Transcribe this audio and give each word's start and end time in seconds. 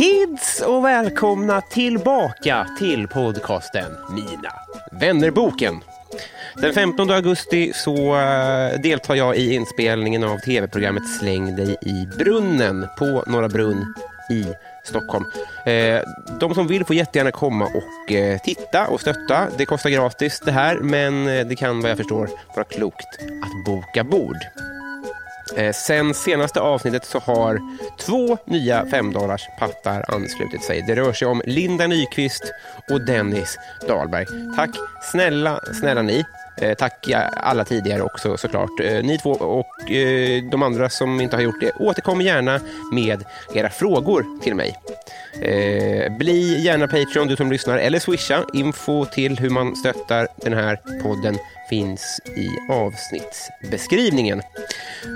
kids 0.00 0.60
och 0.60 0.84
välkomna 0.84 1.60
tillbaka 1.60 2.66
till 2.78 3.08
podcasten 3.08 3.92
Mina 4.10 4.52
vännerboken. 5.00 5.80
Den 6.56 6.74
15 6.74 7.10
augusti 7.10 7.72
så 7.74 8.16
eh, 8.16 8.80
deltar 8.80 9.14
jag 9.14 9.36
i 9.36 9.54
inspelningen 9.54 10.24
av 10.24 10.38
tv-programmet 10.38 11.08
Släng 11.08 11.56
dig 11.56 11.76
i 11.82 12.06
brunnen 12.18 12.86
på 12.98 13.24
Norra 13.26 13.48
Brunn 13.48 13.94
i 14.30 14.44
Stockholm. 14.84 15.24
Eh, 15.66 16.00
de 16.40 16.54
som 16.54 16.66
vill 16.66 16.84
får 16.84 16.96
jättegärna 16.96 17.30
komma 17.30 17.64
och 17.64 18.12
eh, 18.12 18.40
titta 18.40 18.86
och 18.86 19.00
stötta. 19.00 19.48
Det 19.58 19.66
kostar 19.66 19.90
gratis 19.90 20.40
det 20.44 20.52
här, 20.52 20.78
men 20.78 21.24
det 21.24 21.56
kan 21.56 21.80
vad 21.80 21.90
jag 21.90 21.98
förstår 21.98 22.30
vara 22.56 22.64
klokt 22.64 23.18
att 23.20 23.64
boka 23.64 24.04
bord. 24.04 24.38
Eh, 25.56 25.72
Sen 25.72 26.14
senaste 26.14 26.60
avsnittet 26.60 27.04
så 27.04 27.18
har 27.18 27.58
två 28.00 28.38
nya 28.44 28.86
femdollarspattar 28.86 30.04
anslutit 30.14 30.64
sig. 30.64 30.82
Det 30.86 30.96
rör 30.96 31.12
sig 31.12 31.28
om 31.28 31.42
Linda 31.44 31.86
Nyqvist 31.86 32.52
och 32.90 33.06
Dennis 33.06 33.56
Dahlberg. 33.88 34.26
Tack 34.56 34.70
snälla, 35.12 35.60
snälla 35.80 36.02
ni. 36.02 36.24
Eh, 36.60 36.74
tack 36.74 37.08
alla 37.36 37.64
tidigare 37.64 38.02
också 38.02 38.36
såklart. 38.36 38.80
Eh, 38.80 39.02
ni 39.02 39.18
två 39.18 39.30
och 39.30 39.90
eh, 39.90 40.42
de 40.50 40.62
andra 40.62 40.90
som 40.90 41.20
inte 41.20 41.36
har 41.36 41.42
gjort 41.42 41.60
det, 41.60 41.72
återkom 41.72 42.20
gärna 42.20 42.60
med 42.92 43.24
era 43.54 43.70
frågor 43.70 44.26
till 44.42 44.54
mig. 44.54 44.76
Bli 46.18 46.62
gärna 46.64 46.88
Patreon 46.88 47.28
du 47.28 47.36
som 47.36 47.52
lyssnar 47.52 47.78
eller 47.78 47.98
swisha. 47.98 48.44
Info 48.54 49.04
till 49.04 49.38
hur 49.38 49.50
man 49.50 49.76
stöttar 49.76 50.28
den 50.36 50.52
här 50.52 50.80
podden 51.02 51.38
finns 51.70 52.20
i 52.36 52.72
avsnittsbeskrivningen. 52.72 54.42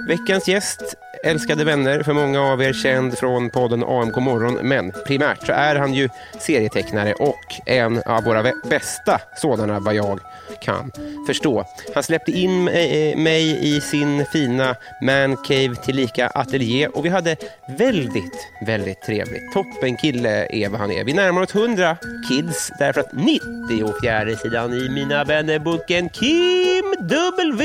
Veckans 0.08 0.48
gäst, 0.48 0.96
älskade 1.24 1.64
vänner, 1.64 2.02
för 2.02 2.12
många 2.12 2.40
av 2.40 2.62
er 2.62 2.72
känd 2.72 3.18
från 3.18 3.50
podden 3.50 3.84
AMK 3.84 4.16
morgon, 4.16 4.54
men 4.62 4.92
primärt 5.06 5.46
så 5.46 5.52
är 5.52 5.76
han 5.76 5.94
ju 5.94 6.08
serietecknare 6.38 7.12
och 7.12 7.54
en 7.66 8.02
av 8.06 8.24
våra 8.24 8.52
bästa 8.68 9.20
sådana 9.36 9.80
vad 9.80 9.94
jag 9.94 10.20
kan 10.60 10.90
förstå. 11.26 11.64
Han 11.94 12.02
släppte 12.02 12.32
in 12.32 12.68
eh, 12.68 12.74
eh, 12.74 13.16
mig 13.16 13.76
i 13.76 13.80
sin 13.80 14.26
fina 14.32 14.76
mancave 15.02 15.74
tillika 15.84 16.28
ateljé 16.28 16.86
och 16.88 17.04
vi 17.04 17.08
hade 17.08 17.36
väldigt, 17.78 18.48
väldigt 18.66 19.02
trevligt. 19.02 19.52
Toppen 19.52 19.96
kille 19.96 20.46
är 20.50 20.68
vad 20.68 20.80
han 20.80 20.90
är. 20.90 21.04
Vi 21.04 21.12
närmar 21.12 21.42
oss 21.42 21.54
100 21.54 21.96
kids 22.28 22.72
därför 22.78 23.00
att 23.00 23.12
94 23.12 24.36
sidan 24.36 24.72
i 24.72 24.88
Mina 24.88 25.24
vännerboken 25.24 26.08
Kim 26.08 26.94
W 27.00 27.64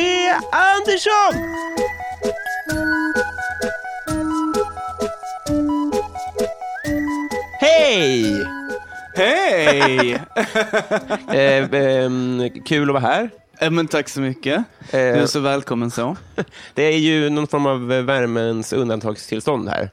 Andersson! 0.51 1.35
Hej! 7.59 8.45
Hej! 9.15 10.21
Eh, 11.33 11.73
ehm, 11.73 12.49
kul 12.65 12.89
att 12.89 12.93
vara 12.93 12.99
här. 13.13 13.29
Eh, 13.59 13.71
Men 13.71 13.87
tack 13.87 14.09
så 14.09 14.21
mycket. 14.21 14.63
Du 14.91 14.97
är 14.97 15.25
så 15.25 15.39
välkommen 15.39 15.91
så. 15.91 16.17
Det 16.73 16.83
är 16.83 16.97
ju 16.97 17.29
någon 17.29 17.47
form 17.47 17.65
av 17.65 17.87
värmens 17.87 18.73
undantagstillstånd 18.73 19.69
här. 19.69 19.89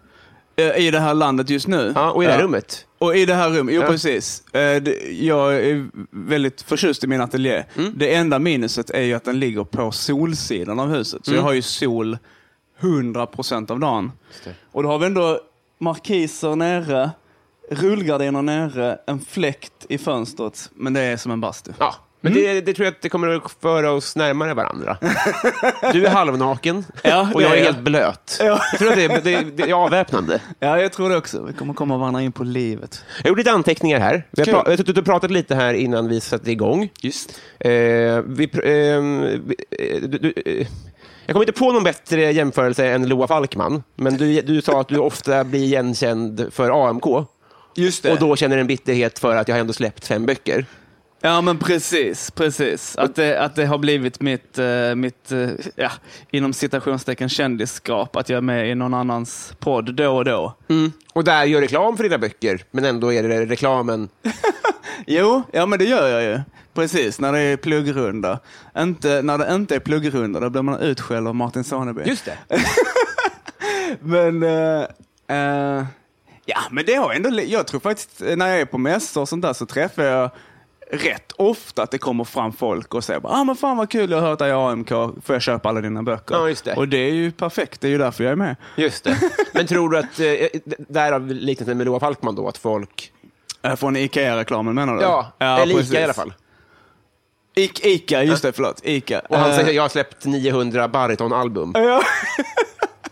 Eh, 0.56 0.76
I 0.86 0.90
det 0.90 1.00
här 1.00 1.14
landet 1.14 1.50
just 1.50 1.66
nu. 1.68 1.92
Ja, 1.94 2.10
och 2.10 2.24
i 2.24 2.26
det 2.26 2.32
här 2.32 2.42
rummet. 2.42 2.86
Och 2.98 3.16
i 3.16 3.26
det 3.26 3.34
här 3.34 3.50
rummet, 3.50 3.74
jo 3.74 3.80
Ja. 3.82 3.88
precis. 3.88 4.42
Eh, 4.54 4.82
Jag 5.10 5.54
är 5.56 5.86
väldigt 6.10 6.62
förtjust 6.62 7.04
i 7.04 7.06
min 7.06 7.20
ateljé. 7.20 7.64
Mm. 7.78 7.92
Det 7.96 8.14
enda 8.14 8.38
minuset 8.38 8.90
är 8.90 9.02
ju 9.02 9.14
att 9.14 9.24
den 9.24 9.40
ligger 9.40 9.64
på 9.64 9.92
solsidan 9.92 10.80
av 10.80 10.88
huset. 10.94 11.24
Så 11.24 11.30
Mm. 11.30 11.38
jag 11.38 11.42
har 11.44 11.52
ju 11.52 11.62
sol 11.62 12.18
100% 12.80 13.70
av 13.70 13.80
dagen. 13.80 14.12
Och 14.72 14.82
då 14.82 14.88
har 14.88 14.98
vi 14.98 15.06
ändå 15.06 15.40
markiser 15.78 16.56
nere, 16.56 17.10
rullgardiner 17.70 18.42
nere, 18.42 18.98
en 19.06 19.20
fläkt 19.20 19.86
i 19.88 19.98
fönstret. 19.98 20.70
Men 20.74 20.92
det 20.92 21.00
är 21.00 21.16
som 21.16 21.32
en 21.32 21.40
bastu. 21.40 21.72
Ja, 21.78 21.94
men 22.20 22.34
det, 22.34 22.60
det 22.60 22.74
tror 22.74 22.84
jag 22.86 22.92
att 22.92 23.02
det 23.02 23.08
kommer 23.08 23.28
att 23.28 23.52
föra 23.62 23.90
oss 23.92 24.16
närmare 24.16 24.54
varandra. 24.54 24.98
Du 25.92 26.06
är 26.06 26.10
halvnaken 26.10 26.84
Ja, 27.02 27.30
och 27.34 27.42
jag 27.42 27.52
är 27.52 27.56
är 27.56 27.64
helt 27.64 27.80
blöt. 27.80 28.36
Ja. 28.40 28.60
Jag 28.72 28.78
tror 28.78 28.88
att 28.90 28.96
det, 28.96 29.08
det, 29.08 29.42
det 29.56 29.62
är 29.70 29.74
avväpnande. 29.74 30.40
Ja, 30.58 30.80
jag 30.80 30.92
tror 30.92 31.08
det 31.10 31.16
också. 31.16 31.44
Vi 31.44 31.52
kommer 31.52 31.74
komma 31.74 31.96
varandra 31.96 32.22
in 32.22 32.32
på 32.32 32.44
livet. 32.44 33.04
Jag 33.22 33.28
gjorde 33.28 33.40
lite 33.40 33.52
anteckningar 33.52 34.00
här. 34.00 34.26
Vi 34.30 34.42
har, 34.52 34.62
pra- 34.62 34.84
vi 34.86 34.92
har 34.94 35.02
pratat 35.02 35.30
lite 35.30 35.54
här 35.54 35.74
innan 35.74 36.08
vi 36.08 36.20
satte 36.20 36.50
igång. 36.50 36.88
Just. 37.00 37.30
Eh, 37.60 37.70
vi, 37.70 38.50
ehm, 38.64 39.20
vi, 39.46 39.56
eh, 39.70 40.00
du, 40.02 40.18
du, 40.18 40.32
eh, 40.46 40.66
jag 41.26 41.34
kommer 41.34 41.46
inte 41.46 41.58
på 41.58 41.72
någon 41.72 41.84
bättre 41.84 42.32
jämförelse 42.32 42.86
än 42.86 43.08
Loa 43.08 43.26
Falkman, 43.26 43.82
men 43.94 44.16
du, 44.16 44.40
du 44.40 44.62
sa 44.62 44.80
att 44.80 44.88
du 44.88 44.98
ofta 44.98 45.44
blir 45.44 45.62
igenkänd 45.62 46.48
för 46.52 46.88
AMK. 46.88 47.04
Just 47.76 48.02
det. 48.02 48.12
Och 48.12 48.18
då 48.18 48.36
känner 48.36 48.58
en 48.58 48.66
bitterhet 48.66 49.18
för 49.18 49.36
att 49.36 49.48
jag 49.48 49.58
ändå 49.58 49.72
släppt 49.72 50.06
fem 50.06 50.26
böcker. 50.26 50.66
Ja, 51.20 51.40
men 51.40 51.58
precis. 51.58 52.30
precis. 52.30 52.96
Att, 52.96 53.14
det, 53.14 53.40
att 53.40 53.54
det 53.54 53.66
har 53.66 53.78
blivit 53.78 54.20
mitt, 54.20 54.58
eh, 54.58 54.94
mitt 54.94 55.32
eh, 55.32 55.48
ja, 55.76 55.90
inom 56.30 56.52
citationstecken 56.52 57.28
kändisskap, 57.28 58.16
att 58.16 58.28
jag 58.28 58.36
är 58.36 58.40
med 58.40 58.70
i 58.70 58.74
någon 58.74 58.94
annans 58.94 59.52
podd 59.58 59.94
då 59.94 60.16
och 60.16 60.24
då. 60.24 60.54
Och 61.12 61.24
där 61.24 61.44
gör 61.44 61.60
reklam 61.60 61.96
för 61.96 62.04
dina 62.04 62.18
böcker, 62.18 62.64
men 62.70 62.84
ändå 62.84 63.12
är 63.12 63.22
det 63.22 63.46
reklamen. 63.46 64.08
Jo, 65.06 65.42
ja 65.52 65.66
men 65.66 65.78
det 65.78 65.84
gör 65.84 66.08
jag 66.08 66.22
ju. 66.22 66.40
Precis, 66.76 67.20
när 67.20 67.32
det 67.32 67.40
är 67.40 67.56
pluggrunda. 67.56 68.40
Inte, 68.78 69.22
när 69.22 69.38
det 69.38 69.54
inte 69.54 69.74
är 69.74 69.80
pluggrunda, 69.80 70.40
då 70.40 70.50
blir 70.50 70.62
man 70.62 70.80
utskälld 70.80 71.28
av 71.28 71.34
Martin 71.34 71.64
Soneby. 71.64 72.02
Just 72.04 72.24
det. 72.24 72.38
Men, 74.00 74.42
eh, 74.42 74.82
eh, 75.28 75.84
ja 76.44 76.58
men 76.70 76.86
det 76.86 76.94
har 76.94 77.12
ändå, 77.12 77.40
jag 77.40 77.66
tror 77.66 77.80
faktiskt 77.80 78.22
eh, 78.22 78.36
när 78.36 78.48
jag 78.48 78.60
är 78.60 78.64
på 78.64 78.78
mässor 78.78 79.20
och 79.20 79.28
sånt 79.28 79.42
där 79.42 79.52
så 79.52 79.66
träffar 79.66 80.02
jag 80.02 80.30
rätt 80.90 81.32
ofta 81.32 81.82
att 81.82 81.90
det 81.90 81.98
kommer 81.98 82.24
fram 82.24 82.52
folk 82.52 82.94
och 82.94 83.04
säger 83.04 83.20
ah, 83.24 83.44
men 83.44 83.56
fan 83.56 83.76
vad 83.76 83.90
kul, 83.90 84.10
jag 84.10 84.20
har 84.20 84.28
hört 84.28 84.38
dig 84.38 84.48
i 84.48 84.52
AMK, 84.52 84.88
får 84.88 85.34
jag 85.34 85.42
köpa 85.42 85.68
alla 85.68 85.80
dina 85.80 86.02
böcker? 86.02 86.34
Ja, 86.34 86.48
just 86.48 86.64
det. 86.64 86.74
Och 86.74 86.88
det 86.88 86.98
är 86.98 87.12
ju 87.12 87.32
perfekt, 87.32 87.80
det 87.80 87.88
är 87.88 87.90
ju 87.90 87.98
därför 87.98 88.24
jag 88.24 88.32
är 88.32 88.36
med. 88.36 88.56
Just 88.76 89.04
det. 89.04 89.18
Men 89.52 89.66
tror 89.66 89.90
du 89.90 89.98
att, 89.98 90.20
eh, 90.20 90.60
därav 90.88 91.26
liknelsen 91.26 91.78
med 91.78 91.86
Loa 91.86 92.00
Falkman 92.00 92.34
då, 92.34 92.48
att 92.48 92.58
folk... 92.58 93.12
Från 93.76 93.96
Ikea-reklamen 93.96 94.74
menar 94.74 94.96
du? 94.96 95.02
Ja, 95.02 95.32
eller 95.38 95.66
Ica 95.66 95.76
precis. 95.78 95.94
i 95.94 96.02
alla 96.02 96.14
fall. 96.14 96.32
I- 97.56 97.70
Ica, 97.94 98.22
just 98.22 98.42
det, 98.42 98.52
förlåt. 98.52 98.80
Ica. 98.84 99.20
Och 99.28 99.38
han 99.38 99.50
Eh, 99.50 99.56
säger 99.56 99.72
jag 99.72 99.82
har 99.82 99.88
släppt 99.88 100.24
900 100.24 100.88
baritonalbum. 100.88 101.72
ja. 101.74 102.02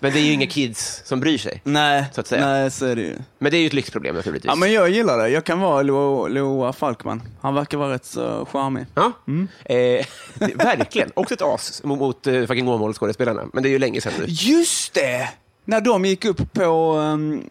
Men 0.01 0.13
det 0.13 0.19
är 0.19 0.23
ju 0.23 0.33
inga 0.33 0.47
kids 0.47 1.03
som 1.05 1.21
bryr 1.21 1.39
sig. 1.39 1.61
Nej, 1.65 2.05
Så 2.15 2.21
att 2.21 2.27
säga. 2.27 2.47
nej, 2.47 2.71
så 2.71 2.87
är 2.87 2.97
det 2.97 3.03
ju. 3.03 3.17
Men 3.39 3.51
det 3.53 3.57
är 3.59 3.61
ju 3.61 3.67
ett 3.67 3.73
lyxproblem 3.73 4.15
naturligtvis. 4.17 4.49
Ja, 4.49 4.55
men 4.55 4.73
jag 4.73 4.91
gillar 4.91 5.19
det. 5.19 5.29
Jag 5.29 5.45
kan 5.45 5.61
vara 5.61 5.83
Loa, 5.83 6.29
Loa 6.29 6.73
Falkman. 6.73 7.23
Han 7.41 7.55
verkar 7.55 7.79
vara 7.79 7.93
rätt 7.95 8.05
så 8.05 8.47
charmig. 8.53 8.87
Ja, 8.95 9.13
Mm. 9.29 9.49
eh, 9.65 10.07
verkligen. 10.57 11.11
Också 11.15 11.35
ett 11.35 11.43
as 11.43 11.81
mot, 11.85 11.99
mot 11.99 12.27
uh, 12.27 12.47
fucking 12.47 12.69
Åmål-skådespelarna. 12.69 13.43
Men 13.53 13.63
det 13.63 13.69
är 13.69 13.71
ju 13.71 13.79
länge 13.79 14.01
sedan 14.01 14.13
nu. 14.19 14.25
Just 14.29 14.95
det! 14.95 15.29
När 15.65 15.81
de 15.81 16.05
gick 16.05 16.25
upp 16.25 16.53
på 16.53 16.95
um, 16.97 17.43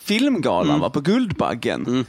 filmgalan, 0.00 0.80
va, 0.80 0.90
på 0.90 1.00
Guldbaggen. 1.00 2.06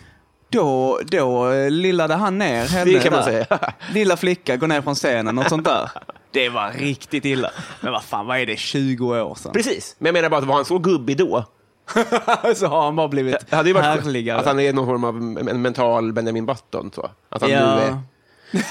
Då, 0.53 0.99
då 1.05 1.51
eh, 1.51 1.71
lillade 1.71 2.13
han 2.13 2.37
ner 2.37 2.65
henne. 2.65 2.91
Det 2.91 2.99
kan 2.99 3.13
man 3.13 3.25
där. 3.25 3.31
säga. 3.45 3.73
Lilla 3.93 4.17
flicka 4.17 4.57
går 4.57 4.67
ner 4.67 4.81
från 4.81 4.95
scenen 4.95 5.37
och 5.37 5.45
sånt 5.45 5.65
där. 5.65 5.89
Det 6.31 6.49
var 6.49 6.71
riktigt 6.71 7.25
illa. 7.25 7.51
Men 7.81 7.91
vad 7.91 8.03
fan, 8.03 8.27
vad 8.27 8.37
är 8.39 8.45
det, 8.45 8.57
20 8.57 9.21
år 9.21 9.35
sedan? 9.35 9.51
Precis, 9.53 9.95
men 9.99 10.05
jag 10.05 10.13
menar 10.13 10.29
bara 10.29 10.37
att 10.37 10.47
var 10.47 10.55
han 10.55 10.65
så 10.65 10.77
gubbig 10.79 11.17
då? 11.17 11.45
så 12.55 12.67
har 12.67 12.83
han 12.83 12.95
bara 12.95 13.07
blivit 13.07 13.35
Det 13.49 13.55
hade 13.55 13.69
ju 13.69 13.73
varit 13.73 13.85
härligare. 14.03 14.39
att 14.39 14.45
han 14.45 14.59
är 14.59 14.73
någon 14.73 14.85
form 14.85 15.03
av 15.03 15.15
en 15.49 15.61
mental 15.61 16.13
Benjamin 16.13 16.45
Button. 16.45 16.91
Så. 16.95 17.09
Att 17.29 17.41
han 17.41 17.51
nu 17.51 17.55
ja. 17.57 17.79
är... 17.79 17.97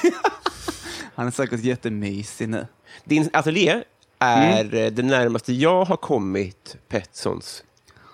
han 1.15 1.27
är 1.27 1.31
säkert 1.31 1.61
jättemysig 1.61 2.49
nu. 2.49 2.67
Din 3.05 3.31
ateljé 3.33 3.83
är 4.19 4.61
Mm. 4.65 4.75
eh, 4.87 4.93
det 4.93 5.03
närmaste 5.03 5.53
jag 5.53 5.85
har 5.85 5.97
kommit 5.97 6.77
Petssons 6.89 7.63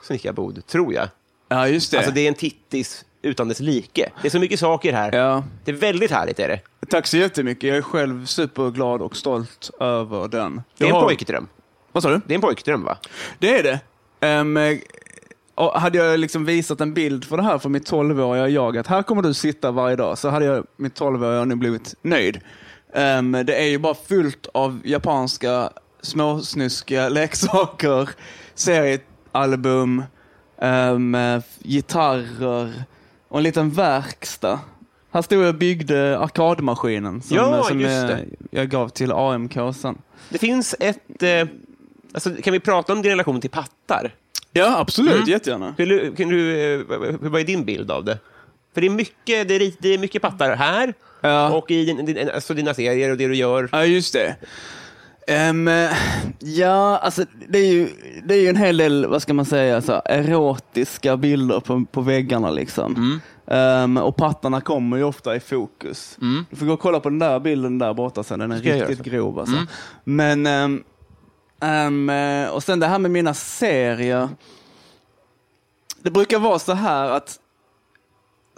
snickarbod, 0.03 0.67
tror 0.67 0.95
jag. 0.95 1.09
Ja, 1.49 1.69
just 1.69 1.91
det. 1.91 1.97
Alltså 1.97 2.13
det 2.13 2.21
är 2.21 2.29
en 2.29 2.35
tittis 2.35 3.05
utan 3.23 3.49
dess 3.49 3.61
like. 3.61 4.11
Det 4.23 4.29
är 4.29 4.31
så 4.31 4.39
mycket 4.39 4.61
saker 4.61 4.93
här. 4.93 5.13
Ja. 5.17 5.45
Det 5.65 5.71
är 5.71 5.75
väldigt 5.77 6.11
härligt. 6.11 6.39
Är 6.39 6.49
det. 6.49 6.61
Tack 6.89 7.07
så 7.07 7.17
jättemycket. 7.17 7.69
Jag 7.69 7.77
är 7.77 7.83
själv 7.83 8.27
superglad 8.27 9.03
och 9.03 9.17
stolt 9.17 9.71
över 9.81 10.29
den. 10.29 10.63
det 10.77 10.85
är 10.85 10.89
Jag 10.89 10.89
en 10.89 10.95
har- 10.95 11.03
pojkdröm. 11.09 11.49
Vad 11.93 12.03
sa 12.03 12.11
du? 12.11 12.21
Det 12.27 12.33
är 12.33 12.35
en 12.35 12.41
pojkdröm, 12.41 12.85
va? 12.85 12.99
Det 13.39 13.59
är 13.59 13.63
det. 13.63 13.81
Och 15.55 15.81
hade 15.81 15.99
jag 15.99 16.21
liksom 16.21 16.45
visat 16.45 16.81
en 16.81 16.95
bild 16.95 17.25
för 17.25 17.37
det 17.37 17.43
här 17.43 17.59
för 17.59 17.69
mitt 17.69 17.91
12-åriga 17.91 18.49
jag, 18.49 18.77
att 18.79 18.87
här 18.87 19.03
kommer 19.03 19.23
du 19.23 19.35
sitta 19.35 19.71
varje 19.71 19.97
dag, 19.97 20.19
så 20.19 20.29
hade 20.29 20.45
jag, 20.45 20.67
mitt 20.77 21.01
12-åriga 21.01 21.45
nu 21.45 21.55
blivit 21.55 21.95
nöjd. 22.03 22.41
Ehm, 22.95 23.33
det 23.33 23.55
är 23.63 23.67
ju 23.67 23.79
bara 23.79 23.95
fullt 23.95 24.47
av 24.55 24.81
japanska 24.85 25.71
småsnuskiga 26.03 27.09
leksaker, 27.19 28.09
seriealbum, 28.55 30.03
um, 30.63 31.17
gitarrer 31.59 32.85
och 33.29 33.39
en 33.39 33.43
liten 33.45 33.71
verkstad. 33.71 34.61
Här 35.11 35.23
stod 35.23 35.43
jag 35.43 35.49
och 35.49 35.55
byggde 35.55 36.19
arkadmaskinen 36.19 37.23
som, 37.23 37.37
Ja, 37.37 37.65
som 37.65 37.81
eh, 37.81 38.07
det. 38.07 38.25
jag 38.51 38.69
gav 38.69 38.89
till 38.89 39.13
AMK 39.13 39.57
sen. 39.77 39.99
Det 40.29 40.39
finns 40.39 40.75
ett... 40.81 41.23
Eh, 41.23 41.49
alltså, 42.13 42.31
kan 42.43 42.53
vi 42.53 42.61
prata 42.61 42.93
om 42.93 43.03
din 43.03 43.11
relation 43.11 43.41
till 43.41 43.51
pattar? 43.51 44.15
Ja, 44.53 44.79
absolut. 44.79 45.15
Mm. 45.15 45.29
Jättegärna. 45.29 45.75
Du, 45.77 46.15
kan 46.17 46.29
du, 46.29 46.73
eh, 46.75 46.81
vad 46.89 47.31
vad 47.31 47.41
är 47.41 47.45
din 47.45 47.65
bild 47.65 47.91
av 47.91 48.05
det? 48.05 48.19
För 48.75 48.81
det 48.81 48.87
är 48.87 48.91
mycket, 48.91 49.49
det 49.49 49.55
är, 49.55 49.73
det 49.79 49.89
är 49.95 49.99
mycket 49.99 50.23
pattar 50.23 50.57
här 50.57 50.95
Ja. 51.21 51.51
och 51.51 51.71
i 51.71 51.85
din, 51.85 52.07
din, 52.07 52.31
alltså 52.31 52.55
dina 52.55 52.75
serier 52.75 53.11
och 53.11 53.17
det 53.17 53.29
du 53.29 53.35
gör. 53.35 53.69
Ja, 53.73 53.85
just 53.85 54.13
det. 54.13 54.37
Ehm, 55.29 55.71
ja, 56.39 56.99
alltså 56.99 57.25
det 57.49 57.59
är, 57.59 57.73
ju, 57.73 57.89
det 58.25 58.35
är 58.35 58.41
ju 58.41 58.49
en 58.49 58.57
hel 58.57 58.77
del, 58.77 59.07
vad 59.07 59.23
ska 59.23 59.35
man 59.35 59.45
säga, 59.45 59.83
så, 59.83 60.03
erotiska 60.05 61.17
bilder 61.17 61.61
på, 61.61 61.85
på 61.93 62.01
väggarna. 62.01 62.51
liksom. 62.51 63.21
Ehm, 63.47 63.97
och 63.97 64.17
pattarna 64.17 64.61
kommer 64.61 64.97
ju 64.97 65.05
ofta 65.05 65.37
i 65.37 65.41
fokus. 65.41 66.17
Du 66.51 66.57
får 66.57 66.67
gå 66.67 66.73
och 66.73 66.81
kolla 66.81 67.01
på 67.01 67.09
den 67.09 67.19
där 67.19 67.41
bilden 67.41 67.79
där 67.79 67.95
borta 67.95 68.23
sen, 68.23 68.39
den 68.39 68.53
är 68.53 68.59
Ska 68.59 68.75
riktigt 68.75 69.03
grov. 69.03 69.39
Alltså. 69.39 69.57
Men, 70.05 70.47
ehm, 70.47 70.83
ehm, 71.61 72.11
eh, 72.11 72.49
och 72.49 72.63
sen 72.63 72.81
det 72.81 72.87
här 72.87 72.99
med 72.99 73.11
mina 73.11 73.35
serier. 73.35 74.29
Det 76.03 76.11
brukar 76.11 76.39
vara 76.39 76.59
så 76.59 76.73
här 76.73 77.11
att 77.11 77.39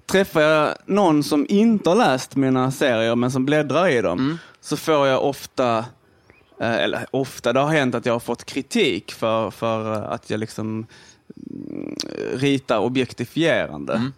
träffar 0.07 0.41
jag 0.41 0.75
någon 0.87 1.23
som 1.23 1.47
inte 1.49 1.89
har 1.89 1.97
läst 1.97 2.37
mina 2.37 2.71
serier 2.71 3.17
men 3.17 3.31
som 3.31 3.45
bläddrar 3.45 3.89
i 3.89 4.03
dem 4.03 4.39
så 4.61 4.77
får 4.77 5.07
jag 5.07 5.25
ofta, 5.25 5.85
eller 6.65 7.07
ofta, 7.11 7.53
det 7.53 7.61
har 7.61 7.69
hänt 7.69 7.95
att 7.95 8.07
jag 8.07 8.13
har 8.13 8.21
fått 8.21 8.45
kritik 8.45 9.13
för, 9.13 9.51
för 9.51 9.93
eh, 9.93 10.11
att 10.11 10.31
jag 10.31 10.41
liksom 10.41 10.87
mm, 11.51 11.97
ritar 12.35 12.79
objektifierande. 12.79 14.11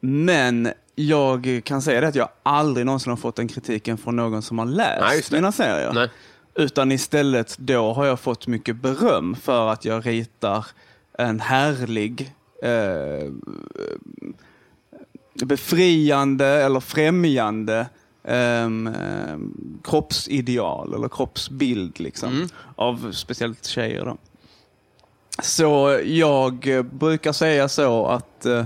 Men 0.00 0.72
jag 0.94 1.60
kan 1.64 1.82
säga 1.82 2.00
det 2.00 2.08
att 2.08 2.14
jag 2.14 2.28
aldrig 2.42 2.86
någonsin 2.86 3.10
har 3.10 3.16
fått 3.16 3.36
den 3.36 3.48
kritiken 3.48 3.98
från 3.98 4.16
någon 4.16 4.42
som 4.42 4.58
har 4.58 4.66
läst 4.66 5.30
Nej, 5.30 5.40
mina 5.40 5.52
serier. 5.52 5.92
Nej. 5.92 6.10
Utan 6.54 6.92
istället 6.92 7.58
då 7.58 7.92
har 7.92 8.06
jag 8.06 8.20
fått 8.20 8.46
mycket 8.46 8.76
beröm 8.76 9.36
för 9.36 9.68
att 9.68 9.84
jag 9.84 10.06
ritar 10.06 10.66
en 11.18 11.40
härlig, 11.40 12.34
eh, 12.62 13.32
befriande 15.44 16.46
eller 16.46 16.80
främjande 16.80 17.86
ehm, 18.28 18.94
kroppsideal 19.84 20.94
eller 20.94 21.08
kroppsbild 21.08 22.00
liksom, 22.00 22.48
av 22.76 23.12
speciellt 23.12 23.66
tjejer. 23.66 24.04
Då. 24.04 24.16
Så 25.42 26.00
jag 26.04 26.84
brukar 26.92 27.32
säga 27.32 27.68
så 27.68 28.06
att 28.06 28.46
eh, 28.46 28.64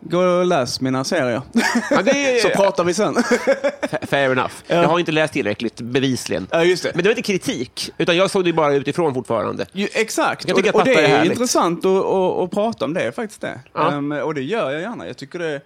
gå 0.00 0.18
och 0.18 0.46
läs 0.46 0.80
mina 0.80 1.04
serier. 1.04 1.42
Ja, 1.90 2.02
det 2.02 2.42
så 2.42 2.48
pratar 2.48 2.84
vi 2.84 2.94
sen. 2.94 3.14
fa- 3.90 4.06
fair 4.06 4.32
enough. 4.32 4.54
Jag 4.66 4.88
har 4.88 4.98
inte 4.98 5.12
läst 5.12 5.32
tillräckligt, 5.32 5.80
bevisligen. 5.80 6.46
ja, 6.50 6.64
just 6.64 6.82
det. 6.82 6.90
Men 6.94 7.02
det 7.04 7.08
var 7.08 7.16
inte 7.16 7.32
kritik, 7.32 7.90
utan 7.98 8.16
jag 8.16 8.30
såg 8.30 8.44
det 8.44 8.52
bara 8.52 8.74
utifrån 8.74 9.14
fortfarande. 9.14 9.66
Ju, 9.72 9.88
exakt, 9.92 10.48
Jag 10.48 10.56
tycker 10.56 10.70
och, 10.70 10.74
och 10.74 10.80
att 10.80 10.86
det 10.86 10.94
pappa 10.94 11.06
är 11.06 11.20
är, 11.20 11.24
intressant 11.30 11.84
att, 11.84 12.04
att, 12.04 12.38
att 12.38 12.50
prata 12.50 12.84
om 12.84 12.94
det, 12.94 13.12
faktiskt 13.12 13.40
det. 13.40 13.60
Ja. 13.72 13.92
Ehm, 13.92 14.12
och 14.12 14.34
det 14.34 14.42
gör 14.42 14.70
jag 14.70 14.80
gärna. 14.80 15.06
Jag 15.06 15.16
tycker 15.16 15.38
det 15.38 15.60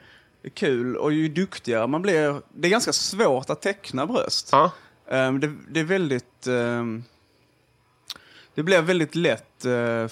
kul 0.54 0.96
och 0.96 1.12
ju 1.12 1.28
duktigare 1.28 1.86
man 1.86 2.02
blir, 2.02 2.42
det 2.54 2.68
är 2.68 2.70
ganska 2.70 2.92
svårt 2.92 3.50
att 3.50 3.62
teckna 3.62 4.06
bröst. 4.06 4.48
Ja. 4.52 4.72
Ehm, 5.08 5.40
det, 5.40 5.52
det 5.68 5.80
är 5.80 5.84
väldigt, 5.84 6.46
ehm, 6.46 7.04
det 8.54 8.62
blir 8.62 8.82
väldigt 8.82 9.14
lätt 9.14 9.66
uh, 9.66 10.06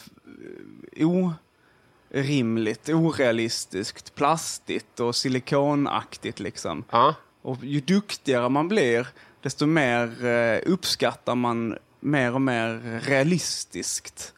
orimligt, 2.10 2.88
orealistiskt, 2.88 4.14
plastigt 4.14 5.00
och 5.00 5.16
silikonaktigt 5.16 6.40
liksom. 6.40 6.84
Ja. 6.90 7.14
Och 7.42 7.64
ju 7.64 7.80
duktigare 7.80 8.48
man 8.48 8.68
blir, 8.68 9.08
desto 9.42 9.66
mer 9.66 10.24
eh, 10.24 10.60
uppskattar 10.66 11.34
man 11.34 11.78
mer 12.00 12.34
och 12.34 12.42
mer 12.42 13.00
realistiskt. 13.00 14.32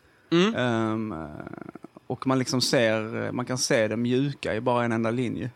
Ehm, 0.56 1.12
eh, 1.12 1.28
och 2.06 2.26
man 2.26 2.38
liksom 2.38 2.60
ser, 2.60 3.32
man 3.32 3.44
kan 3.44 3.58
se 3.58 3.88
det 3.88 3.96
mjuka 3.96 4.54
i 4.54 4.60
bara 4.60 4.84
en 4.84 4.92
enda 4.92 5.10
linje. 5.10 5.50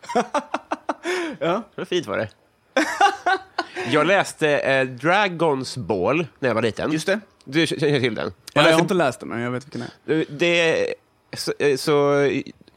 ja. 1.39 1.63
Vad 1.75 1.87
fint 1.87 2.07
var 2.07 2.17
det. 2.17 2.29
Jag 3.91 4.07
läste 4.07 4.57
eh, 4.59 4.85
Dragons 4.87 5.77
Ball 5.77 6.27
när 6.39 6.49
jag 6.49 6.55
var 6.55 6.61
liten. 6.61 6.91
Just 6.91 7.05
det. 7.07 7.19
Du 7.45 7.67
känner 7.67 7.99
till 7.99 8.15
den? 8.15 8.33
Ja, 8.53 8.65
jag 8.67 8.73
har 8.73 8.81
inte 8.81 8.93
läst 8.93 9.19
den, 9.19 9.29
men 9.29 9.39
jag 9.41 9.51
vet 9.51 9.65
vilken 9.65 9.83
det 10.05 10.13
är. 10.13 10.25
det, 10.29 10.93
så, 11.37 11.53
eh, 11.59 11.75
så 11.75 12.15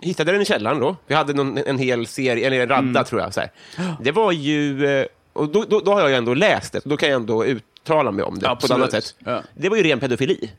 hittade 0.00 0.31
jag 0.31 0.35
den 0.35 0.43
i 0.43 0.44
källaren 0.44 0.81
då. 0.81 0.97
Vi 1.06 1.15
hade 1.15 1.32
någon, 1.32 1.59
en 1.59 1.79
hel 1.79 2.06
serie, 2.06 2.47
eller 2.47 2.61
en 2.61 2.69
radda 2.69 2.79
Mm. 2.88 3.05
tror 3.05 3.20
jag. 3.20 3.35
Så 3.35 3.41
här. 3.41 3.50
Det 4.00 4.12
var 4.12 4.32
ju, 4.32 4.87
eh, 4.87 5.06
och 5.32 5.49
då, 5.49 5.65
då, 5.69 5.81
då 5.81 5.93
har 5.93 6.00
jag 6.00 6.11
ju 6.11 6.17
ändå 6.17 6.35
läst 6.35 6.73
det, 6.73 6.81
så 6.81 6.88
då 6.88 6.97
kan 6.97 7.09
jag 7.09 7.17
ändå 7.20 7.44
uttala 7.44 8.11
mig 8.11 8.25
om 8.25 8.35
det 8.35 8.41
på 8.41 8.47
ett 8.47 8.53
Absolut. 8.53 8.75
annat 8.75 8.91
sätt. 8.91 9.15
Ja. 9.19 9.43
Det 9.55 9.69
var 9.69 9.77
ju 9.77 9.82
ren 9.82 10.01
pedofili. 10.01 10.51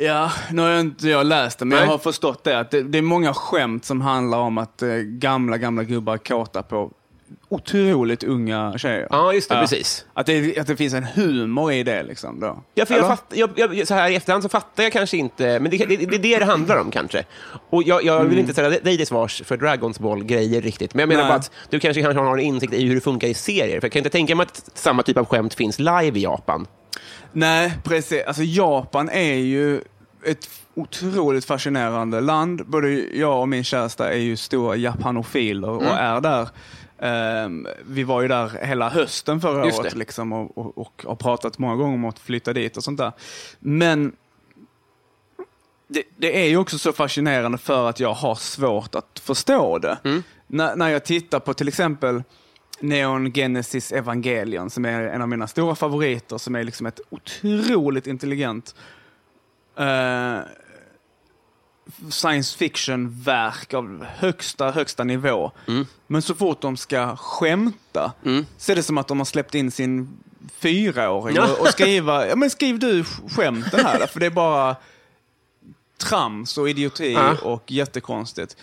Ja, 0.00 0.32
nu 0.52 0.62
har 0.62 0.68
jag 0.68 0.80
inte 0.80 1.08
jag 1.08 1.26
läst 1.26 1.58
den, 1.58 1.68
men 1.68 1.76
Nej. 1.76 1.84
jag 1.84 1.90
har 1.92 1.98
förstått 1.98 2.44
det. 2.44 2.58
Att 2.58 2.70
det, 2.70 2.82
det 2.82 2.98
är 2.98 3.02
många 3.02 3.34
skämt 3.34 3.84
som 3.84 4.00
handlar 4.00 4.38
om 4.38 4.58
att 4.58 4.82
eh, 4.82 4.88
gamla, 4.96 5.58
gamla 5.58 5.84
gubbar 5.84 6.14
är 6.14 6.18
kåta 6.18 6.62
på 6.62 6.90
otroligt 7.48 8.22
unga 8.24 8.78
tjejer. 8.78 9.06
Ja, 9.10 9.32
just 9.32 9.48
det, 9.48 9.54
precis. 9.60 10.04
Att 10.14 10.26
det, 10.26 10.58
att 10.58 10.66
det 10.66 10.76
finns 10.76 10.94
en 10.94 11.04
humor 11.04 11.72
i 11.72 11.82
det 11.82 12.02
liksom 12.02 12.40
då. 12.40 12.62
Ja, 12.74 12.86
för 12.86 12.94
jag 12.94 12.98
Eller? 13.04 13.08
fatt, 13.16 13.32
jag, 13.34 13.50
jag, 13.56 13.88
så 13.88 13.94
här 13.94 14.10
i 14.10 14.14
efterhand 14.14 14.42
så 14.42 14.48
fattar 14.48 14.82
jag 14.82 14.92
kanske 14.92 15.16
inte, 15.16 15.60
men 15.60 15.70
det, 15.70 15.76
det, 15.76 15.96
det 15.96 16.14
är 16.14 16.18
det 16.18 16.38
det 16.38 16.44
handlar 16.44 16.80
om 16.80 16.90
kanske. 16.90 17.24
Och 17.70 17.82
jag, 17.82 18.04
jag 18.04 18.24
vill 18.24 18.38
inte 18.38 18.52
ställa 18.52 18.68
dig 18.70 18.96
till 18.96 19.06
svars 19.06 19.42
för 19.44 19.56
Dragons 19.56 19.98
Ball-grejer 19.98 20.60
riktigt, 20.60 20.94
men 20.94 21.00
jag 21.00 21.08
menar 21.08 21.18
Mm. 21.22 21.28
Nej. 21.28 21.38
bara 21.38 21.40
att 21.40 21.70
du 21.70 21.80
kanske, 21.80 22.02
kanske 22.02 22.20
har 22.20 22.32
en 22.38 22.44
insikt 22.44 22.72
i 22.72 22.86
hur 22.86 22.94
det 22.94 23.00
funkar 23.00 23.28
i 23.28 23.34
serier. 23.34 23.80
För 23.80 23.86
jag 23.86 23.92
kan 23.92 24.00
inte 24.00 24.10
tänka 24.10 24.34
mig 24.34 24.44
att 24.44 24.70
samma 24.74 25.02
typ 25.02 25.16
av 25.16 25.24
skämt 25.24 25.54
finns 25.54 25.78
live 25.78 26.12
i 26.18 26.22
Japan. 26.22 26.66
Nej, 27.32 27.78
precis. 27.84 28.22
Alltså 28.26 28.42
Japan 28.42 29.08
är 29.08 29.34
ju 29.34 29.80
ett 30.24 30.50
otroligt 30.74 31.44
fascinerande 31.44 32.20
land. 32.20 32.66
Både 32.66 32.88
jag 33.18 33.40
och 33.40 33.48
min 33.48 33.64
käresta 33.64 34.12
är 34.12 34.18
ju 34.18 34.36
stora 34.36 34.76
japanofiler 34.76 35.68
och 35.68 35.82
Mm. 35.82 35.94
är 35.94 36.20
där. 36.20 36.48
Ehm, 36.98 37.66
vi 37.86 38.02
var 38.02 38.22
ju 38.22 38.28
där 38.28 38.66
hela 38.66 38.88
hösten 38.88 39.40
förra 39.40 39.64
Just 39.64 39.80
året 39.80 39.96
liksom, 39.96 40.32
och, 40.32 40.58
och, 40.58 40.78
och 40.78 41.02
har 41.06 41.14
pratat 41.14 41.58
många 41.58 41.76
gånger 41.76 41.94
om 41.94 42.04
att 42.04 42.18
flytta 42.18 42.52
dit 42.52 42.76
och 42.76 42.84
sånt 42.84 42.98
där. 42.98 43.12
Men 43.58 44.12
det, 45.88 46.02
det 46.16 46.42
är 46.44 46.48
ju 46.48 46.56
också 46.56 46.78
så 46.78 46.92
fascinerande 46.92 47.58
för 47.58 47.88
att 47.88 48.00
jag 48.00 48.14
har 48.14 48.34
svårt 48.34 48.94
att 48.94 49.18
förstå 49.24 49.78
det. 49.78 49.98
Mm. 50.04 50.22
När, 50.46 50.76
när 50.76 50.88
jag 50.88 51.04
tittar 51.04 51.40
på 51.40 51.54
till 51.54 51.68
exempel 51.68 52.22
Neon 52.80 53.32
Genesis 53.32 53.92
Evangelion, 53.92 54.70
som 54.70 54.84
är 54.84 55.02
en 55.02 55.22
av 55.22 55.28
mina 55.28 55.46
stora 55.46 55.74
favoriter, 55.74 56.38
som 56.38 56.54
är 56.54 56.64
liksom 56.64 56.86
ett 56.86 57.00
otroligt 57.10 58.06
intelligent 58.06 58.74
eh, 59.78 60.38
science 62.10 62.58
fiction-verk 62.58 63.74
av 63.74 64.04
högsta, 64.04 64.70
högsta 64.70 65.04
nivå. 65.04 65.50
Men 66.06 66.22
så 66.22 66.34
fort 66.34 66.60
de 66.60 66.76
ska 66.76 67.16
skämta 67.16 68.12
så 68.58 68.72
är 68.72 68.76
det 68.76 68.82
som 68.82 68.98
att 68.98 69.08
de 69.08 69.18
har 69.18 69.24
släppt 69.24 69.54
in 69.54 69.70
sin 69.70 70.18
fyraåring 70.52 71.36
Ja. 71.36 71.52
och, 71.52 71.60
och 71.60 71.68
skriva, 71.68 72.26
ja 72.26 72.36
men 72.36 72.50
skriv 72.50 72.78
du 72.78 73.04
skämten 73.04 73.86
här, 73.86 74.06
för 74.06 74.20
det 74.20 74.26
är 74.26 74.30
bara 74.30 74.76
trams 75.98 76.58
och 76.58 76.70
idioti 76.70 77.12
Ja. 77.12 77.36
och 77.42 77.70
jättekonstigt. 77.72 78.56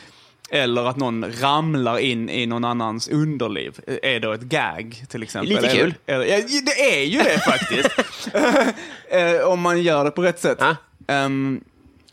Eller 0.49 0.85
att 0.89 0.97
någon 0.97 1.31
ramlar 1.31 1.97
in 1.97 2.29
i 2.29 2.45
någon 2.45 2.63
annans 2.65 3.07
underliv. 3.07 3.79
Är 4.03 4.19
då 4.19 4.31
ett 4.31 4.41
gag 4.41 5.03
till 5.09 5.23
exempel. 5.23 5.49
Lite 5.55 5.67
kul. 5.75 5.93
Eller, 6.05 6.25
eller, 6.25 6.37
ja, 6.49 6.61
det 6.65 6.99
är 6.99 7.03
ju 7.05 7.17
det 7.19 7.39
faktiskt. 7.39 7.89
Eh, 9.09 9.47
Om 9.47 9.61
man 9.61 9.81
gör 9.81 10.03
det 10.05 10.11
på 10.11 10.21
rätt 10.21 10.39
sätt. 10.39 10.57
Ja. 10.59 10.75
Ehm, 11.07 11.63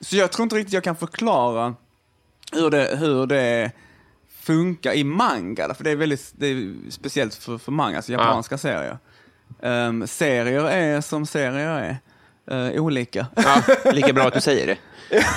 så 0.00 0.16
jag 0.16 0.32
tror 0.32 0.42
inte 0.44 0.56
riktigt 0.56 0.72
jag 0.74 0.84
kan 0.84 0.96
förklara 0.96 1.74
hur 2.52 2.70
det, 2.70 2.96
hur 3.00 3.26
det 3.26 3.70
funkar 4.40 4.92
i 4.92 5.04
manga. 5.04 5.74
För 5.74 5.84
det 5.84 5.90
är 5.90 5.96
väldigt 5.96 6.32
det 6.36 6.46
är 6.46 6.74
speciellt 6.90 7.34
för, 7.34 7.58
för 7.58 7.72
manga, 7.72 7.96
alltså 7.96 8.12
japanska 8.12 8.58
serier. 8.58 8.98
Ehm, 9.62 10.06
serier 10.06 10.64
är 10.64 11.00
som 11.00 11.26
serier 11.26 11.68
är. 11.68 11.98
Eh, 12.50 12.82
olika. 12.82 13.26
Ja, 13.36 13.62
lika 13.92 14.12
bra 14.12 14.24
att 14.26 14.34
du 14.34 14.40
säger 14.50 14.66
det. 14.66 14.76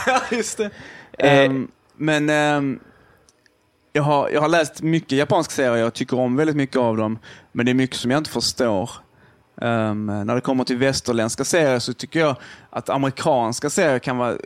Ja, 0.08 0.22
just 0.32 0.58
det. 0.58 0.70
Eh. 1.18 1.52
Men 1.98 2.30
ehm, 2.30 2.80
jag, 3.94 4.04
har, 4.04 4.30
jag 4.30 4.42
har 4.42 4.50
läst 4.50 4.82
mycket 4.82 5.12
japanska 5.18 5.52
serier, 5.52 5.76
jag 5.76 5.94
tycker 5.94 6.20
om 6.20 6.36
väldigt 6.36 6.56
mycket 6.56 6.78
av 6.78 6.98
dem. 6.98 7.20
Men 7.52 7.66
det 7.66 7.72
är 7.72 7.74
mycket 7.74 7.98
som 7.98 8.12
jag 8.12 8.18
inte 8.18 8.30
förstår. 8.30 8.90
Ehm, 9.62 10.06
när 10.06 10.36
det 10.36 10.42
kommer 10.42 10.64
till 10.64 10.78
västerländska 10.78 11.44
serier 11.44 11.80
så 11.80 11.94
tycker 11.94 12.20
jag 12.20 12.36
att 12.70 12.90
amerikanska 12.90 13.70
serier 13.70 14.00
kan 14.00 14.18
vara, 14.18 14.38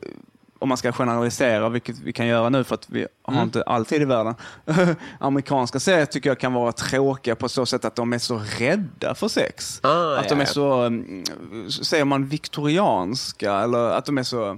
om 0.60 0.70
man 0.70 0.78
ska 0.78 0.92
generalisera, 0.92 1.70
vilket 1.70 2.00
vi 2.00 2.14
kan 2.14 2.28
göra 2.28 2.50
nu 2.50 2.64
för 2.64 2.76
att 2.76 2.90
vi 2.90 3.08
har 3.22 3.34
Mm. 3.34 3.44
inte 3.46 3.64
all 3.64 3.86
tid 3.86 4.02
i 4.02 4.06
världen. 4.06 4.36
amerikanska 5.20 5.80
serier 5.80 6.06
tycker 6.06 6.30
jag 6.30 6.40
kan 6.40 6.54
vara 6.54 6.72
tråkiga 6.72 7.36
på 7.36 7.50
så 7.50 7.66
sätt 7.66 7.86
att 7.86 7.96
de 7.96 8.14
är 8.14 8.18
så 8.18 8.42
rädda 8.60 9.16
för 9.16 9.28
sex. 9.28 9.80
Ah, 9.84 10.18
att 10.18 10.30
de 10.30 10.36
ja, 10.36 10.42
är 10.42 10.48
ja. 10.48 10.54
så, 10.54 10.82
mm, 10.82 11.24
säger 11.70 12.06
man 12.06 12.26
viktorianska, 12.26 13.54
eller 13.54 13.90
att 13.90 14.06
de 14.06 14.18
är 14.18 14.24
så 14.24 14.58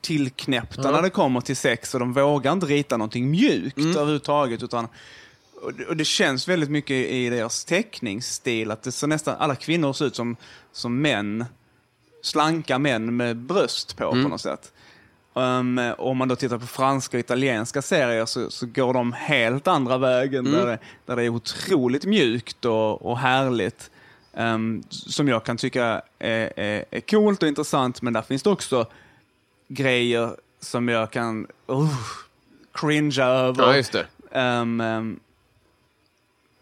tillknäppta 0.00 0.90
när 0.90 1.02
det 1.02 1.10
kommer 1.10 1.40
till 1.40 1.56
sex 1.56 1.94
och 1.94 2.00
de 2.00 2.12
vågar 2.12 2.52
inte 2.52 2.66
rita 2.66 2.96
någonting 2.96 3.30
mjukt 3.30 3.78
överhuvudtaget. 3.78 4.62
Utan, 4.62 4.88
och 5.88 5.96
det, 5.96 6.04
känns 6.04 6.48
väldigt 6.48 6.70
mycket 6.70 6.96
i 6.96 7.28
deras 7.28 7.64
teckningsstil 7.64 8.70
att 8.70 8.82
det 8.82 8.92
så 8.92 9.06
nästan 9.06 9.36
alla 9.38 9.54
kvinnor 9.54 9.92
ser 9.92 10.04
ut 10.04 10.16
som, 10.16 10.36
som 10.72 11.00
män, 11.00 11.44
slanka 12.22 12.78
män 12.78 13.16
med 13.16 13.36
bröst 13.36 13.96
på 13.96 14.10
på 14.10 14.16
något 14.16 14.40
sätt. 14.40 14.72
Um, 15.34 15.80
om 15.98 16.16
man 16.16 16.28
då 16.28 16.36
tittar 16.36 16.58
på 16.58 16.66
franska 16.66 17.16
och 17.16 17.20
italienska 17.20 17.82
serier 17.82 18.26
så, 18.26 18.50
så 18.50 18.66
går 18.66 18.94
de 18.94 19.12
helt 19.12 19.68
andra 19.68 19.98
vägen 19.98 20.44
där, 20.44 20.66
det, 20.66 20.78
där 21.06 21.16
det 21.16 21.22
är 21.22 21.28
otroligt 21.28 22.04
mjukt 22.04 22.64
och, 22.64 23.06
och 23.06 23.18
härligt. 23.18 23.90
Um, 24.32 24.82
som 24.90 25.28
jag 25.28 25.44
kan 25.44 25.56
tycka 25.56 26.02
är, 26.18 26.52
är, 26.56 26.84
är 26.90 27.00
coolt 27.00 27.42
och 27.42 27.48
intressant 27.48 28.02
men 28.02 28.12
där 28.12 28.22
finns 28.22 28.42
det 28.42 28.50
också 28.50 28.86
grejer 29.70 30.36
som 30.60 30.88
jag 30.88 31.10
kan 31.10 31.46
uh, 31.70 31.90
cringea 32.72 33.26
över. 33.26 33.62
Ja, 33.62 33.76
just 33.76 33.92
det. 33.92 34.06
Ehm, 34.32 34.80
ehm, 34.80 35.20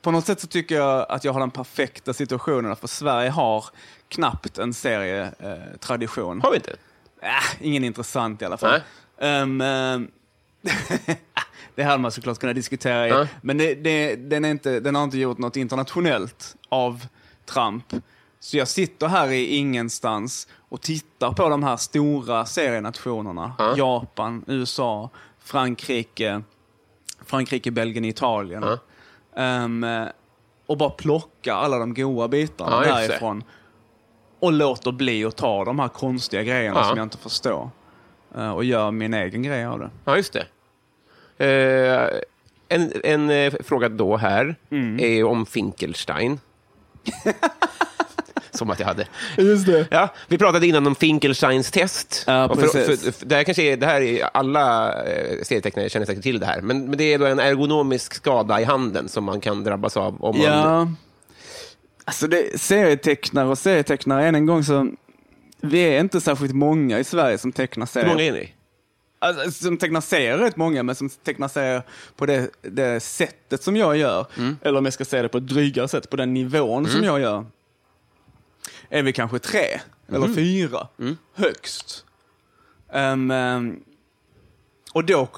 på 0.02 0.10
något 0.10 0.26
sätt 0.26 0.40
så 0.40 0.46
tycker 0.46 0.74
jag 0.74 1.06
att 1.08 1.24
jag 1.24 1.32
har 1.32 1.40
den 1.40 1.50
perfekta 1.50 2.14
situationen, 2.14 2.76
för 2.76 2.88
Sverige 2.88 3.30
har 3.30 3.64
knappt 4.08 4.58
en 4.58 4.74
serietradition. 4.74 6.40
Har 6.40 6.50
vi 6.50 6.56
inte? 6.56 6.76
Äh, 7.20 7.28
ingen 7.60 7.84
intressant 7.84 8.42
i 8.42 8.44
alla 8.44 8.56
fall. 8.56 8.80
Ehm, 9.18 9.60
ehm, 9.60 10.10
det 11.74 11.82
hade 11.82 11.98
man 11.98 12.12
såklart 12.12 12.38
kunnat 12.38 12.56
diskutera, 12.56 13.22
i, 13.22 13.26
men 13.40 13.58
det, 13.58 13.74
det, 13.74 14.16
den, 14.16 14.44
är 14.44 14.50
inte, 14.50 14.80
den 14.80 14.94
har 14.94 15.04
inte 15.04 15.18
gjort 15.18 15.38
något 15.38 15.56
internationellt 15.56 16.56
av 16.68 17.06
Trump. 17.44 17.84
Så 18.40 18.56
jag 18.56 18.68
sitter 18.68 19.06
här 19.08 19.28
i 19.28 19.56
ingenstans 19.56 20.48
och 20.68 20.80
tittar 20.82 21.32
på 21.32 21.48
de 21.48 21.62
här 21.62 21.76
stora 21.76 22.46
serienationerna. 22.46 23.52
Ja. 23.58 23.74
Japan, 23.76 24.44
USA, 24.46 25.10
Frankrike, 25.38 26.42
Frankrike, 27.26 27.70
Belgien, 27.70 28.04
Italien. 28.04 28.64
Ehm, 29.36 29.84
eh, 29.84 30.06
och 30.66 30.76
bara 30.76 30.90
plocka 30.90 31.54
alla 31.54 31.78
de 31.78 31.94
goda 31.94 32.28
bitarna 32.28 32.86
Ja, 32.86 32.94
därifrån. 32.94 33.42
Och 34.40 34.52
låter 34.52 34.92
bli 34.92 35.24
att 35.24 35.36
ta 35.36 35.64
de 35.64 35.78
här 35.78 35.88
konstiga 35.88 36.42
grejerna 36.42 36.80
Ja. 36.80 36.84
som 36.88 36.96
jag 36.96 37.04
inte 37.04 37.18
förstår. 37.18 37.70
Eh, 38.36 38.50
och 38.50 38.64
gör 38.64 38.90
min 38.90 39.14
egen 39.14 39.42
grej 39.42 39.64
av 39.66 39.78
det. 39.78 39.90
Ja, 40.04 40.16
just 40.16 40.32
det. 40.32 40.46
Eh, 41.46 42.20
en 42.68 42.92
en 43.04 43.30
eh, 43.30 43.52
fråga 43.64 43.88
då 43.88 44.16
här 44.16 44.56
Mm. 44.70 45.00
är 45.00 45.24
om 45.24 45.46
Finkelstein. 45.46 46.40
Som 48.50 48.70
att 48.70 48.80
jag 48.80 48.86
hade. 48.86 49.06
Just 49.36 49.66
det. 49.66 49.86
Ja, 49.90 50.08
vi 50.28 50.38
pratade 50.38 50.66
innan 50.66 50.86
om 50.86 50.94
Finkelsteins 50.94 51.70
test. 51.70 52.24
Ja, 52.26 52.48
för, 52.54 52.66
för, 52.66 53.12
för, 53.12 53.26
det, 53.26 53.34
här 53.34 53.44
kanske 53.44 53.62
är, 53.62 53.76
det 53.76 53.86
här 53.86 54.00
är 54.00 54.28
alla 54.34 54.92
eh, 55.04 55.42
serietecknare 55.42 55.88
känner 55.88 56.06
säkert 56.06 56.22
till 56.22 56.40
det 56.40 56.46
här, 56.46 56.60
men, 56.60 56.84
men 56.84 56.98
det 56.98 57.04
är 57.04 57.18
då 57.18 57.26
en 57.26 57.40
ergonomisk 57.40 58.14
skada 58.14 58.60
i 58.60 58.64
handen 58.64 59.08
som 59.08 59.24
man 59.24 59.40
kan 59.40 59.64
drabbas 59.64 59.96
av 59.96 60.24
om 60.24 60.38
man... 60.38 60.46
Ja. 60.46 60.88
Alltså 62.04 62.26
det, 62.26 62.60
serietecknare 62.60 63.48
och 63.48 63.58
serietecknare, 63.58 64.26
än 64.26 64.34
en 64.34 64.46
gång 64.46 64.64
så, 64.64 64.88
vi 65.60 65.80
är 65.80 66.00
inte 66.00 66.20
särskilt 66.20 66.54
många 66.54 66.98
i 66.98 67.04
Sverige 67.04 67.38
som 67.38 67.52
tecknar 67.52 67.86
Hur 67.86 67.90
serier. 67.90 68.08
många 68.08 68.24
är 68.24 68.32
ni? 68.32 68.52
Alltså, 69.18 69.50
som 69.50 69.76
tecknar 69.76 70.00
serier 70.00 70.38
rätt 70.38 70.56
många, 70.56 70.82
men 70.82 70.94
som 70.94 71.08
tecknar 71.08 71.48
serier 71.48 71.82
på 72.16 72.26
det, 72.26 72.50
det 72.62 73.00
sättet 73.00 73.62
som 73.62 73.76
jag 73.76 73.96
gör, 73.96 74.26
eller 74.62 74.78
om 74.78 74.84
jag 74.84 74.94
ska 74.94 75.04
säga 75.04 75.22
det 75.22 75.28
på 75.28 75.38
ett 75.38 75.48
drygare 75.48 75.88
sätt, 75.88 76.10
på 76.10 76.16
den 76.16 76.34
nivån 76.34 76.86
som 76.86 77.04
jag 77.04 77.20
gör, 77.20 77.46
är 78.88 79.02
vi 79.02 79.12
kanske 79.12 79.38
tre 79.38 79.80
eller 80.08 80.34
fyra, 80.34 80.88
högst. 81.34 82.04
Ehm, 82.92 83.30
ehm, 83.30 83.80
och 84.92 85.04
då, 85.04 85.28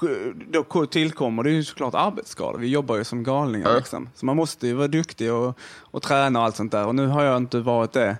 då 0.47 0.85
tillkommer 0.85 1.43
det 1.43 1.49
ju 1.49 1.63
såklart 1.63 1.93
arbetsskador. 1.95 2.59
Vi 2.59 2.67
jobbar 2.67 2.97
ju 2.97 3.03
som 3.03 3.23
galningar. 3.23 3.69
Ja. 3.69 3.77
Liksom. 3.77 4.09
Så 4.15 4.25
man 4.25 4.35
måste 4.35 4.67
ju 4.67 4.73
vara 4.73 4.87
duktig 4.87 5.33
och, 5.33 5.59
och 5.81 6.01
träna 6.01 6.39
och 6.39 6.45
allt 6.45 6.55
sånt 6.55 6.71
där. 6.71 6.87
Och 6.87 6.95
nu 6.95 7.07
har 7.07 7.23
jag 7.23 7.37
inte 7.37 7.59
varit 7.59 7.91
det. 7.91 8.17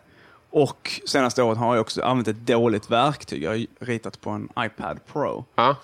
Och 0.49 1.01
senaste 1.07 1.43
året 1.43 1.57
har 1.57 1.75
jag 1.75 1.81
också 1.81 2.03
använt 2.03 2.27
ett 2.27 2.47
dåligt 2.47 2.91
verktyg. 2.91 3.43
Jag 3.43 3.51
har 3.51 3.65
ritat 3.79 4.21
på 4.21 4.29
en 4.29 4.49
iPad 4.59 4.99
Pro. 5.05 5.45
Ja. 5.55 5.75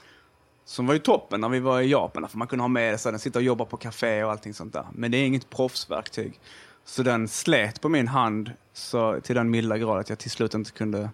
Som 0.66 0.88
var 0.88 0.94
ju 0.94 1.00
toppen 1.00 1.42
när 1.42 1.50
vi 1.50 1.60
var 1.60 1.82
i 1.82 1.92
Japan. 1.92 2.30
För 2.30 2.38
man 2.38 2.48
kunde 2.48 2.64
ha 2.64 2.68
med 2.68 3.00
så 3.00 3.12
den 3.12 3.20
sitter 3.20 3.40
och 3.40 3.44
jobbar 3.44 3.66
på 3.66 3.78
café 3.78 4.24
och 4.24 4.32
allting 4.32 4.54
sånt 4.54 4.74
där. 4.74 4.86
Men 4.92 5.12
det 5.12 5.18
är 5.18 5.26
inget 5.26 5.50
proffsverktyg. 5.50 6.40
Så 6.86 7.04
den 7.04 7.28
slet 7.28 7.82
på 7.82 7.90
min 7.90 8.08
hand 8.08 8.52
så, 8.78 9.20
till 9.24 9.36
den 9.36 9.50
milda 9.50 9.78
grad 9.78 10.00
att 10.00 10.10
jag 10.10 10.20
till 10.20 10.32
slut 10.32 10.54
inte 10.54 10.72
kunde 10.72 11.10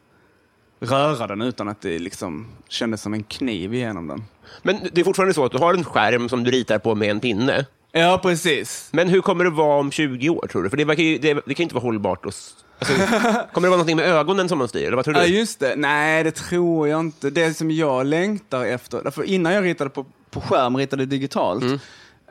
röra 0.79 1.27
den 1.27 1.41
utan 1.41 1.67
att 1.67 1.81
det 1.81 1.99
liksom 1.99 2.47
kändes 2.69 3.01
som 3.01 3.13
en 3.13 3.23
kniv 3.23 3.73
igenom 3.73 4.07
den. 4.07 4.23
Men 4.61 4.79
det 4.93 5.01
är 5.01 5.05
fortfarande 5.05 5.33
så 5.33 5.45
att 5.45 5.51
du 5.51 5.57
har 5.57 5.73
en 5.73 5.83
skärm 5.83 6.29
som 6.29 6.43
du 6.43 6.51
ritar 6.51 6.79
på 6.79 6.95
med 6.95 7.09
en 7.09 7.19
pinne. 7.19 7.65
Ja, 7.91 8.19
precis. 8.23 8.89
Men 8.91 9.07
hur 9.09 9.21
kommer 9.21 9.43
det 9.43 9.49
vara 9.49 9.79
om 9.79 9.91
20 9.91 10.29
år, 10.29 10.47
tror 10.51 10.63
du? 10.63 10.69
För 10.69 10.77
det, 10.77 10.85
verkar 10.85 11.03
ju, 11.03 11.17
det, 11.17 11.33
det 11.45 11.53
kan 11.53 11.63
inte 11.63 11.75
vara 11.75 11.83
hållbart. 11.83 12.25
s- 12.25 12.55
Alltså, 12.79 12.95
kommer 13.53 13.67
det 13.67 13.69
vara 13.69 13.69
någonting 13.69 13.95
med 13.97 14.05
ögonen 14.05 14.49
som 14.49 14.57
man 14.57 14.67
styr? 14.67 14.87
Eller 14.87 14.95
vad 14.95 15.05
tror 15.05 15.13
du? 15.13 15.19
Ja, 15.19 15.25
just 15.25 15.59
det. 15.59 15.73
Nej, 15.77 16.23
det 16.23 16.31
tror 16.31 16.87
jag 16.87 16.99
inte. 16.99 17.29
Det 17.29 17.53
som 17.53 17.71
jag 17.71 18.05
längtar 18.05 18.65
efter, 18.65 19.03
därför 19.03 19.23
innan 19.23 19.53
jag 19.53 19.63
ritade 19.63 19.89
på, 19.89 20.05
på 20.29 20.41
skärm, 20.41 20.77
ritade 20.77 21.05
digitalt, 21.05 21.63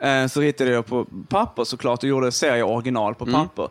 eh, 0.01 0.27
så 0.27 0.41
ritade 0.41 0.71
jag 0.71 0.85
på 0.85 1.05
papper 1.29 1.63
såklart 1.63 2.03
och 2.03 2.09
gjorde 2.09 2.31
serier 2.31 2.63
original 2.63 3.15
på 3.15 3.25
papper. 3.25 3.67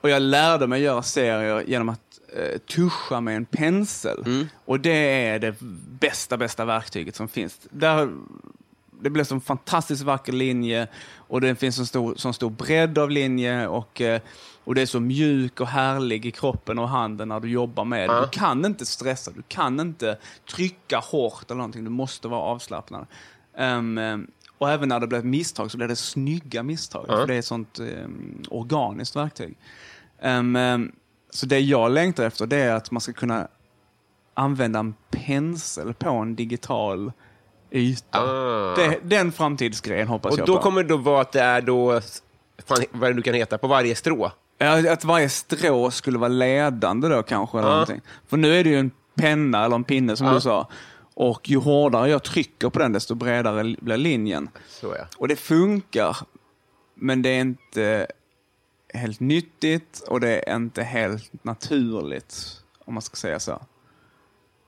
Och 0.00 0.10
jag 0.10 0.22
lärde 0.22 0.66
mig 0.66 0.82
göra 0.82 1.02
serier 1.02 1.64
genom 1.66 1.88
att 1.88 2.20
eh, 2.36 2.58
tuscha 2.58 3.20
med 3.20 3.36
en 3.36 3.44
pensel. 3.44 4.46
Och 4.64 4.80
det 4.80 5.26
är 5.26 5.38
det 5.38 5.54
bästa, 6.00 6.36
bästa 6.36 6.64
verktyget 6.64 7.16
som 7.16 7.28
finns. 7.28 7.58
Där, 7.70 8.08
det 9.00 9.10
blev 9.10 9.26
en 9.32 9.40
fantastiskt 9.40 10.02
vacker 10.02 10.32
linje 10.32 10.88
och 11.16 11.40
det 11.40 11.54
finns 11.54 11.78
en 11.78 11.86
stor, 11.86 12.14
sån 12.16 12.34
stor 12.34 12.50
bredd 12.50 12.98
av 12.98 13.10
linje 13.10 13.66
och, 13.66 14.00
eh, 14.00 14.20
och 14.64 14.74
det 14.74 14.82
är 14.82 14.86
så 14.86 15.00
mjuk 15.00 15.60
och 15.60 15.66
härlig 15.68 16.26
i 16.26 16.30
kroppen 16.30 16.78
och 16.78 16.88
handen 16.88 17.28
när 17.28 17.40
du 17.40 17.48
jobbar 17.50 17.84
med 17.84 18.08
det. 18.08 18.20
Du 18.20 18.28
kan 18.28 18.64
inte 18.64 18.86
stressa, 18.86 19.30
du 19.30 19.42
kan 19.48 19.80
inte 19.80 20.18
trycka 20.50 20.98
hårt 20.98 21.44
eller 21.50 21.56
någonting, 21.58 21.84
du 21.84 21.90
måste 21.90 22.28
vara 22.28 22.40
avslappnad. 22.40 23.06
Ehm, 23.56 24.26
och 24.58 24.70
även 24.70 24.88
när 24.88 25.00
det 25.00 25.06
blir 25.06 25.18
ett 25.18 25.24
misstag 25.24 25.70
så 25.70 25.76
blir 25.76 25.88
det 25.88 25.96
snygga 25.96 26.62
misstag, 26.62 27.04
Ja. 27.08 27.16
för 27.16 27.26
det 27.26 27.34
är 27.34 27.38
ett 27.38 27.44
sånt 27.44 27.78
um, 27.78 28.42
organiskt 28.50 29.16
verktyg. 29.16 29.56
Ehm, 30.22 30.92
så 31.30 31.46
det 31.46 31.58
jag 31.60 31.90
längtar 31.90 32.24
efter 32.24 32.46
det 32.46 32.56
är 32.56 32.74
att 32.74 32.90
man 32.90 33.00
ska 33.00 33.12
kunna 33.12 33.48
använda 34.34 34.78
en 34.78 34.94
pensel 35.10 35.94
på 35.94 36.10
en 36.10 36.36
digital 36.36 37.12
yta. 37.70 38.18
Ah. 38.20 38.74
Det, 38.76 38.98
den 39.02 39.32
framtidsgrejen 39.32 40.08
hoppas 40.08 40.32
Och 40.32 40.38
jag 40.38 40.46
då 40.46 40.56
på. 40.56 40.62
kommer 40.62 40.82
det 40.82 40.88
då 40.88 40.96
vara 40.96 41.20
att 41.20 41.32
det 41.32 41.40
är 41.40 41.60
då, 41.60 42.00
fan, 42.66 42.78
vad 42.90 43.10
det 43.10 43.14
nu 43.14 43.22
kan 43.22 43.34
heta, 43.34 43.58
på 43.58 43.66
varje 43.66 43.94
strå. 43.94 44.32
Ja, 44.58 44.92
att 44.92 45.04
varje 45.04 45.28
strå 45.28 45.90
skulle 45.90 46.18
vara 46.18 46.28
ledande 46.28 47.08
då 47.08 47.22
kanske. 47.22 47.58
Eller 47.58 47.68
Ja. 47.68 47.72
någonting. 47.72 48.00
För 48.26 48.36
nu 48.36 48.54
är 48.60 48.64
det 48.64 48.70
ju 48.70 48.78
en 48.78 48.90
penna 49.14 49.64
eller 49.64 49.74
en 49.76 49.84
pinne 49.84 50.16
som 50.16 50.26
Ja. 50.26 50.32
du 50.34 50.40
sa. 50.40 50.68
Och 51.14 51.50
ju 51.50 51.56
hårdare 51.56 52.10
jag 52.10 52.22
trycker 52.22 52.70
på 52.70 52.78
den 52.78 52.92
desto 52.92 53.14
bredare 53.14 53.76
blir 53.80 53.96
linjen. 53.96 54.48
Så 54.68 54.86
ja. 54.98 55.04
Och 55.18 55.28
det 55.28 55.36
funkar, 55.36 56.16
men 56.94 57.22
det 57.22 57.28
är 57.28 57.40
inte 57.40 58.06
helt 58.94 59.20
nyttigt 59.20 60.00
och 60.08 60.20
det 60.20 60.48
är 60.50 60.56
inte 60.56 60.82
helt 60.82 61.44
naturligt, 61.44 62.62
om 62.84 62.94
man 62.94 63.02
ska 63.02 63.16
säga 63.16 63.40
så. 63.40 63.62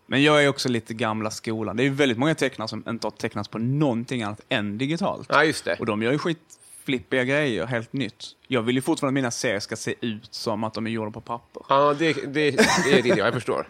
Men 0.06 0.22
jag 0.22 0.44
är 0.44 0.48
också 0.48 0.68
lite 0.68 0.94
gamla 0.94 1.30
skolan. 1.30 1.76
Det 1.76 1.86
är 1.86 1.90
väldigt 1.90 2.18
många 2.18 2.34
tecknare 2.34 2.68
som 2.68 2.84
inte 2.88 3.06
har 3.06 3.10
tecknat 3.10 3.50
på 3.50 3.58
någonting 3.58 4.22
annat 4.22 4.40
än 4.48 4.78
digitalt. 4.78 5.28
Ja, 5.30 5.44
just 5.44 5.64
det. 5.64 5.76
Och 5.80 5.86
de 5.86 6.02
gör 6.02 6.12
ju 6.12 6.18
skitflippiga 6.18 7.24
grejer, 7.24 7.66
helt 7.66 7.92
nytt. 7.92 8.24
Jag 8.48 8.62
vill 8.62 8.76
ju 8.76 8.82
fortfarande 8.82 9.10
att 9.10 9.22
mina 9.22 9.30
serier 9.30 9.60
ska 9.60 9.76
se 9.76 9.94
ut 10.00 10.34
som 10.34 10.64
att 10.64 10.74
de 10.74 10.86
är 10.86 10.90
gjorda 10.90 11.10
på 11.10 11.20
papper. 11.20 11.62
Ja, 11.68 11.94
det, 11.98 12.12
det, 12.12 12.50
det 12.84 12.98
är 12.98 13.02
det 13.02 13.08
jag 13.08 13.34
förstår. 13.34 13.66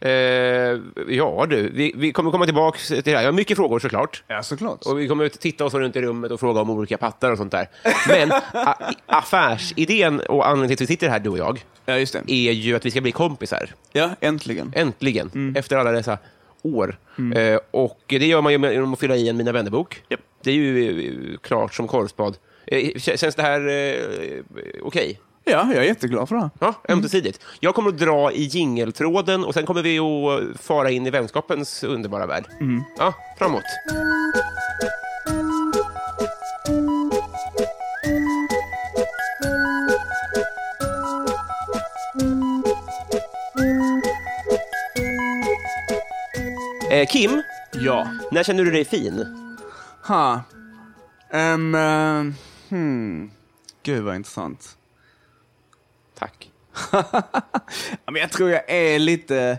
Eh, 0.00 0.10
ja 1.08 1.46
du, 1.50 1.70
vi, 1.74 1.92
vi 1.96 2.12
kommer 2.12 2.30
komma 2.30 2.44
tillbaka 2.44 2.78
till 2.78 3.02
det 3.04 3.10
här. 3.10 3.18
Jag 3.22 3.24
har 3.28 3.32
mycket 3.32 3.56
frågor 3.56 3.78
såklart. 3.78 4.22
Ja, 4.26 4.42
såklart. 4.42 4.86
Och 4.86 5.00
vi 5.00 5.08
kommer 5.08 5.26
att 5.26 5.40
titta 5.40 5.64
oss 5.64 5.74
runt 5.74 5.96
i 5.96 6.02
rummet 6.02 6.30
och 6.30 6.40
fråga 6.40 6.60
om 6.60 6.70
olika 6.70 6.98
pattar 6.98 7.30
och 7.30 7.38
sånt 7.38 7.52
där. 7.52 7.68
Men 8.08 8.32
a, 8.52 8.74
affärsidén 9.06 10.20
och 10.20 10.46
anledningen 10.48 10.76
till 10.76 10.84
att 10.84 10.90
vi 10.90 10.94
sitter 10.94 11.08
här, 11.08 11.20
du 11.20 11.30
och 11.30 11.38
jag, 11.38 11.64
Ja, 11.86 11.98
just 11.98 12.12
det. 12.12 12.32
är 12.32 12.52
ju 12.52 12.76
att 12.76 12.86
vi 12.86 12.90
ska 12.90 13.00
bli 13.00 13.12
kompisar. 13.12 13.70
Ja, 13.92 14.10
äntligen. 14.20 14.72
Äntligen, 14.76 15.30
Mm. 15.34 15.56
efter 15.56 15.76
alla 15.76 15.92
dessa 15.92 16.18
år. 16.62 16.96
Eh, 17.36 17.58
och 17.70 18.00
det 18.06 18.26
gör 18.26 18.40
man 18.40 18.52
ju 18.52 18.58
med- 18.58 18.72
genom 18.72 18.92
att 18.92 19.00
fylla 19.00 19.16
i 19.16 19.28
en 19.28 19.36
Mina 19.36 19.52
vännerbok. 19.52 20.02
Japp. 20.08 20.20
Det 20.42 20.50
är 20.50 20.54
ju 20.54 21.08
eh, 21.32 21.38
klart 21.38 21.74
som 21.74 21.88
korvspad. 21.88 22.36
Eh, 22.66 22.76
kä- 22.78 23.16
känns 23.16 23.34
det 23.34 23.42
här 23.42 23.68
eh, 23.68 24.40
okej? 24.82 25.20
Ja, 25.50 25.66
jag 25.74 25.76
är 25.76 25.82
jätteglad 25.82 26.28
för 26.28 26.36
det. 26.36 26.50
Ja, 26.58 26.74
ömsesidigt. 26.88 27.40
Jag 27.60 27.74
kommer 27.74 27.88
att 27.88 27.98
dra 27.98 28.32
i 28.32 28.42
jingeltråden 28.42 29.44
och 29.44 29.54
sen 29.54 29.66
kommer 29.66 29.82
vi 29.82 29.98
att 29.98 30.60
fara 30.60 30.90
in 30.90 31.06
i 31.06 31.10
vänskapens 31.10 31.84
underbara 31.84 32.26
värld. 32.26 32.44
Ja, 32.98 33.14
framåt. 33.38 33.62
Eh, 46.90 47.06
Kim, 47.06 47.42
Ja. 47.72 48.08
när 48.32 48.42
känner 48.42 48.64
du 48.64 48.70
dig 48.70 48.84
fin? 48.84 49.24
Ha. 50.06 50.42
Um, 51.32 51.74
uh, 51.74 52.32
hmm. 52.68 53.30
Gud 53.82 54.02
vad 54.04 54.16
intressant. 54.16 54.76
Tack. 56.20 56.50
Men 58.06 58.16
jag 58.16 58.32
tror 58.32 58.50
jag 58.50 58.70
är 58.70 58.98
lite... 58.98 59.58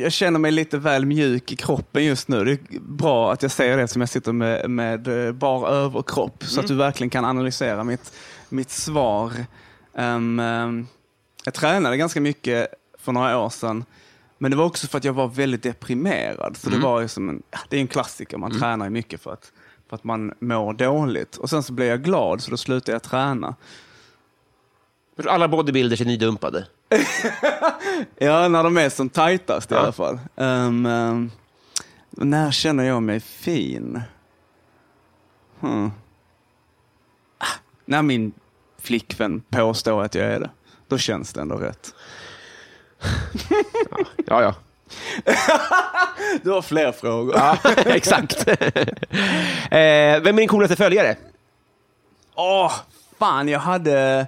Jag, 0.00 0.12
känner 0.12 0.38
mig 0.38 0.50
lite 0.50 0.78
väl 0.78 1.06
mjuk 1.06 1.52
i 1.52 1.56
kroppen 1.56 2.04
just 2.04 2.28
nu. 2.28 2.44
Det 2.44 2.52
är 2.52 2.80
bra 2.80 3.32
att 3.32 3.42
jag 3.42 3.50
säger 3.50 3.76
det 3.76 3.88
som 3.88 4.02
jag 4.02 4.08
sitter 4.08 4.32
med, 4.32 4.70
med 4.70 5.26
eh, 5.26 5.32
bar 5.32 5.68
överkropp 5.68 6.44
så 6.44 6.60
att 6.60 6.66
du 6.66 6.74
verkligen 6.74 7.10
kan 7.10 7.24
analysera 7.24 7.84
mitt, 7.84 8.12
mitt 8.48 8.70
svar. 8.70 9.32
Ehm, 9.96 10.40
ehm, 10.40 10.86
jag 11.44 11.54
tränade 11.54 11.96
ganska 11.96 12.20
mycket 12.20 12.68
för 12.98 13.12
några 13.12 13.38
år 13.38 13.50
sedan. 13.50 13.84
Men 14.38 14.50
det 14.50 14.56
var 14.56 14.64
också 14.64 14.86
för 14.86 14.98
att 14.98 15.04
jag 15.04 15.12
var 15.12 15.28
väldigt 15.28 15.62
deprimerad. 15.62 16.56
Så 16.56 16.70
det 16.70 16.78
var 16.78 17.00
ju 17.00 17.08
som 17.08 17.28
en, 17.28 17.42
det 17.68 17.76
är 17.76 17.80
en 17.80 17.88
klassiker, 17.88 18.38
man 18.38 18.58
tränar 18.60 18.86
ju 18.86 18.90
mycket 18.90 19.20
för 19.20 19.32
att, 19.32 19.52
för 19.88 19.96
att 19.96 20.04
man 20.04 20.34
mår 20.40 20.72
dåligt. 20.72 21.36
Och 21.36 21.50
sen 21.50 21.62
så 21.62 21.72
blev 21.72 21.88
jag 21.88 22.02
glad 22.02 22.42
så 22.42 22.50
då 22.50 22.56
slutade 22.56 22.92
jag 22.92 23.02
träna. 23.02 23.56
Alla 25.26 25.48
bodybuilders 25.48 26.00
är 26.00 26.04
nydumpade. 26.04 26.66
Ja, 28.18 28.48
när 28.48 28.62
de 28.64 28.76
är 28.76 28.88
som 28.88 29.08
tajtast 29.08 29.70
i 29.72 29.74
Ja. 29.74 29.80
alla 29.80 29.92
fall. 29.92 30.18
Um, 30.36 30.86
um, 30.86 31.30
när 32.10 32.50
känner 32.50 32.84
jag 32.84 33.02
mig 33.02 33.20
fin? 33.20 34.02
Hmm. 35.60 35.90
Ah, 37.38 37.46
när 37.84 38.02
min 38.02 38.32
flickvän 38.78 39.40
påstår 39.50 40.02
att 40.02 40.14
jag 40.14 40.26
är 40.26 40.40
det. 40.40 40.50
Då 40.88 40.98
känns 40.98 41.32
det 41.32 41.40
ändå 41.40 41.56
rätt. 41.56 41.94
Ja, 44.26 44.42
ja. 44.42 44.54
Du 46.42 46.50
har 46.50 46.62
fler 46.62 46.92
frågor. 46.92 47.34
Ja, 47.36 47.58
exakt. 47.76 48.48
eh, 48.48 48.56
vem 49.70 50.26
är 50.26 50.32
din 50.32 50.48
coolaste 50.48 50.76
följare? 50.76 51.16
Åh, 52.34 52.72
fan 53.18 53.48
jag 53.48 53.58
hade 53.60 54.26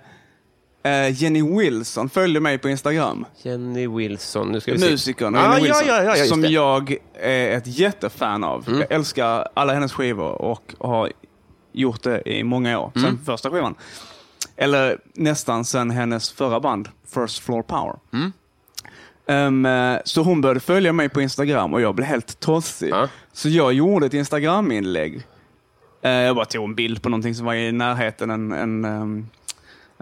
Jenny 1.12 1.42
Wilson 1.58 2.08
följde 2.08 2.40
mig 2.40 2.58
på 2.58 2.68
Instagram. 2.68 3.24
Jenny 3.42 3.88
Wilson. 3.88 4.48
Nu 4.52 4.60
ska 4.60 4.72
vi 4.72 4.78
se. 4.78 4.90
Musikern 4.90 5.34
Ja, 5.34 5.42
Jenny 5.42 5.68
ja, 5.68 5.74
Wilson. 5.78 5.88
ja, 5.88 6.02
ja, 6.02 6.16
just 6.16 6.28
som 6.28 6.40
det. 6.40 6.46
Mm. 6.46 6.54
jag 6.54 6.96
är 7.14 7.56
ett 7.56 7.66
jättefan 7.66 8.44
av. 8.44 8.64
Jag 8.80 8.92
älskar 8.92 9.48
alla 9.54 9.74
hennes 9.74 9.92
skivor 9.92 10.42
och 10.42 10.74
har 10.78 11.12
gjort 11.72 12.02
det 12.02 12.22
i 12.28 12.44
många 12.44 12.78
år. 12.78 12.92
Mm. 12.96 13.08
Sen 13.08 13.24
första 13.24 13.50
skivan. 13.50 13.74
Eller 14.56 14.98
nästan 15.14 15.64
sen 15.64 15.90
hennes 15.90 16.32
förra 16.32 16.60
band, 16.60 16.88
First 17.14 17.38
Floor 17.38 17.62
Power. 17.62 17.94
Mm. 18.12 18.32
Eh, 19.26 20.00
så 20.04 20.22
hon 20.22 20.40
började 20.40 20.60
följa 20.60 20.92
mig 20.92 21.08
på 21.08 21.20
Instagram 21.20 21.74
och 21.74 21.80
jag 21.80 21.94
blev 21.94 22.08
helt 22.08 22.40
tossig. 22.40 22.90
Ja. 22.90 23.08
Så 23.32 23.48
jag 23.48 23.72
gjorde 23.72 24.06
ett 24.06 24.14
Instagram-inlägg. 24.14 25.22
Eh, 26.02 26.10
jag 26.10 26.36
bara 26.36 26.44
tog 26.44 26.64
en 26.64 26.74
bild 26.74 27.02
på 27.02 27.08
någonting 27.08 27.34
som 27.34 27.46
var 27.46 27.54
i 27.54 27.72
närheten, 27.72 28.30
en, 28.30 28.52
en, 28.52 28.84
ehm, 28.84 29.26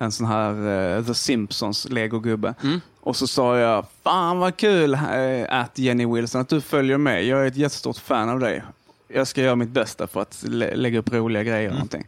en 0.03 0.13
sån 0.13 0.27
här 0.27 0.97
eh, 0.99 1.05
The 1.05 1.15
Simpsons 1.15 1.87
legogubbe. 1.91 2.55
Mm. 2.63 2.81
Och 3.01 3.17
så 3.17 3.27
sa 3.27 3.59
jag, 3.59 3.87
fan 4.05 4.39
vad 4.39 4.57
kul 4.57 4.95
eh, 4.95 5.01
att 5.49 5.79
Jenny 5.79 6.07
Wilson 6.07 6.41
att 6.41 6.49
du 6.49 6.61
följer 6.61 6.99
mig. 6.99 7.29
Jag 7.29 7.43
är 7.43 7.47
ett 7.47 7.57
jättestort 7.57 7.99
fan 7.99 8.29
av 8.29 8.41
dig. 8.41 8.63
Jag 9.09 9.27
ska 9.27 9.41
göra 9.43 9.57
mitt 9.57 9.69
bästa 9.69 10.07
för 10.07 10.21
att 10.23 10.45
lä- 10.49 10.75
lägga 10.77 10.99
upp 10.99 11.13
roliga 11.13 11.43
grejer 11.43 11.59
Mm. 11.61 11.73
och 11.73 11.75
någonting. 11.75 12.07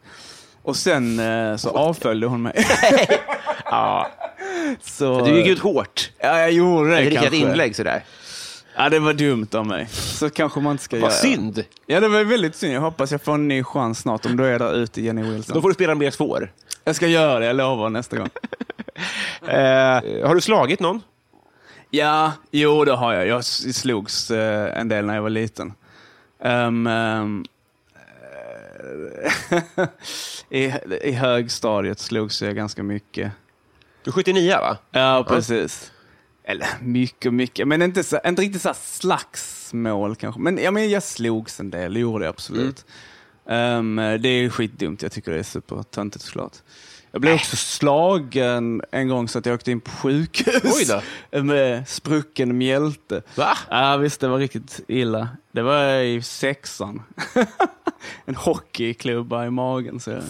Och 0.62 0.76
sen 0.76 1.18
eh, 1.18 1.57
så 1.57 1.70
avföljde 1.76 2.26
hon 2.26 2.42
mig. 2.42 2.52
Ja, 3.64 4.09
så, 4.83 5.24
du 5.26 5.37
gick 5.37 5.46
ut 5.46 5.59
hårt. 5.59 6.11
Ja, 6.18 6.38
jag 6.38 6.52
gjorde 6.52 6.90
det 6.90 6.98
Ett 6.98 7.12
riktigt 7.12 7.33
inlägg 7.33 7.76
sådär. 7.76 8.04
Ja, 8.76 8.88
det 8.88 8.98
var 8.98 9.12
dumt 9.12 9.46
av 9.54 9.66
mig. 9.66 9.87
Så 9.90 10.30
kanske 10.30 10.61
man 10.61 10.72
inte 10.72 10.85
ska 10.85 10.96
göra. 10.96 11.07
Vad 11.07 11.12
synd. 11.14 11.64
Ja, 11.87 12.00
det 12.00 12.09
var 12.09 12.24
väldigt 12.24 12.57
synd. 12.57 12.74
Jag 12.74 12.80
hoppas 12.80 13.12
jag 13.12 13.22
får 13.22 13.35
en 13.35 13.48
ny 13.48 13.62
chans 13.64 13.98
snart 13.98 14.26
om 14.26 14.37
du 14.37 14.46
är 14.46 14.59
där 14.59 14.74
ute, 14.74 15.00
Jenny 15.02 15.22
Wilson. 15.22 15.54
Då 15.54 15.61
får 15.62 15.68
du 15.68 15.74
spela 15.74 15.94
mer 15.94 16.11
svår. 16.11 16.52
Jag 16.85 16.97
ska 16.97 17.07
göra 17.07 17.38
det, 17.38 17.47
jag 17.47 17.57
lovar 17.57 17.90
nästa 17.90 18.16
gång. 18.16 18.29
Eh, 19.49 20.27
har 20.27 20.35
du 20.35 20.40
slagit 20.40 20.81
någon? 20.81 21.03
Ja, 21.90 22.33
jo 22.51 22.85
det 22.85 22.92
har 22.92 23.12
jag. 23.12 23.27
Jag 23.27 23.44
slogs 23.44 24.31
eh, 24.31 24.81
en 24.81 24.88
del 24.88 25.07
när 25.07 25.14
jag 25.14 25.23
var 25.23 25.31
liten. 25.31 25.73
Ehm, 26.40 26.87
eh, 26.87 27.25
I, 30.49 30.73
I 31.03 31.12
högstadiet 31.12 31.99
slogs 31.99 32.42
jag 32.42 32.57
ganska 32.57 32.83
mycket. 32.83 33.33
Du 34.05 34.11
är 34.11 34.12
79 34.12 34.51
va? 34.51 34.77
Ja, 34.90 35.25
precis. 35.29 35.92
Eller 36.44 36.68
mycket, 36.81 37.35
mycket. 37.35 37.68
Men 37.68 37.83
inte, 37.83 38.05
så, 38.05 38.20
inte 38.25 38.42
riktigt 38.42 38.62
så 38.62 38.75
slagsmål 38.75 40.16
kanske. 40.16 40.40
Men, 40.40 40.59
ja, 40.59 40.70
men 40.70 40.90
jag 40.90 41.03
slogs 41.03 41.61
en 41.61 41.70
del, 41.70 41.94
det 41.94 42.01
gjorde 42.01 42.25
jag 42.25 42.33
absolut. 42.33 42.87
Ehm, 43.48 43.96
det 43.96 44.28
är 44.28 44.48
skitdumt, 44.48 45.02
jag 45.02 45.12
tycker 45.12 45.33
det 45.33 45.38
är 45.38 45.42
supertöntigt 45.42 46.24
såklart. 46.24 46.52
Jag 47.14 47.20
blev 47.20 47.35
också 47.35 47.57
slagen 47.57 48.83
en 48.90 49.09
gång 49.09 49.28
så 49.28 49.38
att 49.38 49.46
jag 49.46 49.54
åkte 49.54 49.70
in 49.70 49.80
på 49.80 49.90
sjukhus. 49.90 50.62
Oj 50.64 51.00
då. 51.33 51.42
Med 51.42 51.88
sprucken 51.88 52.59
mjälte. 52.59 53.22
Va? 53.35 53.59
Ja 53.70 53.96
visst, 53.96 54.20
det 54.20 54.28
var 54.28 54.38
riktigt 54.38 54.80
illa. 54.88 55.28
Det 55.52 55.62
var 55.62 55.94
i 55.94 56.22
sexan. 56.22 57.02
en 58.24 58.35
hockeyklubba 58.35 59.46
i 59.46 59.50
magen. 59.50 60.00
Så 60.00 60.11
jag... 60.11 60.22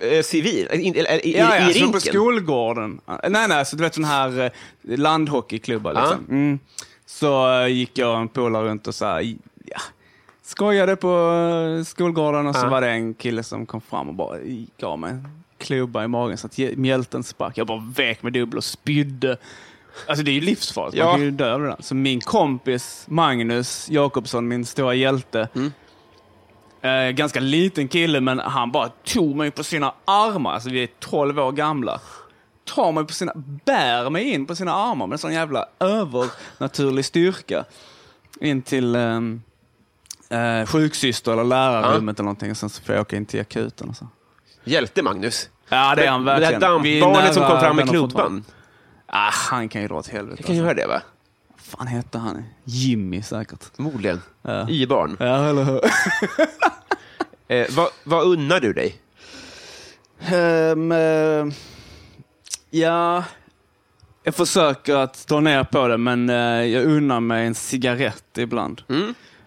Eh, 0.00 0.22
civil? 0.22 0.68
I, 0.72 0.76
i, 0.76 0.88
i, 0.88 1.04
Ja, 1.04 1.16
i 1.22 1.38
ja, 1.38 1.66
så 1.66 1.72
rinken? 1.72 1.92
på 1.92 2.00
skolgården. 2.00 3.00
Nej, 3.28 3.48
nej, 3.48 3.66
så 3.66 3.76
du 3.76 3.82
vet 3.82 3.94
sån 3.94 4.04
här 4.04 4.40
eh, 4.40 4.50
landhockeyklubba. 4.98 5.92
Liksom. 5.92 6.26
Mm. 6.28 6.58
Så 7.06 7.60
eh, 7.60 7.66
gick 7.68 7.98
jag 7.98 8.10
och 8.10 8.20
en 8.20 8.28
polare 8.28 8.68
runt 8.68 8.86
och 8.86 8.94
så 8.94 9.04
här, 9.04 9.36
ja, 9.64 9.80
skojade 10.44 10.96
på 10.96 11.08
eh, 11.78 11.84
skolgården 11.84 12.46
och 12.46 12.56
så 12.56 12.68
var 12.68 12.80
det 12.80 12.90
en 12.90 13.14
kille 13.14 13.42
som 13.42 13.66
kom 13.66 13.80
fram 13.80 14.08
och 14.08 14.14
bara 14.14 14.38
gav 14.78 14.98
mig 14.98 15.10
en 15.10 15.28
klubba 15.58 16.04
i 16.04 16.08
magen 16.08 16.38
så 16.38 16.46
att 16.46 16.58
mjälten 16.76 17.22
sprack. 17.22 17.58
Jag 17.58 17.66
bara 17.66 17.82
vek 17.96 18.22
med 18.22 18.32
dubbel 18.32 18.56
och 18.56 18.64
spydde. 18.64 19.36
Alltså 20.08 20.24
det 20.24 20.30
är 20.30 20.32
ju 20.34 20.40
livsfarligt, 20.40 20.96
Ja. 20.96 21.04
man 21.04 21.14
kan 21.14 21.24
ju 21.24 21.30
dö 21.30 21.54
av 21.54 21.60
det 21.60 21.66
där. 21.66 21.76
Så 21.80 21.94
min 21.94 22.20
kompis 22.20 23.04
Magnus 23.08 23.90
Jakobsson, 23.90 24.48
min 24.48 24.64
stora 24.64 24.94
hjälte, 24.94 25.48
Eh, 26.84 27.10
ganska 27.10 27.40
liten 27.40 27.88
kille, 27.88 28.20
men 28.20 28.38
han 28.38 28.72
bara 28.72 28.88
tog 28.88 29.36
mig 29.36 29.50
på 29.50 29.64
sina 29.64 29.94
armar. 30.04 30.52
Alltså 30.52 30.70
vi 30.70 30.82
är 30.82 30.88
12 30.98 31.38
år 31.38 31.52
gamla. 31.52 32.00
Tar 32.64 32.92
mig 32.92 33.04
på 33.06 33.12
sina, 33.12 33.32
bär 33.64 34.10
mig 34.10 34.24
in 34.30 34.46
på 34.46 34.54
sina 34.54 34.74
armar 34.74 35.06
med 35.06 35.20
sån 35.20 35.32
jävla 35.32 35.66
övernaturlig 35.80 37.04
styrka. 37.04 37.64
In 38.40 38.62
till 38.62 38.94
ehm, 38.96 39.42
eh, 40.34 40.66
sjuksyster 40.66 41.32
eller 41.32 41.44
lärarrummet 41.44 42.18
eller 42.18 42.24
någonting. 42.24 42.50
Och 42.50 42.56
sen 42.56 42.68
så 42.70 42.82
får 42.82 42.94
jag 42.94 43.02
åka 43.02 43.16
in 43.16 43.26
till 43.26 43.40
akuten 43.40 43.88
och 43.88 43.96
så. 43.96 44.08
Hjälte 44.64 45.02
Magnus? 45.02 45.48
Ja, 45.68 45.94
det 45.94 46.04
är 46.04 46.10
han 46.10 46.24
Men 46.24 46.40
verkligen. 46.40 46.60
Det 46.60 46.66
här 46.66 46.78
Vi 46.78 46.98
är 46.98 47.00
dampbarnet 47.02 47.34
som 47.34 47.42
kom 47.48 47.60
fram 47.60 47.76
med 47.76 47.88
klubban. 47.88 48.44
Ah, 49.06 49.30
han 49.32 49.68
kan 49.68 49.82
ju 49.82 49.88
dra 49.88 49.94
åt 49.94 50.08
helvete. 50.08 50.36
Jag 50.38 50.46
kan 50.46 50.56
göra 50.56 50.74
det 50.74 50.86
va? 50.86 51.02
Fan 51.58 51.86
hette 51.86 52.18
han? 52.18 52.44
Jimmy 52.64 53.22
säkert. 53.22 53.64
Förmodligen. 53.76 54.22
Ja. 54.42 54.68
Y-barn. 54.70 55.16
Ja, 55.20 55.48
eller 55.48 55.64
hur? 55.64 55.80
Eh, 57.48 57.66
vad, 57.70 57.88
vad 58.04 58.26
unnar 58.26 58.60
du 58.60 58.72
dig? 58.72 58.96
Ehm, 60.20 60.92
eh, 60.92 61.46
ja, 62.70 63.24
jag 64.22 64.34
försöker 64.34 64.96
att 64.96 65.26
ta 65.26 65.40
ner 65.40 65.64
på 65.64 65.88
det, 65.88 65.98
men 65.98 66.30
eh, 66.30 66.36
jag 66.64 66.84
unnar 66.84 67.20
mig 67.20 67.46
en 67.46 67.54
cigarett 67.54 68.38
ibland. 68.38 68.82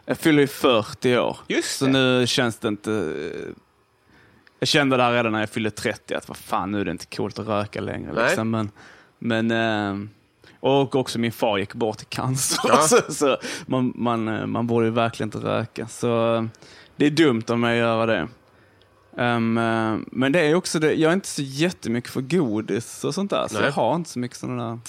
Jag 0.09 0.17
fyller 0.17 0.41
ju 0.41 0.47
40 0.47 1.17
år, 1.17 1.37
Just 1.47 1.77
så 1.77 1.85
det. 1.85 1.91
nu 1.91 2.27
känns 2.27 2.57
det 2.59 2.67
inte... 2.67 2.91
eh, 2.93 3.53
Jag 4.59 4.67
kände 4.67 4.97
det 4.97 5.03
här 5.03 5.11
redan 5.13 5.31
när 5.31 5.39
jag 5.39 5.49
fyllde 5.49 5.71
30, 5.71 6.13
att 6.15 6.27
vad 6.27 6.37
fan, 6.37 6.71
nu 6.71 6.81
är 6.81 6.85
det 6.85 6.91
inte 6.91 7.05
coolt 7.05 7.39
att 7.39 7.47
röka 7.47 7.81
längre. 7.81 8.13
Nej. 8.13 8.23
Liksom. 8.25 8.49
Men, 8.49 8.71
men, 9.19 9.51
eh, 9.51 10.07
och 10.59 10.95
också 10.95 11.19
min 11.19 11.31
far 11.31 11.57
gick 11.57 11.73
bort 11.73 12.01
i 12.01 12.05
cancer, 12.05 12.59
Ja. 12.67 12.77
så, 12.87 13.13
så 13.13 13.37
man, 13.65 13.93
man, 13.95 14.27
eh, 14.27 14.45
man 14.45 14.67
borde 14.67 14.85
ju 14.85 14.91
verkligen 14.91 15.27
inte 15.27 15.37
röka. 15.37 15.87
Så 15.87 16.47
det 16.95 17.05
är 17.05 17.11
dumt 17.11 17.43
mig 17.47 17.71
att 17.71 17.77
göra 17.87 18.05
det. 18.05 18.27
Eh, 19.17 19.39
men 20.11 20.31
det 20.31 20.39
är 20.39 20.55
också 20.55 20.79
det, 20.79 20.93
jag 20.93 21.09
är 21.09 21.13
inte 21.13 21.27
så 21.27 21.41
jättemycket 21.41 22.09
för 22.11 22.21
godis 22.21 23.03
och 23.03 23.13
sånt 23.13 23.31
där, 23.31 23.47
så 23.47 23.53
Nej. 23.55 23.63
jag 23.65 23.71
har 23.71 23.95
inte 23.95 24.09
så 24.09 24.19
mycket 24.19 24.37
sådana 24.37 24.69
där 24.69 24.79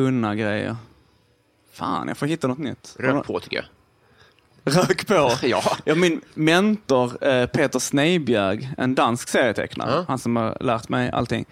unna 0.00 0.34
grejer. 0.34 0.76
Fan, 1.72 2.08
jag 2.08 2.16
får 2.16 2.26
hitta 2.26 2.48
något 2.48 2.58
nytt. 2.58 2.96
Rök 2.98 3.26
på 3.26 3.40
tycker 3.40 3.56
jag. 3.56 3.64
Rök 4.64 5.06
på. 5.06 5.32
Ja. 5.46 5.62
ja, 5.84 5.94
min 5.94 6.20
mentor 6.34 7.24
eh, 7.24 7.46
Peter 7.46 7.78
Snejbjerg, 7.78 8.70
en 8.78 8.94
dansk 8.94 9.28
serietecknare, 9.28 9.90
Ja. 9.90 10.04
han 10.08 10.18
som 10.18 10.36
har 10.36 10.56
lärt 10.60 10.88
mig 10.88 11.10
allting. 11.10 11.44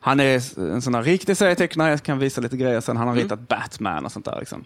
Han 0.00 0.20
är 0.20 0.58
en 0.58 0.82
sån 0.82 0.94
här 0.94 1.02
riktig 1.02 1.36
serietecknare, 1.36 1.90
jag 1.90 2.02
kan 2.02 2.18
visa 2.18 2.40
lite 2.40 2.56
grejer 2.56 2.80
sen. 2.80 2.96
Han 2.96 3.08
har 3.08 3.14
ritat 3.14 3.48
Batman 3.48 4.04
och 4.04 4.12
sånt 4.12 4.24
där. 4.24 4.36
Liksom. 4.38 4.64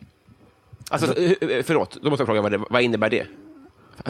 Alltså, 0.90 1.18
eh, 1.18 1.30
eh, 1.30 1.62
förlåt, 1.64 1.98
då 2.02 2.10
måste 2.10 2.20
jag 2.20 2.26
fråga 2.28 2.40
vad, 2.42 2.52
det, 2.52 2.60
vad 2.70 2.82
innebär 2.82 3.10
det? 3.10 3.26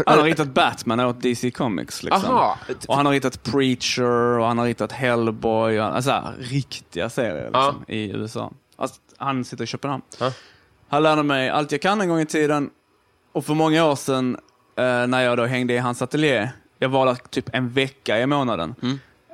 Han 0.07 0.18
har 0.18 0.25
ritat 0.25 0.49
Batman 0.49 1.01
åt 1.01 1.22
DC 1.22 1.51
Comics. 1.51 2.03
Liksom. 2.03 2.35
Aha. 2.35 2.59
Och 2.88 2.96
han 2.96 3.07
har 3.07 3.12
ritat 3.12 3.42
Preacher 3.42 4.38
och 4.38 4.46
han 4.46 4.59
har 4.59 4.64
ritat 4.66 4.92
Hellboy. 4.92 5.81
Och, 5.81 5.87
alltså, 5.96 6.22
riktiga 6.38 7.11
serier 7.11 7.44
liksom, 7.44 7.85
i 7.88 8.11
USA. 8.11 8.53
Alltså, 8.77 9.01
han 9.16 9.44
sitter 9.44 9.64
i 9.64 9.66
Köpenhamn. 9.66 10.03
Ja. 10.20 10.33
Han 10.88 11.03
lärde 11.03 11.22
mig 11.22 11.51
allt 11.51 11.72
jag 11.72 11.83
kan 11.83 12.01
en 12.01 12.09
gång 12.09 12.20
i 12.20 12.27
tiden. 12.27 12.70
Och 13.37 13.44
för 13.44 13.55
många 13.55 13.85
år 13.85 13.96
sedan 13.96 14.37
eh, 14.77 15.07
när 15.07 15.20
jag 15.20 15.37
då 15.37 15.44
hängde 15.44 15.75
i 15.75 15.79
hans 15.79 16.03
ateljé, 16.03 16.51
jag 16.79 16.88
var 16.88 17.07
där 17.07 17.14
typ 17.31 17.49
en 17.53 17.68
vecka 17.72 18.20
i 18.20 18.27
månaden. 18.27 18.75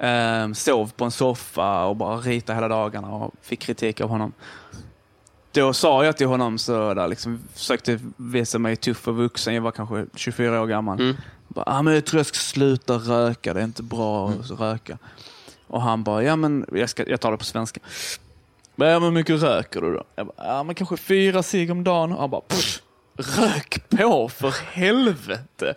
Eh, 0.00 0.52
sov 0.52 0.92
på 0.96 1.04
en 1.04 1.10
soffa 1.10 1.84
och 1.84 1.96
bara 1.96 2.16
ritade 2.16 2.56
hela 2.56 2.68
dagarna 2.68 3.08
och 3.08 3.34
fick 3.42 3.60
kritik 3.60 4.00
av 4.00 4.08
honom. 4.08 4.32
Då 5.52 5.72
sa 5.72 6.04
jag 6.04 6.16
till 6.16 6.26
honom 6.26 6.58
så 6.58 6.94
där 6.94 7.08
liksom 7.08 7.40
försökte 7.54 7.98
visa 8.16 8.58
mig 8.58 8.76
tuff 8.76 9.08
och 9.08 9.16
vuxen. 9.16 9.54
Jag 9.54 9.62
var 9.62 9.70
kanske 9.70 10.06
24 10.14 10.60
år 10.62 10.66
gammal. 10.66 11.16
Bara, 11.48 11.64
ah, 11.66 11.82
men 11.82 11.94
jag 11.94 12.04
tror 12.04 12.18
jag 12.18 12.26
ska 12.26 12.38
sluta 12.38 12.94
röka, 12.94 13.54
det 13.54 13.60
är 13.60 13.64
inte 13.64 13.82
bra 13.82 14.28
att 14.30 14.50
röka. 14.50 14.98
Och 15.66 15.82
han 15.82 16.02
bara, 16.02 16.22
ja 16.22 16.36
men, 16.36 16.66
jag, 16.72 16.90
ska, 16.90 17.08
jag 17.08 17.20
tar 17.20 17.30
det 17.30 17.36
på 17.38 17.44
svenska. 17.44 17.80
Men, 18.76 18.88
ja, 18.88 18.98
men 18.98 19.02
hur 19.02 19.10
mycket 19.14 19.42
röker 19.42 19.80
du 19.80 19.92
då? 19.94 20.04
Jag 20.14 20.26
bara, 20.26 20.46
ja 20.46 20.62
men 20.62 20.74
kanske 20.74 20.96
fyra 20.96 21.42
cigg 21.42 21.70
om 21.70 21.84
dagen. 21.84 22.12
Och 22.12 22.20
han 22.20 22.30
bara, 22.30 22.40
"Pff, 22.40 22.82
rök 23.16 23.88
på 23.90 24.28
för 24.28 24.50
helvete. 24.72 25.74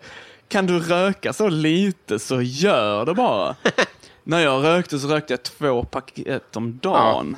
Kan 0.47 0.65
du 0.65 0.79
röka 0.79 1.33
så 1.33 1.47
lite 1.49 2.19
så 2.19 2.41
gör 2.41 3.05
det 3.05 3.13
bara. 3.13 3.55
När 4.23 4.39
jag 4.39 4.63
rökte 4.63 4.99
så 4.99 5.07
rökte 5.07 5.33
jag 5.33 5.43
två 5.43 5.83
paket 5.83 6.55
om 6.55 6.77
dagen. 6.77 7.37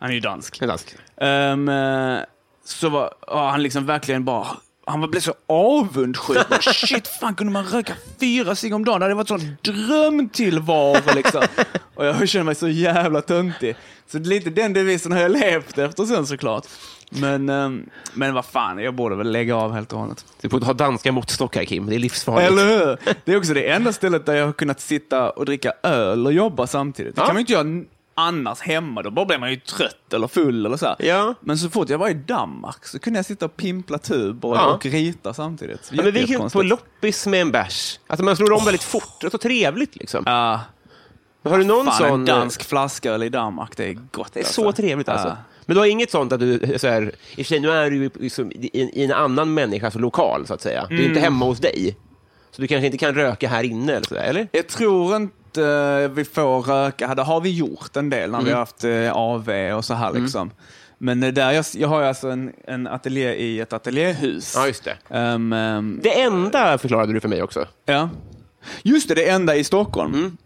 Han 0.00 0.10
är 0.10 0.14
ju 0.14 0.20
dansk. 0.20 0.62
En 0.62 0.68
dansk. 0.68 0.94
Eh, 1.16 2.24
så 2.64 2.88
var 2.88 3.14
ja, 3.26 3.50
han 3.50 3.62
liksom 3.62 3.86
verkligen 3.86 4.24
bara, 4.24 4.46
han 4.86 5.00
var- 5.00 5.08
blev 5.08 5.20
så 5.20 5.34
avundsjuk. 5.46 6.38
Shit, 6.60 7.08
fan 7.08 7.34
kunde 7.34 7.52
man 7.52 7.64
röka 7.64 7.94
fyra 8.20 8.54
cigg 8.54 8.74
om 8.74 8.84
dagen? 8.84 9.00
Det 9.00 9.04
hade 9.04 9.14
varit 9.14 9.28
sån 9.28 9.56
drömtillvaro 9.62 11.14
liksom. 11.14 11.42
Och 11.94 12.06
jag 12.06 12.28
känner 12.28 12.44
mig 12.44 12.54
så 12.54 12.68
jävla 12.68 13.20
töntig. 13.20 13.76
Så 14.06 14.18
lite 14.18 14.50
den 14.50 14.72
devisen 14.72 15.12
har 15.12 15.18
jag 15.20 15.30
levt 15.30 15.78
efter 15.78 16.04
sen 16.04 16.26
såklart. 16.26 16.66
Men, 17.20 17.48
ehm, 17.48 17.86
men 18.14 18.34
vad 18.34 18.44
fan, 18.44 18.78
jag 18.78 18.94
borde 18.94 19.16
väl 19.16 19.32
lägga 19.32 19.56
av 19.56 19.72
helt 19.72 19.92
och 19.92 19.98
hållet. 19.98 20.24
Du 20.40 20.48
får 20.48 20.60
ha 20.60 20.72
danska 20.72 21.12
måttstockar 21.12 21.64
Kim, 21.64 21.86
det 21.86 21.94
är 21.94 21.98
livsfarligt. 21.98 22.50
Eller 22.52 22.64
hur? 22.66 22.98
Det 23.24 23.32
är 23.32 23.36
också 23.38 23.54
det 23.54 23.68
enda 23.70 23.92
stället 23.92 24.26
där 24.26 24.34
jag 24.34 24.46
har 24.46 24.52
kunnat 24.52 24.80
sitta 24.80 25.30
och 25.30 25.44
dricka 25.44 25.72
öl 25.82 26.26
och 26.26 26.32
jobba 26.32 26.66
samtidigt. 26.66 27.14
Det 27.16 27.20
Ja. 27.20 27.26
kan 27.26 27.34
man 27.34 27.40
inte 27.40 27.52
göra 27.52 27.82
annars 28.14 28.60
hemma. 28.60 29.02
Då 29.02 29.10
bara 29.10 29.24
blir 29.26 29.38
man 29.38 29.50
ju 29.50 29.56
trött 29.56 30.12
eller 30.12 30.28
full 30.28 30.66
eller 30.66 30.76
så. 30.76 30.86
här. 30.86 30.96
Ja. 30.98 31.34
Men 31.40 31.58
så 31.58 31.70
fort 31.70 31.88
jag 31.88 31.98
var 31.98 32.08
i 32.08 32.14
Danmark 32.14 32.86
så 32.86 32.98
kunde 32.98 33.18
jag 33.18 33.26
sitta 33.26 33.44
och 33.44 33.56
pimpla 33.56 33.98
tub 33.98 34.44
och, 34.44 34.56
Ja. 34.56 34.66
och 34.74 34.86
rita 34.86 35.34
samtidigt. 35.34 35.90
Ja, 35.92 36.02
men 36.02 36.12
vi 36.12 36.20
gick 36.20 36.52
på 36.52 36.62
loppis 36.62 37.26
med 37.26 37.40
en 37.40 37.50
bärs. 37.52 38.00
Alltså 38.06 38.24
man 38.24 38.36
slår 38.36 38.52
om 38.52 38.64
väldigt 38.64 38.82
fort, 38.82 39.20
det 39.20 39.26
är 39.26 39.30
så 39.30 39.38
trevligt 39.38 39.96
liksom. 39.96 40.22
Ja, 40.26 40.60
Har 41.44 41.58
du 41.58 41.64
någon 41.64 41.86
fan, 41.86 41.94
sån... 41.98 42.10
en 42.12 42.24
dansk 42.24 42.64
flaska 42.64 43.10
öl 43.12 43.22
i 43.22 43.28
Danmark, 43.28 43.76
det 43.76 43.84
är 43.84 43.92
gott. 44.12 44.32
Det 44.32 44.40
är 44.40 44.44
alltså. 44.44 44.62
så 44.62 44.72
trevligt 44.72 45.08
alltså. 45.08 45.28
Ja. 45.28 45.36
Men 45.66 45.74
du 45.74 45.80
har 45.80 45.86
inget 45.86 46.10
sånt 46.10 46.32
att 46.32 46.40
du, 46.40 46.74
så 46.78 46.88
här, 46.88 47.02
i 47.02 47.08
och 47.08 47.36
för 47.36 47.44
sig 47.44 47.60
nu 47.60 47.70
är 47.70 47.90
du 47.90 48.10
liksom 48.20 48.52
i, 48.52 48.70
i 48.92 49.04
en 49.04 49.12
annan 49.12 49.54
människas 49.54 49.94
lokal 49.94 50.46
så 50.46 50.54
att 50.54 50.60
säga. 50.60 50.86
Du 50.88 50.94
är 50.94 50.98
Mm. 50.98 51.10
inte 51.10 51.20
hemma 51.20 51.44
hos 51.44 51.58
dig. 51.58 51.96
Så 52.50 52.62
du 52.62 52.68
kanske 52.68 52.86
inte 52.86 52.98
kan 52.98 53.14
röka 53.14 53.48
här 53.48 53.64
inne 53.64 53.92
eller 53.92 54.06
sådär, 54.06 54.22
eller? 54.22 54.48
Jag 54.52 54.66
tror 54.68 55.16
inte 55.16 55.62
eh, 55.64 56.08
vi 56.10 56.24
får 56.24 56.62
röka. 56.62 57.14
Det 57.14 57.22
har 57.22 57.40
vi 57.40 57.50
gjort 57.50 57.96
en 57.96 58.10
del 58.10 58.30
när 58.30 58.38
Mm. 58.38 58.44
vi 58.44 58.50
har 58.52 58.58
haft 58.58 58.84
eh, 58.84 59.12
AV 59.16 59.50
och 59.76 59.84
så 59.84 59.94
här 59.94 60.12
liksom. 60.12 60.50
Men 60.98 61.20
där 61.20 61.52
jag, 61.52 61.64
jag 61.74 61.88
har 61.88 62.02
alltså 62.02 62.28
en, 62.28 62.52
en 62.66 62.86
ateljé 62.86 63.34
i 63.34 63.60
ett 63.60 63.72
ateljéhus. 63.72 64.52
Ja, 64.56 64.66
just 64.66 64.84
det. 64.84 64.96
Ehm, 65.10 65.52
ehm, 65.52 66.00
Det 66.02 66.20
enda 66.20 66.78
förklarade 66.78 67.12
du 67.12 67.20
för 67.20 67.28
mig 67.28 67.42
också. 67.42 67.66
Ja. 67.84 68.08
Just 68.82 69.08
det, 69.08 69.14
det 69.14 69.28
enda 69.28 69.56
i 69.56 69.64
Stockholm. 69.64 70.14
Mm. 70.14 70.36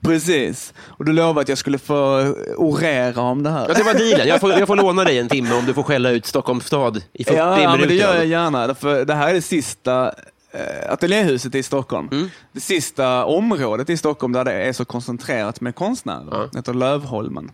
Precis. 0.00 0.74
Och 0.88 1.04
du 1.04 1.12
lovade 1.12 1.40
att 1.40 1.48
jag 1.48 1.58
skulle 1.58 1.78
få 1.78 2.34
orera 2.56 3.20
om 3.20 3.42
det 3.42 3.50
här. 3.50 3.66
Ja, 3.68 3.74
det 3.74 3.82
var 3.82 3.94
dealen. 3.94 4.28
Jag 4.28 4.40
får, 4.40 4.52
jag 4.52 4.66
får 4.66 4.76
låna 4.76 5.04
dig 5.04 5.18
en 5.18 5.28
timme 5.28 5.54
om 5.54 5.66
du 5.66 5.74
får 5.74 5.82
skälla 5.82 6.10
ut 6.10 6.26
Stockholms 6.26 6.66
stad 6.66 7.02
i 7.12 7.24
40 7.24 7.36
ja, 7.36 7.44
ja, 7.44 7.54
minuter. 7.56 7.78
men 7.78 7.88
det 7.88 7.94
gör 7.94 8.14
jag 8.14 8.26
gärna. 8.26 8.74
För 8.74 9.04
det 9.04 9.14
här 9.14 9.28
är 9.28 9.34
det 9.34 9.42
sista 9.42 10.12
eh, 10.50 10.92
ateljéhuset 10.92 11.54
i 11.54 11.62
Stockholm. 11.62 12.08
Mm. 12.12 12.30
Det 12.52 12.60
sista 12.60 13.24
området 13.24 13.90
i 13.90 13.96
Stockholm 13.96 14.32
där 14.32 14.44
det 14.44 14.52
är 14.52 14.72
så 14.72 14.84
koncentrerat 14.84 15.60
med 15.60 15.74
konstnärer. 15.74 16.28
Ja. 16.30 16.48
Det 16.52 16.58
heter 16.58 16.74
Lövholmen. 16.74 17.50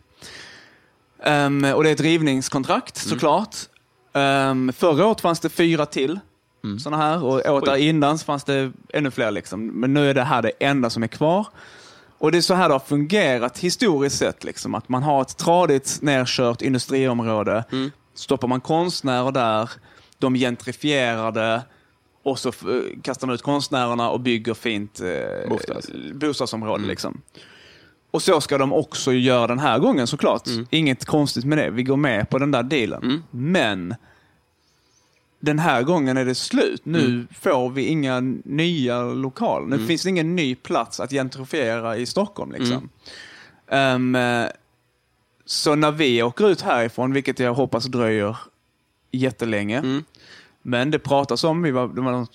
Ehm, 1.24 1.64
och 1.74 1.82
det 1.84 1.90
är 1.90 1.92
ett 1.94 2.00
rivningskontrakt 2.00 3.04
Mm. 3.04 3.10
såklart. 3.18 3.56
Um, 4.12 4.72
förra 4.72 5.06
året 5.06 5.20
fanns 5.20 5.40
det 5.40 5.48
fyra 5.48 5.86
till 5.86 6.20
Mm. 6.64 6.78
sådana 6.78 7.02
här 7.02 7.24
och 7.24 7.46
året 7.46 7.64
där 7.64 7.76
innan 7.76 8.18
fanns 8.18 8.44
det 8.44 8.72
ännu 8.92 9.10
fler. 9.10 9.30
Liksom. 9.30 9.66
Men 9.66 9.94
nu 9.94 10.10
är 10.10 10.14
det 10.14 10.22
här 10.22 10.42
det 10.42 10.52
enda 10.60 10.90
som 10.90 11.02
är 11.02 11.06
kvar. 11.06 11.46
Och 12.18 12.32
det 12.32 12.38
är 12.38 12.42
så 12.42 12.54
här 12.54 12.68
det 12.68 12.74
har 12.74 12.80
fungerat 12.80 13.58
historiskt 13.58 14.18
sett. 14.18 14.44
Liksom, 14.44 14.74
att 14.74 14.88
man 14.88 15.02
har 15.02 15.22
ett 15.22 15.36
tradigt 15.36 15.98
nerkört 16.02 16.62
industriområde. 16.62 17.64
Mm. 17.72 17.90
Stoppar 18.14 18.48
man 18.48 18.60
konstnärer 18.60 19.32
där, 19.32 19.70
de 20.18 20.34
gentrifierar 20.34 21.32
det 21.32 21.62
och 22.22 22.38
så 22.38 22.48
eh, 22.48 23.00
kastar 23.02 23.26
man 23.26 23.34
ut 23.34 23.42
konstnärerna 23.42 24.10
och 24.10 24.20
bygger 24.20 24.54
fint 24.54 25.00
eh, 25.00 25.48
Bostads. 25.48 25.90
bostadsområde. 26.14 26.86
Liksom. 26.86 27.20
Och 28.10 28.22
så 28.22 28.40
ska 28.40 28.58
de 28.58 28.72
också 28.72 29.12
göra 29.12 29.46
den 29.46 29.58
här 29.58 29.78
gången 29.78 30.06
såklart. 30.06 30.42
Inget 30.70 31.04
konstigt 31.04 31.44
med 31.44 31.58
det. 31.58 31.70
Vi 31.70 31.82
går 31.82 31.96
med 31.96 32.30
på 32.30 32.38
den 32.38 32.50
där 32.50 32.62
dealen. 32.62 33.22
Men 33.30 33.94
den 35.40 35.58
här 35.58 35.82
gången 35.82 36.16
är 36.16 36.24
det 36.24 36.34
slut. 36.34 36.84
Nu 36.84 37.26
får 37.40 37.70
vi 37.70 37.86
inga 37.86 38.20
nya 38.44 39.02
lokaler. 39.02 39.66
Nu 39.66 39.86
finns 39.86 40.02
det 40.02 40.08
ingen 40.08 40.36
ny 40.36 40.54
plats 40.54 41.00
att 41.00 41.10
gentrifiera 41.10 41.96
i 41.96 42.06
Stockholm. 42.06 42.52
Liksom. 42.52 42.88
Ehm, 43.70 44.14
eh, 44.14 44.46
så 45.44 45.74
när 45.74 45.90
vi 45.92 46.22
åker 46.22 46.50
ut 46.50 46.60
härifrån, 46.60 47.12
vilket 47.12 47.38
jag 47.38 47.54
hoppas 47.54 47.84
dröjer 47.84 48.36
jättelänge, 49.10 50.02
men 50.62 50.90
det 50.90 50.98
pratas 50.98 51.44
om, 51.44 51.62
vi 51.62 51.70
var, 51.70 51.88
det 51.88 52.00
var 52.00 52.12
någon 52.12 52.26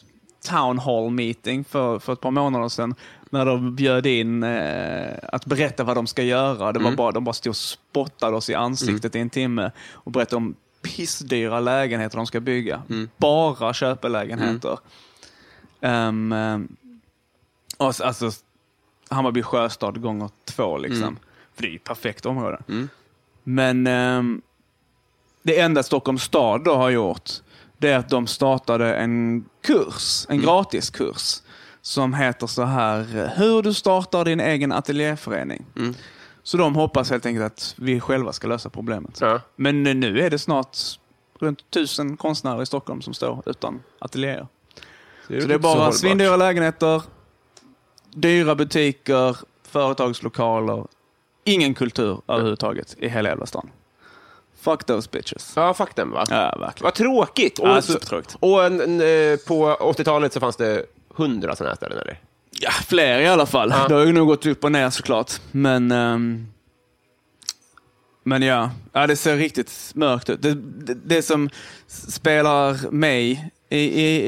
town 0.50 0.80
hall 0.80 1.10
meeting 1.10 1.64
för, 1.64 2.00
för 2.00 2.14
ett 2.14 2.22
par 2.22 2.32
månader 2.32 2.70
sedan, 2.70 2.96
när 3.30 3.46
de 3.46 3.76
bjöd 3.76 4.06
in 4.06 4.44
eh, 4.44 5.14
att 5.24 5.46
berätta 5.46 5.84
vad 5.84 5.98
de 5.98 6.08
ska 6.08 6.24
göra. 6.24 6.72
Det 6.72 6.80
var 6.80 6.92
bara, 6.92 7.12
de 7.12 7.24
bara 7.24 7.34
stod 7.34 7.50
och 7.52 7.58
spottade 7.58 8.38
oss 8.38 8.50
i 8.50 8.54
ansiktet 8.54 9.16
i 9.16 9.20
en 9.20 9.30
timme 9.30 9.72
och 9.92 10.12
berättade 10.12 10.36
om 10.36 10.56
pissdyra 10.84 11.60
lägenheter 11.60 12.18
de 12.18 12.28
ska 12.28 12.40
bygga. 12.40 12.82
Bara 13.18 13.74
köpelägenheter. 13.74 14.80
Ehm, 15.82 16.32
ehm, 16.32 16.76
och, 17.78 17.96
så- 17.96 18.04
alltså, 18.04 18.32
Hammarby 19.10 19.42
sjöstad 19.44 20.02
gånger 20.02 20.30
två 20.46 20.78
liksom. 20.78 21.18
För 21.56 21.62
det 21.62 21.68
är 21.68 21.72
ju 21.72 21.80
perfekt 21.80 22.26
område. 22.26 22.58
Men 23.44 23.88
ehm, 23.88 24.42
det 25.44 25.60
enda 25.60 25.84
Stockholms 25.84 26.24
stad 26.24 26.64
då 26.64 26.76
har 26.76 26.90
gjort, 26.90 27.30
det 27.78 27.90
är 27.90 27.98
att 27.98 28.10
de 28.10 28.28
startade 28.28 28.96
en 28.96 29.46
kurs, 29.62 30.26
en 30.30 30.42
gratis 30.42 30.90
kurs 30.90 31.42
som 31.82 32.14
heter 32.14 32.48
så 32.48 32.64
här, 32.64 33.00
eh, 33.18 33.28
hur 33.30 33.62
du 33.62 33.74
startar 33.74 34.26
din 34.26 34.40
egen 34.40 34.72
ateljéförening. 34.72 35.66
Så 36.44 36.58
de 36.58 36.76
hoppas 36.76 37.10
helt 37.10 37.26
enkelt 37.26 37.46
att 37.46 37.76
vi 37.78 38.00
själva 38.00 38.34
ska 38.34 38.48
lösa 38.48 38.70
problemet. 38.70 39.18
Ja. 39.22 39.42
Men 39.56 39.84
nu 39.84 40.20
är 40.22 40.30
det 40.30 40.40
snart 40.40 40.78
runt 41.40 41.70
tusen 41.72 42.18
konstnärer 42.18 42.62
i 42.62 42.66
Stockholm 42.66 43.02
som 43.02 43.14
står 43.14 43.44
utan 43.46 43.84
ateljéer. 44.00 44.48
Så 45.28 45.34
det 45.34 45.54
är 45.54 45.58
bara 45.58 45.92
svindyra 45.92 46.36
lägenheter, 46.38 47.02
dyra 48.12 48.56
butiker, 48.56 49.38
företagslokaler, 49.64 50.86
ingen 51.44 51.74
kultur 51.74 52.22
överhuvudtaget 52.28 52.96
i 53.00 53.08
hela 53.10 53.30
jävla 53.30 53.46
stan. 53.46 53.70
Fuck 54.60 54.84
those 54.84 55.10
bitches. 55.12 55.54
Ja, 55.56 55.74
fuck 55.74 55.94
them 55.94 56.12
va? 56.12 56.26
Ja, 56.30 56.56
verkligen. 56.60 56.84
Vad 56.84 56.94
tråkigt. 56.94 57.60
Och, 57.60 57.68
Ja, 57.68 57.82
så- 57.82 57.92
supertråkigt. 57.94 58.36
och 58.40 58.64
en, 58.66 58.82
en, 58.82 59.02
eh, 59.02 59.38
på 59.48 59.76
80-talet 59.80 60.34
så 60.34 60.40
fanns 60.40 60.56
det 60.56 60.86
hundra 61.16 61.56
sådana 61.56 61.70
här 61.70 61.76
ställen, 61.76 61.98
eller? 61.98 62.20
Ja, 62.60 62.72
fler 62.72 63.20
i 63.20 63.28
alla 63.28 63.46
fall. 63.46 63.70
Ja. 63.70 63.88
Det 63.88 63.94
har 63.94 64.06
ju 64.06 64.12
nog 64.14 64.28
gått 64.28 64.46
upp 64.46 64.64
och 64.64 64.72
ner 64.72 64.90
såklart. 64.90 65.32
Men, 65.52 65.92
ehm, 65.92 66.48
men 68.24 68.42
ja. 68.42 68.72
ja, 68.94 69.08
det 69.08 69.16
ser 69.16 69.38
riktigt 69.38 69.92
mörkt 69.96 70.30
ut. 70.30 70.42
Det, 70.42 70.54
det, 70.54 70.94
det 71.06 71.22
som 71.22 71.50
spelar 71.88 72.92
mig 72.92 73.52
i, 73.70 73.78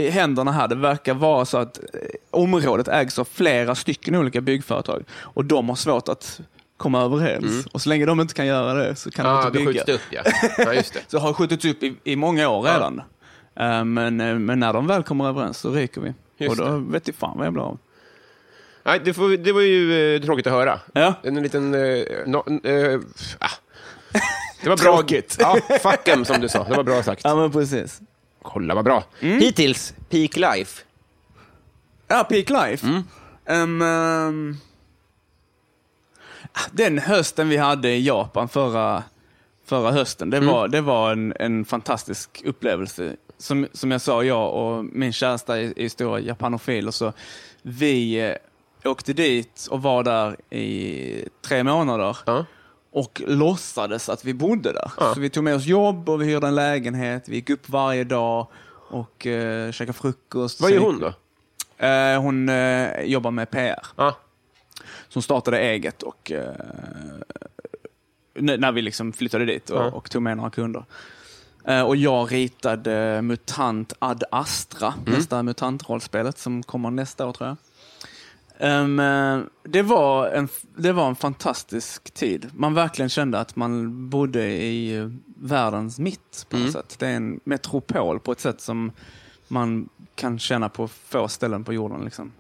i 0.06 0.10
händerna 0.10 0.52
här, 0.52 0.68
det 0.68 0.76
verkar 0.76 1.14
vara 1.14 1.46
så 1.46 1.58
att 1.58 1.78
eh, 1.78 1.84
området 2.32 2.88
ägs 2.88 3.20
av 3.20 3.26
flera 3.26 3.76
stycken 3.76 4.16
olika 4.16 4.42
byggföretag 4.42 5.04
och 5.12 5.46
de 5.46 5.70
har 5.70 5.76
svårt 5.76 6.10
att 6.10 6.40
komma 6.78 7.02
överens. 7.02 7.66
Och 7.66 7.82
så 7.82 7.90
länge 7.90 8.06
de 8.06 8.22
inte 8.22 8.34
kan 8.34 8.46
göra 8.48 8.74
det 8.74 8.96
så 8.96 9.12
kan 9.12 9.26
de 9.26 9.32
Ja, 9.32 9.48
inte 9.48 9.60
bygga. 9.60 9.84
det 9.86 9.94
upp, 9.94 10.02
ja. 10.10 10.22
ja 10.58 10.74
just 10.74 10.94
det. 10.94 11.00
Så 11.08 11.20
har 11.20 11.34
skjutits 11.34 11.66
upp 11.66 11.84
i, 11.84 11.96
i 12.04 12.16
många 12.16 12.50
år 12.50 12.62
redan. 12.62 13.02
Eh, 13.60 13.84
men, 13.84 14.22
eh, 14.22 14.36
men 14.36 14.60
när 14.60 14.74
de 14.74 14.88
väl 14.88 15.04
kommer 15.04 15.28
överens 15.28 15.58
så 15.58 15.72
ryker 15.72 16.02
vi. 16.02 16.14
Just 16.38 16.60
och 16.60 16.66
då 16.66 16.72
det. 16.74 16.92
vet 16.92 17.08
jag 17.08 17.16
fan 17.16 17.38
vad 17.38 17.46
jag 17.46 17.54
blir 17.54 17.64
av. 17.64 17.78
Nej, 18.86 19.02
det, 19.06 19.14
får, 19.14 19.38
det 19.38 19.52
var 19.52 19.62
ju 19.62 20.16
eh, 20.16 20.22
tråkigt 20.22 20.48
att 20.48 20.54
höra. 20.54 20.80
Ja. 20.94 21.14
En 21.24 21.36
liten... 21.44 21.74
Eh, 21.74 22.06
no, 22.26 22.68
eh, 22.70 23.00
ah. 23.40 23.50
Det 24.64 24.70
var 24.70 24.78
bra. 24.78 24.98
Tråkigt. 24.98 25.38
Ja, 25.40 25.58
fuck 25.82 26.08
em, 26.08 26.26
som 26.26 26.42
du 26.42 26.50
sa. 26.50 26.64
Det 26.64 26.76
var 26.76 26.84
bra 26.84 27.04
sagt. 27.04 27.22
Ja, 27.24 27.36
men 27.36 27.52
precis. 27.52 28.02
Kolla 28.42 28.76
vad 28.76 28.86
bra. 28.86 29.04
Mm. 29.20 29.40
Hittills, 29.40 29.94
peak 30.10 30.36
life. 30.36 30.84
Ja, 32.08 32.24
Peak 32.24 32.50
Life. 32.50 32.88
Mm. 32.88 33.04
Ehm, 33.46 33.82
ehm, 33.82 34.58
den 36.72 36.98
hösten 37.00 37.50
vi 37.50 37.58
hade 37.58 37.90
i 37.90 38.06
Japan 38.06 38.50
förra, 38.50 39.04
förra 39.66 39.92
hösten, 39.92 40.30
det 40.30 40.38
Mm. 40.38 40.50
var, 40.50 40.68
det 40.68 40.82
var 40.82 41.12
en, 41.12 41.34
en 41.40 41.66
fantastisk 41.66 42.42
upplevelse. 42.46 43.16
Som, 43.38 43.68
som 43.74 43.92
jag 43.92 44.02
sa, 44.02 44.24
jag 44.24 44.54
och 44.54 44.86
min 44.86 45.14
kärsta 45.14 45.60
är, 45.60 45.80
är 45.80 45.90
stora 45.90 46.20
japanofiler, 46.20 46.92
så 46.92 47.14
vi 47.62 48.20
eh, 48.30 48.36
åkte 48.88 49.14
dit 49.14 49.68
och 49.72 49.82
var 49.82 50.04
där 50.04 50.36
i 50.56 51.30
tre 51.42 51.64
månader. 51.64 52.18
Ja. 52.26 52.46
och 52.92 53.22
låtsades 53.28 54.10
att 54.10 54.26
vi 54.26 54.34
bodde 54.34 54.74
där. 54.74 54.92
Ja. 55.00 55.14
Så 55.14 55.20
vi 55.20 55.30
tog 55.30 55.44
med 55.44 55.56
oss 55.56 55.66
jobb 55.66 56.10
och 56.10 56.22
vi 56.22 56.26
hyrde 56.26 56.48
en 56.48 56.56
lägenhet. 56.56 57.30
Vi 57.30 57.36
gick 57.36 57.50
upp 57.50 57.70
varje 57.70 58.04
dag 58.04 58.48
och 58.90 59.26
uh, 59.26 59.72
käkade 59.72 59.94
frukost. 59.98 60.62
Vad 60.62 60.72
gör 60.72 60.80
hon 60.80 61.00
då? 61.00 61.14
Eh, 61.86 62.22
hon 62.22 62.50
eh, 62.50 63.02
jobbar 63.02 63.32
med 63.32 63.50
PR. 63.52 63.86
Ja. 63.96 64.16
Så 65.08 65.14
hon 65.14 65.24
startade 65.24 65.60
eget 65.60 66.04
och 66.04 66.32
eh, 66.32 66.54
när 68.34 68.72
vi 68.72 68.82
liksom 68.82 69.14
flyttade 69.14 69.46
dit 69.46 69.70
och, 69.70 69.94
och 69.94 70.10
tog 70.10 70.22
med 70.22 70.38
några 70.38 70.50
kunder. 70.50 70.86
Eh, 71.68 71.82
och 71.82 71.96
jag 71.96 72.32
ritade 72.32 73.22
MUTANT 73.22 73.94
Ad 74.00 74.24
Astra, 74.32 74.94
Mm. 75.08 75.14
nästa 75.18 75.44
MUTANT-rollspelet 75.44 76.38
som 76.38 76.64
kommer 76.64 76.92
nästa 76.92 77.28
år 77.28 77.34
tror 77.34 77.48
jag. 77.48 77.58
Eh, 78.58 79.40
det, 79.64 79.82
var 79.82 80.28
en, 80.28 80.48
det 80.78 80.92
var 80.92 81.08
en 81.08 81.16
fantastisk 81.16 82.14
tid. 82.14 82.50
Man 82.54 82.74
verkligen 82.74 83.10
kände 83.10 83.40
att 83.40 83.56
man 83.56 84.10
bodde 84.10 84.46
i 84.48 84.98
eh, 84.98 85.10
världens 85.38 86.00
mitt 86.00 86.46
på 86.50 86.56
något 86.58 86.62
Mm. 86.62 86.74
sätt. 86.74 86.96
Det 87.00 87.08
är 87.08 87.16
en 87.16 87.40
metropol 87.44 88.20
på 88.20 88.32
ett 88.32 88.40
sätt 88.40 88.62
som 88.62 88.92
man 89.48 89.90
kan 90.16 90.40
känna 90.40 90.70
på 90.70 90.88
få 90.88 91.28
ställen 91.28 91.64
på 91.64 91.74
jorden. 91.74 92.02
Liksom. 92.06 92.32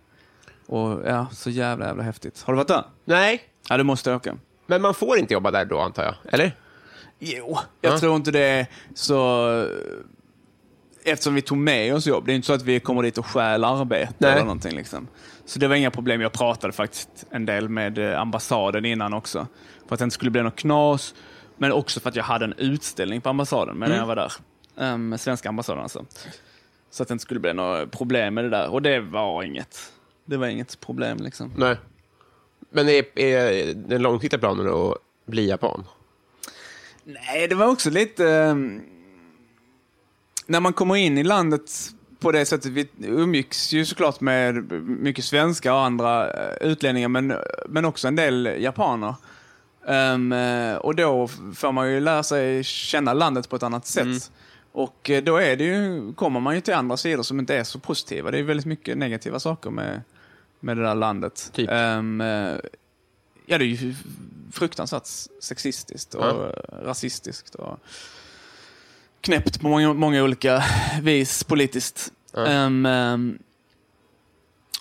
Och 0.67 1.01
ja, 1.05 1.27
så 1.31 1.49
jävla 1.49 1.85
jävla 1.87 2.03
häftigt. 2.03 2.41
Har 2.41 2.53
du 2.53 2.57
varit 2.57 2.67
där? 2.67 2.83
Nej, 3.05 3.41
Ja, 3.69 3.77
du 3.77 3.83
måste 3.83 4.15
åka. 4.15 4.37
men 4.67 4.81
man 4.81 4.93
får 4.93 5.17
inte 5.17 5.33
jobba 5.33 5.51
där 5.51 5.65
då 5.65 5.79
antar 5.79 6.03
jag? 6.03 6.15
Eller? 6.33 6.55
Jo, 7.19 7.57
jag 7.81 7.93
Ja. 7.93 7.99
tror 7.99 8.15
inte 8.15 8.31
det 8.31 8.39
är 8.39 8.65
så... 8.93 9.49
Eftersom 11.03 11.33
vi 11.35 11.41
tog 11.41 11.57
med 11.57 11.95
oss 11.95 12.07
jobb. 12.07 12.25
Det 12.25 12.31
är 12.31 12.35
inte 12.35 12.45
så 12.47 12.53
att 12.53 12.61
vi 12.61 12.79
kommer 12.79 13.03
dit 13.03 13.17
och 13.17 13.25
stjäl 13.25 13.63
arbete 13.63 14.13
Nej. 14.17 14.31
eller 14.31 14.41
någonting. 14.41 14.75
Liksom. 14.75 15.07
Så 15.45 15.59
det 15.59 15.67
var 15.67 15.75
inga 15.75 15.91
problem. 15.91 16.21
Jag 16.21 16.33
pratade 16.33 16.73
faktiskt 16.73 17.25
en 17.29 17.45
del 17.45 17.69
med 17.69 17.97
eh, 17.97 18.21
ambassaden 18.21 18.85
innan 18.85 19.13
också. 19.13 19.47
För 19.87 19.93
att 19.93 19.99
det 19.99 20.03
inte 20.03 20.13
skulle 20.13 20.31
bli 20.31 20.43
något 20.43 20.55
knas. 20.55 21.15
Men 21.57 21.71
också 21.71 21.99
för 21.99 22.09
att 22.09 22.15
jag 22.15 22.23
hade 22.23 22.45
en 22.45 22.53
utställning 22.57 23.21
på 23.21 23.29
ambassaden 23.29 23.79
medan 23.79 23.97
jag 23.97 24.05
var 24.05 24.15
där. 24.15 24.33
Um, 24.75 25.17
svenska 25.17 25.49
ambassaden 25.49 25.83
alltså. 25.83 26.05
Så 26.89 27.03
att 27.03 27.07
det 27.07 27.11
inte 27.11 27.21
skulle 27.21 27.39
bli 27.39 27.53
några 27.53 27.87
problem 27.87 28.33
med 28.33 28.43
det 28.43 28.49
där. 28.49 28.69
Och 28.69 28.81
det 28.81 28.99
var 28.99 29.43
inget. 29.43 29.91
Det 30.25 30.37
var 30.37 30.47
inget 30.47 30.79
problem 30.79 31.17
liksom. 31.17 31.51
Nej. 31.57 31.77
Men 32.69 32.89
är, 32.89 33.19
är 33.19 33.73
den 33.73 34.01
långsiktiga 34.01 34.39
planen 34.39 34.67
att 34.67 34.97
bli 35.25 35.49
japan? 35.49 35.83
Nej, 37.03 37.47
det 37.47 37.55
var 37.55 37.67
också 37.67 37.89
lite... 37.89 38.29
ehm, 38.29 38.81
när 40.47 40.59
man 40.59 40.73
kommer 40.73 40.95
in 40.95 41.17
i 41.17 41.23
landet 41.23 41.71
på 42.25 42.31
det 42.31 42.45
sättet, 42.45 42.71
vi 42.71 42.87
umgicks 43.01 43.73
ju 43.73 43.85
såklart 43.85 44.21
med 44.21 44.71
mycket 44.83 45.25
svenskar 45.25 45.71
och 45.71 45.81
andra 45.81 46.33
eh, 46.33 46.67
utlänningar, 46.67 47.07
men, 47.07 47.33
men 47.67 47.85
också 47.85 48.07
en 48.07 48.15
del 48.15 48.45
japaner. 48.59 49.15
Eh, 49.87 50.75
och 50.75 50.95
då 50.95 51.27
får 51.55 51.71
man 51.71 51.91
ju 51.91 51.99
lära 51.99 52.23
sig 52.23 52.63
känna 52.63 53.13
landet 53.13 53.49
på 53.49 53.55
ett 53.55 53.63
annat 53.63 53.87
sätt. 53.87 54.31
Och 54.71 55.09
eh, 55.09 55.23
då 55.23 55.37
är 55.37 55.55
det 55.55 55.63
ju, 55.63 56.13
kommer 56.13 56.39
man 56.39 56.55
ju 56.55 56.61
till 56.61 56.73
andra 56.73 56.97
sidor 56.97 57.23
som 57.23 57.39
inte 57.39 57.55
är 57.55 57.63
så 57.63 57.79
positiva. 57.79 58.31
Det 58.31 58.39
är 58.39 58.43
väldigt 58.43 58.65
mycket 58.65 58.97
negativa 58.97 59.39
saker 59.39 59.69
med, 59.69 60.01
med 60.59 60.77
det 60.77 60.83
där 60.83 60.95
landet. 60.95 61.51
Typ? 61.53 61.69
Eh, 61.69 61.75
ja, 63.45 63.57
det 63.57 63.65
är 63.65 63.67
ju 63.67 63.95
fruktansvärt 64.51 65.07
sexistiskt 65.39 66.13
och 66.13 66.25
Ja. 66.25 66.51
rasistiskt. 66.83 67.55
Och 67.55 67.79
knäppt 69.21 69.61
på 69.61 69.67
många, 69.67 69.93
många 69.93 70.23
olika 70.23 70.63
vis 71.01 71.43
politiskt. 71.43 72.11
Ja. 72.35 72.45
Ehm, 72.45 72.85
ehm, 72.85 73.37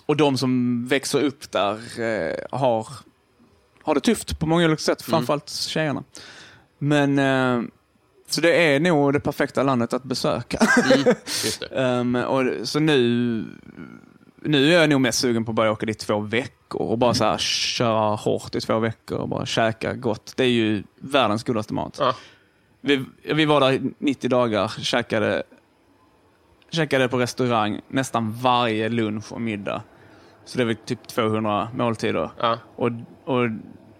och 0.05 0.17
de 0.17 0.37
som 0.37 0.85
växer 0.87 1.23
upp 1.23 1.51
där 1.51 2.01
eh, 2.01 2.59
har, 2.59 2.87
har 3.83 3.95
det 3.95 4.01
tufft 4.01 4.39
på 4.39 4.45
många 4.45 4.65
olika 4.65 4.81
sätt, 4.81 5.01
framförallt 5.01 5.49
tjejerna. 5.49 6.03
Men 6.77 7.19
eh, 7.19 7.69
så 8.27 8.41
det 8.41 8.73
är 8.73 8.79
nog 8.79 9.13
det 9.13 9.19
perfekta 9.19 9.63
landet 9.63 9.93
att 9.93 10.03
besöka. 10.03 10.59
Det. 10.89 11.15
Ehm, 11.75 12.15
och, 12.15 12.67
så 12.67 12.79
nu, 12.79 13.45
nu 14.41 14.73
är 14.73 14.79
jag 14.79 14.89
nog 14.89 15.01
mest 15.01 15.19
sugen 15.19 15.45
på 15.45 15.51
att 15.51 15.55
börja 15.55 15.71
åka 15.71 15.85
dit 15.85 15.99
två 15.99 16.19
veckor 16.19 16.81
och 16.81 16.97
bara 16.97 17.13
så 17.13 17.23
här 17.23 17.37
köra 17.37 18.15
hårt 18.15 18.55
i 18.55 18.61
två 18.61 18.79
veckor 18.79 19.17
och 19.17 19.29
bara 19.29 19.45
käka 19.45 19.93
gott. 19.93 20.33
Det 20.35 20.43
är 20.43 20.49
ju 20.49 20.83
världens 20.99 21.43
godaste 21.43 21.73
mat. 21.73 21.99
Vi, 22.81 23.05
vi 23.33 23.45
var 23.45 23.59
där 23.59 23.71
i 23.71 23.81
90 23.99 24.29
dagar, 24.29 24.67
käkade, 24.79 25.43
käkade 26.75 27.07
på 27.09 27.17
restaurang 27.19 27.81
nästan 27.87 28.31
varje 28.33 28.89
lunch 28.89 29.31
och 29.33 29.41
middag. 29.41 29.81
Så 30.45 30.57
det 30.57 30.65
var 30.65 30.73
typ 30.73 31.07
200 31.07 31.67
måltider. 31.75 32.29
Ja. 32.41 32.57
Och, 32.75 32.89
och 33.25 33.49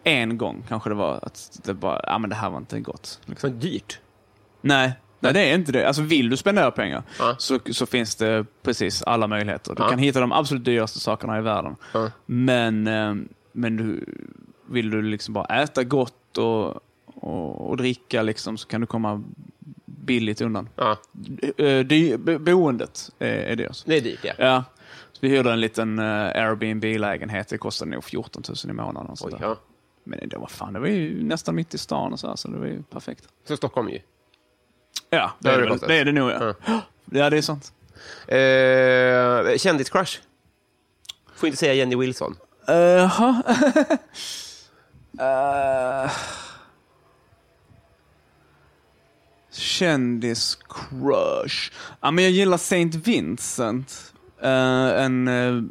en 0.03 0.37
gång 0.37 0.63
kanske 0.67 0.89
det 0.89 0.95
var 0.95 1.19
att 1.21 1.59
det 1.63 1.73
bara, 1.73 2.01
ja 2.03 2.17
men 2.17 2.29
det 2.29 2.35
här 2.35 2.49
var 2.49 2.57
inte 2.57 2.79
gott. 2.79 3.19
Liksom. 3.25 3.49
Men 3.49 3.59
dyrt. 3.59 3.99
Nej, 4.61 4.93
nej, 5.19 5.33
det 5.33 5.39
är 5.51 5.55
inte 5.55 5.71
det. 5.71 5.87
Alltså 5.87 6.01
vill 6.01 6.29
du 6.29 6.37
spendera 6.37 6.71
pengar 6.71 7.03
Ja. 7.19 7.35
så, 7.37 7.59
så 7.71 7.85
finns 7.85 8.15
det 8.15 8.45
precis 8.63 9.03
alla 9.03 9.27
möjligheter. 9.27 9.75
Du 9.75 9.83
Ja. 9.83 9.89
kan 9.89 9.99
hitta 9.99 10.19
de 10.19 10.31
absolut 10.31 10.65
dyraste 10.65 10.99
sakerna 10.99 11.37
i 11.37 11.41
världen. 11.41 11.75
Ja. 11.93 12.11
Men, 12.25 12.87
eh, 12.87 13.15
men 13.51 13.77
du, 13.77 14.05
vill 14.69 14.89
du 14.89 15.01
liksom 15.01 15.33
bara 15.33 15.45
äta 15.45 15.83
gott 15.83 16.37
och, 16.37 16.67
och, 17.05 17.69
och 17.69 17.77
dricka 17.77 18.21
liksom, 18.21 18.57
så 18.57 18.67
kan 18.67 18.81
du 18.81 18.87
komma 18.87 19.23
billigt 20.05 20.41
undan. 20.41 20.69
Ja. 20.75 20.97
Eh, 21.57 21.79
dy- 21.79 22.17
bo- 22.17 22.39
boendet 22.39 23.09
är, 23.19 23.27
är 23.27 23.55
det. 23.55 23.71
Det 23.85 23.97
är 23.97 24.01
dyrt, 24.01 24.19
ja. 24.23 24.33
Ja. 24.37 24.63
Så 25.11 25.19
vi 25.21 25.29
hyrde 25.29 25.51
en 25.51 25.59
liten 25.61 25.99
uh, 25.99 26.05
Airbnb-lägenhet. 26.35 27.47
Det 27.47 27.57
kostade 27.57 27.91
nog 27.91 28.03
14 28.03 28.43
000 28.47 28.55
i 28.69 28.73
månaden. 28.73 29.09
Och 29.11 29.17
Oj, 29.21 29.33
ja. 29.41 29.57
Men 30.03 30.29
det 30.29 30.37
var 30.37 30.47
fan, 30.47 30.73
det 30.73 30.79
var 30.79 30.87
ju 30.87 31.23
nästan 31.23 31.55
mitt 31.55 31.73
i 31.73 31.77
stan 31.77 32.13
och 32.13 32.19
så, 32.19 32.27
här, 32.27 32.35
så 32.35 32.47
det 32.47 32.57
var 32.57 32.65
ju 32.67 32.83
perfekt. 32.83 33.23
Så 33.47 33.57
Stockholm 33.57 33.89
ju. 33.89 33.99
Ja, 35.09 35.31
det, 35.39 35.49
Det 35.49 35.55
är, 35.55 35.61
det 35.61 35.69
väl. 35.69 35.79
det 35.87 35.95
är 35.97 36.05
det 36.05 36.11
nog. 36.11 36.31
Ja, 36.31 36.53
ja 37.11 37.29
det 37.29 37.37
är 37.37 37.41
sant. 37.41 37.73
Eh, 38.27 39.57
kändiscrush? 39.57 40.19
Får 41.35 41.47
inte 41.47 41.57
säga 41.59 41.73
Jenny 41.73 41.95
Wilson. 41.95 42.35
Jaha. 42.67 43.43
uh, 45.19 46.11
Kändis-crush. 49.57 51.71
Ja, 52.01 52.11
men 52.11 52.23
jag 52.23 52.31
gillar 52.31 52.57
Saint 52.57 52.95
Vincent. 52.95 54.13
Eh, 54.41 55.03
en, 55.03 55.27
eh, 55.27 55.61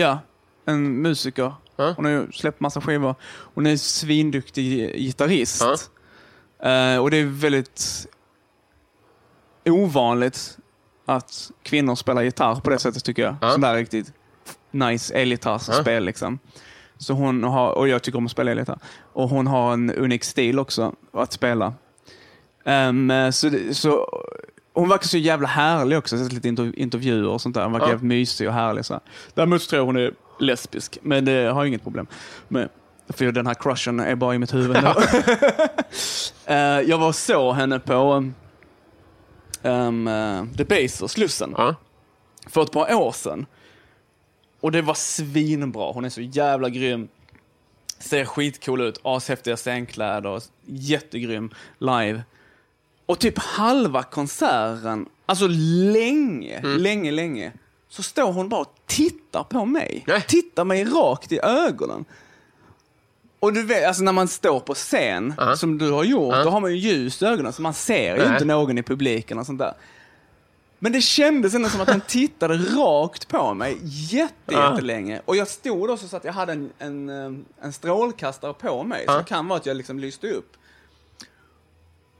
ja, 0.00 0.18
en 0.64 1.02
musiker. 1.02 1.54
Ja. 1.76 1.92
Hon 1.96 2.04
har 2.04 2.12
ju 2.12 2.32
släppt 2.32 2.60
massa 2.60 2.80
skivor. 2.80 3.14
Hon 3.54 3.66
är 3.66 3.70
en 3.70 3.78
svinduktig 3.78 4.96
gitarrist. 4.96 5.62
Eh, 6.62 6.96
och 6.96 7.10
det 7.10 7.16
är 7.16 7.24
väldigt 7.24 8.06
ovanligt 9.64 10.58
att 11.06 11.50
kvinnor 11.62 11.94
spelar 11.94 12.22
gitarr 12.22 12.60
på 12.60 12.70
det 12.70 12.78
sättet 12.78 13.04
tycker 13.04 13.22
jag. 13.22 13.36
Ja. 13.40 13.50
Sån 13.50 13.60
där 13.60 13.74
riktigt 13.74 14.12
nice 14.70 15.14
elgitarrspel 15.14 16.04
liksom. 16.04 16.38
Så 16.98 17.12
hon 17.12 17.44
har, 17.44 17.72
och 17.72 17.88
jag 17.88 18.02
tycker 18.02 18.18
om 18.18 18.26
att 18.26 18.32
spela 18.32 18.50
elgitarr. 18.50 18.78
Och 19.12 19.28
hon 19.28 19.46
har 19.46 19.72
en 19.72 19.90
unik 19.90 20.24
stil 20.24 20.58
också 20.58 20.94
att 21.12 21.32
spela. 21.32 21.74
Ehm, 22.64 23.12
så, 23.32 23.50
så, 23.72 24.22
hon 24.72 24.88
verkar 24.88 25.06
så 25.06 25.18
jävla 25.18 25.48
härlig 25.48 25.98
också. 25.98 26.16
Jag 26.16 26.20
har 26.20 26.24
sett 26.24 26.32
lite 26.34 26.48
interv- 26.48 26.74
intervjuer 26.76 27.28
och 27.28 27.40
sånt 27.40 27.54
där. 27.54 27.62
Hon 27.62 27.72
verkar 27.72 27.86
Ja. 27.86 27.90
jävligt 27.90 28.08
mysig 28.08 28.48
och 28.48 28.54
härlig. 28.54 28.84
Så. 28.84 28.92
här. 28.94 29.02
Däremot 29.34 29.62
så 29.62 29.68
tror 29.70 29.80
jag 29.80 29.86
hon 29.86 29.96
är 29.96 30.12
lesbisk, 30.40 30.98
men 31.02 31.24
det 31.24 31.32
har 31.32 31.60
jag 31.60 31.68
inget 31.68 31.82
problem 31.82 32.06
med. 32.48 32.68
För 33.08 33.32
den 33.32 33.46
här 33.46 33.54
crushen 33.54 34.00
är 34.00 34.14
bara 34.14 34.34
i 34.34 34.38
mitt 34.38 34.54
huvud 34.54 34.76
nu. 34.82 34.88
Eh, 36.46 36.56
jag 36.80 36.98
var 36.98 37.08
och 37.08 37.14
såg 37.14 37.54
henne 37.54 37.78
på 37.78 38.24
um, 39.62 40.08
uh, 40.08 40.44
Debaser, 40.44 41.06
Slussen, 41.06 41.54
Ja. 41.58 41.74
för 42.46 42.62
ett 42.62 42.72
par 42.72 42.94
år 42.94 43.12
sedan. 43.12 43.46
Och 44.60 44.72
det 44.72 44.82
var 44.82 44.94
svinbra. 44.94 45.92
Hon 45.92 46.04
är 46.04 46.08
så 46.08 46.20
jävla 46.20 46.68
grym. 46.68 47.08
Ser 47.98 48.24
skitcool 48.24 48.80
ut, 48.80 49.00
ashäftiga 49.02 49.56
scenkläder, 49.56 50.42
jättegrym 50.66 51.50
live. 51.78 52.22
Och 53.12 53.18
typ 53.18 53.38
halva 53.38 54.02
konserten, 54.02 55.06
alltså 55.26 55.46
länge, 55.92 56.62
länge, 56.62 57.10
länge, 57.10 57.52
så 57.88 58.02
står 58.02 58.32
hon 58.32 58.48
bara 58.48 58.60
och 58.60 58.74
tittar 58.86 59.42
på 59.44 59.64
mig. 59.64 60.04
Nej. 60.06 60.24
Tittar 60.28 60.64
mig 60.64 60.84
rakt 60.84 61.32
i 61.32 61.40
ögonen. 61.42 62.04
Och 63.40 63.52
du 63.52 63.62
vet, 63.62 63.86
alltså 63.86 64.02
när 64.02 64.12
man 64.12 64.28
står 64.28 64.60
på 64.60 64.74
scen, 64.74 65.34
Ja. 65.38 65.56
som 65.56 65.78
du 65.78 65.90
har 65.90 66.04
gjort, 66.04 66.34
Ja. 66.34 66.44
då 66.44 66.50
har 66.50 66.60
man 66.60 66.70
ju 66.70 66.76
ljus 66.76 67.22
i 67.22 67.26
ögonen, 67.26 67.52
så 67.52 67.62
man 67.62 67.74
ser 67.74 68.16
ju 68.16 68.22
Nej. 68.24 68.32
inte 68.32 68.44
någon 68.44 68.78
i 68.78 68.82
publiken 68.82 69.38
och 69.38 69.46
sånt 69.46 69.58
där. 69.58 69.74
Men 70.78 70.92
det 70.92 71.00
kändes 71.00 71.54
ändå 71.54 71.68
som 71.68 71.80
att 71.80 71.90
hon 71.90 72.00
tittade 72.00 72.54
rakt 72.54 73.28
på 73.28 73.54
mig 73.54 73.78
jätte, 73.82 74.54
jättelänge. 74.54 75.20
Och 75.24 75.36
jag 75.36 75.48
stod 75.48 75.90
också 75.90 76.08
så 76.08 76.16
att 76.16 76.24
jag 76.24 76.32
hade 76.32 76.52
en, 76.52 76.70
en, 76.78 77.08
eh, 77.08 77.64
en 77.66 77.72
strålkastare 77.72 78.54
på 78.54 78.82
mig, 78.84 79.04
så 79.06 79.18
det 79.18 79.24
kan 79.24 79.48
vara 79.48 79.58
att 79.58 79.66
jag 79.66 79.76
liksom 79.76 79.98
lyste 79.98 80.28
upp. 80.30 80.56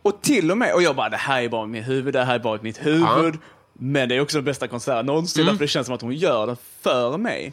Och 0.03 0.23
till 0.23 0.51
och 0.51 0.59
med, 0.59 0.75
och 0.75 0.83
jag 0.83 0.97
bara, 0.97 1.09
det 1.09 1.17
här 1.17 1.43
är 1.43 1.49
bara 1.49 1.67
mitt 1.67 1.89
huvud, 1.89 2.15
det 2.15 2.25
här 2.25 2.35
är 2.35 2.39
bara 2.39 2.59
mitt 2.63 2.87
huvud. 2.87 3.39
Men 3.73 4.09
det 4.09 4.15
är 4.17 4.21
också 4.21 4.37
den 4.37 4.45
bästa 4.45 4.69
konserten 4.69 5.07
någonsin, 5.07 5.43
Mm. 5.43 5.57
för 5.59 5.65
det 5.65 5.69
känns 5.69 5.87
som 5.87 5.95
att 5.95 6.03
hon 6.03 6.15
gör 6.15 6.47
det 6.47 6.57
för 6.83 7.19
mig. 7.19 7.53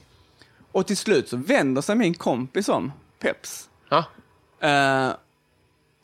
Och 0.71 0.87
till 0.87 0.97
slut 0.97 1.29
så 1.29 1.37
vänder 1.37 1.81
sig 1.81 1.95
min 1.95 2.13
kompis 2.13 2.69
om, 2.69 2.91
Peps. 3.21 3.69
Ja. 3.89 4.03
Eh, 4.67 5.09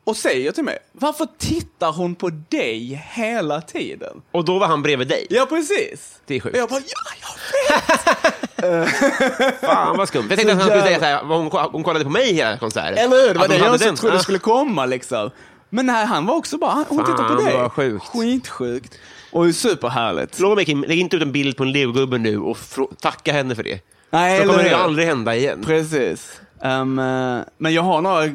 och 0.03 0.17
säger 0.17 0.51
till 0.51 0.63
mig, 0.63 0.77
varför 0.91 1.27
tittar 1.38 1.91
hon 1.91 2.15
på 2.15 2.29
dig 2.49 3.03
hela 3.13 3.62
tiden? 3.62 4.21
Och 4.31 4.45
då 4.45 4.60
var 4.60 4.67
han 4.67 4.81
bredvid 4.81 5.08
dig. 5.08 5.27
Ja, 5.29 5.45
precis. 5.45 6.19
Det 6.25 6.36
är 6.36 6.39
sjukt. 6.39 6.55
Och 6.55 6.62
jag 6.62 6.69
bara, 6.69 6.79
ja, 6.79 7.12
jag 7.21 8.79
vet. 8.79 9.60
Fan 9.62 9.97
vad 9.97 10.08
skumt. 10.08 10.25
Jag 10.29 10.38
tänkte 10.39 10.53
att 10.53 10.60
han 10.60 10.67
Så 10.67 10.73
skulle 10.73 10.84
säga 10.86 10.99
så 10.99 11.05
här, 11.05 11.23
hon, 11.23 11.51
hon 11.71 11.84
kollade 11.84 12.05
på 12.05 12.12
mig 12.12 12.34
hela 12.34 12.58
konserten. 12.58 12.97
Eller 12.97 13.27
hur? 13.27 13.34
Det 13.34 13.39
var 13.39 13.47
det 13.47 13.58
jag 13.58 13.73
också 13.75 13.95
trodde 13.95 14.15
Ja. 14.15 14.21
skulle 14.21 14.39
komma 14.39 14.86
liksom. 14.86 15.29
Men 15.75 15.85
nej, 15.85 16.05
han 16.05 16.25
var 16.25 16.35
också 16.35 16.57
bara, 16.57 16.85
hon 16.89 16.97
Fan, 16.97 17.05
tittar 17.05 17.35
på 17.35 17.41
dig. 17.41 17.53
vad 17.57 17.71
sjukt. 17.71 18.05
Skitsjukt. 18.05 18.93
Och 19.31 19.55
superhärligt. 19.55 20.39
Lova 20.39 20.55
mig 20.55 20.65
Kim, 20.65 20.83
lägg 20.88 20.99
inte 20.99 21.15
ut 21.15 21.21
en 21.21 21.31
bild 21.31 21.57
på 21.57 21.63
en 21.63 21.71
legogubbe 21.71 22.17
nu 22.17 22.39
och 22.39 22.57
frå- 22.57 22.95
tacka 23.01 23.33
henne 23.33 23.55
för 23.55 23.63
det. 23.63 23.79
Nej, 24.09 24.35
eller 24.38 24.45
kommer 24.47 24.63
det 24.63 24.69
hur? 24.69 24.75
aldrig 24.75 25.07
hända 25.07 25.35
igen. 25.35 25.63
Precis. 25.65 26.41
Ehm, 26.61 26.99
eh, 26.99 27.39
men 27.57 27.73
jag 27.73 27.81
har 27.81 28.01
några, 28.01 28.25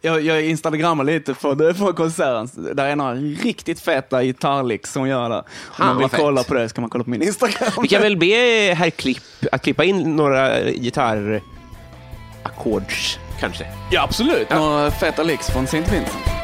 jag, 0.00 0.20
jag 0.22 0.44
instagrammar 0.44 1.04
lite 1.04 1.34
för, 1.34 1.72
för 1.74 1.92
konserten. 1.92 2.74
Där 2.76 2.86
är 2.86 2.96
några 2.96 3.14
riktigt 3.14 3.80
feta 3.80 4.22
gitarrlicks 4.24 4.92
som 4.92 5.08
gör 5.08 5.28
det. 5.28 5.36
Om 5.36 5.42
Fan, 5.74 5.86
man 5.86 5.96
vill 5.96 6.02
vad 6.02 6.10
fett. 6.10 6.20
kolla 6.20 6.42
på 6.44 6.54
det 6.54 6.68
så 6.68 6.74
kan 6.74 6.82
man 6.82 6.90
kolla 6.90 7.04
på 7.04 7.10
min 7.10 7.22
Instagram. 7.22 7.70
Vi 7.82 7.88
kan 7.88 8.02
väl 8.02 8.16
be 8.16 8.26
herr 8.74 8.90
Klipp 8.90 9.22
att 9.52 9.62
klippa 9.62 9.84
in 9.84 10.16
några 10.16 10.70
gitarrackords, 10.70 13.18
kanske. 13.40 13.66
Ja, 13.90 14.02
absolut. 14.02 14.50
Några 14.50 14.90
feta 14.90 15.22
licks 15.22 15.50
från 15.50 15.64
St. 15.64 15.78
Vincent. 15.78 16.36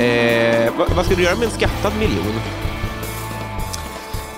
Eh, 0.00 0.72
vad, 0.78 0.90
vad 0.96 1.06
ska 1.06 1.14
du 1.14 1.22
göra 1.22 1.36
med 1.36 1.44
en 1.44 1.50
skattad 1.50 1.92
miljon? 1.98 2.40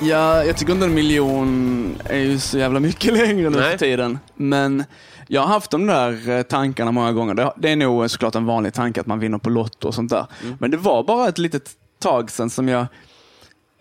Ja, 0.03 0.45
jag 0.45 0.57
tycker 0.57 0.73
inte 0.73 0.87
en 0.87 0.95
miljon 0.95 1.97
är 2.05 2.19
ju 2.19 2.39
så 2.39 2.59
jävla 2.59 2.81
mycket 2.81 3.13
längre 3.19 3.51
nu 3.51 3.59
för 3.59 3.79
tiden. 3.79 4.19
Men 4.35 4.85
jag 5.29 5.41
har 5.41 5.49
haft 5.49 5.71
de 5.71 5.87
där 5.87 6.29
eh, 6.31 6.43
tankarna 6.43 6.93
många 6.93 7.13
gånger. 7.13 7.53
Det, 7.57 7.71
är 7.71 7.77
nog 7.77 8.11
såklart 8.11 8.35
en 8.35 8.47
vanlig 8.47 8.75
tanke 8.75 9.01
att 9.01 9.07
man 9.07 9.19
vinner 9.19 9.39
på 9.39 9.51
Lotto 9.51 9.89
och 9.89 9.95
sånt 9.95 10.11
där. 10.11 10.27
Men 10.59 10.71
det 10.71 10.77
var 10.77 11.05
bara 11.05 11.29
ett 11.29 11.39
litet 11.39 11.71
tag 11.99 12.31
sedan 12.31 12.51
som 12.51 12.69
jag, 12.69 12.87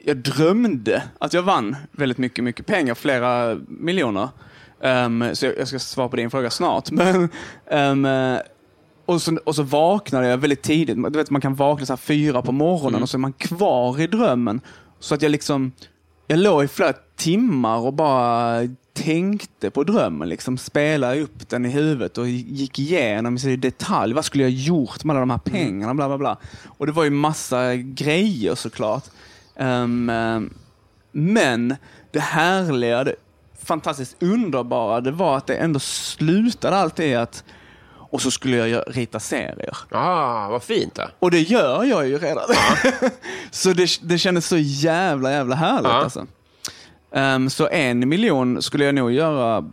jag 0.04 0.18
drömde 0.18 1.04
att 1.20 1.34
jag 1.34 1.42
vann 1.42 1.76
väldigt 1.92 2.18
mycket, 2.18 2.44
mycket 2.44 2.66
pengar, 2.66 2.96
flera 2.96 3.58
miljoner. 3.68 4.30
Ehm, 4.82 5.26
så 5.34 5.46
jag, 5.46 5.60
jag 5.60 5.68
ska 5.68 5.80
svara 5.80 6.10
på 6.10 6.16
din 6.16 6.32
fråga 6.32 6.50
snart. 6.50 6.92
Men, 7.72 8.06
eh, 8.06 8.40
och, 9.06 9.22
så, 9.22 9.38
och 9.46 9.56
så 9.56 9.64
vaknade 9.64 10.28
jag 10.28 10.38
väldigt 10.38 10.62
tidigt. 10.62 11.04
Du 11.04 11.20
vet, 11.20 11.30
man 11.30 11.42
kan 11.42 11.56
vakna 11.56 11.86
så 11.86 11.94
här 11.94 11.98
fyra 11.98 12.42
på 12.42 12.52
morgonen 12.52 13.02
och 13.02 13.10
så 13.10 13.18
är 13.18 13.20
man 13.20 13.34
kvar 13.34 14.02
i 14.02 14.08
drömmen. 14.08 14.62
Så 15.00 15.16
att 15.16 15.22
jag 15.22 15.32
liksom, 15.32 15.72
jag 16.32 16.40
låg 16.40 16.64
i 16.64 16.68
flera 16.68 16.94
timmar 17.16 17.78
och 17.78 17.94
bara 17.94 18.68
tänkte 18.94 19.70
på 19.70 19.84
drömmen, 19.84 20.30
liksom 20.30 20.58
spelade 20.58 21.22
upp 21.22 21.50
den 21.50 21.66
i 21.66 21.70
huvudet 21.70 22.18
och 22.18 22.30
gick 22.30 22.80
igenom 22.80 23.38
i 23.38 23.56
detalj. 23.56 24.14
Vad 24.14 24.26
skulle 24.26 24.44
jag 24.44 24.52
gjort 24.52 25.04
med 25.04 25.14
alla 25.14 25.20
de 25.20 25.30
här 25.30 25.38
pengarna? 25.38 25.94
Bla, 25.94 26.08
bla, 26.08 26.18
bla. 26.18 26.38
Och 26.78 26.86
det 26.86 26.92
var 26.92 27.04
ju 27.04 27.10
massa 27.10 27.76
grejer 27.76 28.56
såklart. 28.56 29.04
Ehm, 29.56 30.12
men 31.12 31.76
det 32.12 32.20
härliga, 32.20 33.04
det 33.04 33.16
fantastiskt 33.64 34.24
underbara, 34.24 35.02
det 35.02 35.12
var 35.12 35.38
att 35.38 35.48
det 35.48 35.56
ändå 35.56 35.80
slutade 35.80 36.76
alltid 36.76 37.18
att 37.18 37.44
och 38.12 38.22
så 38.22 38.32
skulle 38.32 38.68
jag 38.68 38.84
rita 38.88 39.20
serier. 39.20 39.78
Ah, 39.92 40.50
vad 40.50 40.64
fint. 40.64 40.96
Då. 40.96 41.04
Och 41.20 41.32
det 41.32 41.42
gör 41.42 41.84
jag 41.84 42.08
ju 42.08 42.18
redan. 42.18 42.44
så 43.52 43.74
det, 43.74 43.90
det 44.02 44.18
kändes 44.18 44.48
så 44.48 44.58
jävla, 44.58 45.32
jävla 45.32 45.56
härligt. 45.56 45.92
Ja. 45.92 46.04
Alltså. 46.04 46.28
Ehm, 47.12 47.50
så 47.50 47.68
en 47.68 48.10
miljon 48.10 48.62
skulle 48.62 48.86
jag 48.86 48.96
nog 48.96 49.12
göra 49.12 49.70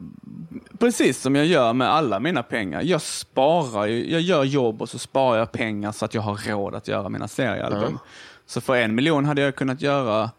precis 0.79 1.21
som 1.21 1.37
jag 1.37 1.47
gör 1.47 1.73
med 1.73 1.91
alla 1.91 2.21
mina 2.21 2.43
pengar. 2.43 2.83
Jag 2.83 3.03
sparar 3.03 3.87
ju, 3.87 4.11
jag 4.11 4.21
gör 4.21 4.45
jobb 4.45 4.83
och 4.83 4.89
så 4.89 4.99
sparar 4.99 5.39
jag 5.39 5.53
pengar 5.53 5.93
så 5.93 6.05
att 6.05 6.15
jag 6.15 6.23
har 6.23 6.51
råd 6.51 6.75
att 6.75 6.89
göra 6.89 7.09
mina 7.09 7.29
seriealbum. 7.29 7.99
Så 8.47 8.61
för 8.61 8.77
en 8.77 8.95
miljon 8.95 9.25
hade 9.25 9.43
jag 9.43 9.55
kunnat 9.55 9.83
göra 9.83 10.31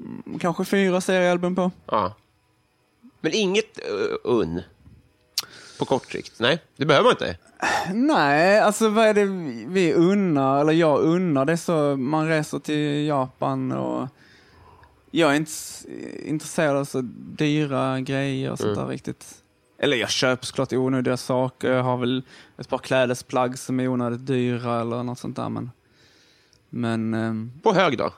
mm, 0.00 0.38
kanske 0.38 0.64
fyra 0.64 1.00
seriealbum 1.00 1.56
på. 1.56 1.70
Ja. 1.86 2.14
Men 3.20 3.32
inget 3.34 3.78
uh, 3.78 4.16
unn? 4.24 4.62
På 5.78 5.84
kort 5.84 6.12
sikt? 6.12 6.32
Nej, 6.40 6.62
det 6.76 6.86
behöver 6.86 7.04
man 7.04 7.12
inte. 7.12 7.38
Nej, 7.94 8.60
alltså 8.60 8.88
vad 8.88 9.06
är 9.06 9.14
det 9.14 9.24
vi 9.68 9.92
unnar, 9.94 10.60
eller 10.60 10.72
jag 10.72 11.00
unnar, 11.00 11.44
det 11.44 11.52
är 11.52 11.56
så 11.56 11.96
man 11.96 12.28
reser 12.28 12.58
till 12.58 13.06
Japan 13.06 13.72
och 13.72 14.08
jag 15.10 15.30
är 15.30 15.34
inte 15.36 15.50
intresserad 16.24 16.76
av 16.76 16.84
så 16.84 17.00
dyra 17.16 18.00
grejer 18.00 18.50
och 18.50 18.58
sånt 18.58 18.74
där 18.76 18.86
riktigt. 18.86 19.26
Eller 19.78 19.96
jag 19.96 20.10
köper 20.10 20.46
såklart 20.46 20.72
onödiga 20.72 21.16
saker, 21.16 21.72
jag 21.72 21.82
har 21.82 21.96
väl 21.96 22.22
ett 22.58 22.68
par 22.68 22.78
klädesplagg 22.78 23.58
som 23.58 23.80
är 23.80 23.88
onödigt 23.88 24.26
dyra 24.26 24.80
eller 24.80 25.02
något 25.02 25.18
sånt 25.18 25.36
där 25.36 25.48
men... 25.48 25.70
Men... 26.70 27.14
ehm, 27.14 27.52
På 27.62 27.72
hög 27.72 27.98
då? 27.98 28.10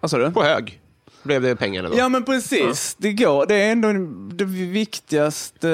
Vad 0.00 0.10
sa 0.10 0.18
du? 0.18 0.30
På 0.30 0.42
hög 0.42 0.79
blev 1.22 1.42
det 1.42 1.56
pengarna 1.56 1.88
då? 1.88 1.96
Ja 1.98 2.08
men 2.08 2.24
precis, 2.24 2.96
det 2.98 3.12
går. 3.12 3.46
Det 3.46 3.54
är 3.54 3.72
ändå 3.72 3.92
det 4.34 4.44
viktigaste 4.44 5.70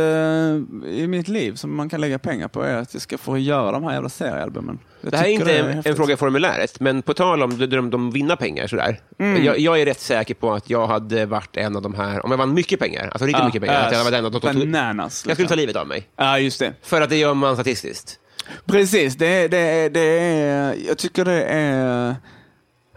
eh, 0.85 0.91
i 0.91 1.07
mitt 1.09 1.29
liv 1.29 1.55
som 1.55 1.77
man 1.77 1.89
kan 1.89 2.01
lägga 2.01 2.19
pengar 2.19 2.49
på 2.49 2.63
är 2.63 2.77
att 2.77 2.95
jag 2.95 3.03
ska 3.03 3.19
få 3.19 3.39
göra 3.39 3.73
de 3.73 3.85
här 3.85 3.93
jävla 3.93 4.09
seriealbumen. 4.09 4.79
Jag 5.01 5.13
Det 5.13 5.17
här 5.17 5.25
är 5.25 5.29
inte 5.29 5.59
en, 5.59 5.67
häftigt. 5.67 5.87
en 5.87 5.97
fråga 5.97 6.15
i 6.15 6.17
formuläret, 6.17 6.81
men 6.81 7.03
på 7.03 7.15
tal 7.15 7.43
om 7.43 7.59
du 7.59 7.67
drömde 7.67 7.97
om 7.97 8.11
vinna 8.11 8.37
pengar 8.37 8.67
sådär. 8.67 9.01
Mm. 9.19 9.45
Jag, 9.45 9.59
jag 9.59 9.81
är 9.81 9.85
rätt 9.85 10.01
säker 10.01 10.35
på 10.35 10.53
att 10.55 10.71
jag 10.71 10.87
hade 10.87 11.27
varit 11.27 11.57
en 11.57 11.77
av 11.77 11.83
de 11.83 11.95
här, 11.95 12.25
om 12.25 12.31
jag 12.31 12.39
vann 12.39 12.55
mycket 12.55 12.81
pengar, 12.81 13.09
alltså 13.13 13.27
riktigt 13.27 13.41
Ja, 13.41 13.47
mycket 13.47 13.63
pengar, 13.63 13.87
att 13.87 13.93
jag 13.93 13.99
äh, 14.01 14.05
var 14.05 14.11
den 14.11 14.25
av 14.25 14.31
de, 14.33 14.41
de, 14.41 14.59
Bananas. 14.73 15.25
jag 15.27 15.37
skulle 15.37 15.49
ta 15.49 15.55
liksom. 15.55 15.57
livet 15.59 15.77
av 15.77 15.87
mig. 15.87 16.09
Ja, 16.17 16.39
just 16.39 16.59
det. 16.59 16.73
För 16.83 17.01
att 17.01 17.11
det 17.11 17.17
gör 17.17 17.35
man 17.35 17.55
statistiskt. 17.57 18.19
Precis, 18.67 19.15
det, 19.17 19.49
det, 19.49 19.89
det 19.89 20.01
är, 20.21 20.75
jag 20.89 20.99
tycker 20.99 21.25
det 21.25 21.43
är 21.45 22.17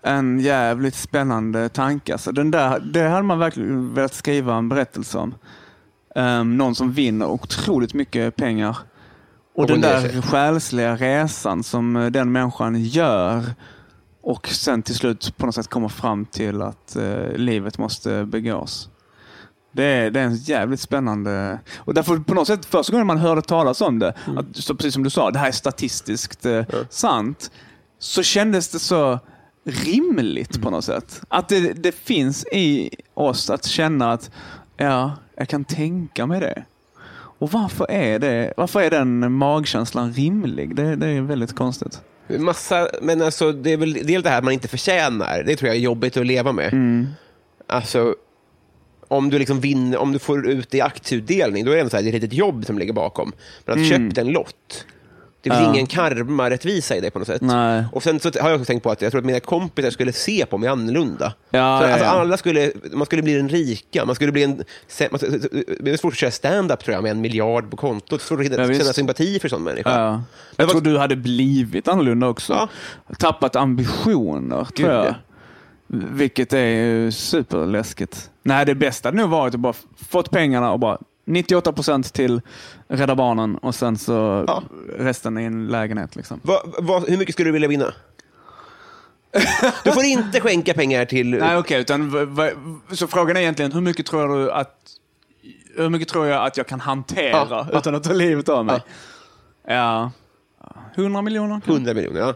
en 0.03 0.39
jävligt 0.39 0.95
spännande 0.95 1.69
tanke. 1.69 2.13
Alltså, 2.13 2.31
den 2.31 2.51
där, 2.51 2.79
det 2.79 3.07
hade 3.07 3.23
man 3.23 3.39
verkligen 3.39 3.93
velat 3.93 4.13
skriva 4.13 4.55
en 4.55 4.69
berättelse 4.69 5.17
om. 5.17 5.35
Um, 6.15 6.57
någon 6.57 6.75
som 6.75 6.91
vinner 6.91 7.25
otroligt 7.25 7.93
mycket 7.93 8.35
pengar. 8.35 8.77
Och 9.53 9.59
Och 9.59 9.67
den 9.67 9.81
där 9.81 10.01
sig. 10.01 10.21
själsliga 10.21 10.95
resan 10.95 11.63
som 11.63 11.95
eh, 11.95 12.05
den 12.05 12.31
människan 12.31 12.83
gör. 12.83 13.43
och 14.21 14.47
sen 14.47 14.81
till 14.81 14.95
slut 14.95 15.37
på 15.37 15.45
något 15.45 15.55
sätt 15.55 15.67
komma 15.67 15.89
fram 15.89 16.25
till 16.25 16.61
att 16.61 16.95
eh, 16.95 17.31
livet 17.35 17.77
måste 17.77 18.25
begås. 18.25 18.89
Det 19.71 19.83
är, 19.83 20.11
det 20.11 20.19
är 20.19 20.23
en 20.23 20.35
jävligt 20.35 20.79
spännande... 20.79 21.59
Och 21.77 21.93
därför 21.93 22.17
på 22.17 22.33
något 22.33 22.47
sätt, 22.47 22.65
första 22.65 22.91
gången 22.91 23.07
man 23.07 23.17
hörde 23.17 23.41
talas 23.41 23.81
om 23.81 23.99
det, 23.99 24.13
att, 24.37 24.45
så 24.55 24.75
precis 24.75 24.93
som 24.93 25.03
du 25.03 25.09
sa, 25.09 25.31
det 25.31 25.39
här 25.39 25.47
är 25.47 25.51
statistiskt 25.51 26.45
eh, 26.45 26.63
sant, 26.89 27.51
så 27.99 28.23
kändes 28.23 28.69
det 28.69 28.79
så 28.79 29.19
rimligt 29.63 30.61
på 30.61 30.69
något 30.69 30.85
sätt. 30.85 31.21
Att 31.27 31.49
det, 31.49 31.73
det 31.73 31.91
finns 31.91 32.45
i 32.51 32.89
oss 33.13 33.49
att 33.49 33.65
känna 33.65 34.11
att, 34.11 34.31
ja, 34.77 35.13
jag 35.35 35.47
kan 35.47 35.65
tänka 35.65 36.25
mig 36.25 36.39
det. 36.39 36.63
Och 37.39 37.51
varför 37.51 37.91
är, 37.91 38.19
det, 38.19 38.53
varför 38.57 38.81
är 38.81 38.89
den 38.89 39.31
magkänslan 39.31 40.13
rimlig? 40.13 40.75
Det, 40.75 40.95
det 40.95 41.07
är 41.07 41.21
väldigt 41.21 41.55
konstigt. 41.55 42.01
Massa, 42.27 42.87
men 43.01 43.21
alltså, 43.21 43.51
det 43.51 43.73
är 43.73 43.77
väl 43.77 43.93
dels 43.93 44.23
det 44.23 44.29
här 44.29 44.41
man 44.41 44.53
inte 44.53 44.67
förtjänar. 44.67 45.43
Det 45.45 45.55
tror 45.55 45.67
jag 45.67 45.75
är 45.75 45.81
jobbigt 45.81 46.17
att 46.17 46.25
leva 46.25 46.51
med. 46.51 46.73
Alltså, 47.67 48.15
om 49.07 49.29
du, 49.29 49.39
liksom 49.39 49.59
vinner, 49.59 49.97
om 49.97 50.11
du 50.11 50.19
får 50.19 50.47
ut 50.47 50.71
det 50.71 50.77
i 50.77 50.81
aktieutdelning, 50.81 51.65
då 51.65 51.71
är 51.71 51.83
det, 51.83 51.89
så 51.89 51.95
här, 51.95 52.03
det 52.03 52.09
är 52.09 52.15
ett 52.15 52.21
litet 52.21 52.37
jobb 52.37 52.65
som 52.65 52.79
ligger 52.79 52.93
bakom. 52.93 53.31
Men 53.65 53.79
att 53.79 53.87
köpt 53.87 54.17
en 54.17 54.27
lott, 54.27 54.85
det 55.41 55.49
finns 55.49 55.61
Ja. 55.61 55.73
ingen 55.73 55.87
karma-rättvisa 55.87 56.95
i 56.95 56.99
det 57.01 57.11
på 57.11 57.19
något 57.19 57.27
sätt. 57.27 57.41
Nej. 57.41 57.83
Och 57.91 58.03
sen 58.03 58.19
så 58.19 58.31
har 58.41 58.49
jag 58.49 58.55
också 58.59 58.65
tänkt 58.65 58.83
på 58.83 58.91
att 58.91 59.01
jag 59.01 59.11
tror 59.11 59.19
att 59.19 59.25
mina 59.25 59.39
kompisar 59.39 59.89
skulle 59.91 60.13
se 60.13 60.45
på 60.45 60.57
mig 60.57 60.69
annorlunda. 60.69 61.33
Ja, 61.49 61.79
så, 61.81 61.87
ja, 61.87 61.93
alltså, 61.93 62.05
alla 62.07 62.37
skulle, 62.37 62.71
man 62.91 63.05
skulle 63.05 63.21
bli 63.21 63.33
den 63.33 63.49
rika, 63.49 64.05
man 64.05 64.15
skulle 64.15 64.31
bli 64.31 64.43
en... 64.43 64.63
man- 65.11 65.19
Det 65.79 65.91
är 65.91 65.97
svårt 65.97 66.13
att 66.13 66.19
köra 66.19 66.31
stand-up 66.31 66.83
tror 66.83 66.93
jag, 66.95 67.03
med 67.03 67.11
en 67.11 67.21
miljard 67.21 67.71
på 67.71 67.77
kontot. 67.77 68.21
Svårt 68.21 68.39
att 68.39 68.45
Ja, 68.51 68.67
känna 68.73 68.93
sympati 68.93 69.39
för 69.39 69.49
sån 69.49 69.63
människa. 69.63 70.01
Ja. 70.01 70.21
Jag 70.55 70.69
tror 70.69 70.81
du 70.81 70.97
hade 70.97 71.15
blivit 71.15 71.87
annorlunda 71.87 72.27
också. 72.27 72.69
Tappat 73.19 73.55
ambitioner, 73.55 74.65
tror 74.77 74.89
jag. 74.91 75.05
ja. 75.05 75.13
Vilket 76.11 76.53
är 76.53 77.11
superläskigt. 77.11 78.29
Nej, 78.43 78.65
det 78.65 78.75
bästa 78.75 79.07
hade 79.07 79.17
nog 79.17 79.29
varit 79.29 79.53
att 79.53 79.59
bara 79.59 79.73
fått 80.09 80.31
pengarna 80.31 80.71
och 80.71 80.79
bara 80.79 80.97
98 81.29 81.73
procent 81.73 82.13
till 82.13 82.41
Rädda 82.87 83.15
Barnen 83.15 83.55
och 83.57 83.75
sen 83.75 83.97
så 83.97 84.43
Ja. 84.47 84.63
resten 84.97 85.37
i 85.37 85.43
en 85.43 85.67
lägenhet. 85.67 86.15
Liksom. 86.15 86.39
Vad- 86.43 86.75
vad- 86.79 87.09
hur 87.09 87.17
mycket 87.17 87.35
skulle 87.35 87.47
du 87.47 87.53
vilja 87.53 87.67
vinna? 87.69 87.93
Du 89.83 89.91
får 89.91 90.03
inte 90.03 90.41
skänka 90.41 90.73
pengar 90.73 91.05
till... 91.05 91.29
Nej, 91.29 91.57
okej. 91.57 91.81
utan 91.81 92.35
v- 92.35 92.51
så 92.91 93.07
frågan 93.07 93.37
är 93.37 93.41
egentligen, 93.41 93.71
hur 93.71 93.81
mycket 93.81 94.05
tror 94.05 94.37
du 94.39 94.51
att 94.51 94.75
hur 95.75 95.89
mycket 95.89 96.07
tror 96.07 96.27
jag 96.27 96.45
att 96.45 96.57
jag 96.57 96.67
kan 96.67 96.79
hantera 96.79 97.29
Ja, 97.31 97.47
ja. 97.49 97.67
utan 97.79 97.95
att 97.95 98.03
ta 98.03 98.13
livet 98.13 98.49
av 98.49 98.65
mig? 98.65 98.81
Ja. 99.67 100.11
100 100.95 101.21
miljoner? 101.21 101.49
kanske? 101.53 101.71
100 101.71 101.93
miljoner, 101.93 102.19
ja. 102.19 102.33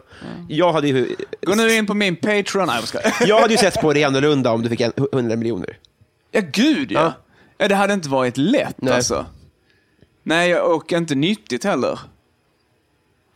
Jag 0.48 0.74
hade 0.74 0.88
ju... 0.88 1.16
Gå 1.41 1.56
nu 1.56 1.74
in 1.76 1.86
på 1.86 1.94
min 1.94 2.16
Patreon. 2.16 2.68
Nej, 2.68 2.76
jag 2.80 2.88
skojar. 2.88 3.14
Jag 3.28 3.41
hade 3.41 3.54
ju 3.54 3.58
sett 3.58 3.82
på 3.82 3.94
det 3.94 4.04
annorlunda 4.04 4.52
om 4.52 4.62
du 4.62 4.70
fick 4.70 4.82
en 4.82 4.91
100 5.14 5.36
miljoner. 5.36 5.78
Ja, 6.32 6.41
gud 6.54 6.91
ja. 6.91 7.14
Ja. 7.58 7.68
det 7.68 7.76
hade 7.76 7.93
inte 7.93 8.10
varit 8.10 8.38
lätt 8.38 8.82
Nej. 8.82 8.93
alltså. 8.93 9.26
Nej, 10.24 10.60
och 10.60 10.91
inte 10.91 11.16
nyttigt 11.16 11.64
heller. 11.64 11.99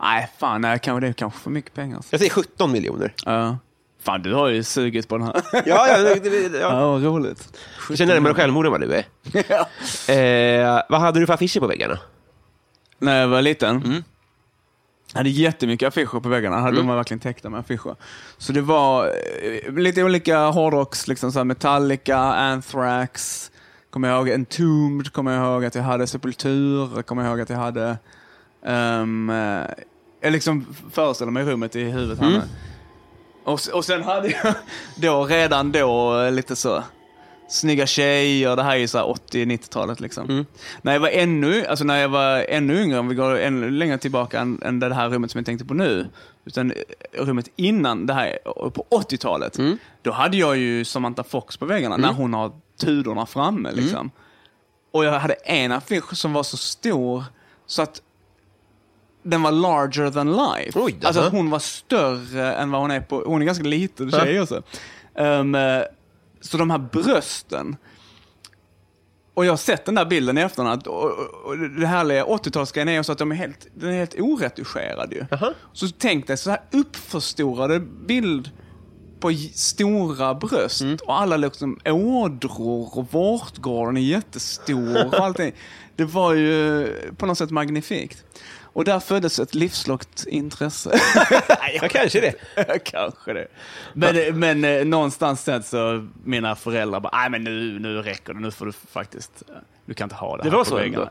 Nej, 0.01 0.30
fan, 0.38 0.61
nej, 0.61 0.80
kanske 0.80 1.05
det 1.05 1.07
är 1.07 1.13
kanske 1.13 1.39
för 1.39 1.49
mycket 1.49 1.74
pengar. 1.74 1.95
Alltså. 1.95 2.13
Jag 2.13 2.20
säger 2.20 2.32
17 2.32 2.72
miljoner. 2.72 3.13
Ja. 3.26 3.57
Fan, 3.99 4.22
du 4.22 4.34
har 4.34 4.47
ju 4.47 4.63
sugit 4.63 5.07
på 5.07 5.18
den 5.18 5.28
här. 5.28 5.41
Ja, 5.65 5.88
ja, 5.88 5.97
det, 5.97 6.15
det, 6.49 6.57
ja. 6.57 6.80
ja, 6.80 6.91
vad 6.91 7.03
roligt. 7.03 7.57
Jag 7.89 7.97
känner 7.97 8.13
närmare 8.13 8.34
självmord 8.34 8.65
än 8.65 8.72
vad 8.72 8.82
du 8.82 8.93
är. 8.93 9.05
ja. 9.49 10.13
Eh, 10.13 10.82
vad 10.89 10.99
hade 11.01 11.20
du 11.20 11.26
för 11.26 11.34
affischer 11.34 11.59
på 11.59 11.68
väggarna? 11.68 11.99
När 12.99 13.22
jag 13.22 13.28
var 13.28 13.41
liten. 13.41 13.76
Mm. 13.76 14.03
Jag 15.11 15.20
hade 15.20 15.30
jättemycket 15.30 15.88
affischer 15.88 16.20
på 16.20 16.30
väggarna. 16.30 16.57
Hade 16.57 16.78
De 16.78 16.88
var 16.88 16.95
verkligen 16.95 17.20
täckta 17.20 17.49
med 17.49 17.59
affischer. 17.59 17.95
Så 18.38 18.53
det 18.53 18.61
var 18.61 19.05
eh, 19.05 19.74
lite 19.74 20.03
olika 20.03 20.39
hårdrocks, 20.45 21.07
liksom 21.07 21.32
så 21.32 21.43
Metallica, 21.43 22.18
Anthrax, 22.18 23.51
kommer 23.98 24.10
jag 24.10 24.18
ihåg 24.18 24.30
Entombed, 24.30 25.14
kommer 25.14 25.32
jag 25.34 25.54
ihåg 25.54 25.66
att 25.66 25.76
jag 25.76 25.84
hade 25.84 26.08
Sepultur, 26.08 27.02
kommer 27.02 27.24
jag 27.24 27.30
ihåg 27.32 27.41
att 27.41 27.50
jag 27.50 27.58
hade... 27.58 27.98
Um, 28.66 29.30
jag 30.22 30.32
liksom 30.32 30.66
föreställer 30.91 31.32
mig 31.32 31.43
rummet 31.43 31.76
i 31.76 31.84
huvudet 31.84 32.20
här 32.20 32.28
Mm. 32.28 32.39
nu. 32.39 32.45
Och, 33.43 33.60
och 33.74 33.86
sen 33.86 34.04
hade 34.04 34.28
jag 34.30 34.54
då 34.95 35.26
redan 35.26 35.72
då 35.72 36.30
lite 36.30 36.56
så 36.56 36.84
snygga 37.50 37.86
tjejer, 37.86 38.56
det 38.56 38.64
här 38.64 38.72
är 38.72 38.80
ju 38.80 38.88
så 38.88 38.98
här 38.98 39.06
80-90-talet 39.06 40.00
liksom. 40.00 40.30
Mm. 40.30 40.45
När 40.82 40.93
jag 40.93 41.00
var 41.00 41.10
ännu, 41.10 41.66
alltså 41.66 41.86
när 41.86 41.98
jag 41.98 42.10
var 42.10 42.45
ännu 42.50 42.82
yngre, 42.84 43.00
om 43.00 43.08
vi 43.08 43.16
går 43.16 43.38
ännu 43.39 43.70
längre 43.70 43.98
tillbaka 43.98 44.39
än, 44.39 44.62
än 44.66 44.80
det 44.80 44.93
här 44.93 45.10
rummet 45.10 45.32
som 45.32 45.39
jag 45.39 45.45
tänkte 45.45 45.66
på 45.66 45.74
nu, 45.74 46.08
utan 46.45 46.72
eh, 46.72 46.78
rummet 47.26 47.50
innan 47.56 48.06
det 48.06 48.14
här, 48.14 48.39
eh, 48.45 48.70
på 48.70 48.86
80-talet, 48.89 49.58
Mm. 49.58 49.78
då 50.02 50.12
hade 50.12 50.38
jag 50.38 50.58
ju 50.58 50.86
Samantha 50.86 51.24
Fox 51.24 51.58
på 51.58 51.66
väggarna, 51.66 51.98
när 51.98 52.14
hon 52.14 52.34
har 52.34 52.52
tudorna 52.80 53.26
framme 53.26 53.70
Mm. 53.70 53.82
liksom. 53.84 54.12
Och 54.91 55.06
jag 55.06 55.20
hade 55.20 55.34
en 55.34 55.72
affisch 55.72 56.18
som 56.18 56.34
var 56.34 56.43
så 56.43 56.58
stor 56.58 57.24
så 57.66 57.82
att 57.82 58.02
den 59.24 59.41
var 59.41 59.52
larger 59.52 60.12
than 60.12 60.32
life. 60.32 60.80
Oj 60.80 60.95
alltså 61.04 61.30
hon 61.30 61.50
var 61.50 61.60
större 61.60 62.54
än 62.54 62.72
vad 62.72 62.82
hon 62.82 62.91
är 62.91 63.00
på, 63.02 63.24
hon 63.26 63.41
är 63.41 63.45
ganska 63.45 63.64
liten 63.64 64.12
tjej 64.12 64.41
också. 64.41 64.62
Um, 65.16 65.56
så 66.52 66.58
de 66.58 66.70
här 66.70 66.78
brösten, 66.78 67.76
och 69.34 69.45
jag 69.45 69.52
har 69.52 69.58
sett 69.58 69.86
den 69.86 69.95
där 69.95 70.06
bilden 70.06 70.38
i 70.38 70.41
efterhand, 70.41 70.88
och, 70.88 71.04
och, 71.04 71.45
och 71.45 71.58
det 71.58 71.88
härliga 71.88 72.26
80-talsgrejen 72.26 72.89
är 72.89 73.00
också 73.00 73.12
att 73.12 73.18
de 73.18 73.32
är 73.32 73.36
helt, 73.36 73.68
den 73.74 73.89
är 73.89 73.93
helt 73.93 74.20
oretuscherad 74.20 75.14
ju. 75.14 75.26
Jaha. 75.32 75.54
Så 75.74 75.88
tänk 75.98 76.28
dig 76.28 76.38
så 76.38 76.50
här 76.50 76.62
uppförstorade 76.72 77.80
bild 77.80 78.52
på 79.20 79.34
stora 79.54 80.36
bröst 80.36 80.82
och 81.06 81.22
alla 81.22 81.38
liksom 81.38 81.80
ådror 81.86 82.98
och 82.98 83.14
vårtgården 83.14 83.98
är 83.98 84.02
jättestor 84.02 85.08
och 85.08 85.20
allting. 85.20 85.54
Det 85.95 86.06
var 86.06 86.34
ju 86.34 86.88
på 87.18 87.26
något 87.26 87.38
sätt 87.38 87.52
magnifikt. 87.52 88.24
Och 88.78 88.84
där 88.86 88.99
föddes 88.99 89.39
ett 89.39 89.55
livslångt 89.55 90.25
intresse. 90.28 90.91
Ja, 91.82 91.88
kanske 91.89 92.21
det. 92.21 92.34
Kanske 92.86 93.34
det. 93.34 93.47
Men, 93.93 94.39
men 94.39 94.63
eh, 94.63 94.86
någonstans 94.86 95.43
sen 95.43 95.63
så 95.63 96.07
mina 96.23 96.55
föräldrar 96.55 96.99
bara, 96.99 97.17
nej 97.17 97.30
men 97.30 97.43
nu, 97.43 97.80
nu 97.80 98.01
räcker 98.01 98.34
det, 98.34 98.39
nu 98.39 98.51
får 98.51 98.65
du 98.65 98.71
faktiskt, 98.71 99.43
eh, 99.49 99.55
du 99.86 99.93
kan 99.93 100.05
inte 100.05 100.15
ha 100.15 100.38
det, 100.38 100.43
Det 100.43 100.49
här 100.49 100.57
var 100.57 100.63
på 100.63 100.69
så 100.69 100.75
väggarna." 100.75 101.09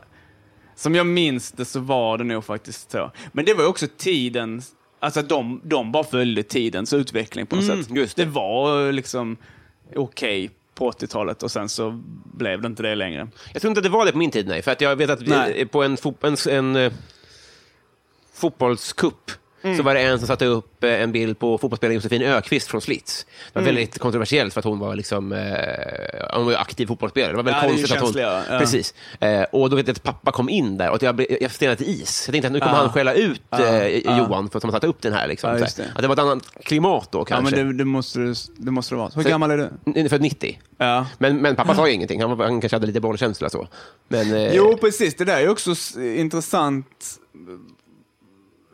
Som 0.75 0.95
jag 0.95 1.05
minns 1.07 1.51
det 1.51 1.65
så 1.65 1.79
var 1.79 2.17
det 2.17 2.23
nog 2.23 2.45
faktiskt 2.45 2.91
så. 2.91 3.11
Men 3.31 3.45
det 3.45 3.53
var 3.53 3.63
ju 3.63 3.69
också 3.69 3.87
tiden, 3.97 4.61
alltså 4.99 5.21
de, 5.21 5.61
de 5.63 5.91
bara 5.91 6.03
följde 6.03 6.43
tidens 6.43 6.93
utveckling 6.93 7.45
på 7.45 7.55
något 7.55 7.65
Mm, 7.65 7.83
sätt. 7.83 7.95
just 7.95 8.15
det. 8.17 8.25
det 8.25 8.31
var 8.31 8.85
eh, 8.87 8.93
liksom 8.93 9.37
okej 9.95 10.49
på 10.75 10.91
80-talet 10.91 11.43
och 11.43 11.51
sen 11.51 11.69
så 11.69 12.01
blev 12.33 12.61
det 12.61 12.67
inte 12.67 12.83
det 12.83 12.95
längre. 12.95 13.27
Jag 13.53 13.61
tror 13.61 13.69
inte 13.71 13.79
att 13.79 13.83
det 13.83 13.89
var 13.89 14.05
det 14.05 14.11
på 14.11 14.17
min 14.17 14.31
tid, 14.31 14.47
nej. 14.47 14.61
För 14.61 14.71
att 14.71 14.81
jag 14.81 14.95
vet 14.95 15.09
att 15.09 15.21
vi, 15.21 15.65
på 15.65 15.83
en, 15.83 15.97
en, 16.21 16.75
en 16.75 16.91
eh, 18.37 18.41
fotbollscup 18.41 19.31
så 19.77 19.83
var 19.83 19.93
det 19.93 19.99
en 20.01 20.17
som 20.19 20.27
satte 20.27 20.45
upp 20.45 20.83
eh, 20.83 21.01
en 21.01 21.11
bild 21.11 21.39
på 21.39 21.57
fotbollsspelaren 21.57 21.95
Josefin 21.95 22.21
Ökvist 22.21 22.67
från 22.67 22.81
Slits. 22.81 23.25
Det 23.53 23.59
var 23.59 23.65
väldigt 23.65 23.99
kontroversiellt 23.99 24.53
för 24.53 24.59
att 24.61 24.65
hon 24.65 24.79
var 24.79 24.95
liksom, 24.95 25.31
eh, 25.31 25.39
hon 26.33 26.45
var 26.45 26.51
ju 26.51 26.57
aktiv 26.57 26.85
fotbollsspelare. 26.87 27.31
Det 27.31 27.35
var 27.37 27.43
väldigt 27.43 27.63
Ja, 27.63 27.69
konstigt 27.69 27.91
att 27.97 28.01
hon... 28.01 28.21
ja. 28.53 28.59
Precis. 28.59 28.93
Eh, 29.19 29.41
och 29.41 29.69
då 29.69 29.75
vet 29.75 29.87
jag 29.87 29.93
att 29.95 30.03
pappa 30.03 30.31
kom 30.31 30.49
in 30.49 30.77
där 30.77 30.89
och 30.91 31.03
jag, 31.03 31.25
jag 31.41 31.51
stelnade 31.51 31.77
till 31.83 32.01
is. 32.01 32.23
Jag 32.27 32.33
tänkte 32.33 32.47
att 32.47 32.53
nu 32.53 32.59
kommer 32.59 32.73
Ja. 32.73 32.79
han 32.81 32.89
skälla 32.93 33.13
ut 33.13 33.41
Ja, 33.49 33.65
eh, 33.65 33.97
ja. 33.97 34.17
Johan 34.17 34.49
för 34.49 34.57
att 34.57 34.63
han 34.63 34.71
satte 34.71 34.87
upp 34.87 35.01
den 35.01 35.13
här. 35.13 35.27
Liksom, 35.27 35.49
Ja, 35.49 35.59
just 35.59 35.77
det. 35.77 35.85
Att 35.95 36.01
det 36.01 36.07
var 36.07 36.15
ett 36.15 36.19
annat 36.19 36.43
klimat 36.63 37.11
då 37.11 37.19
Ja 37.19 37.25
kanske. 37.25 37.55
men 37.55 37.67
det, 37.67 37.73
det, 37.77 37.85
måste, 37.85 38.33
det, 38.57 38.71
måste 38.71 38.95
det 38.95 38.99
vara. 38.99 39.11
Hur 39.15 39.23
Så- 39.23 39.29
gammal 39.29 39.51
är 39.51 39.69
du? 39.93 40.09
För 40.09 40.19
90. 40.19 40.59
Ja. 40.77 41.05
Men, 41.17 41.37
men 41.37 41.55
pappa 41.55 41.75
sa 41.75 41.87
ju 41.87 41.93
ingenting. 41.93 42.21
Han, 42.21 42.39
han 42.39 42.61
kanske 42.61 42.75
hade 42.75 42.87
lite 42.87 42.99
bollkänsla 42.99 43.49
så. 43.49 43.67
Men, 44.07 44.33
eh, 44.33 44.53
Jo, 44.55 44.77
precis. 44.81 45.15
Det 45.15 45.25
där 45.25 45.37
är 45.41 45.49
också 45.49 45.73
intressant. 45.99 47.19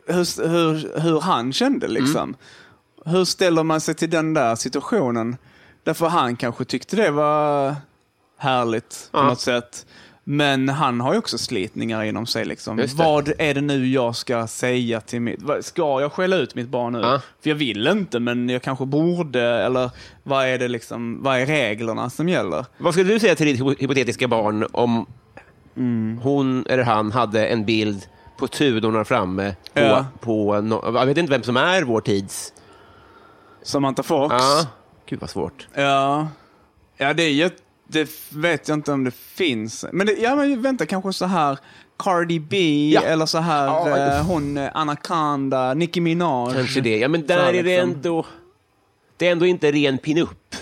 Hur, 0.06 0.48
hur, 0.48 1.00
hur 1.00 1.20
han 1.20 1.52
kände 1.52 1.88
liksom. 1.88 2.36
Hur 3.04 3.24
ställer 3.24 3.62
man 3.62 3.80
sig 3.80 3.94
till 3.94 4.10
den 4.10 4.34
där 4.34 4.54
situationen? 4.56 5.36
Därför 5.84 6.08
han 6.08 6.36
kanske 6.36 6.64
tyckte 6.64 6.96
det 6.96 7.10
var 7.10 7.74
härligt 8.38 9.08
på 9.12 9.18
Ja. 9.18 9.22
något 9.24 9.40
sätt. 9.40 9.86
Men 10.26 10.68
han 10.68 11.00
har 11.00 11.12
ju 11.12 11.18
också 11.18 11.38
slitningar 11.38 12.02
inom 12.04 12.26
sig. 12.26 12.44
Liksom. 12.44 12.86
Vad 12.94 13.32
är 13.38 13.54
det 13.54 13.60
nu 13.60 13.86
jag 13.88 14.16
ska 14.16 14.46
säga 14.46 15.00
till 15.00 15.20
mitt... 15.20 15.40
Ska 15.60 16.00
jag 16.00 16.12
skälla 16.12 16.36
ut 16.36 16.54
mitt 16.54 16.68
barn 16.68 16.92
nu? 16.92 17.00
Ja. 17.00 17.20
För 17.42 17.50
jag 17.50 17.56
vill 17.56 17.86
inte, 17.86 18.20
men 18.20 18.48
jag 18.48 18.62
kanske 18.62 18.86
borde. 18.86 19.42
Eller 19.42 19.90
vad 20.22 20.46
är 20.46 20.58
det 20.58 20.68
liksom, 20.68 21.22
vad 21.22 21.38
är 21.38 21.46
reglerna 21.46 22.10
som 22.10 22.28
gäller? 22.28 22.66
Vad 22.78 22.94
skulle 22.94 23.12
du 23.12 23.20
säga 23.20 23.34
till 23.34 23.46
ditt 23.46 23.60
hypo- 23.60 23.76
hypotetiska 23.80 24.28
barn 24.28 24.66
om 24.72 25.06
Mm. 25.76 26.18
hon 26.22 26.66
eller 26.66 26.82
han 26.82 27.12
hade 27.12 27.46
en 27.46 27.64
bild 27.64 28.02
på 28.36 28.48
tudorna 28.48 29.04
framme 29.04 29.54
på, 29.74 29.80
Ja. 29.80 30.06
på 30.20 30.60
no, 30.60 30.80
jag 30.98 31.06
vet 31.06 31.16
inte 31.18 31.30
vem 31.30 31.42
som 31.42 31.56
är 31.56 31.82
vår 31.82 32.00
tids... 32.00 32.52
Samantha 33.62 34.02
Fox? 34.02 34.34
Ja. 34.38 34.66
Gud 35.06 35.20
vad 35.20 35.30
svårt. 35.30 35.68
Ja, 35.74 36.28
ja 36.96 37.14
det, 37.14 37.22
är, 37.22 37.30
ju- 37.30 37.50
det 37.88 38.10
vet 38.30 38.68
jag 38.68 38.76
inte 38.76 38.92
om 38.92 39.04
det 39.04 39.14
finns. 39.14 39.84
Men, 39.92 40.06
det, 40.06 40.12
ja, 40.12 40.36
men 40.36 40.62
vänta, 40.62 40.86
kanske 40.86 41.12
så 41.12 41.24
här 41.26 41.58
Cardi 41.98 42.40
B 42.40 42.90
Ja. 42.94 43.00
eller 43.02 43.26
så 43.26 43.38
här 43.38 43.66
Ja, 43.66 43.98
eh, 43.98 44.26
hon 44.26 44.56
eh, 44.56 44.70
Anaconda, 44.74 45.74
Nicki 45.74 46.00
Minaj. 46.00 46.54
Kanske 46.54 46.80
det. 46.80 46.98
Ja, 46.98 47.08
men 47.08 47.26
där 47.26 47.38
här 47.38 47.48
är 47.54 47.62
det 47.62 47.62
liksom. 47.62 47.90
ändå... 47.90 48.26
Det 49.16 49.28
är 49.28 49.32
ändå 49.32 49.46
inte 49.46 49.72
ren 49.72 49.98
pinup. 49.98 50.54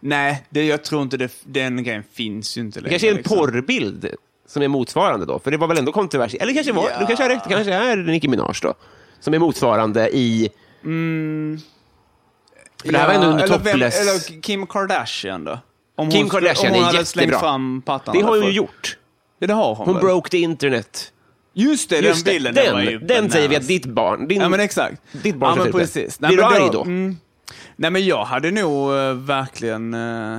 Nej, 0.00 0.46
det, 0.50 0.64
jag 0.66 0.84
tror 0.84 1.02
inte 1.02 1.16
det, 1.16 1.32
den 1.44 1.82
grejen 1.84 2.04
finns 2.12 2.56
ju 2.56 2.60
inte 2.60 2.78
Det 2.80 2.82
längre. 2.82 2.90
kanske 2.90 3.06
är 3.08 3.10
en 3.10 3.16
liksom. 3.16 3.36
porrbild 3.38 4.06
som 4.48 4.62
är 4.62 4.68
motsvarande 4.68 5.26
då, 5.26 5.38
för 5.38 5.50
det 5.50 5.56
var 5.56 5.68
väl 5.68 5.78
ändå 5.78 5.92
kontroversiellt. 5.92 6.42
Eller 6.42 6.54
kanske 6.54 6.72
var, 6.72 6.90
Ja. 6.90 6.98
du 7.00 7.06
kanske 7.06 7.22
har 7.24 7.30
rätt, 7.30 7.44
det 7.44 7.50
kanske 7.54 7.72
är 7.74 7.96
Nicki 7.96 8.28
Minaj 8.28 8.54
då, 8.62 8.74
som 9.20 9.34
är 9.34 9.38
motsvarande 9.38 10.10
i... 10.16 10.48
För 12.84 12.92
det 12.92 12.98
här 12.98 13.06
var 13.06 13.14
ändå 13.14 13.26
under 13.26 13.44
eller, 13.44 13.58
vem, 13.58 13.72
topless. 13.72 14.00
eller 14.00 14.40
Kim 14.42 14.66
Kardashian 14.66 15.44
då? 15.44 15.58
Om 15.96 16.10
Kim 16.10 16.20
hon, 16.20 16.30
Kardashian 16.30 16.66
om 16.72 16.78
hon 16.78 16.82
är 16.88 16.92
hade 16.92 17.04
slängt 17.04 17.26
jättebra. 17.30 17.40
fram. 17.48 17.82
Det 18.12 18.20
har 18.22 18.36
hon 18.36 18.46
ju 18.46 18.52
gjort. 18.52 18.96
Ja, 19.38 19.46
det 19.46 19.52
har 19.54 19.74
hon, 19.74 19.86
Hon 19.86 19.94
väl? 19.94 20.04
broke 20.04 20.30
the 20.30 20.38
internet. 20.38 21.12
Just 21.54 21.90
det, 21.90 21.98
Just 21.98 22.24
den 22.24 22.32
bilden. 22.34 22.54
den, 22.54 22.72
var 22.72 22.80
ju 22.80 22.98
den 22.98 23.30
säger 23.30 23.48
vi 23.48 23.56
att 23.56 23.66
ditt 23.68 23.86
barn, 23.86 24.28
din, 24.28 24.40
Ja, 24.40 24.48
men 24.48 24.60
exakt. 24.60 25.02
ditt 25.22 25.36
barn 25.36 25.54
ja, 25.56 25.62
men 25.64 25.72
precis. 25.72 26.18
det. 26.18 26.26
Blir 26.26 26.36
du 26.36 26.44
arg 26.44 26.68
då? 26.72 26.82
Mm, 26.82 27.16
nej, 27.76 27.90
men 27.90 28.06
jag 28.06 28.24
hade 28.24 28.50
nog 28.50 28.92
eh, 28.94 29.12
verkligen 29.14 29.94
eh, 29.94 30.38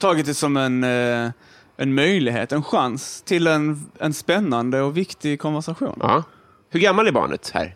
tagit 0.00 0.26
det 0.26 0.34
som 0.34 0.56
en, 0.56 0.84
eh, 0.84 1.30
en 1.76 1.94
möjlighet, 1.94 2.52
en 2.52 2.62
chans 2.62 3.22
till 3.22 3.46
en, 3.46 3.90
en 3.98 4.14
spännande 4.14 4.80
och 4.80 4.96
viktig 4.96 5.40
konversation. 5.40 5.98
Ja. 6.00 6.22
Hur 6.70 6.80
gammal 6.80 7.06
är 7.06 7.12
barnet 7.12 7.50
här? 7.54 7.74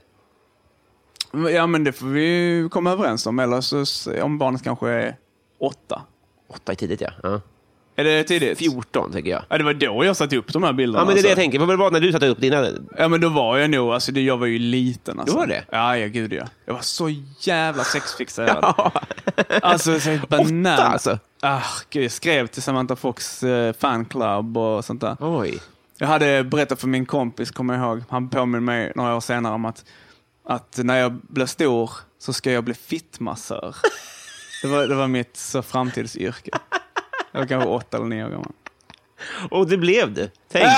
Ja, 1.53 1.66
men 1.66 1.84
det 1.84 1.92
får 1.92 2.07
vi 2.07 2.68
komma 2.70 2.92
överens 2.92 3.26
om. 3.26 3.38
Eller 3.38 3.61
så, 3.61 4.22
om 4.22 4.38
barnet 4.38 4.62
kanske 4.62 4.88
är 4.88 5.16
åtta. 5.61 6.03
Åtta 6.49 6.72
är 6.72 6.76
tidigt, 6.76 7.01
ja. 7.01 7.11
ja. 7.22 7.40
Är 7.96 8.05
det 8.05 8.24
tidigt? 8.24 8.59
14, 8.59 9.12
tänker 9.12 9.30
jag. 9.30 9.42
Ja, 9.49 9.59
det 9.59 9.64
var 9.64 9.74
då 9.74 10.05
jag 10.05 10.16
satte 10.16 10.36
upp 10.36 10.53
de 10.53 10.62
här 10.62 10.72
bilderna. 10.72 11.01
Ja, 11.01 11.07
men 11.07 11.14
det 11.14 11.20
är 11.20 11.22
det 11.22 11.28
jag 11.28 11.32
alltså. 11.32 11.42
tänker. 11.42 11.59
Vad 11.59 11.78
var 11.78 11.90
det 11.90 11.92
när 11.92 12.01
du 12.01 12.12
satte 12.12 12.26
upp 12.26 12.40
dina? 12.40 12.68
Ja, 12.99 13.09
men 13.09 13.20
då 13.20 13.28
var 13.28 13.59
jag 13.59 13.70
nog, 13.70 13.92
alltså 13.92 14.12
det, 14.12 14.20
jag 14.20 14.36
var 14.36 14.46
ju 14.46 14.59
liten 14.59 15.20
alltså. 15.20 15.34
Du 15.34 15.40
var 15.40 15.46
det? 15.46 15.64
Ja, 15.70 15.96
ja, 15.96 16.07
gud 16.07 16.32
ja. 16.32 16.44
Jag 16.64 16.74
var 16.74 16.80
så 16.80 17.14
jävla 17.40 17.84
sexfixerad. 17.84 18.74
Alltså, 19.62 20.01
så 20.01 20.18
banan. 20.28 20.74
Åtta, 20.74 20.86
alltså? 20.86 21.18
Ah, 21.43 21.62
gud, 21.91 22.05
jag 22.05 22.12
skrev 22.12 22.47
till 22.47 22.62
Samantha 22.62 22.97
Fox 22.97 23.43
eh, 23.43 23.72
fanclub 23.72 24.57
och 24.59 24.84
sånt 24.84 25.01
där. 25.01 25.16
Oj. 25.20 25.61
Jag 25.99 26.09
hade 26.09 26.45
berättat 26.45 26.80
för 26.80 26.89
min 26.89 27.07
kompis, 27.07 27.51
kommer 27.51 27.74
jag 27.74 27.82
ihåg, 27.84 28.03
han 28.11 28.28
påminner 28.30 28.61
mig 28.61 28.93
några 28.95 29.16
år 29.16 29.20
senare 29.20 29.55
om 29.55 29.64
att, 29.64 29.84
att 30.45 30.78
när 30.82 30.97
jag 31.01 31.12
blir 31.12 31.47
stor 31.47 31.91
så 32.18 32.32
ska 32.32 32.53
jag 32.53 32.64
bli 32.64 32.74
fittmassör. 32.74 33.76
Det 34.62 34.68
var, 34.68 34.86
det 34.86 34.95
var 34.95 35.09
mitt 35.09 35.36
så 35.36 35.62
framtidsyrke. 35.62 36.51
Jag 37.32 37.41
var 37.41 37.47
kanske 37.47 37.68
åtta 37.68 37.97
eller 37.97 38.07
nio 38.07 38.24
år 38.24 38.28
gammal. 38.30 38.53
Och 39.51 39.68
det 39.68 39.76
blev 39.76 40.14
det. 40.14 40.30
Tänk. 40.53 40.66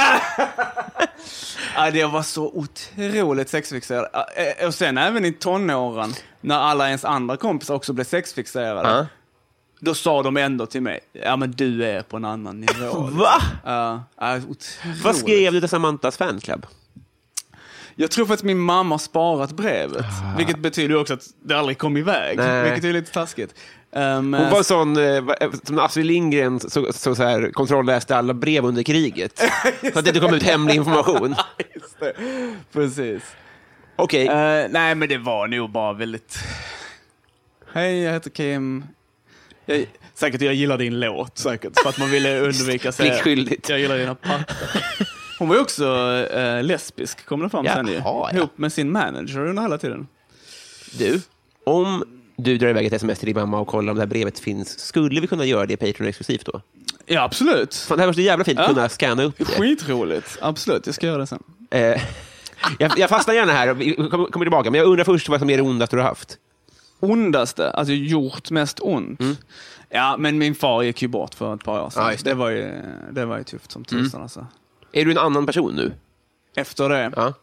Ja, 1.76 1.90
det 1.90 2.04
var 2.04 2.22
så 2.22 2.46
otroligt 2.54 3.48
sexfixerad. 3.48 4.08
Eh, 4.36 4.66
Och 4.66 4.74
sen 4.74 4.98
även 4.98 5.24
i 5.24 5.32
tonåren, 5.32 6.14
när 6.40 6.58
alla 6.58 6.86
ens 6.86 7.04
andra 7.04 7.36
kompisar 7.36 7.74
också 7.74 7.92
blev 7.92 8.04
sexfixerade. 8.04 8.88
Ja. 8.88 9.06
Då 9.80 9.94
sa 9.94 10.22
de 10.22 10.36
ändå 10.36 10.66
till 10.66 10.82
mig, 10.82 11.00
ja 11.12 11.36
men 11.36 11.50
du 11.52 11.84
är 11.84 12.02
på 12.02 12.16
en 12.16 12.24
annan 12.24 12.60
nivå. 12.60 13.00
Va? 13.12 13.42
Ja, 13.64 14.04
otroligt. 14.36 14.78
Vad 15.04 15.16
skrev 15.16 15.52
du 15.52 15.60
till 15.60 15.68
Samantas 15.68 16.16
fanclub? 16.16 16.66
Jag 17.96 18.10
tror 18.10 18.26
faktiskt 18.26 18.44
min 18.44 18.58
mamma 18.58 18.94
har 18.94 18.98
sparat 18.98 19.52
brevet. 19.52 20.06
Vilket 20.36 20.58
betyder 20.58 20.96
också 20.96 21.14
att 21.14 21.24
det 21.44 21.58
aldrig 21.58 21.78
kom 21.78 21.96
iväg. 21.96 22.36
Nej. 22.38 22.64
Vilket 22.64 22.84
är 22.84 22.92
lite 22.92 23.12
taskigt. 23.12 23.54
Um, 23.92 24.34
Hon 24.34 24.50
var 24.50 24.62
sån, 24.62 24.96
eh, 24.96 25.20
va- 25.20 25.34
som 25.64 25.78
Astrid 25.78 26.06
Lindgren 26.06 26.60
så, 26.60 26.92
så, 26.92 27.14
så 27.14 27.22
här, 27.22 27.50
kontrollläste 27.52 28.16
alla 28.16 28.34
brev 28.34 28.64
under 28.64 28.82
kriget. 28.82 29.38
så 29.92 29.98
att 29.98 30.04
det 30.04 30.08
inte 30.08 30.20
kom 30.20 30.34
ut 30.34 30.42
hemlig 30.42 30.74
information. 30.74 31.34
Precis. 32.72 33.22
Okej, 33.96 34.26
Eh, 34.26 34.66
nej, 34.70 34.94
men 34.94 35.08
det 35.08 35.18
var 35.18 35.48
nog 35.48 35.70
bara 35.70 35.92
väldigt... 35.92 36.38
Hej, 37.72 37.98
jag 38.02 38.12
heter 38.12 38.30
Kim. 38.30 38.84
Jag, 39.70 39.86
säkert 40.14 40.40
jag 40.40 40.54
gillar 40.54 40.78
din 40.78 41.00
låt, 41.00 41.38
säkert. 41.38 41.80
För 41.82 41.88
att 41.88 41.98
man 41.98 42.10
ville 42.10 42.40
undvika 42.40 42.88
att 42.88 42.94
säga... 42.94 43.10
Pliktskyldigt. 43.10 43.68
Jag 43.68 43.78
gillar 43.80 43.98
dina 43.98 44.14
pattar. 44.14 44.56
Hon 45.38 45.48
var 45.48 45.56
ju 45.56 45.62
också 45.62 45.84
eh, 46.32 46.62
lesbisk, 46.62 47.26
kom 47.26 47.40
det 47.42 47.48
fram 47.48 47.64
sen 47.66 47.86
ju. 47.88 47.94
Jaha, 47.94 48.28
ja. 48.32 48.36
Ihop 48.38 48.58
med 48.58 48.72
sin 48.72 48.92
manager 48.92 49.38
under 49.46 49.62
hela 49.62 49.78
tiden. 49.78 50.06
du. 50.98 51.20
Om 51.64 52.04
du 52.36 52.58
drar 52.58 52.68
iväg 52.68 52.86
ett 52.86 52.92
sms 52.92 53.18
till 53.18 53.26
din 53.26 53.36
mamma 53.36 53.58
och 53.58 53.66
kollar 53.68 53.90
om 53.90 53.96
det 53.96 54.02
här 54.02 54.06
brevet 54.08 54.38
finns, 54.38 54.78
skulle 54.78 55.20
vi 55.20 55.26
kunna 55.26 55.44
göra 55.44 55.66
det 55.66 55.76
Patreon-exklusivt 55.76 56.44
då? 56.44 56.60
Ja, 57.06 57.22
absolut. 57.22 57.74
Fan, 57.74 57.96
det 57.98 58.02
här 58.02 58.06
var 58.06 58.12
så 58.14 58.20
jävla 58.20 58.44
fint 58.44 58.58
att 58.58 58.68
Ja. 58.68 58.74
kunna 58.74 58.88
scanna 58.88 59.22
upp 59.22 59.34
det. 59.38 59.44
Skitroligt. 59.44 60.38
Absolut, 60.40 60.86
jag 60.86 60.94
ska 60.94 61.06
göra 61.06 61.18
det 61.18 61.26
sen. 61.26 61.42
Eh, 61.70 61.80
jag, 62.78 62.98
jag 62.98 63.08
fastnar 63.08 63.34
gärna 63.34 63.52
här, 63.52 63.66
kommer 64.30 64.44
tillbaka, 64.44 64.70
men 64.70 64.78
jag 64.80 64.88
undrar 64.88 65.04
först 65.04 65.28
vad 65.28 65.40
som 65.40 65.50
är 65.50 65.56
det 65.56 65.62
ondaste 65.62 65.96
du 65.96 66.00
har 66.00 66.08
haft. 66.08 66.36
Ondaste, 67.00 67.70
alltså 67.70 67.92
gjort 67.92 68.50
mest 68.50 68.80
ont. 68.80 69.20
Ja, 69.88 70.16
men 70.18 70.38
min 70.38 70.54
far 70.54 70.82
gick 70.82 71.02
ju 71.02 71.08
bort 71.08 71.34
för 71.34 71.54
ett 71.54 71.64
par 71.64 71.82
år 71.82 71.90
sedan. 71.90 72.02
Mm. 72.02 72.12
Ja, 72.12 72.22
det. 72.24 72.30
det. 72.30 72.34
var 72.34 72.50
ju, 72.50 72.82
det 73.12 73.24
var 73.24 73.38
ju 73.38 73.44
tufft 73.44 73.72
som 73.72 73.84
tusan 73.84 74.22
alltså. 74.22 74.46
Är 74.92 75.04
du 75.04 75.10
en 75.10 75.18
annan 75.18 75.46
person 75.46 75.74
nu? 75.74 75.92
Efter 76.56 76.88
det. 76.88 77.12
Ja. 77.16 77.34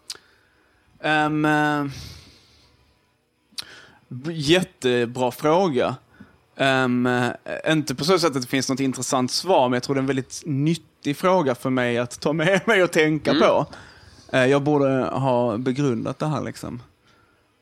Ehm, 1.01 1.45
eh, 1.45 1.85
jättebra 4.31 5.31
fråga. 5.31 5.95
Eh, 6.55 6.87
inte 7.67 7.95
på 7.95 8.03
så 8.03 8.19
sätt 8.19 8.35
att 8.35 8.41
det 8.41 8.47
finns 8.47 8.69
något 8.69 8.79
intressant 8.79 9.31
svar, 9.31 9.69
men 9.69 9.73
jag 9.73 9.83
tror 9.83 9.95
det 9.95 9.99
är 9.99 10.01
en 10.01 10.07
väldigt 10.07 10.43
nyttig 10.45 11.17
fråga 11.17 11.55
för 11.55 11.69
mig 11.69 11.97
att 11.97 12.19
ta 12.19 12.33
med 12.33 12.61
mig 12.67 12.83
och 12.83 12.91
tänka 12.91 13.33
på. 13.33 13.65
Eh, 14.31 14.45
jag 14.45 14.61
borde 14.61 14.89
ha 15.03 15.57
begrundat 15.57 16.19
det 16.19 16.27
här 16.27 16.41
liksom. 16.41 16.81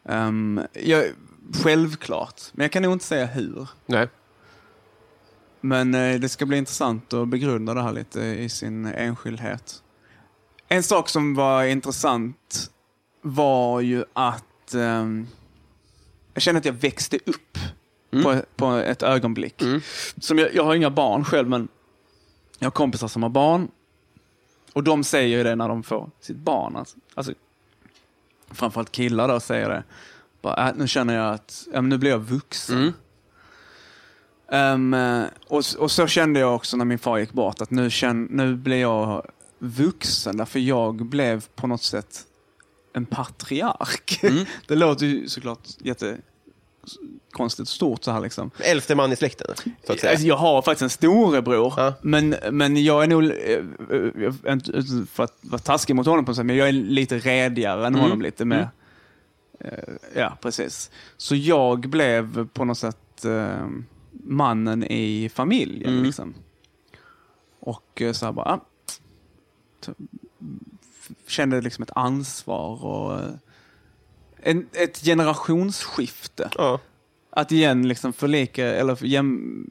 Ehm, 0.10 0.62
jag, 0.74 1.04
självklart, 1.54 2.42
men 2.52 2.64
jag 2.64 2.72
kan 2.72 2.84
nog 2.84 2.94
inte 2.94 3.06
säga 3.06 3.26
hur. 3.26 3.68
Nej. 3.86 4.08
Men 5.62 5.96
eh, 5.96 6.20
det 6.20 6.30
ska 6.30 6.46
bli 6.46 6.58
intressant 6.58 7.14
att 7.14 7.28
begrunda 7.28 7.74
det 7.74 7.82
här 7.82 7.92
lite 7.92 8.22
i 8.22 8.50
sin 8.50 8.86
enskildhet. 8.86 9.84
En 10.68 10.84
sak 10.84 11.10
som 11.10 11.36
var 11.36 11.64
intressant 11.64 12.72
var 13.22 13.82
ju 13.82 14.04
att 14.14 14.74
ehm, 14.74 15.28
jag 16.34 16.44
kände 16.44 16.60
att 16.60 16.66
jag 16.66 16.74
växte 16.74 17.20
upp 17.26 17.58
på, 18.24 18.42
på 18.56 18.72
ett 18.72 19.04
ögonblick. 19.04 19.64
Som 20.18 20.40
jag, 20.40 20.56
jag 20.56 20.64
har 20.64 20.76
inga 20.76 20.90
barn 20.90 21.24
själv, 21.24 21.50
men 21.50 21.68
jag 22.60 22.66
har 22.66 22.72
kompisar 22.72 23.08
som 23.08 23.24
har 23.24 23.30
barn. 23.30 23.68
Och 24.74 24.84
de 24.84 25.04
säger 25.04 25.38
ju 25.38 25.44
det 25.44 25.56
när 25.56 25.68
de 25.68 25.84
får 25.84 26.10
sitt 26.20 26.38
barn. 26.38 26.76
Alltså, 26.76 26.98
alltså, 27.14 27.34
framförallt 28.52 28.92
killar 28.92 29.28
då 29.28 29.40
säger 29.40 29.70
det. 29.70 29.84
Bara, 30.46 30.70
äh, 30.70 30.76
nu 30.76 30.88
känner 30.88 31.16
jag 31.16 31.34
att 31.34 31.68
ja, 31.74 31.82
nu 31.82 31.98
blir 31.98 32.12
jag 32.12 32.20
vuxen. 32.20 32.94
Ehm, 34.52 34.94
eh, 34.94 35.24
och, 35.48 35.64
och 35.78 35.92
så 35.92 36.08
kände 36.08 36.40
jag 36.40 36.56
också 36.56 36.78
när 36.78 36.86
min 36.86 37.00
far 37.00 37.18
gick 37.18 37.32
bort, 37.34 37.62
att 37.62 37.72
nu, 37.72 37.90
känn, 37.90 38.28
nu 38.32 38.56
blir 38.56 38.82
jag 38.82 39.26
vuxen, 39.60 40.38
därför 40.38 40.60
jag 40.60 41.06
blev 41.06 41.46
på 41.56 41.68
något 41.68 41.84
sätt 41.84 42.20
en 42.94 43.06
patriark. 43.06 44.22
det 44.68 44.76
låter 44.76 45.06
ju 45.06 45.28
såklart 45.28 45.60
jättekonstigt 45.78 47.70
stort 47.70 48.04
så 48.04 48.12
här 48.12 48.22
liksom. 48.22 48.52
Äldste 48.60 48.96
man 48.96 49.12
i 49.12 49.16
släkten, 49.16 49.48
så 49.88 49.94
att 49.94 50.00
säga. 50.00 50.12
Alltså, 50.12 50.28
jag 50.28 50.38
har 50.38 50.62
faktiskt 50.62 50.82
en 50.82 50.90
storebror, 50.90 51.74
Ja. 51.78 51.94
men, 52.02 52.36
men 52.52 52.84
jag 52.84 53.04
är 53.04 53.08
nog, 53.08 53.24
eh, 53.24 53.32
eh, 54.48 54.54
inte 54.54 54.84
för 55.12 55.24
att 55.24 55.38
vara 55.42 55.62
taskig 55.62 55.96
mot 55.96 56.06
honom 56.06 56.26
på 56.26 56.32
något 56.32 56.36
sätt, 56.36 56.46
men 56.46 56.56
jag 56.56 56.68
är 56.68 56.74
lite 56.74 57.20
redigare 57.20 57.88
än 57.88 57.96
honom 57.96 58.22
lite 58.22 58.46
mer. 58.46 58.60
Eh, 58.60 58.68
Ja, 60.16 60.38
precis. 60.42 60.92
Så 61.18 61.36
jag 61.36 61.80
blev 61.80 62.48
på 62.48 62.66
något 62.66 62.78
sätt 62.78 63.26
eh, 63.26 63.68
mannen 64.24 64.84
i 64.84 65.30
familjen. 65.34 66.04
Liksom. 66.04 66.34
Och 67.60 68.02
eh, 68.02 68.12
så 68.12 68.26
här 68.26 68.34
bara, 68.34 68.46
ah, 68.46 68.60
kände 71.28 71.62
liksom 71.62 71.84
ett 71.84 71.92
ansvar 71.96 72.86
och 72.86 73.14
eh, 73.20 73.34
en, 74.38 74.68
ett 74.74 74.98
generationsskifte 74.98 76.50
Ja. 76.58 76.80
att 77.30 77.52
igen 77.52 77.88
liksom 77.88 78.14
förlika, 78.14 78.66
eller 78.66 79.06
jäm, 79.06 79.70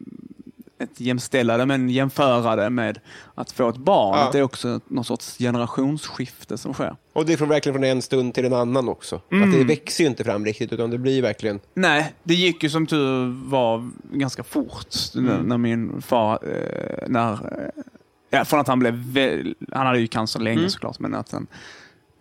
ett 0.78 1.00
jämställa 1.00 1.56
det, 1.56 1.66
men 1.66 1.88
jämföra 1.88 2.56
det 2.56 2.70
med 2.70 3.00
att 3.34 3.52
få 3.52 3.68
ett 3.68 3.76
barn. 3.76 4.18
Ja. 4.18 4.28
Det 4.32 4.38
är 4.38 4.42
också 4.42 4.80
någon 4.88 5.04
sorts 5.04 5.38
generationsskifte 5.38 6.58
som 6.58 6.72
sker. 6.74 6.96
Och 7.12 7.26
det 7.26 7.32
är 7.32 7.36
från, 7.36 7.48
verkligen 7.48 7.74
från 7.74 7.84
en 7.84 8.02
stund 8.02 8.34
till 8.34 8.44
en 8.44 8.52
annan 8.52 8.88
också. 8.88 9.16
Att 9.16 9.52
det 9.52 9.64
växer 9.64 10.04
ju 10.04 10.10
inte 10.10 10.24
fram 10.24 10.44
riktigt, 10.44 10.72
utan 10.72 10.90
det 10.90 10.98
blir 10.98 11.22
verkligen... 11.22 11.60
Nej, 11.74 12.14
det 12.22 12.34
gick 12.34 12.62
ju 12.62 12.70
som 12.70 12.86
tur 12.86 13.48
var 13.48 13.90
ganska 14.12 14.42
fort 14.42 14.94
när, 15.14 15.38
när 15.38 15.58
min 15.58 16.02
far, 16.02 16.38
eh, 16.42 17.08
när, 17.08 17.38
ja, 18.30 18.44
från 18.44 18.60
att 18.60 18.68
han 18.68 18.78
blev, 18.78 18.94
väl, 18.94 19.54
han 19.72 19.86
hade 19.86 19.98
ju 19.98 20.06
cancer 20.06 20.40
länge 20.40 20.70
såklart, 20.70 20.98
men 20.98 21.14
att 21.14 21.30
den 21.30 21.46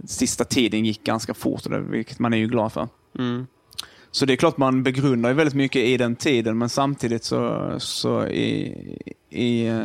sista 0.06 0.43
tiden 0.43 0.86
gick 0.86 1.04
ganska 1.04 1.34
fort, 1.34 1.66
och 1.66 1.72
det, 1.72 1.80
vilket 1.80 2.20
man 2.20 2.34
är 2.34 2.38
ju 2.38 2.47
glad 2.47 2.74
för. 2.74 2.88
Så 4.16 4.26
det 4.26 4.34
är 4.34 4.38
klart 4.38 4.57
man 4.57 4.84
begrundar 4.84 5.30
ju 5.30 5.36
väldigt 5.36 5.55
mycket 5.55 5.82
i 5.82 5.97
den 5.97 6.16
tiden, 6.16 6.57
men 6.57 6.70
samtidigt 6.70 7.24
så, 7.24 7.74
så 7.80 8.28
i, 8.28 8.78
i 9.30 9.68
eh, 9.68 9.82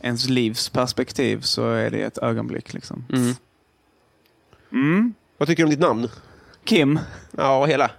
ens 0.00 0.28
livs 0.28 0.68
perspektiv 0.68 1.40
så 1.40 1.70
är 1.70 1.90
det 1.90 2.02
ett 2.02 2.18
ögonblick. 2.18 2.72
Liksom. 2.72 3.04
Vad 5.38 5.48
tycker 5.48 5.62
du 5.62 5.64
om 5.64 5.70
ditt 5.70 5.80
namn? 5.80 6.08
Kim, 6.64 6.98
Ja, 7.36 7.64
hela. 7.64 7.90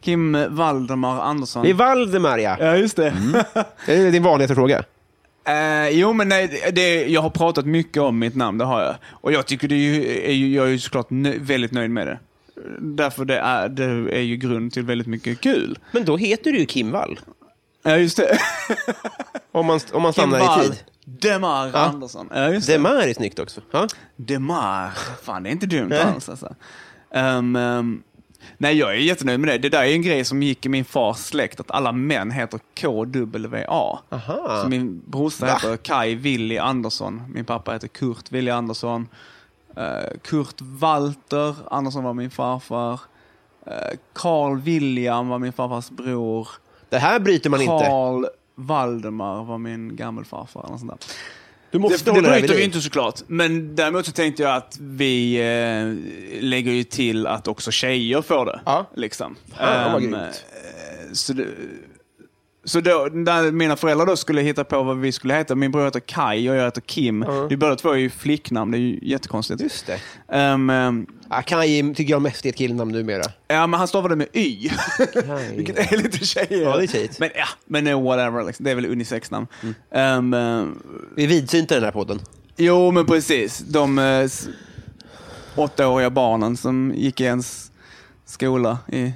Kim 0.00 0.36
Valdemar 0.48 1.20
Andersson. 1.20 1.62
Det 1.64 1.70
är 1.70 1.74
Valdemar, 1.74 2.38
ja. 2.38 2.56
Ja, 2.60 2.76
just 2.76 2.96
det. 2.96 3.14
Det 3.86 3.94
är 3.94 4.12
din 4.12 4.22
vanligaste 4.22 4.54
fråga. 4.54 4.84
Eh, 5.44 5.88
jo, 5.88 6.12
men 6.12 6.28
nej, 6.28 6.70
det, 6.72 7.06
jag 7.06 7.20
har 7.20 7.30
pratat 7.30 7.66
mycket 7.66 8.02
om 8.02 8.18
mitt 8.18 8.36
namn, 8.36 8.58
det 8.58 8.64
har 8.64 8.82
jag. 8.82 8.94
Och 9.10 9.32
jag 9.32 9.46
tycker 9.46 9.68
det 9.68 9.74
är 9.74 9.78
ju, 9.78 10.18
är 10.28 10.32
ju, 10.32 10.54
jag 10.54 10.66
är 10.66 10.70
ju 10.70 10.78
såklart 10.78 11.10
nö, 11.10 11.34
väldigt 11.38 11.72
nöjd 11.72 11.90
med 11.90 12.06
det. 12.06 12.18
Därför 12.80 13.24
det 13.24 13.38
är, 13.38 13.68
det 13.68 13.84
är 14.16 14.20
ju 14.22 14.36
grund 14.36 14.72
till 14.72 14.82
väldigt 14.82 15.06
mycket 15.06 15.40
kul. 15.40 15.78
Men 15.92 16.04
då 16.04 16.16
heter 16.16 16.52
du 16.52 16.58
ju 16.58 16.66
Kim 16.66 16.90
Wall. 16.90 17.20
Ja, 17.82 17.96
just 17.96 18.16
det. 18.16 18.38
Om 19.52 19.66
man, 19.66 19.80
om 19.92 20.02
man 20.02 20.12
stannar 20.12 20.38
Kim 20.38 20.44
i 20.44 20.48
Wall 20.48 20.64
tid. 20.64 20.84
Demar 21.04 21.66
Ja. 21.66 21.78
Andersson. 21.78 22.28
Ja, 22.34 22.48
just 22.50 22.66
det. 22.66 22.72
Demar 22.72 22.94
är 22.96 23.14
snyggt 23.14 23.38
också. 23.38 23.60
Ja. 23.70 23.88
Demar. 24.16 24.90
Fan, 25.22 25.42
det 25.42 25.48
är 25.48 25.52
inte 25.52 25.66
dumt 25.66 25.92
alls 25.92 26.28
alltså. 26.28 26.54
Ehm, 27.14 27.56
ehm, 27.56 28.02
nej, 28.58 28.76
jag 28.78 28.90
är 28.90 28.94
jättenöjd 28.96 29.40
med 29.40 29.48
det. 29.48 29.58
Det 29.58 29.68
där 29.68 29.82
är 29.82 29.92
en 29.92 30.02
grej 30.02 30.24
som 30.24 30.42
gick 30.42 30.66
i 30.66 30.68
min 30.68 30.84
fars 30.84 31.16
släkt, 31.18 31.60
att 31.60 31.70
alla 31.70 31.92
män 31.92 32.30
heter 32.30 32.60
KWA. 32.74 33.98
Aha. 34.10 34.60
Så 34.62 34.68
min 34.68 35.02
brorsa 35.06 35.46
heter 35.46 35.76
Kai 35.76 36.14
Willy 36.14 36.58
Andersson. 36.58 37.22
Min 37.34 37.44
pappa 37.44 37.72
heter 37.72 37.88
Kurt 37.88 38.32
Willy 38.32 38.50
Andersson. 38.50 39.08
Eh, 39.76 40.18
Kurt 40.22 40.54
Walter 40.60 41.54
Andersson 41.70 42.04
var 42.04 42.14
min 42.14 42.30
farfar. 42.30 43.00
Eh, 43.66 43.72
Carl 44.12 44.60
William 44.60 45.28
var 45.28 45.38
min 45.38 45.52
farfars 45.52 45.90
bror. 45.90 46.48
Det 46.88 46.98
här 46.98 47.18
bryter 47.20 47.50
man 47.50 47.60
inte. 47.60 47.70
Carl 47.86 48.26
Valdemar 48.54 49.44
var 49.44 49.58
min 49.58 49.96
gammelfarfar. 49.96 50.64
Eller 50.66 50.76
sånt 50.78 50.90
där. 50.90 50.98
Du 51.70 51.78
måste 51.78 52.10
Det, 52.12 52.20
det 52.20 52.28
bryter 52.28 52.54
vi 52.54 52.64
inte 52.64 52.80
såklart. 52.80 53.20
Men 53.26 53.74
däremot 53.76 54.06
så 54.06 54.12
tänkte 54.12 54.42
jag 54.42 54.56
att 54.56 54.76
vi 54.80 55.34
eh, 55.36 56.42
lägger 56.44 56.72
ju 56.72 56.84
till 56.84 57.26
att 57.26 57.48
också 57.48 57.70
tjejer 57.70 58.22
får 58.22 58.46
det. 58.46 58.60
Ja. 58.66 58.86
Liksom. 58.94 59.36
Fan, 59.58 59.92
vad 59.92 60.02
Ehm, 60.02 60.10
grymt. 60.10 60.14
eh, 60.14 61.12
så 61.12 61.32
det, 61.32 61.46
så 62.64 62.80
då, 62.80 63.08
när 63.12 63.50
mina 63.50 63.76
föräldrar 63.76 64.06
då 64.06 64.16
skulle 64.16 64.40
hitta 64.42 64.64
på 64.64 64.82
vad 64.82 64.98
vi 64.98 65.12
skulle 65.12 65.34
heta, 65.34 65.54
min 65.54 65.70
bror 65.72 65.84
heter 65.84 66.00
Kai 66.00 66.50
och 66.50 66.56
jag 66.56 66.64
heter 66.64 66.80
Kim. 66.80 67.24
Vi 67.50 67.56
båda 67.56 67.76
två 67.76 67.90
är 67.90 67.96
ju 67.96 68.10
flicknamn, 68.10 68.70
det 68.70 68.78
är 68.78 68.80
ju 68.80 68.98
jättekonstigt. 69.02 69.60
Just 69.60 69.86
det. 69.86 70.00
Ehm, 70.28 70.70
ehm, 70.70 71.06
Ja, 71.30 71.42
Kai 71.42 71.94
tycker 71.94 72.10
jag 72.12 72.22
mest 72.22 72.44
är 72.44 72.48
ett 72.48 72.56
killnamn 72.56 72.92
numera. 72.92 73.22
ja, 73.48 73.66
men 73.66 73.78
han 73.78 73.88
stavade 73.88 74.16
med 74.16 74.26
Y. 74.32 74.70
Vilket 75.56 75.92
är 75.92 75.96
lite 75.96 76.26
tjejer. 76.26 76.62
Ja, 76.62 76.76
det 76.76 76.82
är 76.82 76.86
tjejigt. 76.86 77.18
Men 77.18 77.30
ja, 77.34 77.46
men 77.66 77.86
eh, 77.86 78.02
whatever. 78.02 78.44
Liksom. 78.44 78.64
Det 78.64 78.70
är 78.70 78.74
väl 78.74 78.86
unisexnamn. 78.86 79.46
Ehm, 79.94 80.34
ehm, 80.34 80.78
Vi 81.16 81.24
är 81.24 81.28
vidsynta 81.28 81.74
i 81.74 81.76
den 81.76 81.84
här 81.84 81.92
podden. 81.92 82.20
Jo, 82.56 82.90
men 82.90 83.06
precis. 83.06 83.58
De 83.58 83.98
s- 83.98 84.48
åttaåriga 85.54 86.10
barnen 86.10 86.56
som 86.56 86.92
gick 86.96 87.20
i 87.20 87.24
ens 87.24 87.70
skola 88.26 88.78
i 88.92 89.12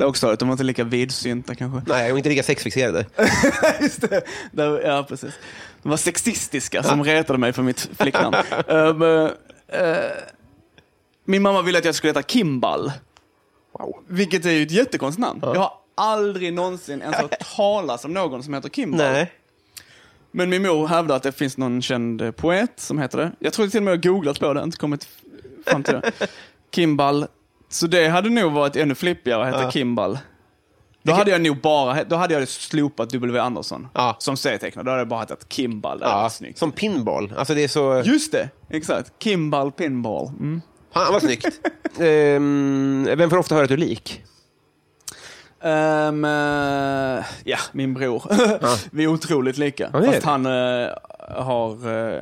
lågstadiet, 0.00 0.38
de 0.40 0.48
var 0.48 0.52
inte 0.52 0.64
lika 0.64 0.84
vidsynta 0.84 1.54
kanske. 1.54 1.92
Nej, 1.92 2.12
och 2.12 2.18
inte 2.18 2.28
lika 2.28 2.42
sexfixerade. 2.42 3.06
Just 3.80 4.00
det. 4.10 4.22
Där, 4.52 4.80
ja, 4.80 5.06
precis. 5.08 5.34
De 5.82 5.88
var 5.88 5.96
sexistiska 5.96 6.82
som 6.82 7.04
retade 7.04 7.38
mig 7.38 7.52
för 7.52 7.62
mitt 7.62 7.90
flicknamn. 7.98 8.36
um, 8.66 9.02
eh, 9.02 9.30
min 11.24 11.42
mamma 11.42 11.62
ville 11.62 11.78
att 11.78 11.84
jag 11.84 11.94
skulle 11.94 12.10
heta 12.10 12.22
Kimball, 12.22 12.92
Wow. 13.72 13.94
vilket 14.08 14.44
är 14.44 14.50
ju 14.50 14.62
ett 14.62 14.70
jättekonstigt 14.70 15.20
namn. 15.20 15.40
Jag 15.42 15.54
har 15.60 15.72
aldrig 15.94 16.52
någonsin 16.52 17.02
ens 17.02 17.16
hört 17.16 17.38
talas 17.56 18.04
om 18.04 18.12
någon 18.12 18.42
som 18.42 18.54
heter 18.54 18.68
Kimball. 18.68 19.12
Nej. 19.12 19.32
Men 20.30 20.50
min 20.50 20.62
mor 20.62 20.86
hävdar 20.86 21.16
att 21.16 21.22
det 21.22 21.32
finns 21.32 21.56
någon 21.56 21.82
känd 21.82 22.22
eh, 22.22 22.30
poet 22.30 22.72
som 22.76 22.98
heter 22.98 23.18
det. 23.18 23.32
Jag 23.38 23.52
tror 23.52 23.66
till 23.68 23.78
och 23.78 23.82
med 23.82 23.90
jag 23.92 23.96
har 23.96 24.02
googlat 24.02 24.40
på 24.40 24.54
det, 24.54 24.62
inte 24.62 24.76
kommit 24.76 25.08
fram 25.66 25.82
till 25.82 25.94
det. 25.94 26.12
Kimball. 26.74 27.26
Så 27.72 27.86
det 27.86 28.08
hade 28.08 28.30
nog 28.30 28.52
varit 28.52 28.76
ännu 28.76 28.94
flippigare 28.94 29.42
att 29.42 29.48
heta 29.48 29.62
Ja. 29.62 29.70
Kimball. 29.70 30.18
Då 31.02 31.12
hade 31.12 31.30
jag 31.30 31.40
nog 31.40 31.60
bara, 31.60 32.04
då 32.04 32.16
hade 32.16 32.34
jag 32.34 32.48
slopat 32.48 33.10
W. 33.12 33.38
Andersson 33.40 33.88
Ja. 33.94 34.16
som 34.18 34.36
serietecknare. 34.36 34.84
Då 34.84 34.90
hade 34.90 35.00
jag 35.00 35.08
bara 35.08 35.20
hetat 35.20 35.46
Kimball. 35.52 35.98
Ja, 36.02 36.30
som 36.54 36.72
pinball. 36.72 37.32
Alltså 37.36 37.54
det 37.54 37.64
är 37.64 37.68
så... 37.68 38.02
Just 38.04 38.32
det, 38.32 38.48
exakt. 38.70 39.12
Kimball 39.18 39.72
Pinball. 39.72 40.26
Mm. 40.28 40.62
Fan 40.92 41.12
vad 41.12 41.22
snyggt. 41.22 41.46
Ehm, 42.00 43.08
vem 43.16 43.30
får 43.30 43.36
ofta 43.36 43.54
höra 43.54 43.62
att 43.64 43.68
du 43.68 43.74
är 43.74 43.78
lik? 43.78 44.22
Ehm, 45.62 46.24
eh, 46.24 47.24
ja, 47.44 47.58
min 47.72 47.94
bror. 47.94 48.22
Vi 48.96 49.04
är 49.04 49.08
otroligt 49.08 49.58
lika. 49.58 49.90
Ja, 49.92 50.02
Fast 50.02 50.22
han 50.24 50.46
eh, 50.46 50.88
har 51.28 51.88
uh, 51.88 52.20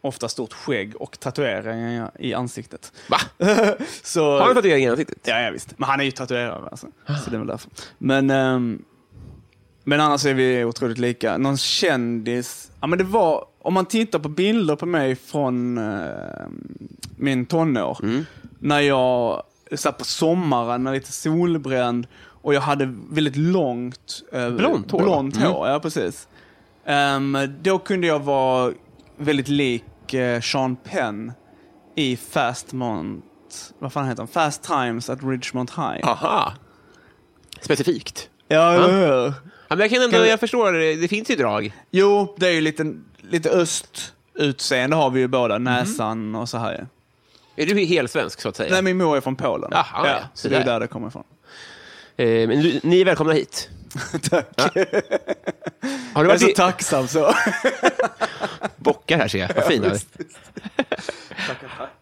ofta 0.00 0.28
stort 0.28 0.52
skägg 0.52 0.96
och 0.96 1.20
tatueringar 1.20 2.10
i 2.18 2.34
ansiktet. 2.34 2.92
Va? 3.08 3.18
Så, 4.02 4.30
Har 4.38 4.46
han 4.46 4.54
tatuering 4.54 4.84
i 4.84 4.88
ansiktet? 4.88 5.18
Ja, 5.24 5.40
ja, 5.40 5.50
visst. 5.50 5.74
Men 5.78 5.88
han 5.88 6.00
är 6.00 6.04
ju 6.04 6.10
tatuerare, 6.10 6.68
alltså. 6.70 6.86
så 7.24 7.30
det 7.30 7.36
är 7.36 7.38
väl 7.38 7.46
därför. 7.46 7.70
Men, 7.98 8.30
ehm, 8.30 8.82
men 9.84 10.00
annars 10.00 10.26
är 10.26 10.34
vi 10.34 10.64
otroligt 10.64 10.98
lika. 10.98 11.38
Någon 11.38 11.56
kändis? 11.56 12.70
Ja, 12.80 12.86
men 12.86 12.98
det 12.98 13.04
var, 13.04 13.44
om 13.62 13.74
man 13.74 13.86
tittar 13.86 14.18
på 14.18 14.28
bilder 14.28 14.76
på 14.76 14.86
mig 14.86 15.16
från 15.16 15.78
ehm, 15.78 16.78
min 17.16 17.46
tonår, 17.46 17.98
Mm. 18.02 18.24
när 18.58 18.80
jag 18.80 19.42
satt 19.76 19.98
på 19.98 20.04
sommaren, 20.04 20.84
när 20.84 20.92
lite 20.92 21.12
solbränd 21.12 22.06
och 22.42 22.54
jag 22.54 22.60
hade 22.60 22.94
väldigt 23.10 23.36
långt 23.36 24.22
eh, 24.32 24.50
Blont 24.50 24.90
hår, 24.90 24.98
blont 25.02 25.36
Mm. 25.36 25.48
hår. 25.48 25.68
Ja, 25.68 25.80
precis. 25.80 26.28
Ehm, 26.84 27.38
då 27.62 27.78
kunde 27.78 28.06
jag 28.06 28.20
vara 28.20 28.72
väldigt 29.18 29.48
lik 29.48 30.14
eh, 30.14 30.40
Sean 30.40 30.76
Penn 30.76 31.32
i 31.94 32.16
Fast 32.16 32.72
Mont, 32.72 33.24
vad 33.78 33.92
fan 33.92 34.08
heter 34.08 34.22
han? 34.22 34.28
Fast 34.28 34.62
Times 34.62 35.10
at 35.10 35.18
Ridgemont 35.22 35.70
High. 35.70 36.00
Aha. 36.08 36.52
Specifikt. 37.60 38.30
Ja, 38.48 38.74
Ja. 38.74 38.86
hur? 38.86 39.24
Ja, 39.68 39.76
men 39.76 39.78
jag 39.80 39.90
kan 39.90 40.02
ändå, 40.02 40.26
jag 40.26 40.40
förstår, 40.40 40.72
det 41.00 41.08
finns 41.08 41.30
ju 41.30 41.36
drag. 41.36 41.72
Jo, 41.90 42.34
det 42.38 42.46
är 42.48 42.52
ju 42.52 42.60
lite, 42.60 42.94
lite 43.20 43.50
östutseende 43.50 44.96
har 44.96 45.10
vi 45.10 45.20
ju 45.20 45.28
båda, 45.28 45.58
näsan 45.58 46.34
och 46.34 46.48
så 46.48 46.58
här. 46.58 46.86
Är 47.56 47.66
du 47.66 47.84
helt 47.84 48.10
svensk 48.10 48.40
så 48.40 48.48
att 48.48 48.56
säga? 48.56 48.72
Nej, 48.72 48.82
min 48.82 48.96
mor 48.96 49.16
är 49.16 49.20
från 49.20 49.36
Polen. 49.36 49.68
Jaha, 49.72 49.84
ja, 49.94 50.06
ja. 50.08 50.18
så 50.34 50.42
Så 50.42 50.48
det 50.48 50.56
är 50.56 50.58
där. 50.64 50.72
där 50.72 50.80
det 50.80 50.86
kommer 50.86 51.08
ifrån. 51.08 51.24
Eh, 52.16 52.26
men 52.48 52.62
du, 52.62 52.80
ni 52.82 53.00
är 53.00 53.04
välkomna 53.04 53.32
hit. 53.32 53.68
Tack. 54.30 54.58
Har 54.58 54.74
du 54.74 54.80
Jag 56.14 56.24
är 56.24 56.24
varit 56.24 56.40
så 56.40 56.48
i 56.48 56.54
tacksam 56.54 57.08
så. 57.08 57.34
bockar 58.76 59.18
här 59.18 59.28
ser 59.28 59.38
jag? 59.38 59.54
Vad 59.54 59.64
fina. 59.64 59.94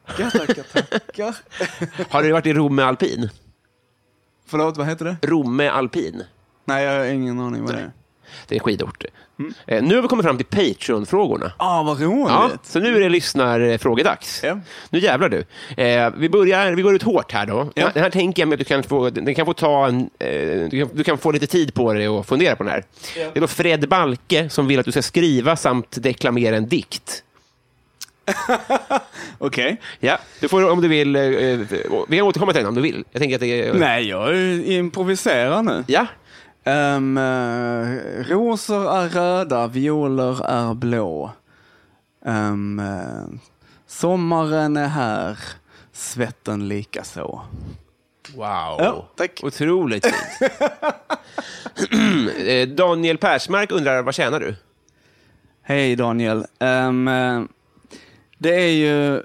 tackar, 0.07 0.30
tackar, 0.30 0.62
tackar. 0.89 1.37
Har 2.11 2.22
du 2.22 2.32
varit 2.32 2.47
i 2.47 2.53
Romme 2.53 2.82
alpin? 2.82 3.30
Förlåt, 4.47 4.76
vad 4.76 4.87
heter 4.87 5.05
det? 5.05 5.16
Romme 5.22 5.68
alpin. 5.68 6.22
Nej, 6.64 6.84
jag 6.84 6.99
har 6.99 7.05
ingen 7.05 7.41
aning 7.41 7.62
vad 7.62 7.74
det 7.74 7.80
är. 7.80 7.93
Det 8.49 8.55
är 8.55 8.57
en 8.59 8.64
skidort. 8.64 9.05
Eh, 9.66 9.82
nu 9.82 9.95
har 9.95 10.03
vi 10.03 10.09
kommit 10.09 10.24
fram 10.26 10.37
till 10.37 10.47
Patreon-frågorna. 10.47 11.53
Ah, 11.57 11.82
vad 11.82 12.01
roligt. 12.01 12.28
Ja, 12.28 12.51
så 12.62 12.78
nu 12.78 12.97
är 12.97 13.01
det 13.01 13.09
lyssnarfrågedags. 13.09 14.41
Ja. 14.45 14.59
Nu 14.91 14.99
jävlar 14.99 15.28
du. 15.28 15.45
Eh, 15.82 16.11
vi, 16.16 16.28
börjar, 16.28 16.72
vi 16.72 16.82
går 16.82 16.95
ut 16.95 17.03
hårt 17.03 17.32
här 17.32 17.47
då. 17.47 17.70
Ja. 17.74 17.91
Den 17.95 18.03
här 18.03 18.11
tänker 18.11 18.43
jag 18.43 18.49
mig 18.49 18.55
att 18.55 18.59
du 18.59 18.64
kan 18.64 18.82
få, 18.82 19.11
den 19.11 19.34
kan 19.34 19.47
få 19.47 19.53
ta 19.53 19.87
en, 19.87 20.11
eh, 20.18 20.68
du, 20.70 20.80
kan, 20.80 20.89
du 20.93 21.05
kan 21.05 21.18
få 21.18 21.30
lite 21.30 21.47
tid 21.47 21.74
på 21.74 21.93
dig 21.93 22.09
och 22.09 22.26
fundera 22.26 22.57
på 22.57 22.62
den 22.62 22.72
här. 22.72 22.84
Ja. 23.16 23.30
Det 23.32 23.39
är 23.39 23.41
då 23.41 23.47
Fred 23.47 23.89
Balke 23.89 24.49
som 24.51 24.66
vill 24.66 24.78
att 24.78 24.87
du 24.87 24.93
ska 24.93 25.03
skriva 25.03 25.57
samt 25.57 26.03
deklamera 26.03 26.57
en 26.57 26.68
dikt. 26.68 27.22
Okej. 29.39 29.80
Ja, 30.01 30.18
du 30.41 30.49
får 30.49 30.70
om 30.70 30.80
du 30.80 30.89
vill, 30.89 31.16
eh, 31.16 31.22
eh, 31.22 31.59
vi 32.09 32.16
kan 32.16 32.26
återkomma 32.26 32.53
till 32.53 32.61
den 32.61 32.68
om 32.68 32.74
du 32.74 32.80
vill. 32.80 33.05
Jag 33.12 33.20
tänker 33.20 33.37
att 33.37 33.41
det. 33.41 33.72
Nej, 33.72 34.09
jag 34.09 34.37
improviserar 34.64 35.62
nu. 35.62 35.84
Ja, 35.87 36.07
Um, 36.67 37.19
rosor 38.29 38.97
är 38.97 39.09
röda, 39.09 39.67
violer 39.67 40.45
är 40.45 40.75
blå. 40.75 41.31
Um, 42.25 42.83
sommaren 43.87 44.77
är 44.77 44.89
här, 44.89 45.39
svetten 45.93 46.69
likaså. 46.69 47.41
wow. 48.35 48.77
Ja, 48.79 49.09
tack. 49.17 49.41
Otroligt 49.43 50.07
fint. 50.07 50.53
Eh, 52.47 52.69
Daniel 52.69 53.19
Persmark 53.19 53.73
undrar, 53.73 54.03
vad 54.03 54.14
tjänar 54.14 54.41
du? 54.41 54.55
Hej 55.62 55.97
Daniel. 55.97 56.47
Um, 56.59 57.05
det 58.39 58.55
är 58.55 58.71
ju... 58.71 59.23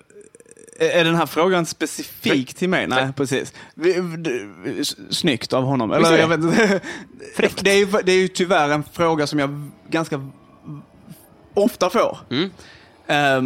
Är 0.81 1.03
den 1.03 1.15
här 1.15 1.25
frågan 1.25 1.65
specifik 1.65 2.53
till 2.53 2.69
mig? 2.69 2.87
Nej, 2.87 3.13
precis. 3.15 3.53
Snyggt 5.09 5.53
av 5.53 5.63
honom. 5.63 5.91
Eller, 5.91 6.11
det? 6.11 6.19
jag 6.19 6.27
vet 6.27 6.39
inte. 6.39 6.81
Det 7.61 7.71
är, 7.71 7.77
ju, 7.77 7.85
det 7.85 8.11
är 8.11 8.17
ju 8.17 8.27
tyvärr 8.27 8.69
en 8.69 8.83
fråga 8.83 9.27
som 9.27 9.39
jag 9.39 9.69
ganska 9.89 10.29
ofta 11.53 11.89
får. 11.89 12.17
Mm. 12.29 12.45
Eh, 13.07 13.41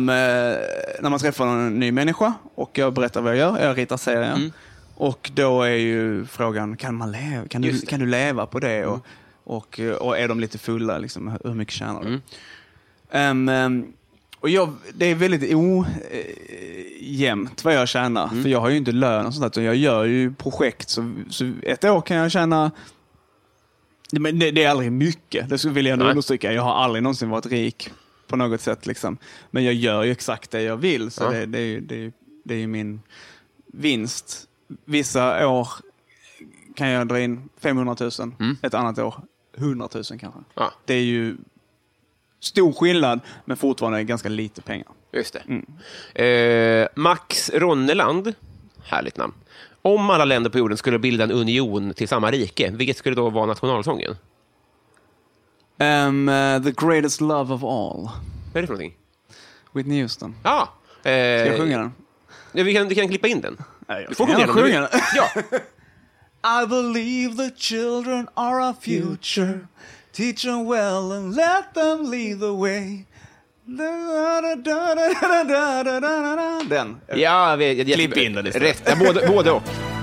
när 1.02 1.10
man 1.10 1.20
träffar 1.20 1.48
en 1.48 1.80
ny 1.80 1.92
människa 1.92 2.34
och 2.56 2.78
jag 2.78 2.94
berättar 2.94 3.22
vad 3.22 3.32
jag 3.32 3.40
gör. 3.40 3.68
Jag 3.68 3.78
ritar 3.78 3.98
serier. 3.98 4.36
Mm. 4.36 4.52
Och 4.96 5.32
då 5.34 5.64
är 5.64 5.70
ju 5.70 6.26
frågan, 6.26 6.78
kan, 6.78 6.96
man 6.96 7.12
leva, 7.12 7.48
kan, 7.48 7.62
du, 7.62 7.82
kan 7.82 8.00
du 8.00 8.06
leva 8.06 8.46
på 8.46 8.60
det? 8.60 8.86
Och, 8.86 9.06
och, 9.44 9.80
och 9.80 10.20
är 10.20 10.28
de 10.28 10.40
lite 10.40 10.58
fulla, 10.58 10.98
liksom, 10.98 11.38
hur 11.44 11.54
mycket 11.54 11.74
tjänar 11.74 12.02
du? 12.02 12.08
Mm. 12.08 12.22
Ehm, 13.12 13.50
ehm, 13.50 13.94
och 14.46 14.50
jag, 14.50 14.74
det 14.94 15.06
är 15.06 15.16
väldigt 15.16 15.56
o, 15.56 15.86
eh, 16.12 17.38
vad 17.64 17.74
jag 17.74 17.88
tjänar. 17.88 18.28
För 18.28 18.50
jag 18.50 18.60
har 18.60 18.70
ju 18.70 18.78
inte 18.78 18.92
lön 18.92 19.26
och 19.26 19.34
sånt 19.34 19.42
där, 19.42 19.48
utan 19.48 19.64
jag 19.64 19.76
gör 19.76 20.04
ju 20.06 20.34
projekt. 20.34 20.90
Så, 20.90 21.14
så 21.30 21.52
ett 21.64 21.84
år 21.84 22.02
kan 22.02 22.18
jag 22.18 22.32
tjäna 22.32 22.72
men 24.12 24.40
det, 24.40 24.52
det 24.52 24.64
är 24.64 24.70
aldrig 24.70 24.92
mycket, 24.92 25.50
det 25.50 25.58
skulle 25.58 25.74
vill 25.74 25.86
jag 25.86 25.94
ändå 25.94 26.06
understryka. 26.06 26.54
Jag 26.54 26.62
har 26.62 26.74
aldrig 26.74 27.04
någonsin 27.04 27.30
varit 27.30 27.46
rik 27.46 27.90
på 28.28 28.36
något 28.36 28.62
sätt. 28.62 28.86
Liksom. 28.86 29.18
Men 29.52 29.64
jag 29.64 29.74
gör 29.74 30.04
ju 30.04 30.12
exakt 30.12 30.52
det 30.52 30.62
jag 30.62 30.78
vill, 30.78 31.12
så 31.12 31.24
Ja. 31.24 31.30
det, 31.30 31.46
det, 31.46 31.58
är 31.60 31.66
ju, 31.66 31.82
det, 31.82 32.12
det 32.44 32.54
är 32.54 32.60
ju 32.60 32.68
min 32.68 33.02
vinst. 33.66 34.48
Vissa 34.86 35.48
år 35.48 35.70
kan 36.76 36.88
jag 36.88 37.08
dra 37.08 37.20
in 37.20 37.50
500 37.60 37.96
000, 38.00 38.12
ett 38.62 38.74
annat 38.74 39.00
år 39.00 39.16
100 39.58 39.90
000 39.94 40.04
kanske. 40.04 40.40
Ja, 40.54 40.72
Det 40.86 40.94
är 40.94 41.04
ju 41.04 41.38
stor 42.46 42.74
skillnad, 42.74 43.20
men 43.46 43.58
fortfarande 43.58 44.04
ganska 44.04 44.30
lite 44.30 44.62
pengar. 44.62 44.88
just 45.14 45.34
det. 45.34 45.44
Mm. 45.48 45.66
Eh, 46.84 46.88
Max 46.96 47.50
Ronneland, 47.54 48.34
härligt 48.84 49.18
namn. 49.18 49.34
Om 49.82 50.10
alla 50.10 50.26
länder 50.26 50.50
på 50.50 50.58
jorden 50.58 50.78
skulle 50.78 51.00
bilda 51.00 51.24
en 51.24 51.32
union 51.32 51.94
till 51.94 52.08
samma 52.08 52.32
rike, 52.32 52.72
vilket 52.72 52.98
skulle 52.98 53.16
då 53.16 53.30
vara 53.30 53.46
nationalsången? 53.46 54.16
Um, 55.80 56.30
eh, 56.30 56.64
the 56.64 56.72
greatest 56.72 57.22
love 57.22 57.54
of 57.54 57.64
all. 57.64 58.10
Vad 58.54 58.56
är 58.56 58.62
det 58.62 58.68
för 58.68 58.74
någonting? 58.74 58.96
Whitney 59.74 60.02
Houston. 60.02 60.36
Ja, 60.44 60.62
eh, 60.98 61.02
Ska 61.02 61.12
jag 61.46 61.58
sjunga 61.58 61.78
den? 61.78 61.94
ja, 62.52 62.64
vi, 62.64 62.74
kan, 62.74 62.88
vi 62.88 62.96
kan 62.96 63.08
klippa 63.08 63.28
in 63.28 63.42
den. 63.42 63.58
Nej, 63.88 64.06
Du 64.10 64.16
får 64.16 64.26
sjunga 64.48 64.80
den. 64.82 64.90
Ja. 65.16 65.30
I 66.64 66.68
believe 66.68 67.36
the 67.50 67.56
children 67.58 68.28
are 68.34 68.68
our 68.68 68.74
future. 68.82 69.60
Teach 70.16 70.44
them 70.44 70.66
well 70.66 71.12
and 71.12 71.36
let 71.36 71.74
them 71.74 72.10
lead 72.10 72.40
the 72.40 72.54
way. 72.54 73.06
Den. 76.70 76.98
Ja, 77.16 77.56
vi, 77.56 77.74
jag, 77.74 77.88
Klipp 77.88 78.18
in 78.18 78.34
den 78.34 78.48
istället. 78.48 78.70
Rätt, 78.70 78.84
ja, 78.86 78.96
både, 79.06 79.28
både 79.28 79.52
och. 79.52 79.95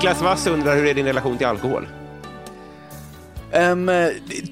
Niklas 0.00 0.22
Wass 0.22 0.46
undrar 0.46 0.76
hur 0.76 0.86
är 0.86 0.94
din 0.94 1.06
relation 1.06 1.38
till 1.38 1.46
alkohol? 1.46 1.88
Um, 3.54 3.90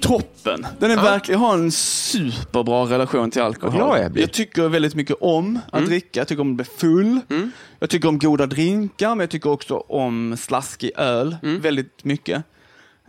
toppen. 0.01 0.67
Den 0.79 0.91
är 0.91 0.95
Ja. 0.95 1.01
verkligen, 1.01 1.41
jag 1.41 1.47
har 1.47 1.53
en 1.57 1.71
superbra 1.71 2.83
relation 2.85 3.31
till 3.31 3.41
alkohol. 3.41 3.99
Jag 3.99 4.11
blir. 4.11 4.27
tycker 4.27 4.67
väldigt 4.67 4.95
mycket 4.95 5.15
om 5.21 5.59
att 5.71 5.85
dricka, 5.85 6.19
jag 6.19 6.27
tycker 6.27 6.41
om 6.41 6.49
att 6.51 6.55
bli 6.55 6.65
full. 6.65 7.19
Jag 7.79 7.89
tycker 7.89 8.07
om 8.09 8.19
goda 8.19 8.45
drinkar, 8.45 9.09
men 9.09 9.19
jag 9.19 9.29
tycker 9.29 9.49
också 9.49 9.77
om 9.77 10.37
slaskig 10.37 10.91
öl 10.97 11.37
väldigt 11.41 12.03
mycket. 12.03 12.43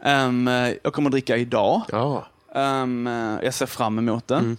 Um, 0.05 0.47
jag 0.82 0.93
kommer 0.93 1.09
att 1.09 1.12
dricka 1.12 1.36
idag. 1.36 1.82
Ja. 1.93 2.26
Um, 2.55 3.07
jag 3.43 3.55
ser 3.55 3.66
fram 3.66 3.99
emot 3.99 4.28
det. 4.28 4.57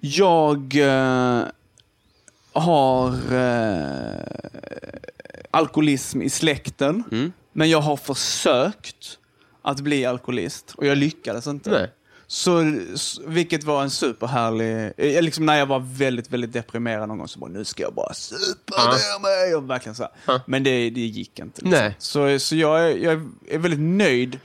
Jag 0.00 0.76
eh, 0.76 1.42
har 2.52 3.08
eh, 3.32 4.38
alkoholism 5.50 6.22
i 6.22 6.30
släkten, 6.30 7.04
men 7.52 7.70
jag 7.70 7.80
har 7.80 7.96
försökt 7.96 9.18
att 9.62 9.80
bli 9.80 10.06
alkoholist 10.06 10.74
och 10.76 10.86
jag 10.86 10.98
lyckades 10.98 11.46
inte. 11.46 11.70
Nej. 11.70 11.90
Så, 12.30 12.74
vilket 13.26 13.64
var 13.64 13.82
en 13.82 13.90
superhärlig... 13.90 14.92
eh, 14.96 15.22
Liksom 15.22 15.46
när 15.46 15.58
jag 15.58 15.66
var 15.66 15.80
väldigt, 15.80 16.30
väldigt 16.30 16.52
deprimerad 16.52 17.08
någon 17.08 17.18
gång 17.18 17.28
så 17.28 17.38
bara, 17.38 17.50
nu 17.50 17.64
ska 17.64 17.82
jag 17.82 17.94
bara 17.94 18.14
supa 18.14 18.74
Ja. 18.76 18.84
ner 18.90 19.22
mig. 19.22 19.54
Och 19.56 19.70
verkligen 19.70 19.94
så 19.94 20.02
här. 20.26 20.40
Men 20.46 20.62
det, 20.64 20.90
det 20.90 21.00
gick 21.00 21.38
inte. 21.38 21.62
Liksom. 21.62 21.80
Nej. 21.84 21.96
Så, 21.98 22.38
så 22.38 22.56
jag, 22.56 22.80
är, 22.90 22.96
jag 22.96 23.12
är 23.48 23.58
väldigt 23.58 23.80
nöjd 23.80 24.38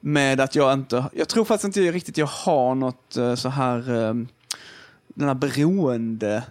med 0.00 0.40
att 0.40 0.54
jag 0.54 0.72
inte... 0.72 1.04
Jag 1.12 1.28
tror 1.28 1.44
faktiskt 1.44 1.64
inte 1.64 1.92
riktigt 1.92 2.18
jag 2.18 2.26
har 2.26 2.74
något 2.74 3.16
eh, 3.16 3.34
så 3.34 3.48
här... 3.48 3.78
eh, 3.78 4.14
Den 5.14 5.28
här 5.28 5.34
beroende 5.34 6.42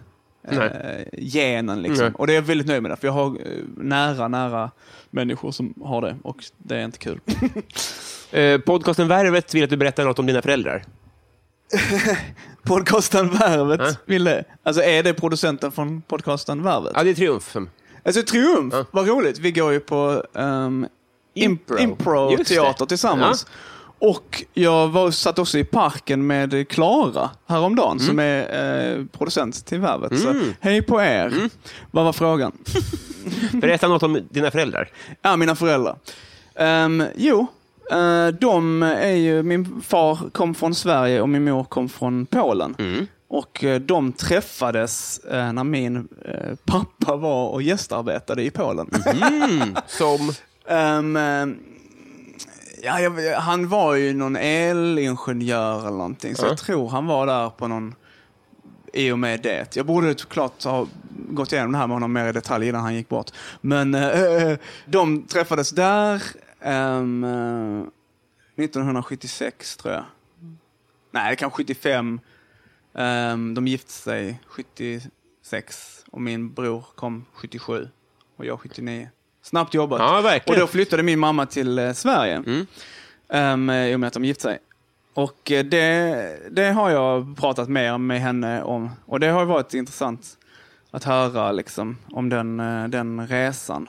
eh, 0.48 1.04
genen 1.18 1.82
liksom. 1.82 2.14
Och 2.14 2.26
det 2.26 2.32
är 2.32 2.34
jag 2.34 2.42
väldigt 2.42 2.66
nöjd 2.66 2.82
med 2.82 2.90
det, 2.90 2.96
för 2.96 3.06
jag 3.08 3.12
har 3.12 3.26
eh, 3.26 3.58
nära, 3.76 4.28
nära 4.28 4.70
människor 5.10 5.50
som 5.52 5.74
har 5.84 6.02
det 6.02 6.16
och 6.22 6.44
det 6.58 6.76
är 6.76 6.84
inte 6.84 6.98
kul. 6.98 7.20
Eh, 8.32 8.60
podcasten 8.60 9.08
Värvet 9.08 9.54
vill 9.54 9.64
att 9.64 9.70
du 9.70 9.76
berättar 9.76 10.04
något 10.04 10.18
om 10.18 10.26
dina 10.26 10.42
föräldrar. 10.42 10.84
Podcasten 12.62 13.30
Värvet 13.30 13.80
Ja. 13.80 13.90
ville... 14.06 14.44
Alltså 14.62 14.82
är 14.82 15.02
det 15.02 15.14
producenten 15.14 15.72
från 15.72 16.02
podcasten 16.02 16.62
Värvet? 16.62 16.92
Ja, 16.94 17.04
det 17.04 17.10
är 17.10 17.14
Triumf. 17.14 17.56
Alltså 18.04 18.22
Triumf, 18.22 18.74
Ja. 18.74 18.84
vad 18.90 19.08
roligt. 19.08 19.38
Vi 19.38 19.52
går 19.52 19.72
ju 19.72 19.80
på 19.80 20.24
um, 20.32 20.86
Impro. 21.34 21.78
impro, 21.78 22.36
det. 22.36 22.44
teater 22.44 22.86
tillsammans. 22.86 23.46
Och 24.04 24.44
jag 24.54 24.88
var, 24.88 25.10
satt 25.10 25.38
också 25.38 25.58
i 25.58 25.64
parken 25.64 26.26
med 26.26 26.68
Klara 26.68 27.30
häromdagen, 27.46 28.00
som 28.00 28.18
är 28.18 28.96
eh, 28.96 29.04
producent 29.04 29.66
till 29.66 29.80
Värvet. 29.80 30.20
Så 30.20 30.34
hej 30.60 30.82
på 30.82 31.02
er. 31.02 31.48
Vad 31.90 32.04
var 32.04 32.12
frågan? 32.12 32.52
Berätta 33.52 33.88
något 33.88 34.02
om 34.02 34.20
dina 34.30 34.50
föräldrar. 34.50 34.88
Ja, 35.22 35.36
mina 35.36 35.56
föräldrar. 35.56 35.96
Um, 36.54 37.04
jo, 37.16 37.46
eh, 37.90 38.26
de 38.26 38.82
är 38.82 39.16
ju, 39.16 39.42
min 39.42 39.82
far 39.82 40.18
kom 40.32 40.54
från 40.54 40.74
Sverige 40.74 41.20
och 41.20 41.28
min 41.28 41.44
mor 41.44 41.64
kom 41.64 41.88
från 41.88 42.26
Polen. 42.26 42.76
Och 43.28 43.64
eh, 43.64 43.80
de 43.80 44.12
träffades 44.12 45.18
eh, 45.18 45.52
när 45.52 45.64
min 45.64 46.08
pappa 46.64 47.16
var 47.16 47.48
och 47.48 47.62
gästarbetade 47.62 48.42
i 48.42 48.50
Polen. 48.50 48.90
Mm, 49.06 49.76
som... 49.86 50.32
Eh, 50.66 51.56
ja, 52.84 53.00
jag, 53.00 53.40
han 53.40 53.68
var 53.68 53.94
ju 53.94 54.14
någon 54.14 54.36
elingenjör 54.36 55.78
eller 55.80 55.90
någonting, 55.90 56.34
så 56.36 56.44
Ja. 56.44 56.48
jag 56.48 56.58
tror 56.58 56.88
han 56.88 57.06
var 57.06 57.26
där 57.26 57.50
på 57.50 57.68
någon 57.68 57.94
i 58.92 59.10
och 59.12 59.18
med 59.18 59.40
det. 59.42 59.76
Jag 59.76 59.86
borde 59.86 60.18
såklart 60.18 60.64
ha 60.64 60.86
gått 61.30 61.52
igenom 61.52 61.72
det 61.72 61.78
här 61.78 61.86
med 61.86 61.94
honom 61.94 62.12
mer 62.12 62.28
i 62.28 62.32
detalj 62.32 62.68
innan 62.68 62.80
han 62.80 62.94
gick 62.94 63.08
bort. 63.08 63.30
Men 63.60 63.94
eh, 63.94 64.58
de 64.86 65.22
träffades 65.22 65.70
där 65.70 66.14
eh, 66.60 67.02
1976 68.56 69.76
tror 69.76 69.94
jag. 69.94 70.04
Nej, 71.10 71.36
kanske 71.36 71.56
75. 71.56 72.20
Ehm, 72.94 73.54
de 73.54 73.66
gifte 73.66 73.92
sig 73.92 74.40
76 74.46 76.04
och 76.10 76.20
min 76.22 76.52
bror 76.54 76.84
kom 76.94 77.24
77 77.32 77.88
och 78.36 78.44
jag 78.44 78.60
79. 78.60 79.08
Snabbt 79.44 79.74
jobbat. 79.74 80.00
Ja, 80.00 80.18
och 80.18 80.24
verkligen. 80.24 80.60
då 80.60 80.66
flyttade 80.66 81.02
min 81.02 81.18
mamma 81.18 81.46
till 81.46 81.78
eh, 81.78 81.92
Sverige. 81.92 82.42
Um, 83.28 83.70
I 83.70 83.94
och 83.94 84.00
med 84.00 84.06
att 84.06 84.12
de 84.12 84.24
gifte 84.24 84.42
sig. 84.42 84.58
Och 85.14 85.50
eh, 85.50 85.64
det, 85.64 86.38
det 86.50 86.70
har 86.70 86.90
jag 86.90 87.36
pratat 87.36 87.68
mer 87.68 87.98
med 87.98 88.20
henne 88.20 88.62
om. 88.62 88.90
Och 89.06 89.20
det 89.20 89.26
har 89.26 89.44
varit 89.44 89.74
intressant 89.74 90.38
att 90.90 91.04
höra 91.04 91.52
liksom, 91.52 91.96
om 92.10 92.28
den, 92.28 92.60
eh, 92.60 92.88
den 92.88 93.28
resan. 93.28 93.88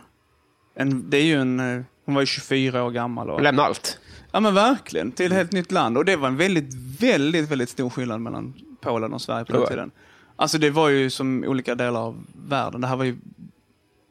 En, 0.75 1.09
det 1.09 1.17
är 1.17 1.23
ju 1.23 1.41
en, 1.41 1.59
eh, 1.59 1.83
hon 2.05 2.15
var 2.15 2.21
ju 2.21 2.25
24 2.25 2.83
år 2.83 2.91
gammal. 2.91 3.29
Och, 3.29 3.41
Lämna 3.41 3.63
allt. 3.63 3.99
ja 4.31 4.39
men 4.39 4.53
verkligen, 4.53 5.11
till 5.11 5.25
ett 5.25 5.37
helt 5.37 5.51
nytt 5.51 5.71
land. 5.71 5.97
Och 5.97 6.05
det 6.05 6.15
var 6.15 6.27
en 6.27 6.37
väldigt, 6.37 6.73
väldigt, 7.01 7.51
väldigt 7.51 7.69
stor 7.69 7.89
skillnad 7.89 8.21
mellan 8.21 8.53
Polen 8.81 9.13
och 9.13 9.21
Sverige 9.21 9.45
på 9.45 9.53
den 9.53 9.67
tiden. 9.67 9.91
Alltså 10.35 10.57
det 10.57 10.69
var 10.69 10.89
ju 10.89 11.09
som 11.09 11.43
olika 11.43 11.75
delar 11.75 11.99
av 11.99 12.23
världen. 12.47 12.81
Det 12.81 12.87
här 12.87 12.95
var 12.95 13.05
ju 13.05 13.17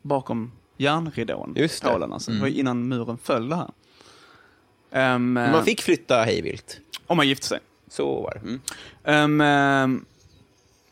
bakom 0.03 0.53
järnridån, 0.77 1.55
Just 1.57 1.83
det. 1.83 1.89
Polen. 1.89 2.13
Alltså. 2.13 2.31
Det 2.31 2.41
var 2.41 2.49
ju 2.49 2.55
innan 2.61 2.89
muren 2.89 3.19
föll 3.23 3.49
det 3.49 3.57
här. 3.57 3.71
Ehm, 4.93 5.33
Man 5.33 5.65
fick 5.65 5.83
flytta 5.83 6.23
hejvilt. 6.23 6.81
om 7.07 7.17
man 7.17 7.29
gifte 7.29 7.47
sig. 7.47 7.59
Så 7.91 8.23
var 8.23 8.35
det. 8.35 8.41
Mm. 9.15 9.41
Ehm, 9.41 10.05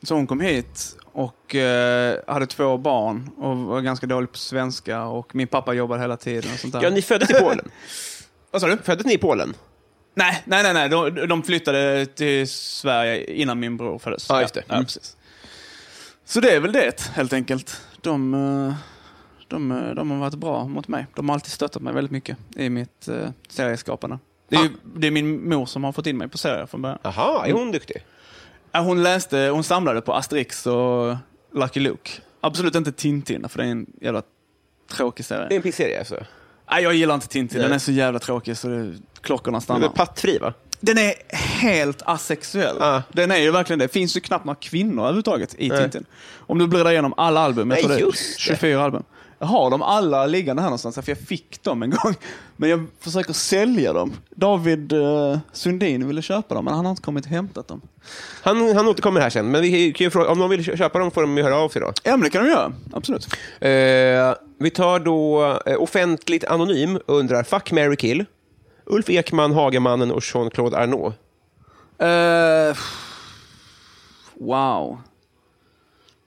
så 0.03 0.15
hon 0.15 0.27
kom 0.27 0.41
hit 0.41 0.97
och 1.13 1.55
eh, 1.55 2.19
hade 2.27 2.47
två 2.47 2.79
barn 2.79 3.31
och 3.37 3.57
var 3.57 3.81
ganska 3.81 4.07
dålig 4.07 4.33
på 4.33 4.39
svenska 4.39 5.03
och 5.05 5.35
min 5.35 5.47
pappa 5.49 5.73
jobbade 5.73 6.01
hela 6.01 6.17
tiden. 6.17 6.53
Och 6.53 6.59
sånt 6.59 6.73
där. 6.73 6.83
Ja, 6.83 6.91
ni 6.91 7.03
föddes 7.03 7.31
i 7.31 7.35
Polen. 7.35 7.71
Vad 8.51 8.61
sa 8.63 8.69
du? 8.69 8.77
Föddes 8.77 9.07
ni 9.07 9.13
i 9.15 9.19
Polen? 9.19 9.55
Nej, 10.15 10.43
nej, 10.45 10.63
nej. 10.63 10.75
nej. 10.75 10.89
De, 10.89 11.27
de 11.29 11.43
flyttade 11.43 12.07
till 12.07 12.49
Sverige 12.49 13.25
innan 13.35 13.61
min 13.61 13.77
bror 13.77 13.99
föddes. 13.99 14.27
Ja, 14.29 14.41
just 14.41 14.55
det. 14.55 14.63
Ja, 14.69 14.75
Mm. 14.75 14.85
precis. 14.85 15.17
Så 16.25 16.41
det 16.41 16.51
är 16.51 16.61
väl 16.61 16.73
det, 16.73 17.11
helt 17.15 17.33
enkelt. 17.33 17.81
De, 18.01 18.35
eh, 18.35 18.75
de, 19.53 19.73
eh, 19.73 19.95
de 19.95 20.11
har 20.11 20.19
varit 20.19 20.35
bra 20.35 20.67
mot 20.69 20.89
mig. 20.89 21.07
De 21.15 21.29
har 21.29 21.35
alltid 21.37 21.53
stöttat 21.53 21.83
mig 21.83 21.95
väldigt 21.95 22.11
mycket 22.11 22.37
i 22.57 22.71
mitt 22.71 23.09
uh, 23.09 23.29
serieskapande. 23.49 24.19
Det 24.49 24.57
är, 24.57 24.63
ju, 24.63 24.69
det 24.97 25.07
är 25.07 25.11
min 25.11 25.49
mor 25.49 25.67
som 25.67 25.85
har 25.85 25.93
fått 25.93 26.07
in 26.07 26.19
mig 26.19 26.29
på 26.29 26.39
serier 26.39 26.67
från 26.67 26.83
början. 26.83 26.99
Jaha, 27.03 27.47
är 27.47 27.53
hon 27.53 27.73
duktig? 27.73 27.97
Hon 28.73 29.03
läste, 29.03 29.39
hon 29.39 29.65
samlade 29.65 30.01
på 30.01 30.15
Asterix 30.15 30.67
och 30.67 31.17
Lucky 31.55 31.81
Luke. 31.81 32.11
Absolut 32.41 32.75
inte 32.75 32.93
Tintin, 32.93 33.49
för 33.49 33.59
det 33.59 33.65
är 33.65 33.71
en 33.71 33.87
jävla 34.01 34.23
tråkig 34.91 35.25
Det 35.29 35.35
är 35.35 35.39
serie. 35.39 35.57
en 35.57 35.63
pizzeria 35.63 35.99
alltså? 35.99 36.17
Nej, 36.71 36.83
jag 36.83 36.95
gillar 36.95 37.15
inte 37.15 37.29
Tintin. 37.29 37.61
Den 37.61 37.73
är 37.73 37.79
så 37.79 37.93
jävla 37.93 38.19
tråkig 38.19 38.57
så 38.57 38.69
det, 38.69 38.95
klockorna 39.21 39.55
Den 39.55 39.57
är 39.57 39.61
stannar. 39.61 39.89
pattfri 39.89 40.39
va? 40.39 40.53
Den 40.81 40.99
är 40.99 41.15
helt 41.37 42.03
asexuell. 42.05 42.77
Ja. 42.81 43.03
Den 43.13 43.31
är 43.31 43.37
ju 43.37 43.51
verkligen 43.51 43.79
det. 43.79 43.89
Finns 43.89 44.17
ju 44.17 44.21
knappt 44.21 44.45
några 44.45 44.59
kvinnor 44.61 45.03
överhuvudtaget 45.03 45.55
i 45.59 45.69
Nej. 45.69 45.79
Tintin. 45.79 46.05
Om 46.35 46.59
du 46.59 46.67
bläddrar 46.67 46.91
igenom 46.91 47.15
alla 47.17 47.41
album, 47.41 47.71
jag 47.71 47.79
tror 47.79 47.89
det 47.89 47.95
är 47.97 48.01
just 48.01 48.37
det. 48.37 48.41
24 48.41 48.85
album. 48.85 49.03
Jag 49.43 49.47
har 49.47 49.71
dem 49.71 49.83
alla 49.83 50.27
liggande 50.27 50.63
här 50.63 50.69
någonstans, 50.69 50.95
för 50.95 51.11
jag 51.11 51.19
fick 51.19 51.63
dem 51.63 51.83
en 51.83 51.91
gång. 51.91 52.15
Men 52.57 52.71
jag 52.71 52.87
försöker 53.01 53.33
sälja 53.33 53.93
dem. 53.93 54.13
David 54.31 54.93
uh, 54.93 55.39
Sundin 55.53 56.07
ville 56.07 56.23
köpa 56.23 56.55
dem, 56.55 56.65
men 56.65 56.75
han 56.75 56.85
har 56.85 56.91
inte 56.91 57.03
kommit 57.03 57.25
och 57.25 57.31
hämtat 57.31 57.69
dem. 57.69 57.81
Han, 58.43 58.77
han 58.77 58.89
återkommer 58.89 59.21
här 59.21 59.31
sen, 59.31 59.51
men 59.51 59.63
vi 59.63 59.93
kan 59.93 60.05
ju 60.05 60.11
fråga, 60.11 60.31
om 60.31 60.39
någon 60.39 60.51
vill 60.51 60.65
köpa 60.65 60.99
dem 60.99 61.11
får 61.11 61.21
de 61.23 61.37
ju 61.37 61.43
höra 61.43 61.57
av 61.57 61.69
sig 61.69 61.81
då. 61.81 61.93
Ja, 62.03 62.11
men 62.11 62.21
det 62.21 62.31
kan 62.31 62.45
de 62.45 62.51
göra. 62.51 62.73
Absolut. 62.93 63.27
Eh, 63.61 64.35
vi 64.59 64.71
tar 64.71 64.99
då 64.99 65.45
eh, 65.67 65.83
offentligt 65.83 66.45
anonym 66.45 66.99
undrar 67.07 67.43
Fuck, 67.43 67.73
Mary 67.73 67.97
kill. 67.97 68.25
Ulf 68.87 69.11
Ekman, 69.11 69.53
Hagamannen 69.53 70.11
och 70.11 70.23
Jean-Claude 70.23 70.77
Arnault. 70.79 71.15
Eh, 71.99 72.77
wow. 74.35 74.99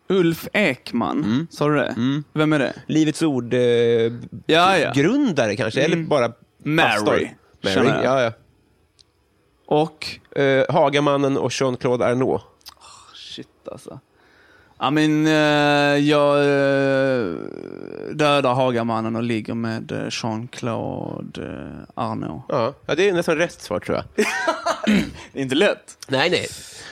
Ulf 0.10 0.48
Ekman, 0.54 1.48
sa 1.52 1.68
du 1.68 1.76
det? 1.76 2.22
Vem 2.34 2.54
är 2.54 2.60
det? 2.60 2.74
Livets 2.88 3.22
ord 3.22 3.54
eh, 3.54 3.60
Ja, 4.46 4.78
ja. 4.78 4.92
kanske, 5.56 5.82
eller 5.82 5.98
bara 5.98 6.32
Mary, 6.64 6.90
pastor. 6.90 7.30
Mary. 7.64 8.04
Ja, 8.04 8.22
ja. 8.22 8.32
Och? 9.66 10.08
Eh, 10.40 10.66
Hagamannen 10.70 11.38
och 11.38 11.52
Jean-Claude 11.52 12.06
Arnault. 12.06 12.44
Shit 13.16 13.48
alltså. 13.72 14.00
Ja 14.80 14.92
men 14.92 15.28
eh, 15.28 15.34
jag 16.10 16.38
uh, 16.38 17.36
dödar 18.14 18.54
Hagamannen 18.54 19.16
och 19.16 19.24
ligger 19.24 19.54
med 19.54 19.92
eh, 19.92 20.08
Jean-Claude 20.10 21.72
Arnault. 21.94 22.44
Ja. 22.50 22.74
ja, 22.86 22.96
det 22.96 23.10
är 23.10 23.14
nästan 23.14 23.36
rätt 23.38 23.62
svar 23.62 23.80
tror 23.80 23.98
jag. 23.98 24.26
Det 25.34 25.40
är 25.40 25.44
inte 25.44 25.56
lätt. 25.56 25.98
nej, 26.08 26.30
nej. 26.30 26.48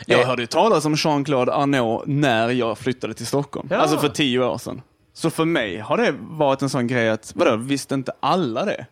Jag 0.05 0.19
Eh, 0.21 0.27
hörde 0.27 0.41
ju 0.41 0.47
talas 0.47 0.85
om 0.85 0.95
Jean-Claude 0.95 1.53
Arnault 1.53 2.03
när 2.07 2.49
jag 2.49 2.77
flyttade 2.77 3.13
till 3.13 3.25
Stockholm. 3.27 3.67
Ja. 3.71 3.77
Alltså 3.77 3.97
för 3.97 4.09
tio 4.09 4.39
år 4.45 4.57
sedan. 4.57 4.81
Så 5.13 5.29
för 5.29 5.45
mig 5.45 5.77
har 5.79 5.97
det 5.97 6.13
varit 6.19 6.61
en 6.61 6.69
sån 6.69 6.87
grej 6.87 7.09
att, 7.09 7.31
vadå, 7.35 7.55
visste 7.55 7.95
inte 7.95 8.11
alla 8.19 8.65
det? 8.65 8.85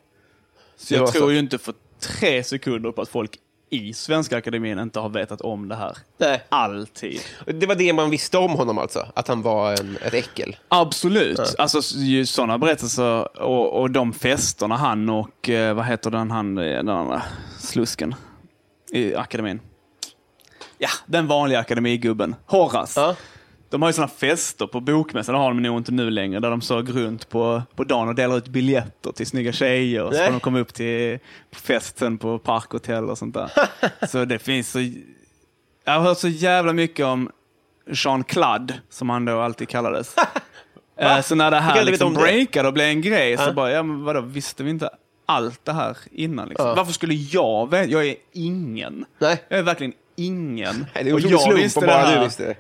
Så 0.78 0.94
Det 0.94 0.96
jag 0.96 1.06
var 1.06 1.12
tror 1.12 1.22
så. 1.22 1.32
ju 1.32 1.40
inte 1.40 1.58
för 1.58 1.74
tre 2.20 2.44
sekunder 2.44 2.92
på 2.92 3.02
att 3.02 3.10
folk 3.10 3.32
i 3.74 3.94
Svenska 3.94 4.38
Akademin 4.38 4.80
inte 4.80 5.00
har 5.00 5.10
vetat 5.10 5.42
om 5.42 5.68
det 5.68 5.76
här. 5.76 5.98
Nej. 6.18 6.44
Alltid. 6.50 7.22
Det 7.46 7.66
var 7.66 7.76
det 7.76 7.94
man 7.94 8.10
visste 8.10 8.38
om 8.38 8.52
honom 8.52 8.78
alltså, 8.78 9.08
att 9.14 9.28
han 9.28 9.42
var 9.42 9.72
en, 9.72 9.98
ett 10.02 10.14
äckel. 10.14 10.56
Absolut. 10.68 11.56
Alltså 11.58 11.82
sådana 12.26 12.58
berättelser 12.58 13.42
och, 13.42 13.82
och 13.82 13.92
de 13.92 14.14
festerna 14.14 14.78
han 14.78 15.10
och, 15.10 15.50
eh, 15.50 15.74
vad 15.74 15.86
heter 15.86 16.12
den, 16.12 16.32
han, 16.32 16.58
eh, 16.58 16.64
den 16.64 16.90
andra 16.90 17.22
slusken 17.60 18.16
i 18.92 19.16
akademin. 19.16 19.60
Ja, 20.78 20.90
den 21.06 21.28
vanliga 21.28 21.60
akademigubben. 21.60 22.36
Horace. 22.46 23.00
Ja. 23.02 23.16
De 23.72 23.82
har 23.82 23.90
ju 23.90 23.94
sådana 23.94 24.12
fester 24.12 24.68
på 24.68 24.80
bokmässan, 24.80 25.34
det 25.36 25.40
har 25.42 25.48
de 25.48 25.62
nog 25.62 25.78
inte 25.78 25.92
nu 25.92 26.10
längre, 26.10 26.40
där 26.40 26.50
de 26.50 26.62
såg 26.62 26.96
runt 26.96 27.30
på, 27.30 27.64
på 27.76 27.84
dagen 27.84 28.08
och 28.08 28.16
delar 28.16 28.38
ut 28.38 28.48
biljetter 28.48 29.12
till 29.12 29.28
snygga 29.28 29.52
tjejer. 29.52 30.12
Så 30.12 30.18
får 30.18 30.32
de 30.32 30.40
komma 30.40 30.60
upp 30.60 30.74
till 30.74 31.20
festen 31.52 32.18
på 32.18 32.40
parkhotell 32.40 33.10
och 33.10 33.18
sånt 33.18 33.34
där. 33.34 33.52
så 34.08 34.26
det 34.26 34.40
finns 34.40 34.72
så... 34.72 34.80
Jag 35.86 35.94
har 35.94 36.00
hört 36.00 36.18
så 36.18 36.28
jävla 36.28 36.74
mycket 36.74 37.06
om 37.06 37.32
Jean-Claude, 37.88 38.74
som 38.90 39.10
han 39.10 39.26
då 39.26 39.40
alltid 39.40 39.70
kallades. 39.70 40.16
Eh, 40.98 41.22
så 41.22 41.36
när 41.36 41.52
det 41.52 41.58
här 41.60 41.84
liksom 41.84 42.14
breakade 42.14 42.68
och 42.68 42.74
blev 42.74 42.88
en 42.88 43.02
grej, 43.02 43.38
så 43.38 43.54
bara, 43.54 43.72
ja 43.72 43.84
men 43.84 44.04
vadå, 44.04 44.22
visste 44.22 44.64
vi 44.64 44.70
inte 44.70 44.90
allt 45.26 45.66
det 45.66 45.74
här 45.74 45.98
innan? 46.12 46.50
Liksom? 46.50 46.68
Ja. 46.68 46.76
Varför 46.76 46.94
skulle 46.94 47.14
jag 47.14 47.72
veta? 47.72 47.92
Jag 47.92 48.08
är 48.08 48.16
ingen. 48.34 49.06
Nej. 49.20 49.44
Jag 49.50 49.60
är 49.60 49.64
verkligen 49.64 49.94
ingen. 50.16 50.86
Nej, 50.96 51.04
det 51.04 51.10
är 51.10 51.14
Och 51.14 51.22
slump 51.22 51.78
om 51.78 51.84
det 51.84 51.92
här. 51.92 52.18
du 52.18 52.24
visste 52.24 52.44
det. 52.44 52.56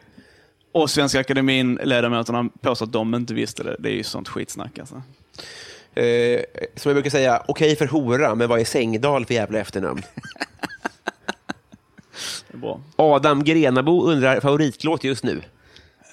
Och 0.71 0.89
Svenska 0.89 1.19
Akademin-ledamöterna 1.19 2.49
påstår 2.61 2.85
att 2.85 2.91
de 2.91 3.15
inte 3.15 3.33
visste 3.33 3.63
det. 3.63 3.75
Det 3.79 3.89
är 3.89 3.93
ju 3.93 4.03
sånt 4.03 4.27
skitsnack 4.27 4.79
alltså. 4.79 5.01
Eh, 5.93 6.41
som 6.75 6.89
jag 6.89 6.95
brukar 6.95 7.09
säga, 7.09 7.43
okej 7.47 7.75
för 7.75 7.87
hora, 7.87 8.35
men 8.35 8.49
vad 8.49 8.59
är 8.59 8.65
Sängdal 8.65 9.25
för 9.25 9.33
jävla 9.33 9.59
efternamn? 9.59 10.01
Adam 12.95 13.43
Grenabo 13.43 14.03
undrar 14.03 14.39
favoritlåt 14.39 15.03
just 15.03 15.23
nu. 15.23 15.41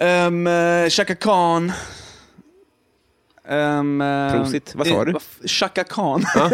Um, 0.01 0.47
uh, 0.47 0.89
Chaka 0.89 1.15
Khan. 1.15 1.73
Um, 3.49 4.01
uh, 4.01 4.33
Prosit. 4.33 4.75
Vad 4.75 4.87
sa 4.87 5.05
du? 5.05 5.15
Chaka 5.45 5.85
Khan. 5.85 6.25
Ja. 6.35 6.51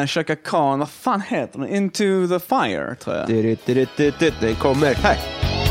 uh, 0.00 0.06
Chaka 0.06 0.36
Khan, 0.36 0.78
vad 0.78 0.90
fan 0.90 1.20
heter 1.20 1.58
den? 1.58 1.68
Into 1.68 2.28
the 2.28 2.40
Fire, 2.40 2.94
tror 2.94 3.16
jag. 3.16 3.28
Du, 3.28 3.56
du, 3.66 3.86
du, 3.96 4.32
Den 4.40 4.54
kommer 4.54 4.94
här. 4.94 5.63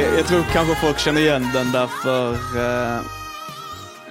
Jag 0.00 0.26
tror 0.26 0.42
kanske 0.52 0.74
folk 0.74 0.98
känner 0.98 1.20
igen 1.20 1.46
den 1.54 1.72
därför 1.72 2.32
eh, 2.56 2.96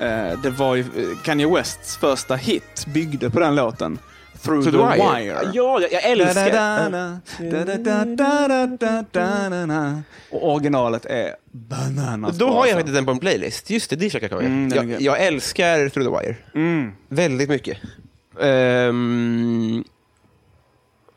eh, 0.07 0.39
det 0.39 0.49
var 0.49 0.75
ju 0.75 0.81
eh, 0.81 0.87
Kanye 1.23 1.47
Wests 1.47 1.97
första 1.97 2.35
hit 2.35 2.85
byggde 2.87 3.29
på 3.29 3.39
den 3.39 3.55
låten. 3.55 3.99
Through, 4.43 4.63
the, 4.63 4.71
Wire. 4.71 5.39
Ja, 5.53 5.53
jag, 5.53 5.91
jag 5.91 6.03
älskar... 6.03 6.91
Da-da-da-da-da-da-da. 7.51 10.01
Och 10.29 10.53
originalet 10.53 11.05
är 11.05 11.35
bananas 11.51 12.37
Då 12.37 12.49
har 12.49 12.65
jag 12.65 12.75
faktiskt 12.75 12.95
den 12.95 13.05
på 13.05 13.11
en 13.11 13.19
playlist. 13.19 13.69
Just 13.69 13.89
det, 13.89 13.95
det 13.95 14.09
Chaka 14.09 14.29
Khan. 14.29 14.39
Mm, 14.39 14.69
den 14.69 14.89
jag, 14.89 15.01
jag 15.01 15.23
älskar 15.23 15.89
Through 15.89 16.09
the 16.09 16.15
Wire. 16.19 16.35
Mm. 16.55 16.91
Väldigt 17.07 17.49
mycket. 17.49 17.77
Um, 18.35 19.83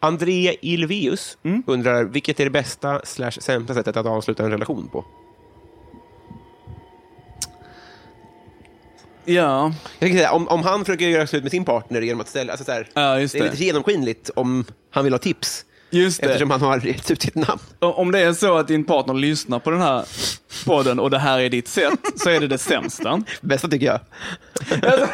André 0.07 0.57
Ilveus 0.61 1.38
Mm. 1.44 1.62
undrar, 1.66 2.04
vilket 2.04 2.40
är 2.40 2.44
det 2.44 2.50
bästa 2.50 3.00
slash 3.04 3.30
sämsta 3.30 3.74
sättet 3.74 3.96
att 3.96 4.07
avsluta 4.07 4.44
en 4.44 4.50
relation 4.50 4.88
på? 4.92 5.04
Ja, 9.24 9.72
Jag 9.98 10.11
kan 10.11 10.18
säga, 10.18 10.32
om, 10.32 10.48
om 10.48 10.62
han 10.62 10.84
försöker 10.84 11.09
göra 11.09 11.26
slut 11.26 11.42
med 11.42 11.50
sin 11.52 11.64
partner 11.64 12.00
genom 12.00 12.20
att 12.20 12.28
ställa... 12.28 12.52
Alltså 12.52 12.64
så 12.64 12.72
här, 12.72 12.88
ja, 12.94 13.20
just 13.20 13.32
det 13.32 13.38
är 13.38 13.44
det. 13.44 13.50
lite 13.50 13.64
genomskinligt 13.64 14.30
om 14.36 14.64
han 14.90 15.04
vill 15.04 15.12
ha 15.12 15.18
tips. 15.18 15.64
Just 15.91 16.20
det. 16.20 16.26
Eftersom 16.26 16.51
han 16.51 16.61
har 16.61 16.87
gett 16.87 17.11
ut 17.11 17.22
sitt 17.22 17.34
namn. 17.34 17.61
Om 17.78 18.12
det 18.12 18.18
är 18.20 18.32
så 18.32 18.57
att 18.57 18.68
din 18.68 18.84
partner 18.84 19.14
lyssnar 19.14 19.59
på 19.59 19.70
den 19.70 19.80
här 19.80 20.05
podden 20.64 20.99
och 20.99 21.11
det 21.11 21.18
här 21.18 21.39
är 21.41 21.49
ditt 21.51 21.68
sätt, 21.68 22.01
så 22.16 22.30
är 22.30 22.41
det 22.41 22.47
det 22.49 22.59
sämsta. 22.59 23.22
Bästa 23.41 23.68
tycker 23.68 23.87
jag. 23.87 24.01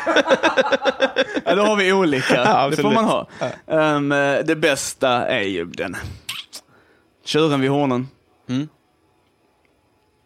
Ja, 1.45 1.55
då 1.55 1.63
har 1.63 1.77
vi 1.77 1.93
olika. 1.93 2.35
Ja, 2.35 2.69
det 2.71 2.77
får 2.77 2.91
man 2.91 3.05
ha. 3.05 3.29
Ehm, 3.67 4.09
det 4.47 4.57
bästa 4.57 5.09
är 5.27 5.43
ju 5.43 5.65
den. 5.65 5.97
Tjuren 7.25 7.61
vid 7.61 7.71
hornen. 7.71 8.09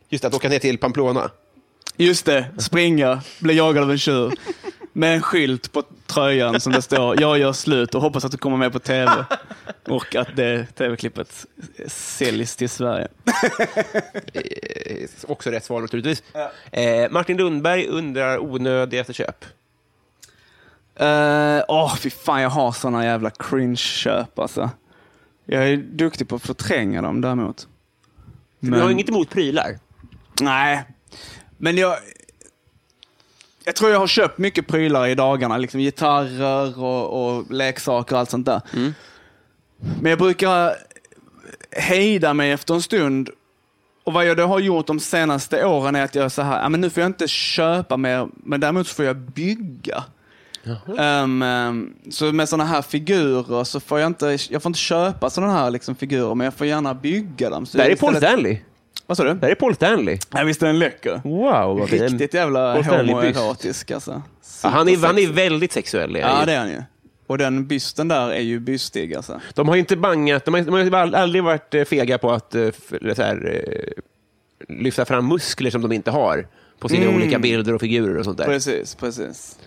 Just 0.08 0.24
att 0.24 0.34
åka 0.34 0.48
ner 0.48 0.58
till 0.58 0.78
Pamplona. 0.78 1.30
Just 1.96 2.26
det, 2.26 2.46
springa, 2.58 3.20
bli 3.40 3.54
jagad 3.54 3.82
av 3.82 3.90
en 3.90 3.98
tjur. 3.98 4.32
Med 4.96 5.14
en 5.14 5.22
skylt 5.22 5.72
på 5.72 5.82
tröjan 6.06 6.60
som 6.60 6.72
det 6.72 6.82
står 6.82 7.20
“Jag 7.20 7.38
gör 7.38 7.52
slut” 7.52 7.94
och 7.94 8.02
hoppas 8.02 8.24
att 8.24 8.32
du 8.32 8.38
kommer 8.38 8.56
med 8.56 8.72
på 8.72 8.78
tv. 8.78 9.24
Och 9.88 10.14
att 10.14 10.36
det 10.36 10.66
tv-klippet 10.74 11.46
säljs 11.86 12.56
till 12.56 12.68
Sverige. 12.68 13.08
Eh, 14.32 15.08
också 15.26 15.50
rätt 15.50 15.64
svar 15.64 15.80
naturligtvis. 15.80 16.22
Eh, 16.72 17.10
Martin 17.10 17.36
Lundberg 17.36 17.86
undrar 17.86 18.38
onödigaste 18.38 19.12
köp. 19.12 19.44
Åh, 21.68 21.92
uh, 21.92 21.96
fy 21.96 22.10
fan 22.10 22.42
jag 22.42 22.50
har 22.50 22.72
såna 22.72 23.04
jävla 23.04 23.30
cringe-köp 23.30 24.38
alltså. 24.38 24.70
Jag 25.44 25.68
är 25.68 25.76
duktig 25.76 26.28
på 26.28 26.36
att 26.36 26.42
förtränga 26.42 27.02
dem 27.02 27.20
däremot. 27.20 27.68
Men... 28.58 28.72
Du 28.72 28.84
har 28.84 28.90
inget 28.90 29.08
emot 29.08 29.30
prylar? 29.30 29.78
Nej, 30.40 30.84
men 31.56 31.76
jag... 31.76 31.96
Jag 33.66 33.74
tror 33.76 33.90
jag 33.90 33.98
har 33.98 34.06
köpt 34.06 34.38
mycket 34.38 34.66
prylar 34.66 35.06
i 35.06 35.14
dagarna, 35.14 35.56
liksom 35.58 35.80
gitarrer 35.80 36.80
och, 36.82 37.36
och 37.36 37.50
leksaker 37.50 38.14
och 38.14 38.20
allt 38.20 38.30
sånt 38.30 38.46
där. 38.46 38.60
Men 40.00 40.10
jag 40.10 40.18
brukar 40.18 40.72
hejda 41.70 42.34
mig 42.34 42.50
efter 42.50 42.74
en 42.74 42.82
stund. 42.82 43.30
Och 44.04 44.12
vad 44.12 44.26
jag 44.26 44.36
då 44.36 44.46
har 44.46 44.58
gjort 44.60 44.86
de 44.86 45.00
senaste 45.00 45.64
åren 45.66 45.96
är 45.96 46.04
att 46.04 46.14
jag 46.14 46.24
är 46.24 46.28
så 46.28 46.42
här, 46.42 46.62
ja, 46.62 46.68
men 46.68 46.80
nu 46.80 46.90
får 46.90 47.00
jag 47.00 47.08
inte 47.08 47.28
köpa 47.28 47.96
mer, 47.96 48.28
men 48.34 48.60
däremot 48.60 48.88
får 48.88 49.04
jag 49.04 49.16
bygga. 49.16 50.04
Ehm, 50.98 51.42
ehm, 51.42 51.94
så 52.10 52.32
med 52.32 52.48
sådana 52.48 52.64
här 52.64 52.82
figurer 52.82 53.64
så 53.64 53.80
får 53.80 54.00
jag 54.00 54.06
inte, 54.06 54.38
jag 54.50 54.62
får 54.62 54.70
inte 54.70 54.78
köpa 54.78 55.30
sådana 55.30 55.52
här 55.52 55.70
liksom, 55.70 55.94
figurer, 55.94 56.34
men 56.34 56.44
jag 56.44 56.54
får 56.54 56.66
gärna 56.66 56.94
bygga 56.94 57.50
dem. 57.50 57.66
Så 57.66 57.76
Det 57.76 57.82
här 57.82 57.90
är 57.90 57.96
Paul 57.96 58.16
Stanley. 58.16 58.58
Vad 59.06 59.16
sa 59.16 59.24
du? 59.24 59.34
Det 59.34 59.46
här 59.46 59.50
är 59.50 59.54
Paul 59.54 59.74
Stanley. 59.74 60.18
Ja, 60.34 60.44
visst 60.44 60.62
är 60.62 60.66
den 60.66 60.78
läcker? 60.78 61.20
Wow, 61.24 61.78
vad. 61.78 61.90
Riktigt 61.90 62.34
jävla 62.34 62.82
homoerotisk 62.82 63.90
alltså. 63.90 64.22
Ja, 64.62 64.68
han, 64.68 64.88
är, 64.88 64.96
han 65.06 65.18
är 65.18 65.26
väldigt 65.32 65.72
sexuell. 65.72 66.16
är 66.16 66.20
Ja, 66.20 66.40
ju. 66.40 66.46
det 66.46 66.52
är 66.52 66.58
han 66.58 66.68
ju. 66.68 66.82
Och 67.26 67.38
den 67.38 67.66
bysten 67.66 68.08
där 68.08 68.30
är 68.30 68.40
ju 68.40 68.60
bystig 68.60 69.14
alltså. 69.14 69.40
De 69.54 69.68
har 69.68 69.76
inte 69.76 69.96
bangat, 69.96 70.44
de 70.44 70.54
har, 70.54 70.60
de 70.84 70.92
har 70.92 71.12
aldrig 71.14 71.44
varit 71.44 71.74
eh, 71.74 71.84
fega 71.84 72.18
på 72.18 72.32
att 72.32 72.54
eh, 72.54 72.68
här, 73.18 73.64
eh, 73.66 74.02
lyfta 74.68 75.04
fram 75.04 75.28
muskler 75.28 75.70
som 75.70 75.82
de 75.82 75.92
inte 75.92 76.10
har 76.10 76.46
på 76.78 76.88
sina 76.88 77.02
Mm. 77.04 77.16
olika 77.16 77.38
bilder 77.38 77.74
och 77.74 77.80
figurer 77.80 78.16
och 78.18 78.24
sånt 78.24 78.38
där. 78.38 78.44
Precis, 78.44 78.94
precis. 78.94 79.58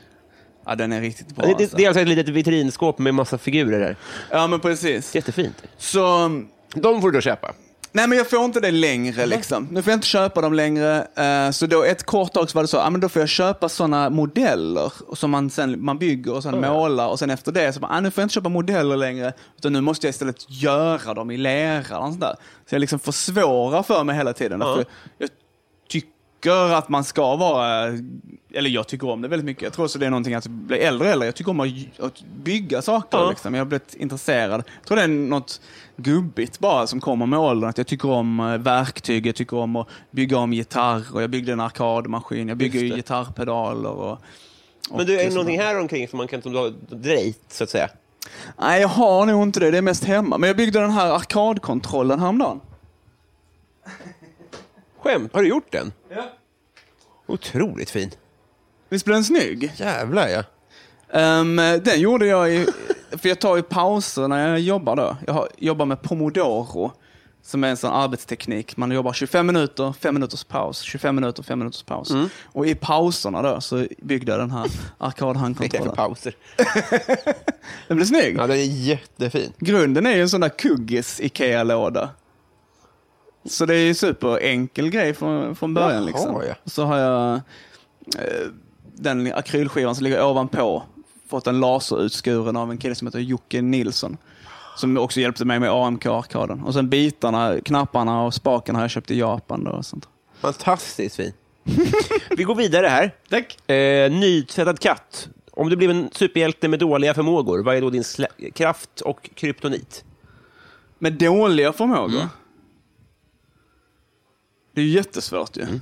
Ja, 0.65 0.75
den 0.75 0.91
är 0.91 1.01
riktigt 1.01 1.35
bra 1.35 1.45
Det, 1.45 1.53
det, 1.57 1.63
alltså. 1.63 1.77
det 1.77 1.83
är 1.83 1.87
alltså 1.87 2.01
ett 2.01 2.07
litet 2.07 2.29
vitrinskåp 2.29 2.99
med 2.99 3.13
massa 3.13 3.37
figurer 3.37 3.79
där. 3.79 3.95
Ja, 4.31 4.47
men 4.47 4.59
precis. 4.59 5.15
Jättefint. 5.15 5.63
Så, 5.77 5.99
De 6.73 7.01
får 7.01 7.11
du 7.11 7.17
då 7.17 7.21
köpa. 7.21 7.53
Nej 7.91 8.07
men 8.07 8.17
jag 8.17 8.29
får 8.29 8.45
inte 8.45 8.59
det 8.59 8.71
längre 8.71 9.25
liksom. 9.25 9.67
Nu 9.71 9.81
får 9.81 9.91
jag 9.91 9.97
inte 9.97 10.07
köpa 10.07 10.41
dem 10.41 10.53
längre. 10.53 11.07
Eh, 11.15 11.51
Så 11.51 11.65
då 11.65 11.83
ett 11.83 12.03
kort 12.03 12.33
tag 12.33 12.49
så 12.49 12.55
var 12.57 12.63
det 12.63 12.67
så, 12.67 12.77
ja 12.77 12.89
men 12.89 13.01
då 13.01 13.09
får 13.09 13.19
jag 13.21 13.29
köpa 13.29 13.69
sådana 13.69 14.09
modeller 14.09 14.93
som 15.15 15.31
man 15.31 15.49
sen 15.49 15.85
man 15.85 15.97
bygger 15.97 16.33
och 16.33 16.43
sen 16.43 16.61
målar 16.61 17.07
och 17.07 17.19
sen 17.19 17.29
efter 17.29 17.51
det 17.51 17.73
så 17.73 17.79
bara, 17.79 17.91
ah, 17.91 17.99
nu 17.99 18.11
får 18.11 18.21
jag 18.21 18.25
inte 18.25 18.33
köpa 18.33 18.49
modeller 18.49 18.97
längre. 18.97 19.33
Utan 19.57 19.73
nu 19.73 19.81
måste 19.81 20.07
jag 20.07 20.09
istället 20.09 20.45
göra 20.49 21.13
dem 21.13 21.31
i 21.31 21.37
lera 21.37 21.99
och 21.99 22.07
sånt 22.07 22.21
där. 22.21 22.35
Så 22.69 22.75
jag 22.75 22.79
liksom 22.79 22.99
försvårar 22.99 23.83
för 23.83 24.03
mig 24.03 24.15
hela 24.15 24.33
tiden. 24.33 24.59
Ja. 24.61 24.75
För 24.75 24.85
jag 25.17 25.29
tycker 25.89 26.73
att 26.73 26.89
man 26.89 27.03
ska 27.03 27.35
vara, 27.35 27.87
eller 28.53 28.69
jag 28.69 28.87
tycker 28.87 29.09
om 29.09 29.21
det 29.21 29.27
väldigt 29.27 29.45
mycket. 29.45 29.63
Jag 29.63 29.73
tror 29.73 29.85
också 29.85 29.99
det 29.99 30.05
är 30.05 30.09
någonting 30.09 30.33
att 30.33 30.47
bli 30.47 30.79
äldre 30.79 31.07
och 31.07 31.13
äldre. 31.13 31.27
Jag 31.27 31.35
tycker 31.35 31.51
om 31.51 31.59
att, 31.99 32.21
bygga 32.43 32.81
saker. 32.81 33.17
Ja. 33.17 33.29
Liksom. 33.29 33.53
Jag 33.53 33.61
har 33.61 33.65
blivit 33.65 33.95
intresserad. 33.95 34.63
Jag 34.79 34.87
tror 34.87 34.97
det 34.97 35.03
är 35.03 35.07
något 35.07 35.61
gubbigt 35.95 36.59
bara 36.59 36.87
som 36.87 37.01
kommer 37.01 37.25
med 37.25 37.39
åldern. 37.39 37.69
Att 37.69 37.77
jag 37.77 37.87
tycker 37.87 38.09
om 38.09 38.39
eh, 38.39 38.57
verktyg, 38.57 39.27
jag 39.27 39.35
tycker 39.35 39.57
om 39.57 39.75
att 39.75 39.87
bygga 40.11 40.37
om 40.37 40.53
gitarr 40.53 41.05
och 41.13 41.23
jag 41.23 41.29
byggde 41.29 41.51
en 41.51 41.59
arkadmaskin. 41.59 42.47
Jag 42.47 42.57
bygger 42.57 42.79
ju 42.79 42.95
gitarrpedaler 42.95 43.89
och... 43.89 44.17
Men 44.91 45.05
du, 45.05 45.19
är 45.19 45.23
det 45.23 45.29
någonting 45.29 45.59
här 45.59 45.79
omkring 45.79 46.07
som 46.07 46.17
man 46.17 46.27
kan 46.27 46.41
har 46.55 46.95
drejt, 46.95 47.41
så 47.47 47.63
att 47.63 47.69
säga? 47.69 47.89
Nej, 48.57 48.81
jag 48.81 48.87
har 48.87 49.25
nog 49.25 49.43
inte 49.43 49.59
det. 49.59 49.71
Det 49.71 49.77
är 49.77 49.81
mest 49.81 50.03
hemma. 50.03 50.37
Men 50.37 50.47
jag 50.47 50.57
byggde 50.57 50.79
den 50.79 50.91
här 50.91 51.11
arkadkontrollen 51.11 52.19
häromdagen. 52.19 52.59
Skämt, 54.99 55.33
har 55.33 55.41
du 55.41 55.47
gjort 55.47 55.71
den? 55.71 55.93
Ja. 56.09 56.29
Otroligt 57.27 57.89
fin. 57.89 58.11
Visst 58.89 59.05
blev 59.05 59.15
den 59.15 59.23
snygg? 59.23 59.71
Jävlar 59.75 60.27
ja. 60.27 60.43
Ehm, 61.19 61.55
den 61.55 61.99
gjorde 61.99 62.25
jag 62.25 62.53
i, 62.53 62.67
för 63.11 63.29
jag 63.29 63.39
tar 63.39 63.55
ju 63.55 63.61
pauser 63.61 64.27
när 64.27 64.49
jag 64.49 64.59
jobbar 64.59 64.95
då. 64.95 65.17
Jag 65.27 65.33
har, 65.33 65.47
jobbar 65.57 65.85
med 65.85 66.01
pomodoro, 66.01 66.91
som 67.41 67.63
är 67.63 67.67
en 67.67 67.77
sån 67.77 67.93
arbetsteknik. 67.93 68.77
Man 68.77 68.91
jobbar 68.91 69.13
25 69.13 69.47
minuter, 69.47 69.93
5 69.99 70.13
minuters 70.13 70.43
paus, 70.43 70.81
25 70.81 71.15
minuter, 71.15 71.43
5 71.43 71.59
minuters 71.59 71.83
paus. 71.83 72.13
Och 72.43 72.67
i 72.67 72.75
pauserna 72.75 73.41
då 73.41 73.61
så 73.61 73.87
byggde 74.01 74.31
jag 74.31 74.39
den 74.39 74.51
här 74.51 74.59
Vad 74.59 74.67
är 74.67 74.71
för 74.71 75.05
arkadhandkontrollen. 75.07 75.95
pauser? 75.95 76.33
Den 77.87 77.97
blev 77.97 78.05
snygg. 78.05 78.35
Ja, 78.37 78.47
den 78.47 78.57
är 78.57 78.63
jättefin. 78.63 79.53
Grunden 79.59 80.05
är 80.05 80.15
ju 80.15 80.21
en 80.21 80.29
sån 80.29 80.41
där 80.41 80.49
kuggis 80.49 81.19
Ikea-låda. 81.21 82.09
Så 83.45 83.65
det 83.65 83.75
är 83.75 83.85
ju 83.85 83.93
superenkel 83.93 84.89
grej 84.89 85.13
från, 85.13 85.55
från 85.55 85.73
början. 85.73 85.91
Jaha, 85.93 86.05
liksom. 86.05 86.43
ja. 86.47 86.55
Så 86.65 86.83
har 86.83 86.97
jag 86.97 87.33
eh, 87.33 87.41
den 88.99 89.33
akrylskivan 89.33 89.95
som 89.95 90.03
ligger 90.03 90.25
ovanpå 90.25 90.83
fått 91.29 91.47
en 91.47 91.59
laserutskuren 91.59 92.57
av 92.57 92.71
en 92.71 92.77
kille 92.77 92.95
som 92.95 93.07
heter 93.07 93.19
Jocke 93.19 93.61
Nilsson. 93.61 94.17
Som 94.75 94.97
också 94.97 95.19
hjälpte 95.19 95.45
mig 95.45 95.59
med 95.59 95.69
AMK-arkaden. 95.69 96.61
Och 96.61 96.73
sen 96.73 96.89
bitarna, 96.89 97.61
knapparna 97.61 98.23
och 98.23 98.33
spaken 98.33 98.75
har 98.75 98.81
jag 98.81 98.91
köpt 98.91 99.11
i 99.11 99.19
Japan. 99.19 99.63
Då 99.63 99.71
och 99.71 99.85
sånt. 99.85 100.07
Fantastiskt 100.39 101.15
fin. 101.15 101.33
Vi 102.37 102.43
går 102.43 102.55
vidare 102.55 102.87
här. 102.87 103.15
Tack. 103.29 103.69
Eh, 103.69 104.11
nytvättad 104.11 104.79
katt. 104.79 105.29
Om 105.51 105.69
du 105.69 105.75
blev 105.75 105.89
en 105.89 106.09
superhjälte 106.11 106.67
med 106.67 106.79
dåliga 106.79 107.13
förmågor, 107.13 107.63
vad 107.63 107.75
är 107.75 107.81
då 107.81 107.89
din 107.89 108.03
kraft 108.53 109.01
och 109.01 109.29
kryptonit? 109.35 110.03
Med 110.99 111.13
dåliga 111.13 111.73
förmågor? 111.73 112.27
Det 114.73 114.81
är 114.81 114.85
jättesvårt 114.85 115.57
ju. 115.57 115.61
Ehm, 115.61 115.81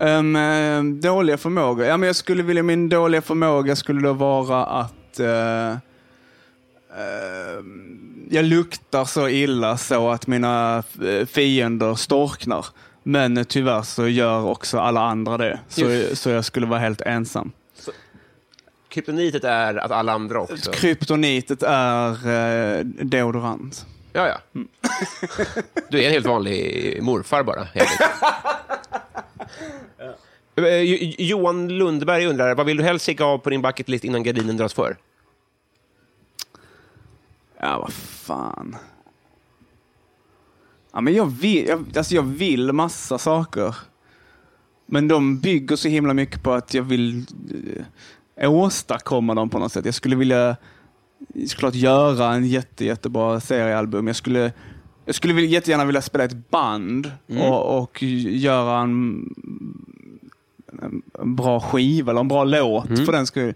eh, 0.00 0.82
dåliga 0.82 1.38
förmågor? 1.38 1.86
Ja, 1.86 1.96
men 1.96 2.06
jag 2.06 2.16
skulle 2.16 2.42
vilja, 2.42 2.62
min 2.62 2.88
dåliga 2.88 3.22
förmåga 3.22 3.76
skulle 3.76 4.00
då 4.00 4.12
vara 4.12 4.64
att 4.64 5.20
eh, 5.20 5.70
eh, 5.70 5.78
jag 8.30 8.44
luktar 8.44 9.04
så 9.04 9.28
illa 9.28 9.76
så 9.76 10.10
att 10.10 10.26
mina 10.26 10.82
eh, 11.04 11.26
fiender 11.26 11.94
storknar. 11.94 12.66
Men 13.02 13.36
eh, 13.36 13.44
tyvärr 13.44 13.82
så 13.82 14.08
gör 14.08 14.44
också 14.44 14.78
alla 14.78 15.00
andra 15.00 15.36
det. 15.36 15.60
Så, 15.68 16.16
så 16.16 16.30
jag 16.30 16.44
skulle 16.44 16.66
vara 16.66 16.80
helt 16.80 17.00
ensam. 17.00 17.52
Kryptonitet 18.88 19.44
är 19.44 19.76
att 19.76 19.90
alla 19.90 20.12
andra 20.12 20.40
också... 20.40 20.70
Kryptonitet 20.70 21.62
är 21.62 22.08
eh, 22.10 22.84
deodorant. 22.84 23.86
Ja, 24.12 24.28
ja. 24.28 24.60
Du 25.90 26.02
är 26.02 26.06
en 26.06 26.12
helt 26.12 26.26
vanlig 26.26 27.02
morfar 27.02 27.42
bara. 27.42 27.66
Eh, 30.56 30.82
Johan 31.18 31.68
Lundberg 31.68 32.26
undrar, 32.26 32.54
vad 32.54 32.66
vill 32.66 32.76
du 32.76 32.82
helst 32.82 33.06
checka 33.06 33.24
av 33.24 33.38
på 33.38 33.50
din 33.50 33.62
bucketlist 33.62 34.04
innan 34.04 34.22
gardinen 34.22 34.56
dras 34.56 34.74
för? 34.74 34.96
Ja, 37.60 37.78
vad 37.78 37.92
fan. 37.92 38.76
Ja, 40.92 41.00
men 41.00 41.14
jag 41.14 41.26
vill, 41.26 41.66
jag, 41.66 41.84
alltså 41.96 42.14
jag 42.14 42.22
vill 42.22 42.72
massa 42.72 43.18
saker. 43.18 43.76
Men 44.86 45.08
de 45.08 45.38
bygger 45.38 45.76
så 45.76 45.88
himla 45.88 46.14
mycket 46.14 46.42
på 46.42 46.52
att 46.52 46.74
jag 46.74 46.82
vill 46.82 47.26
eh, 48.36 48.52
åstadkomma 48.52 49.34
dem 49.34 49.50
på 49.50 49.58
något 49.58 49.72
sätt. 49.72 49.84
Jag 49.84 49.94
skulle 49.94 50.16
vilja 50.16 50.56
såklart 51.46 51.74
göra 51.74 52.32
en 52.32 52.46
jätte, 52.46 52.84
jättebra 52.84 53.40
seriealbum. 53.40 54.06
Jag 54.06 54.16
skulle, 54.16 54.52
jag 55.04 55.14
skulle 55.14 55.34
vilja, 55.34 55.50
jättegärna 55.50 55.84
vilja 55.84 56.02
spela 56.02 56.24
ett 56.24 56.50
band 56.50 57.12
och, 57.40 57.78
och 57.78 58.02
göra 58.02 58.78
en, 58.78 59.28
en, 61.22 61.36
bra 61.36 61.60
skiva 61.60 62.10
eller 62.10 62.20
en 62.20 62.28
bra 62.28 62.44
låt 62.44 62.86
för 62.86 63.12
den 63.12 63.26
skulle 63.26 63.54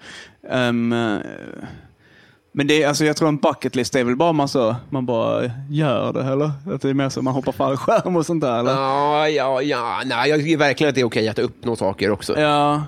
men 2.57 2.67
det 2.67 2.83
är, 2.83 2.89
alltså, 2.89 3.05
jag 3.05 3.17
tror 3.17 3.29
en 3.29 3.37
bucketlist 3.37 3.97
är 3.97 4.05
väl 4.05 4.17
bara 4.17 4.33
man 4.33 4.49
så, 4.49 4.77
man 4.91 5.07
bara 5.07 5.51
gör 5.71 6.13
det 6.13 6.23
eller? 6.23 6.51
Att 6.75 6.83
det 6.83 6.91
är 6.91 6.95
mer 6.95 7.09
så 7.09 7.23
man 7.23 7.35
hoppar 7.35 7.53
fallskärm 7.53 8.17
och 8.17 8.27
sånt 8.27 8.41
där 8.41 8.59
eller? 8.59 8.73
Ja, 8.73 9.29
ja, 9.29 9.63
ja. 9.63 10.03
Nej, 10.05 10.31
jag 10.31 10.41
tycker 10.41 10.57
verkligen 10.57 10.89
att 10.89 10.95
det 10.95 11.01
är 11.01 11.05
okej 11.05 11.29
att 11.29 11.39
uppnå 11.39 11.77
saker 11.77 12.11
också. 12.11 12.41
Ja. 12.41 12.83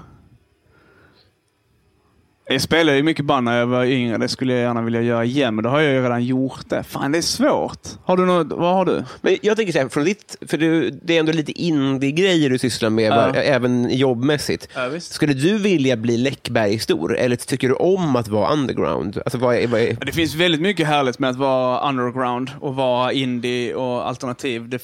Jag 2.51 2.61
spelade 2.61 2.97
ju 2.97 3.03
mycket 3.03 3.25
band 3.25 3.45
när 3.45 3.59
jag 3.59 3.67
var 3.67 3.85
yngre. 3.85 4.19
Det 4.19 4.29
skulle 4.29 4.53
jag 4.53 4.63
gärna 4.63 4.83
vilja 4.83 5.03
göra 5.03 5.25
igen, 5.25 5.55
men 5.55 5.65
då 5.65 5.71
har 5.71 5.81
jag 5.81 5.93
ju 5.93 6.03
redan 6.03 6.25
gjort 6.25 6.69
det. 6.69 6.83
Fan, 6.83 7.13
det 7.13 7.19
är 7.19 7.23
svårt. 7.23 7.89
Har 8.05 8.17
du 8.17 8.27
något, 8.27 8.47
vad 8.59 8.75
har 8.75 8.85
du? 8.85 9.05
Men 9.21 9.37
jag 9.43 9.57
tänker 9.57 9.73
så 9.73 9.79
här, 9.79 9.89
från 9.89 10.05
ditt, 10.05 10.37
för 10.47 10.59
du, 10.59 10.91
det 11.03 11.17
är 11.17 11.21
ändå 11.21 11.33
lite 11.33 11.53
indie-grejer 11.53 12.51
du 12.51 12.59
sysslar 12.59 12.91
med, 12.91 13.13
Ja. 13.13 13.17
va, 13.17 13.35
även 13.35 13.91
jobbmässigt. 13.91 14.69
Skulle 15.01 15.35
du 15.35 15.59
vilja 15.59 15.97
bli 15.97 16.17
Läckberg-stor, 16.17 17.17
eller 17.17 17.37
tycker 17.37 17.69
du 17.69 17.75
om 17.75 18.17
att 18.17 18.29
vara 18.29 18.53
underground? 18.53 19.19
Alltså, 19.25 19.39
vad 19.39 19.57
är, 19.57 19.67
vad 19.67 19.81
är, 19.81 19.97
Det 20.07 20.13
finns 20.13 20.35
väldigt 20.35 20.61
mycket 20.61 20.87
härligt 20.87 21.19
med 21.19 21.31
att 21.31 21.37
vara 21.37 21.89
underground 21.89 22.51
och 22.61 22.75
vara 22.77 23.13
indie 23.13 23.75
och 23.75 24.09
alternativ. 24.09 24.69
Det, 24.69 24.83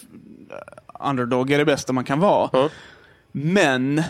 underdog 1.05 1.51
är 1.51 1.59
det 1.59 1.65
bästa 1.65 1.93
man 1.93 2.05
kan 2.05 2.21
vara. 2.21 2.51
Ja. 2.53 2.69
Men 3.33 4.03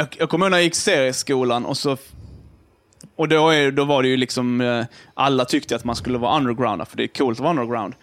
jag, 0.00 0.16
jag 0.18 0.28
kommer 0.30 0.46
ihåg 0.46 0.50
när 0.50 0.58
jag 0.58 0.64
gick 0.64 0.74
serieskolan 0.74 1.66
och 1.66 1.76
så 1.76 1.96
och 3.16 3.28
då, 3.28 3.48
är, 3.50 3.70
då 3.70 3.84
var 3.84 4.02
det 4.02 4.08
ju 4.08 4.16
liksom, 4.16 4.60
eh, 4.60 4.84
alla 5.14 5.44
tyckte 5.44 5.76
att 5.76 5.84
man 5.84 5.96
skulle 5.96 6.18
vara 6.18 6.36
underground, 6.36 6.88
för 6.88 6.96
det 6.96 7.02
är 7.02 7.06
coolt 7.08 7.38
att 7.38 7.42
vara 7.42 7.50
underground. 7.50 7.94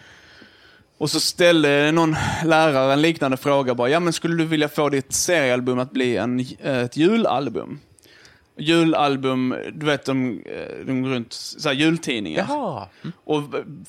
Och 0.97 1.09
så 1.11 1.19
ställde 1.19 1.91
någon 1.91 2.15
lärare 2.45 2.93
en 2.93 3.01
liknande 3.01 3.37
fråga 3.37 3.75
bara, 3.75 3.89
ja 3.89 3.99
men 3.99 4.13
skulle 4.13 4.35
du 4.37 4.45
vilja 4.45 4.69
få 4.69 4.89
ditt 4.89 5.13
seriealbum 5.13 5.79
att 5.79 5.91
bli 5.91 6.17
en, 6.17 6.45
ett 6.63 6.97
julalbum? 6.97 7.79
Julalbum, 8.59 9.55
du 9.73 9.85
vet 9.85 10.05
de, 10.05 10.41
eh, 10.45 10.85
de 10.85 11.01
går 11.01 11.09
runt, 11.09 11.33
så 11.33 11.69
här, 11.69 11.75
jultidningar. 11.75 12.45
Jaha. 12.49 12.87
Och 13.23 13.43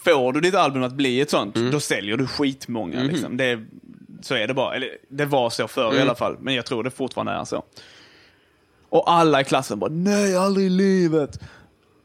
får 0.05 0.33
du 0.33 0.41
ditt 0.41 0.55
album 0.55 0.83
att 0.83 0.93
bli 0.93 1.21
ett 1.21 1.31
sånt, 1.31 1.57
Mm. 1.57 1.71
då 1.71 1.81
säljer 1.81 2.17
du 2.17 2.27
skitmånga. 2.27 2.99
Mhm. 2.99 3.09
Liksom. 3.09 3.37
Det, 3.37 3.65
så 4.23 4.35
är 4.35 4.47
det 4.47 4.55
bara. 4.55 4.75
Eller, 4.77 4.89
det 5.09 5.25
var 5.25 5.51
så 5.51 5.69
förr 5.69 5.87
Mm. 5.87 5.99
i 5.99 6.01
alla 6.03 6.15
fall, 6.15 6.37
men 6.41 6.55
jag 6.55 6.67
tror 6.67 6.85
det 6.85 6.91
fortfarande 6.91 7.33
är 7.33 7.45
så. 7.45 7.63
Och 8.91 9.13
alla 9.13 9.41
i 9.41 9.45
klassen 9.45 9.79
bara, 9.79 9.91
nej 9.91 10.37
aldrig 10.37 10.67
i 10.67 10.71
livet. 10.71 11.41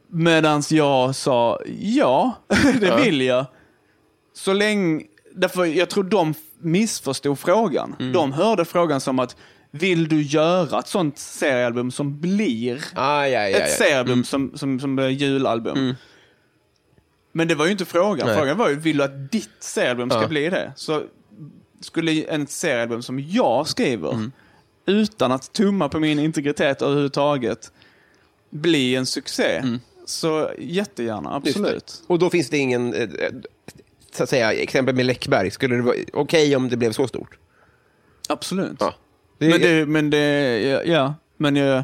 Medan 0.07 0.63
jag 0.69 1.15
sa, 1.15 1.59
ja, 1.79 2.35
det 2.79 2.95
vill 3.03 3.21
jag. 3.21 3.45
Så 4.33 4.53
länge, 4.53 5.03
därför 5.35 5.65
jag 5.65 5.89
tror 5.89 6.03
de 6.03 6.33
missförstod 6.59 7.39
frågan. 7.39 7.95
Mm. 7.99 8.13
De 8.13 8.31
hörde 8.31 8.65
frågan 8.65 9.01
som 9.01 9.19
att, 9.19 9.35
vill 9.71 10.07
du 10.07 10.21
göra 10.21 10.79
ett 10.79 10.87
sånt 10.87 11.17
seriealbum 11.17 11.91
som 11.91 12.19
blir 12.19 12.83
Ah, 12.95 13.25
ja, 13.25 13.27
ja, 13.27 13.49
ja. 13.49 13.57
ett 13.57 13.71
seriealbum 13.71 14.23
som, 14.23 14.51
som, 14.55 14.79
som 14.79 14.95
blir 14.95 15.07
julalbum? 15.09 15.95
Men 17.31 17.47
det 17.47 17.55
var 17.55 17.65
ju 17.65 17.71
inte 17.71 17.85
frågan. 17.85 18.27
Nej. 18.27 18.37
Frågan 18.37 18.57
var 18.57 18.69
ju, 18.69 18.75
vill 18.75 18.97
du 18.97 19.03
att 19.03 19.31
ditt 19.31 19.49
seriealbum 19.59 20.09
ska 20.09 20.27
bli 20.27 20.49
det? 20.49 20.71
Så 20.75 21.03
skulle 21.79 22.23
en 22.23 22.47
seriealbum 22.47 23.01
som 23.01 23.19
jag 23.19 23.67
skriver, 23.67 24.11
Mm. 24.13 24.31
Utan 24.85 25.31
att 25.31 25.53
tumma 25.53 25.89
på 25.89 25.99
min 25.99 26.19
integritet 26.19 26.81
överhuvudtaget, 26.81 27.71
bli 28.49 28.95
en 28.95 29.05
succé, 29.05 29.63
så 30.05 30.51
jättegärna, 30.59 31.29
Mm. 31.29 31.41
Just 31.45 31.57
det. 31.57 31.61
absolut. 31.63 32.03
Och 32.07 32.19
då 32.19 32.29
finns 32.29 32.49
det 32.49 32.57
ingen, 32.57 32.93
eh, 32.93 33.09
så 34.11 34.23
att 34.23 34.29
säga, 34.29 34.53
exempel 34.53 34.95
med 34.95 35.05
Läckberg. 35.05 35.51
Skulle 35.51 35.75
det 35.75 35.81
vara 35.81 35.95
okej 36.13 36.55
om 36.55 36.69
det 36.69 36.77
blev 36.77 36.91
så 36.91 37.07
stort? 37.07 37.37
Absolut. 38.29 38.77
Ja. 38.79 38.93
Det, 39.37 39.49
Men, 39.49 39.61
det, 39.61 39.85
men 39.85 40.09
det, 40.09 40.59
ja, 40.61 40.83
ja, 40.83 41.15
men 41.37 41.55
jag 41.55 41.83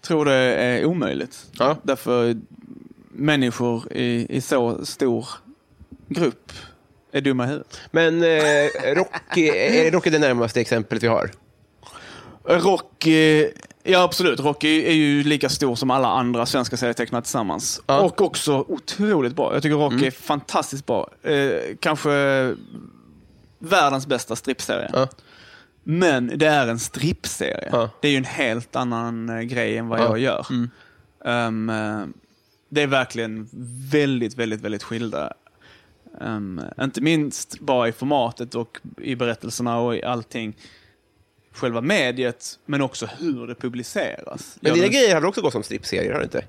tror 0.00 0.24
det 0.24 0.34
är 0.34 0.84
omöjligt. 0.84 1.46
Ja. 1.58 1.76
Därför 1.82 2.36
människor 3.12 3.92
i, 3.92 4.26
i 4.36 4.40
så 4.40 4.86
stor 4.86 5.28
grupp 6.08 6.52
är 7.12 7.20
dumma 7.20 7.44
i 7.44 7.46
huvudet. 7.46 7.80
Men 7.90 8.22
eh, 8.22 8.94
Rocky, 8.94 9.48
är 9.48 9.90
Rocky 9.90 10.10
det 10.10 10.18
närmaste 10.18 10.60
exemplet 10.60 11.02
vi 11.02 11.06
har? 11.06 11.30
Rocky, 12.48 13.48
ja 13.82 14.02
absolut, 14.02 14.40
Rocky 14.40 14.82
är 14.82 14.92
ju 14.92 15.22
lika 15.22 15.48
stor 15.48 15.74
som 15.74 15.90
alla 15.90 16.08
andra 16.08 16.46
svenska 16.46 16.76
serietecknare 16.76 17.22
tillsammans. 17.22 17.82
Ja. 17.86 18.00
Och 18.00 18.20
också 18.20 18.64
otroligt 18.68 19.36
bra. 19.36 19.54
Jag 19.54 19.62
tycker 19.62 19.76
Rocky 19.76 20.06
är 20.06 20.10
fantastiskt 20.10 20.86
bra. 20.86 21.10
Eh, 21.22 21.76
kanske 21.80 22.10
världens 23.58 24.06
bästa 24.06 24.36
strippserie. 24.36 24.90
Ja. 24.92 25.08
Men 25.84 26.32
det 26.38 26.46
är 26.46 26.66
en 26.66 26.78
strippserie. 26.78 27.68
Ja. 27.72 27.90
Det 28.02 28.08
är 28.08 28.12
ju 28.12 28.18
en 28.18 28.24
helt 28.24 28.76
annan 28.76 29.28
eh, 29.28 29.40
grej 29.40 29.76
än 29.78 29.88
vad 29.88 30.00
Ja. 30.00 30.04
jag 30.04 30.18
gör. 30.18 30.46
Ehm, 31.24 31.70
eh, 31.70 32.00
det 32.68 32.82
är 32.82 32.86
verkligen 32.86 33.48
väldigt, 33.92 34.34
väldigt, 34.34 34.60
väldigt 34.60 34.82
skilda. 34.82 35.32
Ehm, 36.20 36.60
inte 36.80 37.00
minst 37.00 37.60
bara 37.60 37.88
i 37.88 37.92
formatet 37.92 38.54
och 38.54 38.78
i 38.98 39.14
berättelserna 39.16 39.78
och 39.78 39.96
i 39.96 40.02
allting. 40.02 40.56
Själva 41.56 41.80
mediet, 41.80 42.58
men 42.66 42.82
också 42.82 43.08
hur 43.18 43.46
det 43.46 43.54
publiceras. 43.54 44.56
Men 44.60 44.74
dina 44.74 44.86
grejer 44.86 45.14
har 45.14 45.20
väl 45.20 45.28
också 45.28 45.40
gått 45.40 45.52
som 45.52 45.62
strippserier, 45.62 46.12
har 46.12 46.18
det 46.18 46.24
inte? 46.24 46.44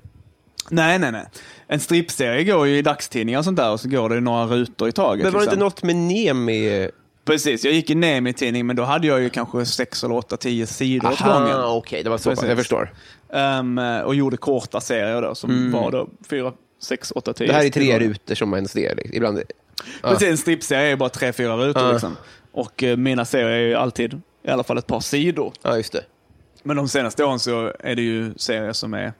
Nej, 0.70 0.98
nej, 0.98 1.12
nej. 1.12 1.26
En 1.66 1.80
strippserie 1.80 2.44
går 2.44 2.66
ju 2.66 2.78
i 2.78 2.82
dagstidningar 2.82 3.38
och 3.38 3.44
sånt 3.44 3.56
där 3.56 3.70
och 3.70 3.80
så 3.80 3.88
går 3.88 4.08
det 4.08 4.20
några 4.20 4.46
rutor 4.46 4.88
i 4.88 4.92
taget. 4.92 5.24
Men 5.24 5.32
var 5.32 5.40
det 5.40 5.44
inte 5.44 5.54
liksom. 5.54 5.64
något 5.64 5.82
med 5.82 5.96
Nemi? 5.96 6.90
Precis, 7.24 7.64
jag 7.64 7.74
gick 7.74 7.90
i 7.90 7.94
Nemi-tidning 7.94 8.66
men 8.66 8.76
då 8.76 8.82
hade 8.82 9.06
jag 9.06 9.20
ju 9.20 9.30
kanske 9.30 9.66
sex 9.66 10.04
eller 10.04 10.14
åtta, 10.14 10.36
tio 10.36 10.66
sidor 10.66 11.12
åt 11.12 11.20
gången. 11.20 11.56
okej, 11.64 12.02
det 12.02 12.10
var 12.10 12.18
så 12.18 12.30
pass. 12.30 12.44
Jag 12.48 12.58
förstår. 12.58 12.92
Ehm, 13.32 13.78
och 13.78 14.14
gjorde 14.14 14.36
korta 14.36 14.80
serier 14.80 15.22
då 15.22 15.34
som 15.34 15.72
var 15.72 15.90
då 15.90 16.08
fyra, 16.30 16.52
sex, 16.82 17.12
åtta, 17.14 17.32
tio. 17.32 17.44
Mm. 17.44 17.54
Det 17.54 17.58
här 17.60 17.66
är 17.66 17.70
tre 17.70 17.82
sidor. 17.82 17.98
rutor 17.98 18.34
som 18.34 18.54
ens 18.54 18.72
det 18.72 18.86
är. 18.86 18.94
liksom. 18.94 19.14
Ibland. 19.16 19.42
Precis, 20.02 20.28
en 20.28 20.38
strippserie 20.38 20.92
är 20.92 20.96
bara 20.96 21.08
tre, 21.08 21.32
fyra 21.32 21.56
rutor 21.56 21.82
Ja. 21.82 21.92
liksom. 21.92 22.16
Och 22.52 22.82
eh, 22.82 22.96
mina 22.96 23.24
serier 23.24 23.48
är 23.50 23.58
ju 23.68 23.74
alltid 23.74 24.20
i 24.48 24.52
alla 24.52 24.62
fall 24.64 24.78
ett 24.78 24.86
par 24.86 25.00
sidor. 25.00 25.52
Ja, 25.62 25.76
just 25.76 25.92
det. 25.92 26.04
Men 26.62 26.76
de 26.76 26.88
senaste 26.88 27.24
åren 27.24 27.38
så 27.38 27.72
är 27.80 27.94
det 27.96 28.02
ju 28.02 28.34
serier 28.36 28.72
som 28.72 28.94
är... 28.94 29.12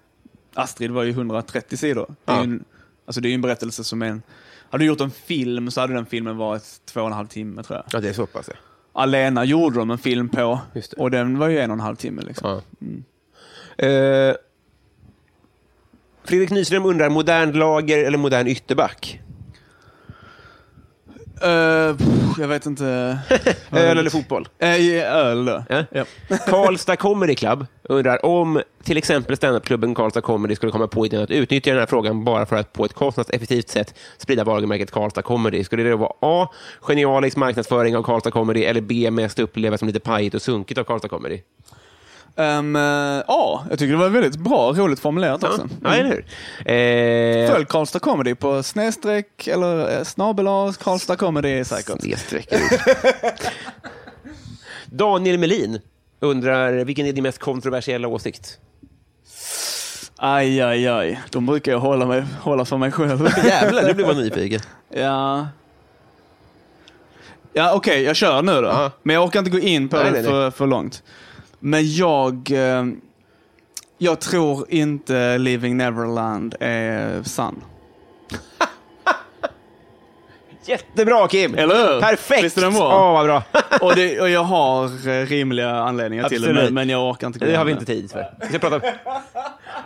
Astrid 0.55 0.91
var 0.91 1.03
ju 1.03 1.11
130 1.11 1.77
sidor. 1.79 2.15
Det 2.25 2.33
är, 2.33 2.37
Ja. 2.37 2.43
en, 2.43 2.65
alltså 3.07 3.21
det 3.21 3.29
är 3.29 3.31
ju 3.31 3.35
en 3.35 3.41
berättelse 3.41 3.85
som 3.85 4.03
är 4.03 4.07
en... 4.07 4.23
Hade 4.71 4.85
du 4.85 4.89
gjort 4.89 5.01
en 5.01 5.11
film 5.11 5.71
så 5.71 5.81
hade 5.81 5.95
den 5.95 6.07
filmen 6.07 6.37
varit 6.37 6.63
två 6.85 7.01
och 7.01 7.07
en 7.07 7.13
halv 7.13 7.27
timme 7.27 7.63
tror 7.63 7.77
jag. 7.77 7.85
Ja, 7.93 8.01
det 8.01 8.09
är 8.09 8.13
så 8.13 8.27
pass. 8.27 8.49
Ja. 8.49 8.55
Alena 8.93 9.45
gjorde 9.45 9.79
de 9.79 9.91
en 9.91 9.99
film 9.99 10.29
på 10.29 10.61
Just 10.75 10.91
det. 10.91 10.97
och 10.97 11.11
den 11.11 11.39
var 11.39 11.49
ju 11.49 11.59
en 11.59 11.71
och 11.71 11.75
en 11.75 11.81
halv 11.81 11.97
timme. 11.97 12.23
Liksom. 12.23 12.61
Ja. 13.79 13.87
Eh, 13.87 14.35
Fredrik 16.25 16.51
Nyström 16.51 16.87
undrar, 16.87 17.09
modern 17.11 17.53
lager 17.53 18.05
eller 18.05 18.19
modern 18.19 18.47
ytterback? 18.47 19.21
Eh, 21.43 21.97
pff, 21.97 22.39
jag 22.39 22.49
vet 22.49 22.67
inte. 22.67 22.85
Öl 23.73 23.99
eller 23.99 24.11
fotboll? 24.11 24.49
Eh, 24.59 25.17
öl. 25.17 25.63
Ja. 25.69 25.85
Ja. 25.91 26.05
Karlstad 26.47 26.97
Comedy 26.97 27.35
Club 27.35 27.67
undrar 27.83 28.27
om 28.27 28.63
till 28.83 28.97
exempel 28.97 29.37
standupklubben 29.37 29.95
Karlstad 29.95 30.21
Comedy 30.21 30.57
skulle 30.57 30.73
komma 30.73 30.87
på 30.87 31.07
idén 31.07 31.23
att 31.23 31.31
utnyttja 31.31 31.71
den 31.71 31.79
här 31.79 31.87
frågan 31.87 32.25
bara 32.25 32.47
för 32.47 32.57
att 32.57 32.73
på 32.73 32.85
ett 32.85 32.95
kostnadseffektivt 32.95 33.69
sätt 33.69 33.95
sprida 34.19 34.45
varumärket 34.45 34.91
Karlstad 34.91 35.23
Comedy. 35.23 35.65
Skulle 35.65 35.83
det 35.83 35.91
då 35.91 35.97
vara 35.97 36.13
A. 36.21 36.49
Genialisk 36.81 37.37
marknadsföring 37.37 37.97
av 37.97 38.03
Karlstad 38.03 38.31
Comedy 38.31 38.65
eller 38.65 38.81
B. 38.81 39.11
Mest 39.11 39.39
upplevas 39.39 39.79
som 39.79 39.87
lite 39.87 40.01
pajigt 40.01 40.35
och 40.35 40.43
sunkigt 40.43 40.79
av 40.79 40.85
Karlstad 40.85 41.09
Comedy? 41.09 41.41
Eh, 42.39 43.23
ja, 43.27 43.65
jag 43.71 43.79
tycker 43.79 43.93
det 43.93 43.99
var 43.99 44.09
väldigt 44.09 44.37
bra, 44.37 44.73
roligt 44.73 45.01
formulerat 45.01 45.43
Ja, 45.43 45.49
också. 45.49 45.69
ja 45.83 45.95
eller 45.95 46.09
hur? 46.11 46.25
Eh, 47.45 47.51
Följ 47.53 47.65
Karlstad 47.67 47.99
Comedy 47.99 48.35
på 48.35 48.63
snedstreck 48.63 49.47
eller 49.47 49.97
eh, 49.99 50.05
snabel 50.05 50.47
Karlstad 50.83 51.17
Comedy 51.17 51.65
säkert. 51.65 52.01
Snedstreck. 52.03 52.49
Daniel 54.87 55.39
Melin 55.39 55.81
undrar, 56.21 56.73
vilken 56.85 57.07
är 57.07 57.13
din 57.13 57.23
mest 57.23 57.39
kontroversiella 57.39 58.09
åsikt? 58.09 58.59
Aj, 60.17 60.61
aj, 60.61 60.87
aj. 60.89 61.21
De 61.31 61.47
brukar 61.47 61.73
jag 61.73 61.79
hålla, 61.79 62.07
mig, 62.07 62.25
hålla 62.41 62.65
för 62.65 62.77
mig 62.77 62.93
själv. 62.93 63.29
Jävlar, 63.45 63.83
nu 63.83 63.95
blir 63.95 64.07
man 64.07 64.17
nyfiken. 64.17 64.61
ja. 64.95 65.47
Ja, 67.53 67.73
okej, 67.75 68.03
jag 68.03 68.17
kör 68.17 68.43
nu 68.43 68.53
då. 68.53 68.69
Ja. 68.69 68.91
Men 69.03 69.15
jag 69.15 69.25
orkar 69.25 69.39
inte 69.39 69.51
gå 69.51 69.59
in 69.59 69.89
på 69.89 69.97
Nej, 69.97 70.05
det 70.05 70.11
nej, 70.11 70.23
nej. 70.23 70.31
för, 70.31 70.51
för 70.51 70.67
långt. 70.67 71.03
Men 71.59 71.95
jag... 71.95 72.51
Eh, 72.51 72.85
jag 74.01 74.21
tror 74.21 74.67
inte 74.69 75.39
Living 75.39 75.77
Neverland 75.77 76.55
är 76.61 77.23
sann. 77.23 77.63
Jättebra 80.65 81.29
Kim! 81.29 81.55
Eller 81.55 81.75
hur? 81.75 82.01
Perfekt! 82.01 82.45
Visst 82.45 82.59
är 82.59 82.63
den 82.63 82.73
bra? 82.73 82.87
Åh, 82.87 83.13
vad 83.13 83.27
bra. 83.27 83.43
Och, 83.81 83.97
det, 83.97 84.21
och 84.21 84.31
jag 84.31 84.45
har 84.45 85.09
eh, 85.09 85.27
rimliga 85.27 85.71
anledningar 85.71 86.29
till 86.29 86.43
det, 86.43 86.51
Absolut. 86.51 86.73
men, 86.73 86.89
jag 86.89 87.11
orkar 87.11 87.27
inte 87.27 87.39
Det 87.39 87.57
har 87.57 87.65
vi 87.65 87.73
inte 87.73 87.85
tid 87.85 88.11
för. 88.11 88.35
Vi 88.41 88.47
ska 88.47 88.59
prata... 88.59 88.81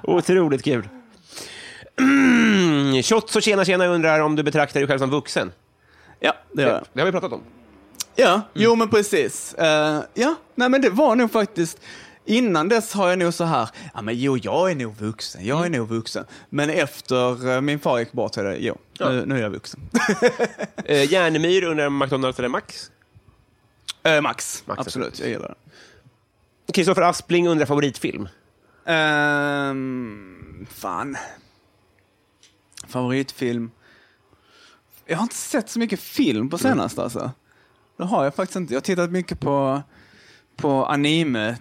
Otroligt 0.03 0.65
kul. 0.65 0.89
Shots 3.03 3.37
och 3.37 3.43
tjena 3.43 3.65
tjena 3.65 3.87
undrar 3.87 4.21
om 4.21 4.37
du 4.37 4.43
betraktar 4.43 4.81
dig 4.81 4.87
själv 4.87 4.99
som 4.99 5.11
vuxen. 5.11 5.53
Ja, 6.21 6.33
det 6.53 6.63
gör 6.63 6.71
jag. 6.71 6.83
Det 6.93 7.01
har 7.01 7.07
vi 7.07 7.13
pratat 7.13 7.33
om. 7.33 7.43
Ja, 8.17 8.43
jo 8.55 8.75
men 8.77 8.89
precis. 8.91 9.55
Eh, 9.55 10.03
ja, 10.15 10.35
nej 10.55 10.69
men 10.69 10.81
det 10.81 10.91
var 10.91 11.17
nog 11.17 11.33
faktiskt, 11.33 11.81
innan 12.25 12.69
dess 12.69 12.93
har 12.93 13.09
jag 13.09 13.19
nog 13.19 13.35
så 13.35 13.45
här, 13.45 13.69
ja 13.95 14.03
men 14.03 14.19
jo 14.19 14.37
jag 14.43 14.71
är 14.71 14.75
nog 14.75 14.97
vuxen, 14.97 15.47
jag 15.47 15.67
är 15.67 15.71
nog 15.71 15.89
vuxen. 15.89 16.25
Men 16.51 16.71
efter 16.71 17.49
eh, 17.55 17.61
min 17.61 17.79
far 17.81 17.99
gick 17.99 18.13
bort 18.13 18.35
så 18.35 18.41
är 18.41 18.45
det, 18.45 18.57
jo, 18.57 18.79
nu, 19.01 19.27
nu 19.27 19.37
är 19.39 19.43
jag 19.43 19.51
vuxen. 19.51 19.81
Eh, 20.85 21.13
Järnemyr 21.13 21.65
undrar 21.65 21.91
McDonalds 21.91 22.39
eller 22.39 22.49
Max. 22.49 22.91
Eh, 24.03 24.21
Max, 24.21 24.63
Max, 24.67 24.81
absolut, 24.81 25.21
jag 25.21 25.29
gillar 25.29 25.49
det. 25.49 26.73
Kristoffer 26.73 27.03
Aspling 27.03 27.49
undrar 27.49 27.67
favoritfilm. 27.67 28.29
Ehm, 28.87 30.67
fan. 30.71 31.17
Favoritfilm? 32.89 33.71
Jag 35.07 35.17
har 35.17 35.23
inte 35.23 35.35
sett 35.35 35.71
så 35.71 35.79
mycket 35.79 36.01
film 36.01 36.51
på 36.51 36.59
senaste 36.59 37.03
alltså. 37.03 37.31
Det 38.03 38.07
har 38.07 38.25
jag 38.25 38.35
faktiskt 38.35 38.57
inte. 38.57 38.75
Jag 38.75 38.81
har 38.81 38.83
tittat 38.83 39.11
mycket 39.11 39.41
på, 39.41 39.83
på 40.57 40.87
anime, 40.87 41.57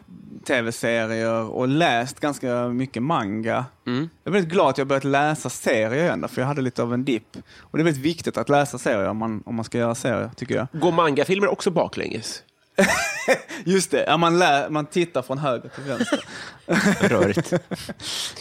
tv-serier 0.47 1.49
och 1.49 1.67
läst 1.67 2.19
ganska 2.19 2.67
mycket 2.67 3.03
manga. 3.03 3.65
Jag 3.83 3.95
är 4.23 4.31
väldigt 4.31 4.51
glad 4.51 4.69
att 4.69 4.77
jag 4.77 4.87
börjat 4.87 5.03
läsa 5.03 5.49
serier 5.49 6.03
igen, 6.03 6.27
för 6.29 6.41
jag 6.41 6.47
hade 6.47 6.61
lite 6.61 6.83
av 6.83 6.93
en 6.93 7.05
dipp. 7.05 7.37
Och 7.59 7.77
det 7.77 7.81
är 7.81 7.83
väldigt 7.83 8.03
viktigt 8.03 8.37
att 8.37 8.49
läsa 8.49 8.77
serier 8.77 9.09
om 9.09 9.17
man, 9.17 9.43
om 9.45 9.55
man 9.55 9.65
ska 9.65 9.77
göra 9.77 9.95
serier, 9.95 10.31
tycker 10.35 10.55
jag. 10.55 10.67
Går 10.81 10.91
mangafilmer 10.91 11.47
också 11.47 11.71
baklänges? 11.71 12.43
Just 13.63 13.91
det, 13.91 14.03
ja, 14.07 14.17
man, 14.17 14.39
lä, 14.39 14.69
man 14.69 14.85
tittar 14.85 15.21
från 15.21 15.37
höger 15.37 15.69
till 15.69 15.83
vänster. 15.83 16.23
Rörigt. 17.09 17.53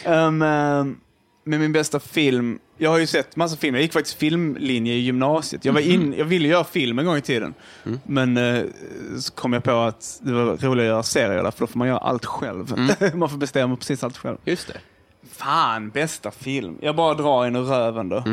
Um, 0.07 0.43
um, 0.43 1.01
med 1.45 1.61
min 1.61 1.73
bästa 1.73 2.01
film, 2.01 2.59
jag 2.79 2.91
har 2.91 2.99
ju 2.99 3.07
sett 3.07 3.37
massa 3.37 3.57
filmer. 3.57 3.79
Jag 3.79 3.83
gick 3.83 3.93
faktiskt 3.93 4.19
filmlinje 4.19 4.95
i 4.95 4.99
gymnasiet. 4.99 5.65
Jag, 5.65 5.73
var 5.73 5.81
in, 5.81 6.15
jag 6.19 6.25
ville 6.25 6.49
göra 6.49 6.65
film 6.65 6.99
en 6.99 7.07
gång 7.07 7.17
i 7.17 7.21
tiden. 7.21 7.55
Men 8.05 8.37
eh, 8.37 8.65
så 9.19 9.33
kom 9.33 9.53
jag 9.53 9.65
på 9.65 9.71
att 9.71 10.21
det 10.23 10.33
var 10.33 10.45
roligare 10.45 10.73
att 10.73 10.95
göra 10.95 11.03
serier 11.03 11.43
där, 11.43 11.51
för 11.51 11.61
då 11.61 11.67
får 11.67 11.79
man 11.79 11.89
göra 11.89 11.99
allt 11.99 12.25
själv. 12.25 12.79
man 13.15 13.31
får 13.31 13.39
bestämma 13.39 13.77
precis 13.77 14.05
allt 14.05 14.17
själv. 14.17 14.37
Just 14.45 14.69
det. 14.69 14.81
Fan, 15.33 15.91
bästa 15.91 16.31
film. 16.31 16.79
Jag 16.81 16.97
bara 16.97 17.15
drar 17.15 17.47
in 17.47 17.57
ur 17.57 17.63
röven 17.63 18.09
då. 18.09 18.25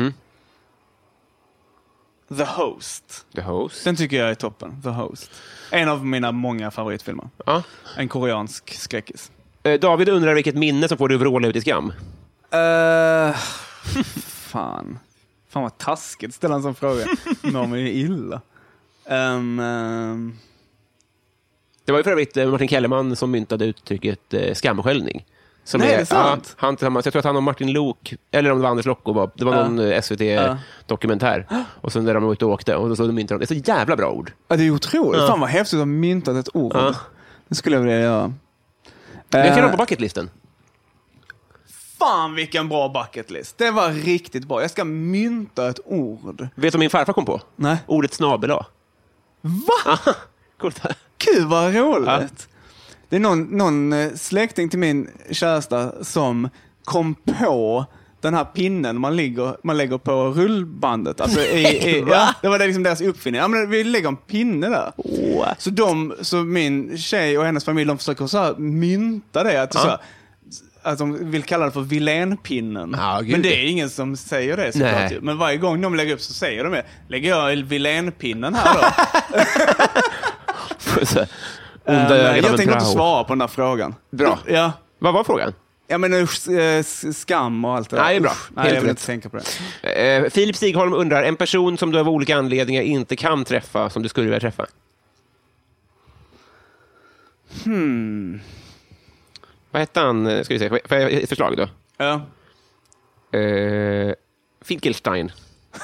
The 2.36 2.44
Host. 2.44 3.26
The 3.34 3.40
Host. 3.40 3.84
Den 3.84 3.96
tycker 3.96 4.16
jag 4.16 4.30
är 4.30 4.34
toppen. 4.34 4.82
The 4.82 4.88
Host. 4.88 5.30
En 5.70 5.88
av 5.88 6.06
mina 6.06 6.32
många 6.32 6.70
favoritfilmer. 6.70 7.28
Ja. 7.46 7.62
En 7.96 8.08
koreansk 8.08 8.74
skräckis. 8.74 9.30
Eh, 9.62 9.80
David 9.80 10.08
undrar 10.08 10.34
vilket 10.34 10.54
minne 10.54 10.88
som 10.88 10.98
får 10.98 11.08
dig 11.08 11.14
att 11.14 11.20
vråla 11.20 11.48
ut 11.48 11.56
i 11.56 11.60
skam. 11.60 11.92
Uh, 12.54 13.36
fan. 14.26 14.98
Fan 15.48 15.62
vad 15.62 15.78
taskigt 15.78 16.28
att 16.28 16.34
ställa 16.34 16.54
en 16.54 16.62
sån 16.62 16.74
fråga. 16.74 17.04
Mår 17.42 17.66
mig 17.66 17.80
ju 17.80 17.88
illa. 17.92 18.40
Um, 19.10 19.58
um, 19.60 20.38
Det 21.84 21.92
var 21.92 21.98
ju 21.98 22.02
för 22.04 22.10
övrigt 22.10 22.36
eh, 22.36 22.50
Martin 22.50 22.68
Kellerman 22.68 23.16
som 23.16 23.30
myntade 23.30 23.64
uttrycket 23.64 24.34
eh, 24.34 24.54
skamskällning. 24.54 25.24
Som 25.64 25.80
Nej, 25.80 25.94
är 25.94 25.98
det 25.98 26.06
sant? 26.06 26.48
Ja, 26.48 26.54
han 26.66 26.76
tillsammans, 26.76 27.06
jag 27.06 27.12
tror 27.12 27.18
att 27.18 27.24
han 27.24 27.36
och 27.36 27.42
Martin 27.42 27.72
Lok, 27.72 28.14
eller 28.30 28.50
om 28.50 28.58
det 28.58 28.62
var 28.62 28.70
Anders 28.70 28.86
Lokko, 28.86 29.12
var, 29.12 29.30
det 29.34 29.44
var 29.44 29.56
Ja. 29.56 29.68
någon 29.68 29.78
eh, 29.92 30.00
SVT-dokumentär. 30.02 31.46
Och 31.80 31.92
sen 31.92 32.04
när 32.04 32.14
de 32.14 32.22
var 32.22 32.32
ute 32.32 32.44
och 32.44 32.50
åkte, 32.50 32.76
och 32.76 32.96
så 32.96 33.04
myntade 33.12 33.38
de, 33.38 33.46
det 33.46 33.54
är 33.54 33.62
så 33.62 33.70
jävla 33.70 33.96
bra 33.96 34.10
ord. 34.10 34.32
Ja, 34.48 34.56
det 34.56 34.64
är 34.66 34.70
otroligt. 34.70 35.20
Ja. 35.20 35.26
Fan 35.26 35.40
vad 35.40 35.48
häftigt 35.50 35.74
att 35.74 35.80
ha 35.80 35.86
myntat 35.86 36.36
ett 36.36 36.56
ord. 36.56 36.76
Det 37.48 37.54
skulle 37.54 37.76
jag 37.76 37.82
vilja 37.82 38.00
göra. 38.00 38.32
Jag 39.30 39.44
kan 39.46 39.54
ha 39.62 39.64
Eh, 39.64 39.70
på 39.70 39.76
bucketlisten. 39.76 40.30
Fan 41.98 42.34
vilken 42.34 42.68
bra 42.68 42.88
bucketlist. 42.88 43.58
Det 43.58 43.70
var 43.70 43.90
riktigt 43.92 44.48
bra. 44.48 44.60
Jag 44.60 44.70
ska 44.70 44.84
mynta 44.84 45.68
ett 45.68 45.80
ord. 45.84 46.40
Vet 46.40 46.50
du 46.54 46.70
vad 46.70 46.80
min 46.80 46.90
farfar 46.90 47.12
kom 47.12 47.24
på? 47.24 47.40
Nej. 47.56 47.76
Ordet 47.86 48.14
snabel. 48.14 48.50
Va? 48.50 49.98
Coolt. 50.58 50.82
Gud 51.18 51.44
vad 51.44 51.74
roligt. 51.74 52.48
Det 53.08 53.16
är 53.16 53.20
någon, 53.20 53.42
någon 53.42 53.92
eh, 53.92 54.12
släkting 54.14 54.68
till 54.68 54.78
min 54.78 55.10
käresta 55.30 56.04
som 56.04 56.48
kom 56.84 57.14
på 57.14 57.86
den 58.20 58.34
här 58.34 58.44
pinnen 58.44 59.00
man, 59.00 59.16
ligger, 59.16 59.56
man 59.62 59.76
lägger 59.76 59.98
på 59.98 60.12
rullbandet. 60.12 61.20
Alltså 61.20 61.40
i, 61.40 61.66
i, 61.66 62.04
ja, 62.08 62.34
det 62.42 62.48
var 62.48 62.58
liksom 62.58 62.82
deras 62.82 63.00
uppfinning. 63.00 63.40
Ja, 63.40 63.48
men 63.48 63.70
vi 63.70 63.84
lägger 63.84 64.08
en 64.08 64.16
pinne 64.16 64.68
där. 64.68 64.92
Så, 65.58 65.70
de, 65.70 66.14
så 66.20 66.36
min 66.36 66.98
tjej 66.98 67.38
och 67.38 67.44
hennes 67.44 67.64
familj 67.64 67.88
de 67.88 67.98
försöker 67.98 68.26
så 68.26 68.54
mynta 68.58 69.44
det. 69.44 69.62
Att, 69.62 69.72
så 69.72 69.78
här, 69.78 69.98
att 70.92 70.98
de 70.98 71.30
vill 71.30 71.42
kalla 71.42 71.64
det 71.66 71.72
för 71.72 71.80
Vilénpinnen. 71.80 72.94
Ja, 72.98 73.20
gud. 73.20 73.30
men 73.32 73.42
det 73.42 73.56
är 73.56 73.66
ingen 73.70 73.90
som 73.90 74.16
säger 74.16 74.56
det 74.56 74.72
såklart. 74.72 74.92
Nej. 74.92 75.18
Men 75.22 75.38
varje 75.38 75.56
gång 75.56 75.80
de 75.80 75.94
lägger 75.94 76.14
upp 76.14 76.20
så 76.20 76.32
säger 76.32 76.64
de 76.64 76.72
det. 76.72 76.84
Lägger 77.08 77.28
jag 77.30 77.56
Vilénpinnen 77.56 78.54
här 78.54 78.74
då? 78.74 78.80
Eh, 81.84 82.06
av 82.06 82.16
jag 82.36 82.56
tänker 82.56 82.62
inte 82.74 82.80
svara 82.84 83.24
på 83.24 83.32
den 83.34 83.40
här 83.40 83.48
frågan. 83.48 83.94
Bra. 84.10 84.38
Ja. 84.46 84.72
Vad 84.98 85.14
var 85.14 85.24
frågan? 85.24 85.52
Jag 85.86 86.00
menar 86.00 86.18
eh, 86.18 86.62
s- 86.78 87.18
skam 87.20 87.64
och 87.64 87.76
allt 87.76 87.90
det 87.90 87.96
där. 87.96 88.02
Nej, 88.02 88.20
bra. 88.20 88.30
Usch, 88.30 88.50
Nej, 88.54 88.64
Helt 88.64 88.74
jag 88.74 88.80
vill 88.80 88.88
rätt. 88.88 88.90
inte 88.90 89.06
tänka 89.06 89.28
på 89.28 89.38
det. 89.82 90.16
Eh, 90.24 90.30
Filip 90.30 90.56
Stigholm 90.56 90.92
undrar, 90.92 91.22
en 91.22 91.36
person 91.36 91.78
som 91.78 91.90
du 91.92 91.98
av 91.98 92.08
olika 92.08 92.36
anledningar 92.36 92.82
inte 92.82 93.16
kan 93.16 93.44
träffa, 93.44 93.90
som 93.90 94.02
du 94.02 94.08
skulle 94.08 94.24
vilja 94.26 94.40
träffa? 94.40 94.66
Hmm. 97.64 98.40
Vad 99.70 99.80
hette 99.82 100.00
han? 100.00 100.26
eh, 100.26 100.42
Ska 100.42 100.54
vi 100.54 100.58
se, 100.60 100.68
får 100.68 100.98
jag 100.98 101.12
ett 101.12 101.28
förslag 101.28 101.56
då? 101.56 101.68
Ja. 101.96 102.12
Eh, 103.38 104.14
Finkelstein. 104.62 105.32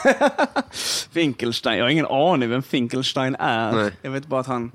Finkelstein. 1.12 1.78
Jag 1.78 1.85
har 1.85 1.90
ingen 1.90 2.06
aning 2.06 2.51
vem 2.51 2.62
Finkelstein 2.62 3.36
är. 3.39 3.73
Nej. 3.73 3.90
Jag 4.02 4.11
vet 4.11 4.27
bara 4.27 4.40
att 4.40 4.47
han 4.47 4.73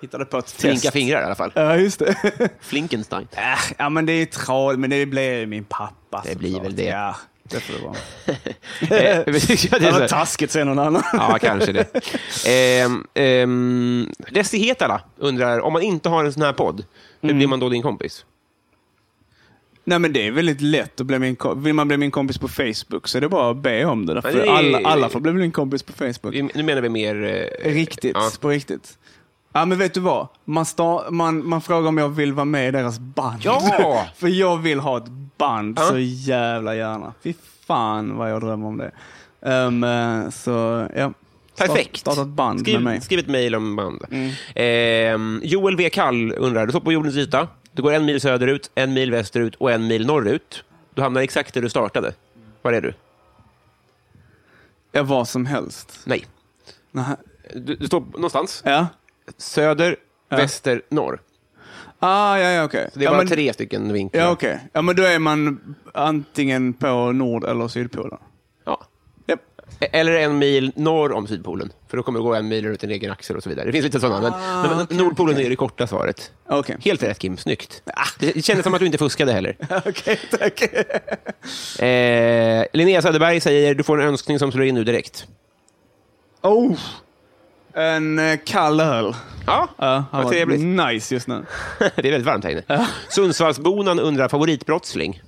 hittade 0.00 0.24
på 0.24 0.38
ett 0.38 0.50
Flinka 0.50 0.80
test. 0.80 0.92
fingrar 0.92 1.20
i 1.20 1.24
alla 1.24 1.34
fall. 1.34 1.52
Ja, 1.54 1.76
just 1.76 1.98
det. 1.98 2.14
Flinkenstein. 2.60 3.28
Äh, 3.32 3.42
ja, 3.78 3.88
men 3.88 4.06
det 4.06 4.12
är 4.12 4.26
tradigt, 4.26 4.80
men 4.80 4.90
det 4.90 5.06
blir 5.06 5.46
min 5.46 5.64
pappa. 5.64 6.22
Det 6.26 6.38
blir 6.38 6.48
såklart. 6.50 6.66
väl 6.66 6.76
det. 6.76 6.84
Ja, 6.84 7.16
det 7.42 7.60
får 7.60 7.74
det 7.74 7.84
vara. 7.84 7.96
Eh, 8.90 9.16
ja, 9.72 9.78
det 9.78 9.90
var 9.92 10.08
taskigt 10.08 10.50
säger 10.50 10.64
någon 10.66 10.78
annan. 10.78 11.02
Ja, 11.12 11.38
kanske 11.40 11.72
det. 11.72 11.86
Ehm, 12.48 13.06
ehm, 13.14 14.08
Desi 14.30 14.58
Hetala 14.58 15.00
undrar, 15.18 15.60
om 15.60 15.72
man 15.72 15.82
inte 15.82 16.08
har 16.08 16.24
en 16.24 16.32
sån 16.32 16.42
här 16.42 16.52
podd, 16.52 16.84
hur 17.20 17.28
Mm. 17.30 17.36
blir 17.38 17.46
man 17.46 17.60
då 17.60 17.68
din 17.68 17.82
kompis? 17.82 18.24
Nej 19.84 19.98
men 19.98 20.12
det 20.12 20.26
är 20.26 20.30
väldigt 20.32 20.60
lätt 20.60 21.00
att 21.00 21.06
bli 21.06 21.18
min 21.18 21.36
Vill 21.56 21.74
man 21.74 21.88
bli 21.88 21.96
min 21.96 22.10
kompis 22.10 22.38
på 22.38 22.48
Facebook 22.48 23.08
så 23.08 23.18
är 23.18 23.20
det 23.20 23.28
bara 23.28 23.50
att 23.50 23.56
be 23.56 23.84
om 23.84 24.06
det. 24.06 24.22
För 24.22 24.32
det 24.32 24.46
är- 24.46 24.50
alla, 24.52 24.80
alla 24.84 25.08
får 25.08 25.20
bli 25.20 25.32
min 25.32 25.52
kompis 25.52 25.82
på 25.82 25.92
Facebook. 25.92 26.34
Nu 26.54 26.62
menar 26.62 26.80
vi 26.82 26.88
mer... 26.88 27.22
eh, 27.64 27.72
Riktigt, 27.72 28.12
Ja. 28.14 28.30
på 28.40 28.48
riktigt. 28.48 28.98
Ja 29.52 29.64
men 29.64 29.78
vet 29.78 29.94
du 29.94 30.00
vad? 30.00 30.28
Man, 30.44 30.64
sta- 30.64 31.10
man, 31.10 31.48
man 31.48 31.60
frågar 31.60 31.88
om 31.88 31.98
jag 31.98 32.08
vill 32.08 32.32
vara 32.32 32.44
med 32.44 32.68
i 32.68 32.70
deras 32.70 32.98
band. 32.98 33.40
Ja! 33.42 34.06
För 34.16 34.28
jag 34.28 34.56
vill 34.56 34.80
ha 34.80 34.96
ett 34.98 35.08
band 35.38 35.78
Ja. 35.80 35.88
så 35.88 35.98
jävla 35.98 36.74
gärna. 36.76 37.12
Fy 37.24 37.34
fan 37.66 38.16
vad 38.16 38.30
jag 38.30 38.40
drömmer 38.40 38.66
om 38.66 38.76
det. 38.78 38.90
Eh, 39.50 40.30
så 40.30 40.86
ja. 40.96 41.12
Perfekt. 41.58 41.96
Start, 41.96 42.14
starta 42.14 42.22
ett 42.30 42.34
band 42.36 42.68
med 42.68 42.82
mig. 42.82 42.96
Skriv, 43.00 43.04
skriv 43.04 43.18
ett 43.18 43.26
mejl 43.26 43.54
om 43.54 43.76
band. 43.76 44.02
Ehm, 44.54 45.40
Joel 45.44 45.76
V. 45.76 45.90
Kall 45.90 46.34
undrar, 46.36 46.66
du 46.66 46.72
står 46.72 46.80
på 46.80 46.92
jordens 46.92 47.16
yta. 47.16 47.48
Du 47.72 47.82
går 47.82 47.92
en 47.92 48.04
mil 48.04 48.20
söderut, 48.20 48.70
en 48.74 48.92
mil 48.92 49.10
västerut 49.10 49.54
och 49.54 49.72
en 49.72 49.86
mil 49.86 50.06
norrut. 50.06 50.64
Du 50.94 51.02
hamnar 51.02 51.20
exakt 51.20 51.54
där 51.54 51.62
du 51.62 51.68
startade. 51.68 52.14
Var 52.62 52.72
är 52.72 52.80
du? 52.80 52.94
Ja, 54.92 55.02
vad 55.02 55.28
som 55.28 55.46
helst. 55.46 56.00
Nej. 56.04 56.26
Nähä. 56.90 57.16
Du, 57.54 57.74
du 57.76 57.86
står 57.86 58.00
någonstans. 58.00 58.62
Ja. 58.64 58.86
Söder, 59.36 59.96
Ja. 60.28 60.36
väster, 60.36 60.82
norr. 60.88 61.20
Ah, 61.98 62.36
ja, 62.38 62.50
ja, 62.50 62.64
okej. 62.64 62.88
Så 62.92 62.98
det 62.98 63.02
är 63.02 63.06
ja, 63.06 63.10
bara 63.10 63.18
men- 63.18 63.26
tre 63.28 63.52
stycken 63.52 63.92
vinklar. 63.92 64.20
Ja, 64.22 64.30
okej. 64.30 64.60
Ja, 64.72 64.82
men 64.82 64.96
då 64.96 65.02
är 65.02 65.18
man 65.18 65.74
antingen 65.94 66.72
på 66.72 67.12
Nord 67.12 67.44
eller 67.44 67.68
Sydpolen. 67.68 68.18
Ja. 69.82 69.86
Japp. 69.86 69.94
Eller 69.94 70.12
en 70.12 70.38
mil 70.38 70.72
norr 70.76 71.12
om 71.12 71.26
Sydpolen, 71.26 71.72
för 71.88 71.96
då 71.96 72.02
kommer 72.02 72.18
du 72.18 72.22
gå 72.22 72.34
en 72.34 72.48
mil 72.48 72.66
runt 72.66 72.80
din 72.80 72.90
egen 72.90 73.10
axel 73.12 73.36
och 73.36 73.42
så 73.42 73.48
vidare. 73.48 73.66
Det 73.66 73.72
finns 73.72 73.84
lite 73.84 74.00
sådana, 74.00 74.34
Ah, 74.36 74.84
men 74.88 74.98
Nordpolen 74.98 75.38
är 75.40 75.48
det 75.50 75.56
korta 75.56 75.86
svaret. 75.86 76.32
Okej. 76.48 76.76
Helt 76.80 77.02
rätt 77.02 77.18
Kim, 77.18 77.36
snyggt. 77.36 77.82
Det 78.18 78.44
kändes 78.44 78.64
som 78.64 78.74
att 78.74 78.80
du 78.80 78.86
inte 78.86 78.98
fuskade 78.98 79.32
heller. 79.32 79.56
Okej, 79.86 80.20
tack. 80.30 80.62
Eh, 81.82 82.64
Linnea 82.72 83.02
Söderberg 83.02 83.40
säger 83.40 83.74
du 83.74 83.82
får 83.82 84.00
en 84.00 84.08
önskning 84.08 84.38
som 84.38 84.52
slår 84.52 84.64
in 84.64 84.74
nu 84.74 84.84
direkt. 84.84 85.26
Oh! 86.42 86.78
En 87.74 88.18
eh, 88.18 88.38
kall 88.46 88.80
öl. 88.80 89.14
Ja, 89.46 89.68
Ja, 89.76 90.04
vad 90.10 90.28
trevligt. 90.28 90.60
nice 90.60 91.14
just 91.14 91.28
nu. 91.28 91.44
det 91.78 91.84
är 91.98 92.02
väldigt 92.02 92.26
varmt 92.26 92.44
här 92.44 92.50
inne. 92.50 92.86
Sundsvallsbonan 93.08 93.98
undrar 94.00 94.28
favoritbrottsling. 94.28 95.22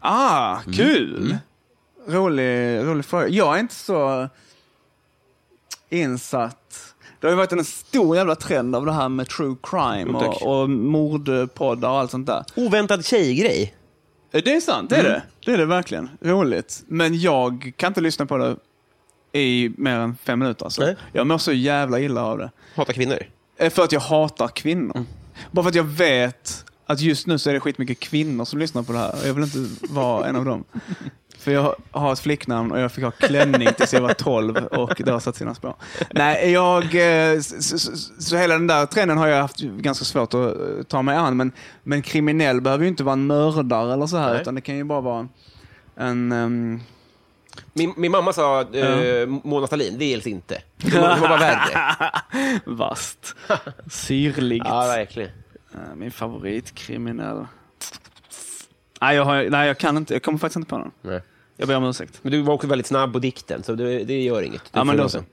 Ah, 0.00 0.58
Mm. 0.66 1.36
Rolig, 2.08 2.78
rolig 2.84 3.04
fråga. 3.04 3.28
Jag 3.28 3.54
är 3.56 3.60
inte 3.60 3.74
så 3.74 4.28
insatt. 5.90 6.94
Det 7.20 7.26
har 7.26 7.32
ju 7.32 7.36
varit 7.36 7.52
en 7.52 7.64
stor 7.64 8.16
jävla 8.16 8.34
trend 8.34 8.76
av 8.76 8.86
det 8.86 8.92
här 8.92 9.08
med 9.08 9.28
true 9.28 9.56
crime 9.62 10.12
och, 10.18 10.60
och 10.62 10.70
mordpoddar 10.70 11.90
och 11.90 11.98
allt 11.98 12.10
sånt 12.10 12.26
där. 12.26 12.44
Oväntad 12.54 13.04
tjejgrej. 13.04 13.74
Eh, 14.32 14.42
Det 14.44 14.54
är 14.54 14.60
sant, 14.60 14.90
det 14.90 14.96
är 14.96 15.02
det. 15.02 15.22
Det 15.44 15.52
är 15.52 15.58
det 15.58 15.66
verkligen. 15.66 16.08
Roligt. 16.20 16.82
Men 16.86 17.20
jag 17.20 17.72
kan 17.76 17.88
inte 17.90 18.00
lyssna 18.00 18.26
på 18.26 18.36
det 18.36 18.56
i 19.38 19.72
mer 19.78 19.96
än 19.98 20.16
fem 20.16 20.38
minuter. 20.38 20.64
Alltså. 20.64 20.82
Nej. 20.82 20.96
Jag 21.12 21.26
mår 21.26 21.38
så 21.38 21.52
jävla 21.52 22.00
illa 22.00 22.22
av 22.24 22.38
det. 22.38 22.50
Hatar 22.74 22.92
kvinnor. 22.92 23.18
Eh, 23.56 23.70
För 23.70 23.84
att 23.84 23.92
jag 23.92 24.00
hatar 24.00 24.48
kvinnor. 24.48 25.04
Bara 25.50 25.62
för 25.62 25.68
att 25.68 25.74
jag 25.74 25.84
vet 25.84 26.64
att 26.86 27.00
just 27.00 27.26
nu 27.26 27.38
så 27.38 27.50
är 27.50 27.54
det 27.54 27.60
skitmycket 27.60 28.00
kvinnor 28.00 28.44
som 28.44 28.58
lyssnar 28.58 28.82
på 28.82 28.92
det 28.92 28.98
här. 28.98 29.14
Jag 29.26 29.34
vill 29.34 29.44
inte 29.44 29.86
vara 29.92 30.26
en 30.26 30.36
av 30.36 30.44
dem. 30.44 30.64
För 31.38 31.52
jag 31.52 31.74
har 31.90 32.12
ett 32.12 32.18
flicknamn 32.18 32.72
och 32.72 32.80
jag 32.80 32.92
fick 32.92 33.04
ha 33.04 33.10
klänning 33.10 33.68
tills 33.76 33.92
jag 33.94 34.00
var 34.00 34.12
12 34.14 34.56
och 34.56 35.02
det 35.04 35.10
har 35.12 35.20
satt 35.20 35.36
sina 35.36 35.54
spår. 35.54 35.74
Nej, 36.10 36.52
jag... 36.52 36.84
eh, 37.34 37.40
Så, 37.40 37.78
så, 37.78 37.96
så 38.22 38.36
hela 38.36 38.54
den 38.54 38.66
där 38.66 38.86
trenden 38.86 39.18
har 39.18 39.26
jag 39.26 39.40
haft 39.40 39.60
ganska 39.60 40.04
svårt 40.04 40.34
att 40.34 40.56
eh, 40.56 40.82
ta 40.88 41.02
mig 41.02 41.16
an. 41.16 41.36
Men, 41.36 41.52
men 41.82 42.02
kriminell 42.02 42.60
behöver 42.60 42.84
ju 42.84 42.88
inte 42.88 43.04
vara 43.04 43.12
en 43.12 43.26
mördare 43.26 43.92
eller 43.92 44.06
så 44.06 44.16
här. 44.16 44.32
Nej. 44.32 44.40
Utan 44.40 44.54
det 44.54 44.60
kan 44.60 44.76
ju 44.76 44.84
bara 44.84 45.00
vara 45.00 45.28
en... 45.96 46.32
ehm, 46.32 46.80
Min, 47.72 47.94
min 47.96 48.12
mamma 48.12 48.32
sa 48.32 48.60
eh, 48.62 49.26
Mona 49.26 49.66
Sahlin, 49.66 49.98
det 49.98 50.04
gills 50.04 50.26
inte. 50.26 50.62
Det 50.76 50.98
var, 51.00 51.14
det 51.14 51.20
var 51.20 51.28
bara 51.28 51.38
värre. 51.38 51.96
vast. 52.64 53.34
Syrligt. 53.90 54.64
Ja, 54.68 54.80
verkligen. 54.80 55.30
Eh, 55.74 55.94
Min 55.96 56.10
favoritkriminell. 56.10 57.46
Nej 59.00 59.16
jag, 59.16 59.24
har, 59.24 59.50
nej, 59.50 59.66
jag 59.66 59.78
kan 59.78 59.96
inte. 59.96 60.14
Jag 60.14 60.22
kommer 60.22 60.38
faktiskt 60.38 60.56
inte 60.56 60.68
på 60.68 60.78
någon. 60.78 60.90
Nej. 61.02 61.20
Jag 61.56 61.68
ber 61.68 61.76
om 61.76 61.84
ursäkt. 61.84 62.18
Men 62.22 62.32
du 62.32 62.42
var 62.42 62.54
också 62.54 62.66
väldigt 62.66 62.86
snabb 62.86 63.12
på 63.12 63.18
dikten, 63.18 63.62
så 63.62 63.74
det, 63.74 64.04
det 64.04 64.22
gör 64.22 64.42
inget. 64.42 64.64
Du 64.72 64.78
Ja, 64.78 64.84
men 64.84 64.96
då 64.96 65.02
låta. 65.02 65.22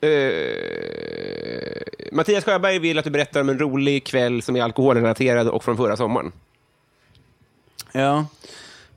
Eh, 0.00 1.82
Mattias 2.12 2.44
Sjöberg 2.44 2.78
vill 2.78 2.98
att 2.98 3.04
du 3.04 3.10
berättar 3.10 3.40
om 3.40 3.48
en 3.48 3.58
rolig 3.58 4.06
kväll 4.06 4.42
som 4.42 4.56
är 4.56 4.62
alkoholrelaterad 4.62 5.48
och 5.48 5.64
från 5.64 5.76
förra 5.76 5.96
sommaren. 5.96 6.32
Ja. 7.92 8.26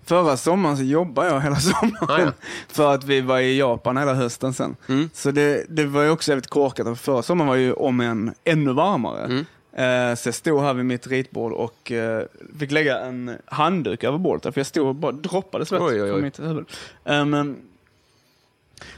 Förra 0.05 0.37
sommaren 0.37 0.77
så 0.77 0.83
jobbade 0.83 1.27
jag 1.27 1.41
hela 1.41 1.55
sommaren. 1.59 2.09
Ah, 2.09 2.19
ja. 2.19 2.31
För 2.67 2.93
att 2.93 3.03
vi 3.03 3.21
var 3.21 3.39
i 3.39 3.57
Japan 3.57 3.97
hela 3.97 4.13
hösten 4.13 4.53
sen. 4.53 4.75
Mm. 4.89 5.09
Så 5.13 5.31
det, 5.31 5.65
det 5.69 5.85
var 5.85 6.03
ju 6.03 6.09
också 6.09 6.31
väldigt 6.31 6.49
korkat. 6.49 6.87
för 6.87 6.95
Förra 6.95 7.21
sommaren 7.21 7.47
var 7.47 7.55
ju 7.55 7.73
om 7.73 7.99
en 7.99 8.33
ännu 8.43 8.73
varmare. 8.73 9.25
Mm. 9.25 9.45
Eh, 9.73 10.15
så 10.15 10.27
jag 10.27 10.35
stod 10.35 10.61
här 10.61 10.73
vid 10.73 10.85
mitt 10.85 11.07
ritbord 11.07 11.51
och 11.53 11.91
eh, 11.91 12.23
fick 12.59 12.71
lägga 12.71 12.99
en 12.99 13.37
handduk 13.45 14.03
över 14.03 14.17
bordet. 14.17 14.53
För 14.53 14.59
jag 14.59 14.67
stod 14.67 14.87
och 14.87 14.95
bara 14.95 15.11
droppade 15.11 15.65
svett 15.65 15.81
Oj, 15.81 15.93
oj, 15.93 16.01
oj. 16.03 16.09
från 16.11 16.21
mitt 16.21 16.39
huvud. 16.39 16.65
Eh, 17.05 17.25
men- 17.25 17.57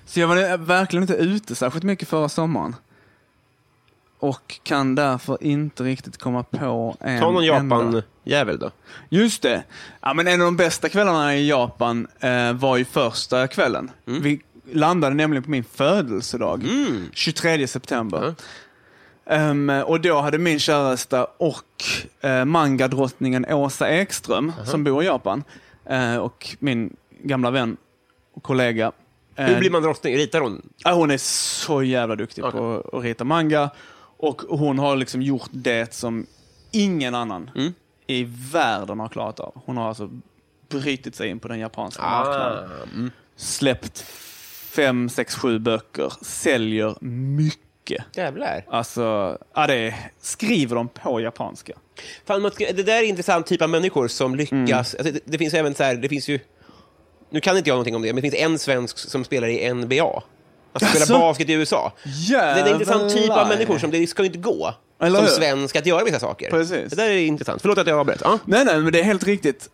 så 0.05 0.19
jag 0.19 0.27
var 0.27 0.57
verkligen 0.57 1.03
inte 1.03 1.13
ute 1.15 1.55
särskilt 1.55 1.83
mycket 1.83 2.07
förra 2.07 2.29
sommaren. 2.29 2.75
Och 4.19 4.59
kan 4.63 4.95
därför 4.95 5.43
inte 5.43 5.83
riktigt 5.83 6.17
komma 6.17 6.43
på 6.43 6.95
en 6.99 7.19
Ta 7.19 7.31
någon 7.31 7.43
enda. 7.43 7.75
Japan-jävel 7.75 8.59
då. 8.59 8.71
Just 9.09 9.41
det. 9.41 9.63
Ja, 10.01 10.13
men 10.13 10.27
en 10.27 10.41
av 10.41 10.45
de 10.45 10.57
bästa 10.57 10.89
kvällarna 10.89 11.35
i 11.35 11.49
Japan 11.49 12.07
eh, 12.19 12.53
var 12.53 12.77
ju 12.77 12.85
första 12.85 13.47
kvällen. 13.47 13.91
Vi 14.05 14.41
landade 14.73 15.15
nämligen 15.15 15.43
på 15.43 15.49
min 15.51 15.63
födelsedag, 15.63 16.63
23 17.13 17.67
september. 17.67 18.35
Ehm, 19.31 19.69
och 19.69 20.01
då 20.01 20.21
hade 20.21 20.37
min 20.37 20.59
käresta 20.59 21.27
och 21.37 21.83
uh, 22.25 22.45
mangadrottningen 22.45 23.45
Åsa 23.45 23.89
Ekström, 23.89 24.53
som 24.65 24.83
bor 24.83 25.03
i 25.03 25.05
Japan, 25.05 25.43
eh, 25.85 26.15
och 26.15 26.55
min 26.59 26.95
gamla 27.23 27.51
vän 27.51 27.77
och 28.33 28.43
kollega. 28.43 28.91
Hur 29.35 29.53
eh, 29.53 29.59
blir 29.59 29.69
man 29.69 29.81
drottning? 29.81 30.17
Ritar 30.17 30.41
hon? 30.41 30.61
Ja, 30.77 30.93
hon 30.93 31.11
är 31.11 31.17
så 31.17 31.83
jävla 31.83 32.15
duktig 32.15 32.45
Okej. 32.45 32.59
på 32.59 32.89
att 32.93 33.03
rita 33.03 33.23
manga. 33.23 33.69
Och 34.17 34.41
hon 34.49 34.79
har 34.79 34.95
liksom 34.95 35.21
gjort 35.21 35.49
det 35.51 35.93
som 35.93 36.25
ingen 36.71 37.15
annan 37.15 37.51
Mm. 37.55 37.73
i 38.07 38.23
världen 38.51 38.99
har 38.99 39.09
klarat 39.09 39.39
av. 39.39 39.61
Hon 39.65 39.77
har 39.77 39.87
alltså 39.87 40.09
brutit 40.69 41.15
sig 41.15 41.29
in 41.29 41.39
på 41.39 41.47
den 41.47 41.59
japanska 41.59 42.01
marknaden. 42.01 42.69
Ah, 42.71 42.83
mm. 42.95 43.11
Släppt 43.35 43.99
fem, 44.71 45.09
sex, 45.09 45.35
sju 45.35 45.59
böcker. 45.59 46.13
Säljer 46.21 46.95
mycket. 47.05 47.70
Jävlar. 48.15 48.65
Alltså, 48.69 49.37
ja, 49.55 49.67
det 49.67 49.95
skriver 50.21 50.75
de 50.75 50.87
på 50.87 51.21
japanska. 51.21 51.73
Fan, 52.25 52.41
man 52.41 52.51
det 52.57 52.83
där 52.83 52.93
är 52.93 52.99
en 52.99 53.05
intressant 53.09 53.47
typ 53.47 53.61
av 53.61 53.69
människor 53.69 54.07
som 54.07 54.35
lyckas. 54.35 54.51
Mm. 54.51 54.77
Alltså, 54.77 55.03
det, 55.03 55.19
det 55.25 55.37
finns 55.37 55.53
även 55.53 55.75
så 55.75 55.83
här, 55.83 55.95
det 55.95 56.09
finns 56.09 56.27
ju... 56.27 56.39
Nu 57.29 57.41
kan 57.41 57.57
inte 57.57 57.69
jag 57.69 57.73
någonting 57.75 57.95
om 57.95 58.01
det, 58.01 58.07
men 58.07 58.15
det 58.15 58.21
finns 58.21 58.43
en 58.43 58.59
svensk 58.59 58.97
som 58.97 59.23
spelar 59.23 59.47
i 59.47 59.73
NBA. 59.73 60.03
Alltså 60.73 60.89
spelar 60.89 61.05
Jaså? 61.05 61.19
basket 61.19 61.49
i 61.49 61.53
USA. 61.53 61.93
Det 62.29 62.35
är 62.35 62.65
en 62.65 62.67
intressant 62.73 63.09
typ 63.13 63.17
av 63.17 63.37
Jävlar. 63.37 63.47
människor 63.47 63.77
som 63.77 63.91
det 63.91 64.07
ska 64.07 64.25
inte 64.25 64.37
gå 64.37 64.73
Eller 65.01 65.15
som 65.19 65.25
hur? 65.25 65.31
svensk 65.31 65.75
att 65.75 65.85
göra 65.85 66.03
vissa 66.03 66.19
saker. 66.19 66.49
Precis. 66.49 66.89
Det 66.89 66.95
där 66.95 67.09
är 67.09 67.17
intressant. 67.17 67.61
Förlåt 67.61 67.77
att 67.77 67.87
jag 67.87 67.99
avbröt. 67.99 68.21
Ja. 68.23 68.39
Nej, 68.45 68.65
nej, 68.65 68.79
men 68.79 68.93
det 68.93 68.99
är 68.99 69.03
helt 69.03 69.23
riktigt. 69.23 69.69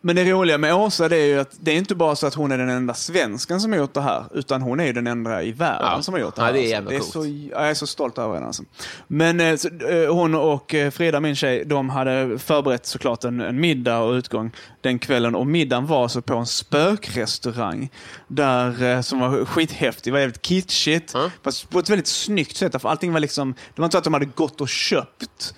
Men 0.00 0.16
det 0.16 0.24
roliga 0.32 0.58
med 0.58 0.74
Åsa 0.74 1.08
det 1.08 1.16
är 1.16 1.26
ju 1.26 1.38
att 1.40 1.56
det 1.60 1.70
är 1.70 1.76
inte 1.76 1.94
bara 1.94 2.16
så 2.16 2.26
att 2.26 2.34
hon 2.34 2.52
är 2.52 2.58
den 2.58 2.68
enda 2.68 2.94
svensken 2.94 3.60
som 3.60 3.72
har 3.72 3.78
gjort 3.78 3.94
det 3.94 4.00
här, 4.00 4.24
utan 4.34 4.62
hon 4.62 4.80
är 4.80 4.84
ju 4.86 4.92
den 4.92 5.06
enda 5.06 5.42
i 5.42 5.52
världen 5.52 5.88
Ja. 5.92 6.02
som 6.02 6.14
har 6.14 6.20
gjort 6.20 6.34
det 6.36 6.40
Ja, 6.42 6.46
här. 6.46 6.52
det 6.52 6.58
är 6.58 6.62
alltså. 6.62 6.70
jävla 6.72 6.92
är 6.92 6.98
coolt. 6.98 7.12
så, 7.12 7.26
ja, 7.26 7.60
Jag 7.60 7.70
är 7.70 7.74
så 7.74 7.86
stolt 7.86 8.18
över 8.18 8.34
henne. 8.34 8.46
Alltså. 8.46 8.62
Men 9.06 9.40
eh, 9.40 9.56
så, 9.56 9.68
eh, 9.68 10.14
hon 10.14 10.34
och 10.34 10.74
eh, 10.74 10.90
Frida, 10.90 11.20
min 11.20 11.36
tjej, 11.36 11.64
de 11.66 11.88
hade 11.90 12.38
förberett 12.38 12.86
såklart 12.86 13.24
en, 13.24 13.40
en 13.40 13.60
middag 13.60 13.98
och 13.98 14.12
utgång 14.12 14.50
den 14.80 14.98
kvällen. 14.98 15.34
Och 15.34 15.46
middagen 15.46 15.86
var 15.86 16.08
så 16.08 16.22
på 16.22 16.34
en 16.34 16.46
spökrestaurang 16.46 17.88
där, 18.28 19.02
som 19.02 19.20
var 19.20 19.44
skithäftig. 19.44 20.10
Det 20.10 20.12
var 20.12 20.20
jävligt 20.20 20.42
kitschigt, 20.46 21.10
Ja. 21.14 21.30
fast 21.44 21.70
på 21.70 21.78
ett 21.78 21.90
väldigt 21.90 22.06
snyggt 22.06 22.56
sätt. 22.56 22.82
För 22.82 22.88
allting 22.88 23.12
var 23.12 23.20
liksom, 23.20 23.52
det 23.74 23.80
var 23.80 23.84
inte 23.86 23.92
så 23.94 23.98
att 23.98 24.04
de 24.04 24.12
hade 24.14 24.26
gått 24.26 24.60
och 24.60 24.68
köpt 24.68 25.54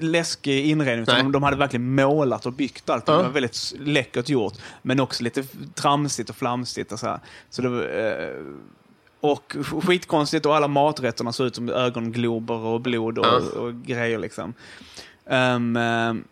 läskig 0.00 0.64
inredning, 0.66 1.02
utan 1.02 1.14
Nej. 1.14 1.22
de, 1.22 1.32
de 1.32 1.42
hade 1.42 1.56
verkligen 1.56 1.94
målat 1.94 2.46
och 2.46 2.52
byggt 2.52 2.90
allting. 2.90 3.14
Ja. 3.14 3.18
Det 3.20 3.26
var 3.26 3.32
väldigt 3.34 3.72
läckert 3.78 4.28
gjort, 4.28 4.54
men 4.82 5.00
också 5.00 5.22
lite 5.24 5.42
tramsigt 5.74 6.30
och 6.30 6.36
flamsigt. 6.36 6.92
Och 6.92 6.98
så 6.98 7.06
här. 7.06 7.20
Så 7.50 7.62
det 7.62 7.68
var, 7.68 7.82
eh, 7.82 8.44
och 9.20 9.52
sk- 9.56 9.86
skitkonstigt 9.86 10.46
och 10.46 10.56
alla 10.56 10.68
maträtterna 10.68 11.32
såg 11.32 11.46
ut 11.46 11.54
som 11.54 11.68
ögonglober 11.70 12.54
och 12.54 12.80
blod 12.80 13.18
och, 13.18 13.26
Ja. 13.26 13.60
och 13.60 13.74
grejer. 13.74 14.18
liksom. 14.18 14.54
Ehm, 15.30 16.24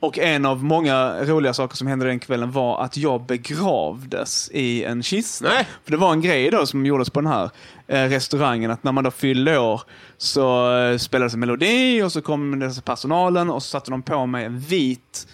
och 0.00 0.18
en 0.18 0.46
av 0.46 0.64
många 0.64 1.24
roliga 1.24 1.54
saker 1.54 1.76
som 1.76 1.86
hände 1.86 2.06
den 2.06 2.18
kvällen 2.18 2.52
var 2.52 2.84
att 2.84 2.96
jag 2.96 3.26
begravdes 3.26 4.50
i 4.52 4.84
en 4.84 5.02
kista. 5.02 5.48
Nej. 5.48 5.68
För 5.84 5.90
det 5.90 5.96
var 5.96 6.12
en 6.12 6.20
grej 6.20 6.50
då 6.50 6.66
som 6.66 6.86
gjordes 6.86 7.10
på 7.10 7.20
den 7.20 7.32
här 7.32 7.50
eh, 7.86 8.08
restaurangen, 8.08 8.70
att 8.70 8.84
när 8.84 8.92
man 8.92 9.04
då 9.04 9.10
fyllde 9.10 9.58
år 9.58 9.82
så 10.16 10.76
eh, 10.78 10.98
spelades 10.98 11.34
en 11.34 11.40
melodi 11.40 12.02
och 12.02 12.12
så 12.12 12.22
kom 12.22 12.72
personalen 12.84 13.50
och 13.50 13.62
så 13.62 13.68
satte 13.68 13.90
de 13.90 14.02
på 14.02 14.26
mig 14.26 14.44
en 14.44 14.60
vit 14.60 15.28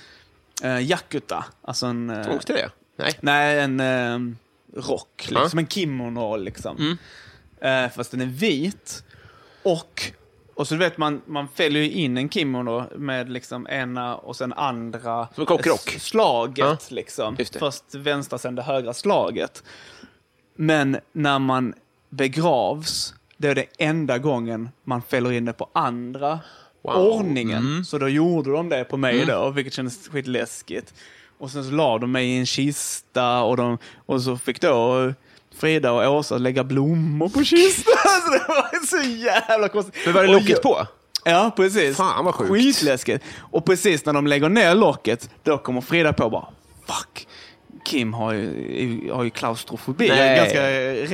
eh, 0.63 0.81
jakuta. 0.81 1.45
Alltså 1.63 1.87
en... 1.87 2.11
Eh, 2.11 2.25
Togs 2.25 2.45
det? 2.45 2.71
Nej. 2.99 3.13
Nej, 3.21 3.61
en 3.61 3.81
eh, 3.81 4.19
rock. 4.77 5.27
Liksom 5.29 5.59
en 5.59 5.67
kimono 5.67 6.37
liksom. 6.37 6.77
Mm. 6.77 6.97
Eh, 7.61 7.91
fast 7.91 8.11
den 8.11 8.21
är 8.21 8.27
vit. 8.27 9.05
Och, 9.63 10.13
och 10.55 10.69
så 10.69 10.77
vet 10.77 10.99
man, 10.99 11.23
man 11.27 11.49
fäller 11.49 11.81
ju 11.81 11.91
in 11.91 12.17
en 12.17 12.29
kimono 12.29 12.85
med 12.97 13.31
liksom 13.31 13.67
ena 13.71 14.17
och 14.17 14.37
sen 14.37 14.53
andra 14.53 15.29
Som 15.35 15.47
kockrock. 15.47 15.91
slaget. 15.99 16.59
Ja. 16.59 16.77
Liksom. 16.89 17.37
Först 17.59 17.95
vänstra, 17.95 18.39
sen 18.39 18.55
det 18.55 18.63
högra 18.63 18.95
slaget. 18.95 19.63
Men 20.57 20.99
när 21.13 21.39
man 21.39 21.75
begravs, 22.11 23.15
det 23.37 23.49
är 23.49 23.55
det 23.55 23.67
enda 23.79 24.19
gången 24.19 24.69
man 24.85 25.03
fäller 25.03 25.33
in 25.33 25.45
det 25.45 25.53
på 25.53 25.69
andra 25.73 26.41
Wow. 26.83 26.95
Mm. 26.97 27.07
ordningen. 27.13 27.85
Så 27.85 27.99
då 27.99 28.09
gjorde 28.09 28.51
de 28.53 28.69
det 28.69 28.85
på 28.85 28.97
mig 28.97 29.25
då, 29.27 29.51
vilket 29.51 29.73
kändes 29.75 30.09
skitläskigt. 30.09 30.95
Och 31.39 31.51
sen 31.51 31.65
så 31.65 31.71
la 31.71 31.99
de 31.99 32.13
mig 32.13 32.27
i 32.29 32.39
en 32.39 32.47
kista 32.47 33.43
och, 33.43 33.57
de, 33.57 33.79
och 34.07 34.23
så 34.23 34.37
fick 34.39 34.61
då 34.61 35.13
Frida 35.59 35.93
och 35.93 36.17
Åsa 36.17 36.39
lägga 36.39 36.65
blommor 36.65 37.29
på 37.29 37.45
kistan. 37.45 37.95
Alltså 38.05 38.31
det 38.31 38.49
var 38.49 38.87
så 38.87 39.09
jävla 39.11 39.69
konstigt. 39.69 39.95
Men 40.05 40.15
var 40.15 40.23
det 40.23 40.33
locket 40.33 40.63
på? 40.63 40.87
Ja, 41.25 41.53
precis. 41.57 41.97
Fan, 41.97 42.25
vad 42.25 42.35
sjukt. 42.35 42.51
Skitläskigt. 42.53 43.25
Och 43.39 43.65
precis 43.65 44.07
när 44.07 44.13
de 44.13 44.27
lägger 44.27 44.49
ner 44.49 44.75
locket, 44.75 45.31
då 45.43 45.59
kommer 45.59 45.81
Frida 45.81 46.13
på 46.13 46.31
bara, 46.31 46.49
fuck. 46.87 47.29
Kim 47.85 48.15
har 48.15 48.33
ju, 48.33 49.13
har 49.13 49.25
ju 49.25 49.31
klaustrofobi. 49.31 50.09
Jag 50.09 50.19
är 50.19 50.27
Nej. 50.27 50.37
ganska 50.37 50.63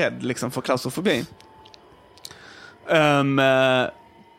rädd 0.03 0.23
liksom, 0.23 0.51
för 0.51 0.61
klaustrofobi. 0.61 1.25
Eh, 2.89 3.25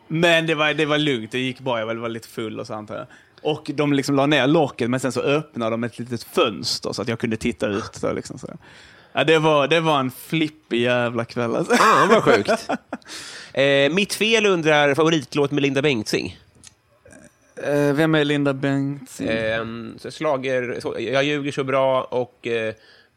men 0.07 0.47
det 0.47 0.55
var, 0.55 0.73
det 0.73 0.85
var 0.85 0.97
lugnt, 0.97 1.31
det 1.31 1.39
gick 1.39 1.59
bra. 1.59 1.79
Jag 1.79 1.95
var 1.95 2.09
lite 2.09 2.27
full 2.27 2.59
och 2.59 2.67
så 2.67 2.73
antar 2.73 2.95
jag. 2.95 3.07
Och 3.43 3.71
de 3.73 3.93
liksom 3.93 4.15
la 4.15 4.25
ner 4.25 4.47
locket, 4.47 4.89
men 4.89 4.99
sen 4.99 5.11
så 5.11 5.21
öppnade 5.21 5.71
de 5.71 5.83
ett 5.83 5.99
litet 5.99 6.23
fönster 6.23 6.93
så 6.93 7.01
att 7.01 7.07
jag 7.07 7.19
kunde 7.19 7.37
titta 7.37 7.67
ut. 7.67 7.95
Så 7.95 8.13
liksom, 8.13 8.37
så. 8.37 8.47
Ja, 9.13 9.23
det, 9.23 9.39
var, 9.39 9.67
det 9.67 9.79
var 9.79 9.99
en 9.99 10.11
flippig 10.11 10.81
jävla 10.81 11.25
kväll. 11.25 11.55
Alltså. 11.55 11.75
Fan 11.75 12.09
vad 12.09 12.23
sjukt. 12.33 12.69
Eh, 13.53 13.93
mitt 13.93 14.13
fel 14.13 14.45
undrar 14.45 14.95
favoritlåt 14.95 15.51
med 15.51 15.61
Linda 15.61 15.81
Bengtzing. 15.81 16.37
Eh, 17.63 17.93
vem 17.93 18.15
är 18.15 18.25
Linda 18.25 18.53
Bengtzing? 18.53 19.27
Eh, 19.27 19.65
så 19.97 20.11
slager, 20.11 20.79
så, 20.81 20.95
jag 20.99 21.23
ljuger 21.23 21.51
så 21.51 21.63
bra 21.63 22.01
och 22.03 22.47
eh, 22.47 22.73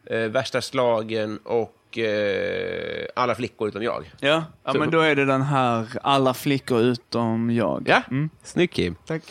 eh, 0.06 0.18
värsta 0.18 0.62
slagen 0.62 1.38
och 1.44 1.98
eh, 1.98 3.06
alla 3.16 3.34
flickor 3.34 3.68
utom 3.68 3.82
jag. 3.82 4.10
Ja, 4.20 4.44
ja 4.64 4.72
men 4.72 4.90
då 4.90 5.00
är 5.00 5.14
det 5.16 5.24
den 5.24 5.42
här 5.42 5.86
Alla 6.02 6.34
flickor 6.34 6.80
utom 6.80 7.50
jag. 7.50 7.84
Ja, 7.88 8.02
Mm. 8.10 8.30
snyggt 8.42 8.74
Kim. 8.74 8.94
Tack. 9.06 9.22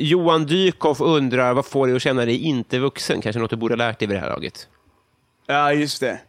Johan 0.00 0.46
Dykhoff 0.46 1.00
undrar 1.00 1.54
vad 1.54 1.66
får 1.66 1.86
dig 1.86 1.96
att 1.96 2.02
känna 2.02 2.24
dig 2.24 2.36
inte 2.36 2.78
vuxen? 2.78 3.20
Kanske 3.20 3.40
något 3.40 3.50
du 3.50 3.56
borde 3.56 3.74
ha 3.74 3.76
lärt 3.76 3.98
dig 3.98 4.08
vid 4.08 4.16
det 4.16 4.20
här 4.20 4.28
laget? 4.28 4.68
Ja, 5.46 5.72
just 5.72 6.00
det. 6.00 6.20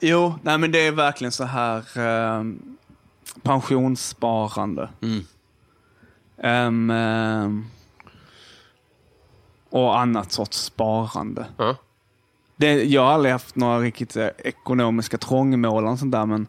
Jo, 0.00 0.34
nej 0.42 0.58
men 0.58 0.72
det 0.72 0.86
är 0.86 0.92
verkligen 0.92 1.32
så 1.32 1.44
här 1.44 1.78
eh, 1.98 2.44
pensionssparande. 3.42 4.88
Mm. 5.02 5.24
Ehm, 6.38 6.90
ehm, 6.90 7.66
och 9.70 10.00
annat 10.00 10.32
sorts 10.32 10.58
sparande. 10.58 11.46
Ja. 11.56 11.76
Det, 12.56 12.84
jag 12.84 13.02
har 13.02 13.12
aldrig 13.12 13.32
haft 13.32 13.56
några 13.56 13.78
riktigt 13.78 14.16
eh, 14.16 14.28
ekonomiska 14.38 15.18
trångmål 15.18 15.86
och 15.86 15.98
sånt 15.98 16.12
där, 16.12 16.26
men, 16.26 16.46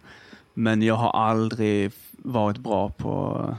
men 0.54 0.82
jag 0.82 0.96
har 0.96 1.12
aldrig 1.12 1.92
varit 2.12 2.58
bra 2.58 2.90
på, 2.90 3.56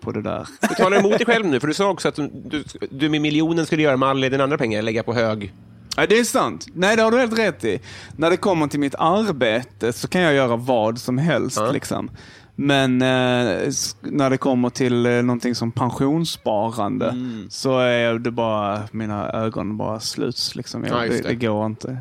på 0.00 0.12
det 0.12 0.22
där. 0.22 0.48
Du 0.68 0.74
talar 0.74 0.98
emot 0.98 1.18
dig 1.18 1.26
själv 1.26 1.46
nu, 1.46 1.60
för 1.60 1.66
du 1.66 1.74
sa 1.74 1.90
också 1.90 2.08
att 2.08 2.16
du, 2.16 2.64
du, 2.90 3.08
med 3.08 3.20
miljonen 3.20 3.66
skulle 3.66 3.82
göra 3.82 3.96
med 3.96 4.08
alla 4.08 4.28
dina 4.28 4.44
andra 4.44 4.58
pengar, 4.58 4.82
lägga 4.82 5.02
på 5.02 5.14
hög. 5.14 5.52
Ja, 5.96 6.06
det 6.06 6.18
är 6.18 6.24
sant. 6.24 6.66
Nej, 6.74 6.96
det 6.96 7.02
har 7.02 7.10
du 7.10 7.18
helt 7.18 7.38
rätt 7.38 7.64
i. 7.64 7.80
När 8.16 8.30
det 8.30 8.36
kommer 8.36 8.66
till 8.66 8.80
mitt 8.80 8.94
arbete 8.98 9.92
så 9.92 10.08
kan 10.08 10.20
jag 10.20 10.34
göra 10.34 10.56
vad 10.56 10.98
som 10.98 11.18
helst. 11.18 11.56
Ja. 11.56 11.70
Liksom. 11.72 12.10
Men 12.56 13.02
eh, 13.02 13.72
när 14.00 14.30
det 14.30 14.38
kommer 14.38 14.70
till 14.70 15.06
eh, 15.06 15.12
någonting 15.12 15.54
som 15.54 15.72
pensionssparande 15.72 17.08
Mm. 17.08 17.46
så 17.50 17.78
är 17.78 18.14
det 18.18 18.30
bara, 18.30 18.82
mina 18.92 19.30
ögon 19.32 19.76
bara 19.76 20.00
sluts. 20.00 20.54
Liksom. 20.54 20.84
Jag, 20.84 20.92
Ja, 21.06 21.10
det. 21.10 21.22
det. 21.22 21.28
Det, 21.28 21.34
går 21.34 21.66
inte. 21.66 21.98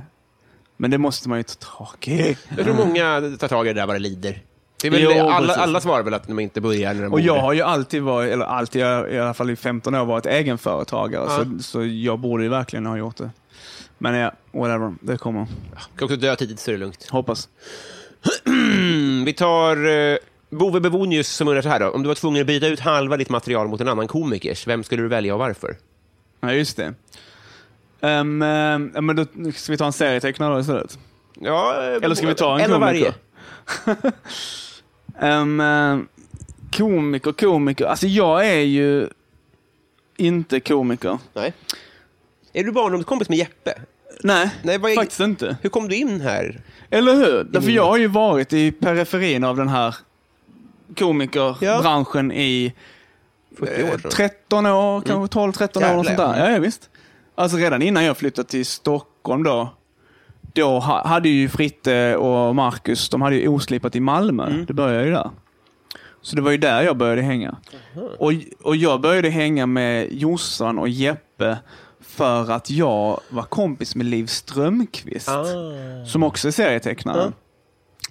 Men 0.78 0.92
det 0.92 0.98
måste 0.98 1.30
man 1.30 1.38
ju 1.38 1.44
ta 1.44 1.54
tag 1.78 2.08
i. 2.08 2.38
Jag 2.58 2.66
tror 2.66 2.76
många 2.76 3.38
tar 3.40 3.48
tag 3.48 3.68
i 3.68 3.74
det 3.74 3.80
där 3.82 3.88
bara 3.88 3.98
lider. 3.98 4.42
Det 4.82 4.88
är 4.88 4.92
väl, 4.92 5.02
Jo, 5.02 5.30
alla, 5.30 5.54
alla 5.54 5.82
svarar 5.82 6.04
väl 6.04 6.14
att 6.14 6.28
de 6.28 6.40
inte 6.40 6.62
börjar 6.62 6.94
när 6.94 7.02
de 7.02 7.06
Och 7.06 7.12
borde. 7.12 7.24
jag 7.24 7.40
har 7.42 7.54
ju 7.54 7.62
alltid 7.62 8.02
varit, 8.02 8.32
eller 8.34 8.46
alltid, 8.46 8.82
jag 8.82 9.12
i 9.14 9.20
alla 9.20 9.34
fall 9.34 9.50
i 9.50 9.56
15 9.56 9.96
år 9.96 10.06
varit 10.06 10.26
egenföretagare. 10.26 11.26
Ja. 11.28 11.46
Så, 11.60 11.64
så 11.64 11.86
jag 11.86 12.20
borde 12.20 12.44
ju 12.44 12.50
verkligen 12.50 12.86
ha 12.86 12.98
gjort 12.98 13.18
det. 13.18 13.30
Men 13.98 14.16
ja, 14.16 14.32
whatever. 14.52 14.96
Det 15.02 15.18
kommer. 15.18 15.48
kan 15.98 16.06
också 16.06 16.16
dö 16.18 16.36
tidigt 16.36 16.60
så 16.60 16.72
är 16.72 16.74
det 16.74 16.80
lugnt. 16.80 17.08
Hoppas. 17.10 17.50
Vi 19.26 19.34
tar 19.34 19.88
uh, 19.88 20.18
Bove 20.50 20.80
Bevonius 20.80 21.28
som 21.30 21.48
undrar 21.48 21.62
så 21.62 21.70
här 21.70 21.80
då. 21.80 21.90
Om 21.90 22.04
du 22.04 22.08
var 22.08 22.16
tvungen 22.16 22.42
att 22.42 22.48
byta 22.48 22.68
ut 22.68 22.80
halva 22.80 23.18
ditt 23.18 23.30
material 23.30 23.68
mot 23.68 23.82
en 23.82 23.88
annan 23.88 24.08
komikers, 24.08 24.68
vem 24.68 24.84
skulle 24.84 25.02
du 25.02 25.08
välja 25.08 25.34
och 25.34 25.40
varför? 25.40 25.76
Ja, 26.42 26.54
just 26.54 26.78
det. 26.78 26.94
Um, 28.02 28.42
um, 28.42 28.92
ja, 28.96 29.02
men 29.02 29.16
då 29.16 29.26
ska 29.56 29.72
vi 29.72 29.78
ta 29.78 29.86
en 29.86 29.94
serietecknare 29.94 30.54
då 30.54 30.60
istället? 30.60 31.00
Ja, 31.40 31.84
eh, 31.84 32.04
Eller 32.04 32.16
ska 32.16 32.28
vi 32.28 32.36
ta 32.36 32.60
en 32.60 32.72
en 32.72 32.80
komiker? 32.82 33.14
varje? 33.86 34.12
Um, 35.22 36.08
komiker, 36.72 37.32
komiker. 37.32 37.86
Alltså 37.86 38.08
jag 38.08 38.48
är 38.48 38.60
ju 38.62 39.08
inte 40.18 40.60
komiker. 40.60 41.18
Nej. 41.34 41.54
Är 42.54 42.64
du 42.64 42.72
barndomskompis 42.72 43.30
med 43.30 43.38
Jeppe? 43.38 43.74
Nej, 44.24 44.50
Nej, 44.64 44.76
är- 44.76 44.96
faktiskt 44.96 45.20
inte. 45.20 45.58
Hur 45.62 45.70
kom 45.70 45.90
du 45.90 45.96
in 45.96 46.22
här? 46.22 46.62
Eller 46.90 47.14
hur? 47.16 47.44
Därför 47.44 47.72
jag 47.72 47.86
har 47.86 47.98
ju 47.98 48.08
varit 48.08 48.54
i 48.54 48.72
periferin 48.72 49.44
av 49.44 49.58
den 49.58 49.68
här 49.68 49.96
komikerbranschen 50.98 52.32
i 52.32 52.74
40 53.58 53.84
år 53.84 53.88
eh, 53.88 53.98
sedan. 53.98 54.12
13 54.12 54.66
år, 54.66 55.02
kanske 55.02 55.40
12-13 55.40 55.94
år. 55.94 55.98
Och 55.98 56.06
sånt 56.06 56.18
där. 56.18 56.38
Ja, 56.40 56.52
ja, 56.52 56.60
visst. 56.60 56.90
Alltså 57.36 57.58
redan 57.58 57.82
innan 57.82 58.04
jag 58.04 58.18
flyttade 58.18 58.48
till 58.50 58.66
Stockholm 58.66 59.44
då, 59.44 59.74
då 60.60 60.80
ha- 60.80 61.08
hade 61.08 61.30
ju 61.30 61.50
Fritte 61.50 62.16
och 62.16 62.56
Marcus, 62.56 63.10
de 63.10 63.22
hade 63.22 63.36
ju 63.36 63.48
oslipat 63.48 63.96
i 63.96 64.00
Malmö. 64.00 64.64
Det 64.68 64.74
började 64.74 65.06
ju 65.06 65.12
där. 65.12 65.30
Så 66.22 66.36
det 66.36 66.42
var 66.42 66.52
ju 66.52 66.58
där 66.58 66.82
jag 66.82 66.98
började 66.98 67.22
hänga. 67.22 67.58
Och, 68.18 68.32
och 68.64 68.76
jag 68.76 69.02
började 69.02 69.30
hänga 69.30 69.66
med 69.66 70.14
Jossan 70.14 70.80
och 70.80 70.90
Jeppe 70.90 71.58
för 72.02 72.52
att 72.52 72.70
jag 72.70 73.20
var 73.30 73.44
kompis 73.44 73.96
med 73.96 74.06
Liv 74.06 74.26
Strömquist. 74.26 75.30
Ah. 75.30 75.46
Som 76.06 76.24
också 76.24 76.48
är 76.48 76.52
serietecknare. 76.52 77.22
Ja. 77.22 77.32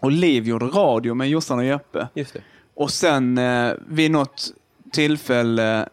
Och 0.00 0.12
Liv 0.12 0.48
gjorde 0.48 0.66
radio 0.66 1.14
med 1.14 1.28
Jossan 1.28 1.58
och 1.58 1.64
Jeppe. 1.64 2.08
Och 2.76 2.90
sen 2.90 3.38
eh, 3.38 3.72
vid 3.88 4.10
något 4.10 4.50
tillfälle 4.92 5.88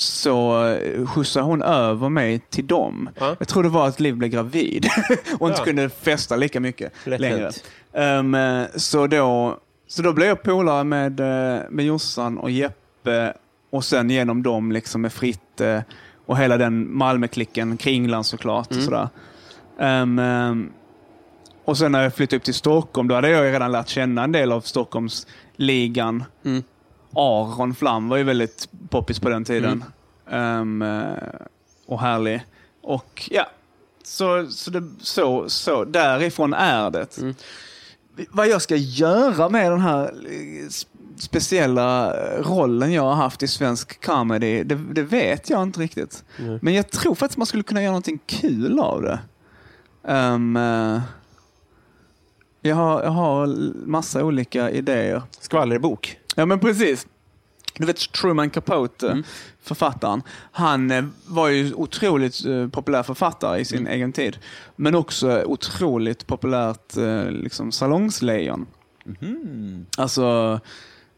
så 0.00 0.66
eh, 0.68 1.06
skjutsade 1.06 1.44
hon 1.46 1.62
över 1.62 2.08
mig 2.08 2.38
till 2.50 2.66
dem. 2.66 3.08
Ja. 3.18 3.36
Jag 3.38 3.48
tror 3.48 3.62
det 3.62 3.68
var 3.68 3.88
att 3.88 4.00
Liv 4.00 4.16
blev 4.16 4.30
gravid 4.30 4.86
och 5.38 5.48
inte 5.48 5.60
Ja. 5.60 5.64
kunde 5.64 5.88
festa 5.88 6.36
lika 6.36 6.60
mycket 6.60 6.92
Lätt 7.04 7.20
längre. 7.20 7.50
eh, 7.92 8.66
så, 8.76 9.06
då, 9.06 9.58
så 9.86 10.02
då 10.02 10.12
blev 10.12 10.28
jag 10.28 10.42
polare 10.42 10.84
med, 10.84 11.20
eh, 11.20 11.60
med 11.70 11.84
Jossan 11.84 12.38
och 12.38 12.50
Jeppe 12.50 13.32
och 13.70 13.84
sen 13.84 14.10
genom 14.10 14.42
dem 14.42 14.72
liksom 14.72 15.00
med 15.00 15.12
Fritte 15.12 15.84
och 16.26 16.38
hela 16.38 16.56
den 16.56 16.96
Malmöklicken, 16.96 17.76
Kringlan 17.76 18.24
såklart. 18.24 18.70
Mm. 18.70 18.78
Och, 18.78 18.84
sådär. 18.84 19.08
Ehm, 19.80 20.70
och 21.64 21.78
sen 21.78 21.92
när 21.92 22.02
jag 22.02 22.14
flyttade 22.14 22.36
upp 22.36 22.44
till 22.44 22.54
Stockholm, 22.54 23.08
då 23.08 23.14
hade 23.14 23.30
jag 23.30 23.44
redan 23.54 23.72
lärt 23.72 23.88
känna 23.88 24.24
en 24.24 24.32
del 24.32 24.52
av 24.52 24.60
Stockholmsligan. 24.60 26.24
Mm. 26.44 26.62
Aron 27.12 27.74
Flam 27.74 28.08
var 28.08 28.16
ju 28.16 28.22
väldigt 28.24 28.68
poppis 28.88 29.20
på 29.20 29.28
den 29.28 29.44
tiden. 29.44 29.84
Ehm, 30.30 30.82
eh, 30.82 31.12
och 31.86 32.00
härlig. 32.00 32.44
Och 32.82 33.28
ja, 33.30 33.46
så, 34.04 34.46
så, 34.50 34.70
det, 34.70 34.88
så, 35.00 35.48
så 35.48 35.84
därifrån 35.84 36.54
är 36.54 36.90
det. 36.90 37.18
Vad 38.30 38.48
jag 38.48 38.62
ska 38.62 38.76
göra 38.76 39.48
med 39.48 39.72
den 39.72 39.80
här 39.80 40.04
eh, 40.04 40.68
speciella 41.18 42.14
eh, 42.14 42.42
rollen 42.42 42.92
jag 42.92 43.02
har 43.02 43.14
haft 43.14 43.42
i 43.42 43.48
svensk 43.48 44.04
comedy, 44.06 44.62
det, 44.62 44.74
det 44.74 45.02
vet 45.02 45.50
jag 45.50 45.62
inte 45.62 45.80
riktigt. 45.80 46.24
Men 46.60 46.74
jag 46.74 46.90
tror 46.90 47.14
faktiskt 47.14 47.38
man 47.38 47.46
skulle 47.46 47.62
kunna 47.62 47.82
göra 47.82 47.90
någonting 47.90 48.18
kul 48.26 48.78
av 48.80 49.02
det. 49.02 49.18
Eh, 50.08 50.38
jag, 52.60 52.76
har, 52.76 53.02
jag 53.02 53.10
har 53.10 53.46
massa 53.86 54.24
olika 54.24 54.70
idéer. 54.70 55.22
Skvallerbok. 55.40 56.18
Ja 56.38 56.46
men 56.46 56.58
precis. 56.60 57.06
Du 57.78 57.86
vet 57.86 58.12
Truman 58.12 58.50
Capote, 58.50 59.06
Mm. 59.10 59.24
författaren. 59.62 60.22
Han 60.52 60.90
eh, 60.90 61.04
var 61.26 61.48
ju 61.48 61.74
otroligt 61.74 62.46
eh, 62.46 62.68
populär 62.68 63.02
författare 63.02 63.60
i 63.60 63.64
sin 63.64 63.78
Mm. 63.78 63.92
egen 63.92 64.12
tid. 64.12 64.38
Men 64.76 64.94
också 64.94 65.42
otroligt 65.46 66.26
populärt 66.26 66.96
eh, 66.96 67.30
liksom 67.30 67.72
salongslejon. 67.72 68.66
Mm. 69.20 69.86
Alltså, 69.96 70.60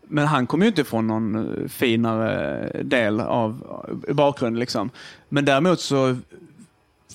men 0.09 0.27
han 0.27 0.47
kom 0.47 0.63
ju 0.63 0.69
inte 0.69 0.85
från 0.85 1.07
någon 1.07 1.55
finare 1.69 2.71
del 2.83 3.21
av 3.21 3.65
av 4.09 4.15
bakgrund. 4.15 4.59
Liksom. 4.59 4.91
Men 5.29 5.45
däremot 5.45 5.81
så, 5.81 6.17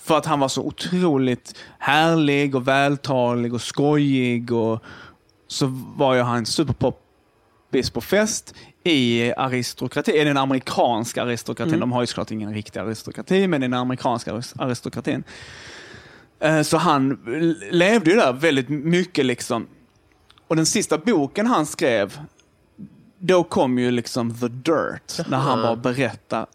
för 0.02 0.18
att 0.18 0.26
han 0.26 0.40
var 0.40 0.48
så 0.48 0.64
otroligt 0.64 1.56
härlig 1.80 2.56
och 2.56 2.68
vältalig 2.68 3.54
och 3.54 3.62
skojig 3.62 4.52
och 4.52 4.84
så 5.48 5.66
var 5.98 6.16
ju 6.16 6.22
han 6.22 6.46
superpoppis 7.84 7.90
på 7.90 8.02
fest 8.02 8.56
i 8.84 9.34
aristokrati, 9.38 10.24
den 10.24 10.38
amerikanska 10.38 11.24
aristokratin. 11.24 11.80
De 11.80 11.92
har 11.92 12.02
ju 12.02 12.08
såklart 12.08 12.32
ingen 12.32 12.54
riktig 12.54 12.80
aristokrati, 12.80 13.48
men 13.48 13.64
i 13.64 13.68
den 13.68 13.74
amerikanska 13.80 14.34
aris- 14.34 14.54
aristokratin. 14.62 15.24
Eh, 16.40 16.62
Så 16.62 16.78
han 16.78 17.20
levde 17.72 18.10
ju 18.12 18.16
där 18.18 18.34
väldigt 18.34 18.70
mycket 18.70 19.26
liksom. 19.26 19.68
Och 20.48 20.56
den 20.56 20.66
sista 20.66 20.98
boken 20.98 21.48
han 21.48 21.66
skrev, 21.66 22.20
då 23.20 23.44
kom 23.44 23.80
ju 23.80 23.92
liksom 23.92 24.36
the 24.40 24.48
dirt. 24.48 25.28
När 25.30 25.38
han 25.38 25.62
bara 25.62 25.76
berättar 25.76 26.46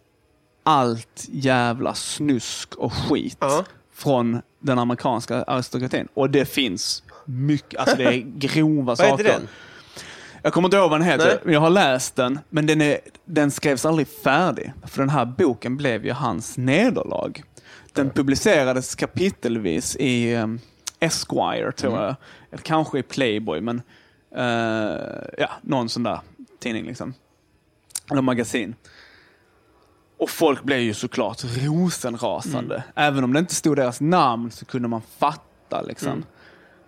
allt 0.63 1.27
jävla 1.33 1.95
snusk 1.95 2.75
och 2.75 2.93
skit 2.93 3.37
Ja. 3.41 3.65
från 3.95 4.43
den 4.61 4.79
amerikanska 4.79 5.43
aristokratin. 5.43 6.09
Och 6.15 6.31
det 6.31 6.45
finns 6.45 7.03
mycket, 7.25 7.81
alltså 7.81 7.97
det 7.97 8.05
är 8.05 8.19
grova 8.39 8.85
Vad 8.85 8.99
saker. 8.99 9.25
heter 9.25 9.39
den? 9.39 9.49
Jag 10.43 10.53
kommer 10.53 10.67
inte 10.69 10.77
ihåg 10.77 10.91
vad 10.91 11.01
den 11.01 11.09
heter, 11.09 11.27
Nej. 11.27 11.39
men 11.45 11.55
jag 11.55 11.61
har 11.61 11.71
läst 11.71 12.17
den. 12.17 12.39
Men 12.49 12.67
den, 12.67 12.81
är, 12.81 12.99
den 13.25 13.51
skrevs 13.51 13.85
aldrig 13.85 14.09
färdig. 14.09 14.73
För 14.87 14.99
den 15.03 15.11
här 15.11 15.25
boken 15.25 15.77
blev 15.77 16.05
ju 16.07 16.13
hans 16.13 16.57
nederlag. 16.59 17.43
Den 17.93 18.11
publicerades 18.11 18.95
kapitelvis 18.95 19.97
i 19.97 20.35
um, 20.37 20.61
Esquire, 21.01 21.73
tror 21.73 21.91
Mm. 21.93 22.03
jag. 22.05 22.15
Eller 22.53 22.63
kanske 22.63 22.99
i 22.99 23.03
Playboy, 23.03 23.61
men 23.61 23.83
eh, 24.37 25.01
ja, 25.39 25.51
någon 25.63 25.89
sån 25.89 26.03
där 26.03 26.21
tidning 26.61 26.85
liksom. 26.87 27.15
Eller 28.11 28.23
magasin. 28.23 28.75
Och 30.19 30.31
folk 30.31 30.63
blev 30.63 30.79
ju 30.81 30.95
såklart 30.95 31.45
rosenrasande. 31.45 32.75
Mm. 32.75 32.89
Även 32.95 33.25
om 33.25 33.33
det 33.33 33.39
inte 33.39 33.55
stod 33.55 33.77
deras 33.77 34.01
namn 34.01 34.51
så 34.51 34.65
kunde 34.65 34.89
man 34.89 35.03
fatta 35.19 35.83
liksom. 35.83 36.25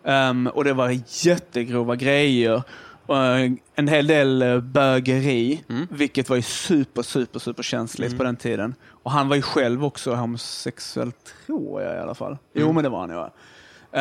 Ehm, 0.04 0.46
och 0.46 0.64
det 0.64 0.72
var 0.72 1.00
jättegrova 1.26 1.96
grejer. 1.96 2.62
Uh, 3.10 3.52
en 3.74 3.88
hel 3.88 4.06
del 4.06 4.42
uh, 4.42 4.60
bögeri, 4.60 5.64
vilket 5.90 6.28
var 6.28 6.36
ju 6.36 6.42
super, 6.42 7.02
super, 7.02 7.38
super 7.38 7.62
känsligt 7.62 8.18
på 8.18 8.24
den 8.24 8.36
tiden. 8.36 8.74
Och 8.88 9.10
han 9.10 9.28
var 9.28 9.36
ju 9.36 9.42
själv 9.42 9.84
också 9.84 10.14
homosexuell, 10.14 11.12
tror 11.46 11.82
jag 11.82 11.96
i 11.96 11.98
alla 11.98 12.14
fall. 12.14 12.38
Jo, 12.52 12.72
men 12.72 12.84
det 12.84 12.90
var 12.90 13.00
han 13.00 13.10
ju. 13.10 13.16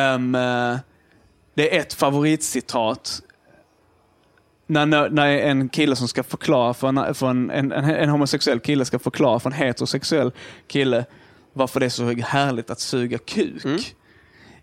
Um, 0.00 0.34
uh, 0.34 0.78
det 1.54 1.76
är 1.76 1.80
ett 1.80 1.92
favoritcitat. 1.92 3.22
När, 4.66 5.10
när, 5.10 5.28
en 5.28 5.68
kille 5.68 5.96
som 5.96 6.08
ska 6.08 6.22
förklara 6.22 6.74
för, 6.74 6.88
en, 6.88 7.14
för 7.14 7.30
en, 7.30 7.50
en, 7.50 7.72
en, 7.72 7.84
en 7.84 8.08
homosexuell 8.08 8.60
kille 8.60 8.84
ska 8.84 8.98
förklara 8.98 9.40
för 9.40 9.50
en 9.50 9.56
heterosexuell 9.56 10.32
kille 10.66 11.04
varför 11.52 11.80
det 11.80 11.86
är 11.86 11.90
så 11.90 12.12
härligt 12.12 12.70
att 12.70 12.80
suga 12.80 13.18
kuk. 13.18 13.96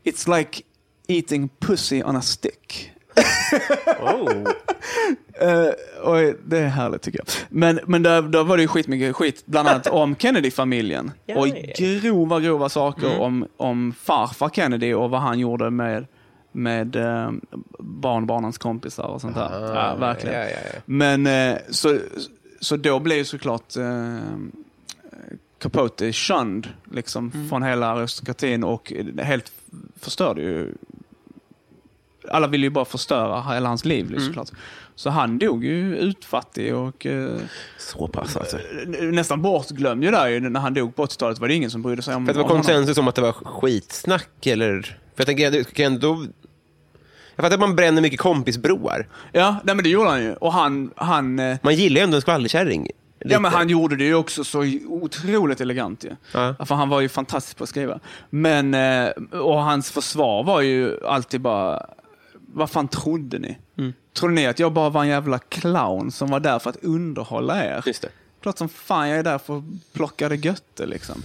It's 0.04 0.38
like 0.38 0.62
eating 1.08 1.50
pussy 1.60 2.04
on 2.04 2.16
a 2.16 2.22
stick. 2.22 2.92
Oh. 4.00 4.32
Eh, 5.42 5.70
och 6.04 6.34
det 6.46 6.58
är 6.60 6.68
härligt 6.68 7.02
tycker 7.02 7.20
jag. 7.20 7.28
Men, 7.50 7.80
men 7.88 8.04
där, 8.04 8.22
där 8.22 8.44
var 8.44 8.58
det 8.58 8.62
ju 8.62 8.68
skitmycket 8.68 9.16
skit, 9.16 9.44
bland 9.46 9.68
annat 9.68 9.88
om 9.88 10.16
Kennedy-familjen. 10.16 11.12
Och 11.36 11.48
grova, 11.78 12.40
grova 12.40 12.70
saker 12.70 13.20
om, 13.20 13.48
om 13.58 13.94
farfar 14.02 14.50
Kennedy 14.50 14.94
och 14.94 15.10
vad 15.10 15.22
han 15.22 15.40
gjorde 15.40 15.70
med, 15.70 16.06
med 16.52 16.96
eh, 16.96 17.32
barnbarnens 17.80 18.58
kompisar 18.58 19.04
och 19.04 19.22
sånt 19.22 19.36
där. 19.36 19.74
ja, 19.76 19.96
verkligen. 19.96 20.36
Ah, 20.36 20.44
Ja, 20.44 20.50
ja, 20.50 20.58
ja. 20.74 20.80
Men 20.86 21.28
eh, 21.28 21.58
så, 21.70 21.98
så 22.60 22.78
då 22.78 23.00
blev 23.00 23.18
ju 23.18 23.26
såklart 23.26 23.76
eh, 23.76 24.18
Capote 25.60 26.14
shunned 26.14 26.68
liksom, 26.92 27.32
Mm. 27.36 27.50
från 27.50 27.64
hela 27.64 27.88
aristokratin 27.88 28.64
och 28.64 28.94
helt 29.18 29.52
förstörde 30.00 30.42
ju 30.42 30.74
alla 32.32 32.48
ville 32.48 32.66
ju 32.66 32.70
bara 32.70 32.86
förstöra 32.86 33.42
hela 33.54 33.68
hans 33.70 33.86
liv 33.86 34.06
Mm. 34.08 34.20
såklart. 34.28 34.50
Så 34.96 35.10
han 35.10 35.38
dog 35.38 35.66
ju 35.66 35.98
utfattig 35.98 36.76
och 36.76 37.06
eh, 37.06 37.30
Så 37.78 38.08
pass 38.08 38.38
alltså. 38.38 38.58
nästan 39.02 39.42
bortglömd 39.42 40.04
ju 40.04 40.12
där 40.12 40.28
ju. 40.28 40.40
När 40.40 40.60
han 40.60 40.74
dog 40.74 40.96
på 40.96 41.06
80-talet 41.06 41.40
var 41.40 41.48
det 41.48 41.54
ingen 41.54 41.72
som 41.72 41.82
brydde 41.82 42.02
sig 42.02 42.16
om, 42.16 42.26
För 42.26 42.32
att 42.32 42.36
det 42.36 42.38
var 42.38 42.44
om 42.44 42.50
honom. 42.50 42.64
konsensus 42.64 42.98
om 42.98 43.08
att 43.08 43.16
det 43.16 43.22
var 43.22 43.32
skitsnack, 43.32 44.46
eller? 44.48 44.82
För 44.82 44.96
jag 45.18 45.26
tänker, 45.26 45.64
kan 45.64 45.86
ändå... 45.86 46.26
Jag 47.36 47.44
fattar 47.44 47.54
att 47.56 47.60
man 47.60 47.76
bränner 47.76 48.02
mycket 48.02 48.20
kompisbroar. 48.20 49.08
Ja, 49.32 49.56
nej, 49.64 49.76
men 49.76 49.84
det 49.84 49.90
gjorde 49.90 50.10
han 50.10 50.24
ju. 50.24 50.34
Och 50.34 50.54
han, 50.54 50.92
han 50.96 51.40
eh, 51.40 51.58
Man 51.62 51.76
gillar 51.76 51.98
ju 51.98 52.04
ändå 52.04 52.16
en 52.16 52.22
skvallerkärring. 52.22 52.88
Ja, 53.20 53.28
lite. 53.28 53.40
men 53.40 53.52
han 53.52 53.70
gjorde 53.70 53.96
det 53.96 54.04
ju 54.04 54.16
också 54.16 54.44
så 54.44 54.64
otroligt 54.88 55.62
elegant 55.62 56.04
ju. 56.04 56.10
Ja. 56.34 56.56
För 56.66 56.76
han 56.76 56.90
var 56.90 57.02
ju 57.02 57.10
fantastisk 57.10 57.58
på 57.58 57.64
att 57.64 57.70
skriva. 57.70 58.00
Men, 58.30 58.74
eh, 58.74 59.10
och 59.40 59.64
hans 59.64 59.92
försvar 59.92 60.44
var 60.44 60.62
ju 60.62 61.06
alltid 61.06 61.42
bara, 61.42 61.86
vad 62.54 62.70
fan 62.70 62.88
trodde 62.88 63.40
ni? 63.40 63.58
Mm. 63.78 63.94
Trodde 64.20 64.34
ni 64.34 64.48
att 64.48 64.60
jag 64.60 64.74
bara 64.74 64.90
var 64.90 65.02
en 65.02 65.08
jävla 65.10 65.40
clown 65.40 66.12
som 66.12 66.30
var 66.30 66.40
där 66.40 66.60
för 66.60 66.70
att 66.70 66.84
underhålla 66.84 67.66
er? 67.66 67.84
Just 67.86 68.02
det. 68.02 68.10
Klart 68.42 68.58
som 68.58 68.70
fan 68.70 69.10
jag 69.10 69.20
är 69.20 69.24
där 69.24 69.38
för 69.38 69.58
att 69.58 69.64
plocka 69.94 70.30
det 70.30 70.36
götte 70.36 70.86
liksom. 70.86 71.24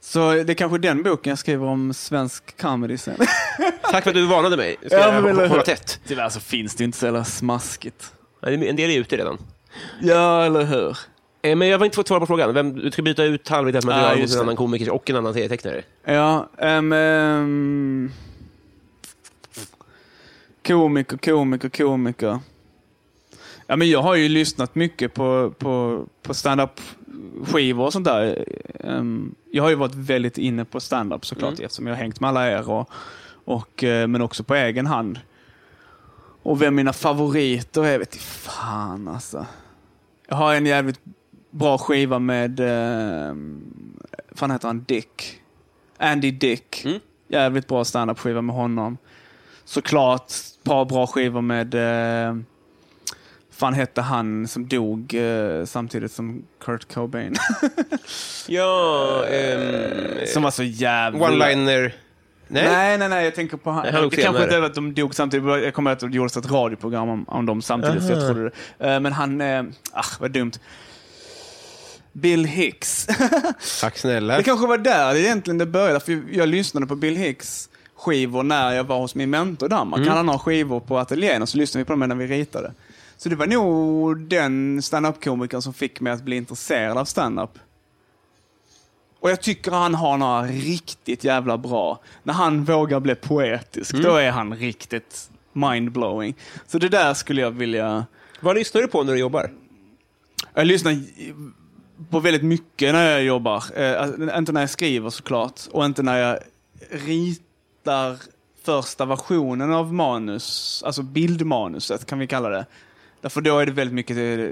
Så 0.00 0.30
det 0.32 0.52
är 0.52 0.54
kanske 0.54 0.78
den 0.78 1.02
boken 1.02 1.30
jag 1.30 1.38
skriver 1.38 1.66
om 1.66 1.94
svensk 1.94 2.60
comedy 2.60 2.98
sen. 2.98 3.14
Tack 3.90 4.02
för 4.04 4.10
att 4.10 4.14
du 4.16 4.26
varnade 4.26 4.56
mig. 4.56 4.76
Ska 4.86 4.96
Ja, 4.98 5.14
jag 5.14 5.22
hålla 5.22 5.46
hur? 5.46 5.60
tätt. 5.60 6.00
Tyvärr 6.06 6.28
så 6.28 6.40
finns 6.40 6.74
det 6.74 6.82
ju 6.82 6.84
inte 6.86 6.98
så 6.98 7.04
jävla 7.06 7.24
smaskigt. 7.24 8.12
En 8.42 8.60
del 8.76 8.90
är 8.90 8.98
ute 8.98 9.16
redan. 9.16 9.38
Ja, 10.00 10.44
eller 10.44 10.64
hur? 10.64 10.96
Eh, 11.42 11.56
Men 11.56 11.68
jag 11.68 11.78
har 11.78 11.84
inte 11.84 11.94
fått 11.96 12.08
svar 12.08 12.20
på 12.20 12.26
frågan. 12.26 12.54
Vem, 12.54 12.74
du 12.78 12.90
ska 12.90 13.02
byta 13.02 13.24
ut 13.24 13.48
halvvitt 13.48 13.74
material 13.84 14.12
Ah, 14.12 14.16
mot 14.20 14.32
en 14.34 14.40
annan 14.40 14.56
komiker 14.56 14.90
och 14.90 15.10
en 15.10 15.16
annan 15.16 15.34
serietecknare. 15.34 15.82
Ja, 16.04 16.48
ehm, 16.58 16.92
ehm, 16.92 18.12
komiker, 20.66 21.16
komiker, 21.16 21.68
komiker. 21.68 22.38
Ja, 23.66 23.76
men 23.76 23.90
jag 23.90 24.02
har 24.02 24.14
ju 24.14 24.28
lyssnat 24.28 24.74
mycket 24.74 25.14
på, 25.14 25.54
på, 25.58 26.04
på 26.22 26.34
stand-up 26.34 26.80
skivor 27.44 27.84
och 27.84 27.92
sånt 27.92 28.04
där. 28.04 28.44
Ehm, 28.80 29.34
jag 29.50 29.62
har 29.62 29.70
ju 29.70 29.76
varit 29.76 29.94
väldigt 29.94 30.38
inne 30.38 30.64
på 30.64 30.80
stand-up 30.80 31.26
såklart 31.26 31.60
eftersom 31.60 31.86
jag 31.86 31.94
har 31.94 32.02
hängt 32.02 32.20
med 32.20 32.28
alla 32.28 32.50
er 32.50 32.70
och, 32.70 32.90
och, 33.44 33.84
eh, 33.84 34.06
men 34.06 34.22
också 34.22 34.44
på 34.44 34.54
egen 34.54 34.86
hand. 34.86 35.20
Och 36.42 36.62
vem 36.62 36.74
mina 36.74 36.92
favoriter 36.92 37.84
är 37.84 37.98
vet 37.98 38.16
fan 38.16 39.08
alltså. 39.08 39.46
Jag 40.28 40.36
har 40.36 40.54
en 40.54 40.66
jävligt 40.66 41.00
bra 41.50 41.78
skiva 41.78 42.18
med, 42.18 42.60
eh, 42.60 43.34
fan 44.32 44.50
heter 44.50 44.66
han, 44.66 44.84
Dick. 44.84 45.40
Andy 45.98 46.30
Dick. 46.30 46.84
Mm. 46.84 47.00
Jävligt 47.28 47.68
bra 47.68 47.84
standup-skiva 47.84 48.42
med 48.42 48.54
honom. 48.54 48.98
Såklart 49.64 50.30
ett 50.30 50.64
par 50.64 50.84
bra 50.84 51.06
skivor 51.06 51.40
med, 51.40 51.74
eh, 51.74 52.36
fan 53.50 53.74
hette 53.74 54.00
han 54.00 54.48
som 54.48 54.68
dog 54.68 55.14
eh, 55.14 55.64
samtidigt 55.64 56.12
som 56.12 56.42
Kurt 56.64 56.94
Cobain. 56.94 57.36
Ja, 58.48 59.24
ehm, 59.26 60.26
som 60.26 60.42
var 60.42 60.50
så 60.50 60.62
jävla... 60.62 61.26
one-liner. 61.26 61.92
Nej? 62.48 62.64
Nej, 62.68 62.98
nej, 62.98 63.08
nej, 63.08 63.24
jag 63.24 63.34
tänker 63.34 63.56
på 63.56 63.70
han. 63.70 63.82
Nej, 63.82 63.92
han 63.92 64.02
det 64.02 64.16
kanske 64.16 64.22
senare. 64.22 64.44
inte 64.44 64.56
är 64.56 64.62
att 64.62 64.74
de 64.74 64.94
dog 64.94 65.14
samtidigt. 65.14 65.46
Jag 65.46 65.74
kommer 65.74 65.90
ihåg 65.90 65.96
att 65.96 66.10
det 66.12 66.16
gjordes 66.16 66.36
ett 66.36 66.50
radioprogram 66.50 67.08
om, 67.08 67.28
om 67.28 67.46
dem 67.46 67.62
samtidigt. 67.62 68.02
Så 68.06 68.12
jag 68.12 68.26
trodde 68.26 68.50
det. 68.78 68.90
Eh, 68.90 69.00
Men 69.00 69.12
han, 69.12 69.40
eh, 69.40 69.62
ah, 69.92 70.04
vad 70.20 70.30
dumt. 70.30 70.52
Bill 72.12 72.44
Hicks. 72.44 73.06
Tack 73.80 73.98
snälla. 73.98 74.36
Det 74.36 74.42
kanske 74.42 74.66
var 74.66 74.78
där 74.78 75.14
det 75.14 75.20
egentligen 75.20 75.58
det 75.58 75.66
började, 75.66 76.00
för 76.00 76.22
jag 76.32 76.48
lyssnade 76.48 76.86
på 76.86 76.96
Bill 76.96 77.16
Hicks 77.16 77.68
skivor 78.02 78.42
när 78.42 78.72
jag 78.72 78.84
var 78.84 78.98
hos 78.98 79.14
min 79.14 79.30
mentor 79.30 79.66
i 79.66 79.70
Danmark. 79.70 80.00
Mm. 80.00 80.16
Han 80.16 80.26
några 80.26 80.38
skivor 80.38 80.80
på 80.80 80.98
ateljén 80.98 81.42
och 81.42 81.48
så 81.48 81.58
lyssnade 81.58 81.82
vi 81.82 81.86
på 81.86 81.92
dem 81.92 82.08
när 82.08 82.14
vi 82.14 82.26
ritade. 82.26 82.72
Så 83.16 83.28
det 83.28 83.36
var 83.36 83.46
nog 83.46 84.20
den 84.20 84.82
stand-up-komikern 84.82 85.62
som 85.62 85.74
fick 85.74 86.00
mig 86.00 86.12
att 86.12 86.22
bli 86.22 86.36
intresserad 86.36 86.98
av 86.98 87.04
stand-up. 87.04 87.58
Och 89.20 89.30
jag 89.30 89.40
tycker 89.40 89.70
han 89.70 89.94
har 89.94 90.16
några 90.16 90.42
riktigt 90.42 91.24
jävla 91.24 91.58
bra. 91.58 92.00
När 92.22 92.34
han 92.34 92.64
vågar 92.64 93.00
bli 93.00 93.14
poetisk, 93.14 93.92
Mm. 93.92 94.04
då 94.04 94.16
är 94.16 94.30
han 94.30 94.54
riktigt 94.54 95.30
mind-blowing. 95.52 96.34
Så 96.66 96.78
det 96.78 96.88
där 96.88 97.14
skulle 97.14 97.40
jag 97.40 97.50
vilja... 97.50 98.06
Vad 98.40 98.56
lyssnar 98.56 98.82
du 98.82 98.88
på 98.88 99.02
när 99.02 99.12
du 99.12 99.18
jobbar? 99.18 99.50
Jag 100.54 100.66
lyssnar 100.66 100.96
på 102.10 102.20
väldigt 102.20 102.42
mycket 102.42 102.92
när 102.92 103.10
jag 103.10 103.24
jobbar. 103.24 103.64
Alltså, 103.98 104.38
inte 104.38 104.52
när 104.52 104.60
jag 104.60 104.70
skriver 104.70 105.10
såklart, 105.10 105.60
och 105.70 105.84
inte 105.84 106.02
när 106.02 106.18
jag 106.18 106.38
ritar 106.90 107.51
första 108.64 109.04
versionen 109.04 109.72
av 109.72 109.94
manus, 109.94 110.82
alltså 110.86 111.02
bildmanuset 111.02 112.06
kan 112.06 112.18
vi 112.18 112.26
kalla 112.26 112.48
det. 112.48 112.66
Därför 113.20 113.40
då 113.40 113.58
är 113.58 113.66
det 113.66 113.72
väldigt 113.72 113.94
mycket 113.94 114.16
eh, 114.16 114.48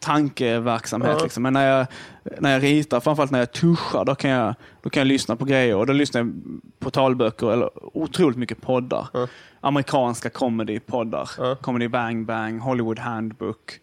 tankeverksamhet. 0.00 1.16
Ja. 1.18 1.22
Liksom. 1.22 1.42
Men 1.42 1.52
när 1.52 1.66
jag, 1.66 1.86
när 2.38 2.52
jag 2.52 2.62
ritar, 2.62 3.00
framförallt 3.00 3.30
när 3.30 3.38
jag 3.38 3.52
tuschar, 3.52 4.04
då 4.04 4.14
kan 4.14 4.30
jag, 4.30 4.54
då 4.82 4.90
kan 4.90 5.00
jag 5.00 5.06
lyssna 5.06 5.36
på 5.36 5.44
grejer. 5.44 5.76
Och 5.76 5.86
då 5.86 5.92
lyssnar 5.92 6.20
jag 6.20 6.32
på 6.78 6.90
talböcker, 6.90 7.52
eller 7.52 7.70
otroligt 7.96 8.38
mycket 8.38 8.60
poddar. 8.60 9.08
Ja. 9.12 9.28
Amerikanska 9.60 10.28
comedy-poddar. 10.28 11.54
Comedy 11.62 11.88
Bang 11.88 12.26
Bang, 12.26 12.60
Hollywood 12.60 12.98
Handbook. 12.98 13.80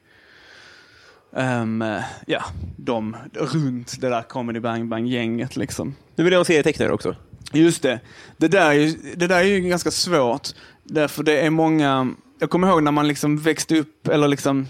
Ehm, 1.35 1.83
ja, 2.27 2.43
de 2.77 3.17
runt 3.33 4.01
det 4.01 4.09
där 4.09 4.21
Comedy 4.21 4.59
Bang 4.59 4.89
Bang-gänget 4.89 5.55
liksom. 5.55 5.95
Nu 6.15 6.23
vill 6.23 6.33
ha 6.33 6.39
en 6.39 6.45
serietecknare 6.45 6.91
också. 6.91 7.15
Just 7.51 7.81
det. 7.81 7.99
Det 8.37 8.47
där, 8.47 8.69
är 8.69 8.73
ju, 8.73 8.95
det 9.15 9.27
där 9.27 9.37
är 9.39 9.43
ju 9.43 9.59
ganska 9.59 9.91
svårt. 9.91 10.47
Därför 10.83 11.23
det 11.23 11.45
är 11.45 11.49
många... 11.49 12.13
Jag 12.39 12.49
kommer 12.49 12.67
ihåg 12.67 12.83
när 12.83 12.91
man 12.91 13.07
liksom 13.07 13.37
växte 13.37 13.79
upp, 13.79 14.07
eller 14.07 14.27
liksom 14.27 14.67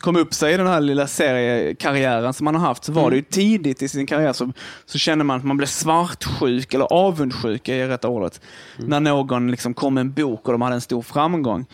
kom 0.00 0.16
upp 0.16 0.34
sig 0.34 0.54
i 0.54 0.56
den 0.56 0.66
här 0.66 0.80
lilla 0.80 1.06
seriekarriären 1.06 2.34
som 2.34 2.44
man 2.44 2.54
har 2.54 2.66
haft, 2.66 2.84
så 2.84 2.92
var 2.92 3.10
det 3.10 3.16
ju 3.16 3.22
tidigt 3.22 3.82
i 3.82 3.88
sin 3.88 4.06
karriär 4.06 4.32
så, 4.32 4.52
så 4.86 4.98
kände 4.98 5.24
man 5.24 5.38
att 5.38 5.44
man 5.44 5.56
blev 5.56 5.66
svartsjuk, 5.66 6.74
eller 6.74 6.92
avundsjuk 6.92 7.68
är 7.68 7.88
rätta 7.88 8.08
ordet, 8.08 8.40
när 8.76 9.00
någon 9.00 9.50
liksom 9.50 9.74
kom 9.74 9.94
med 9.94 10.00
en 10.00 10.12
bok 10.12 10.46
och 10.46 10.52
de 10.52 10.62
hade 10.62 10.74
en 10.74 10.80
stor 10.80 11.02
framgång. 11.02 11.66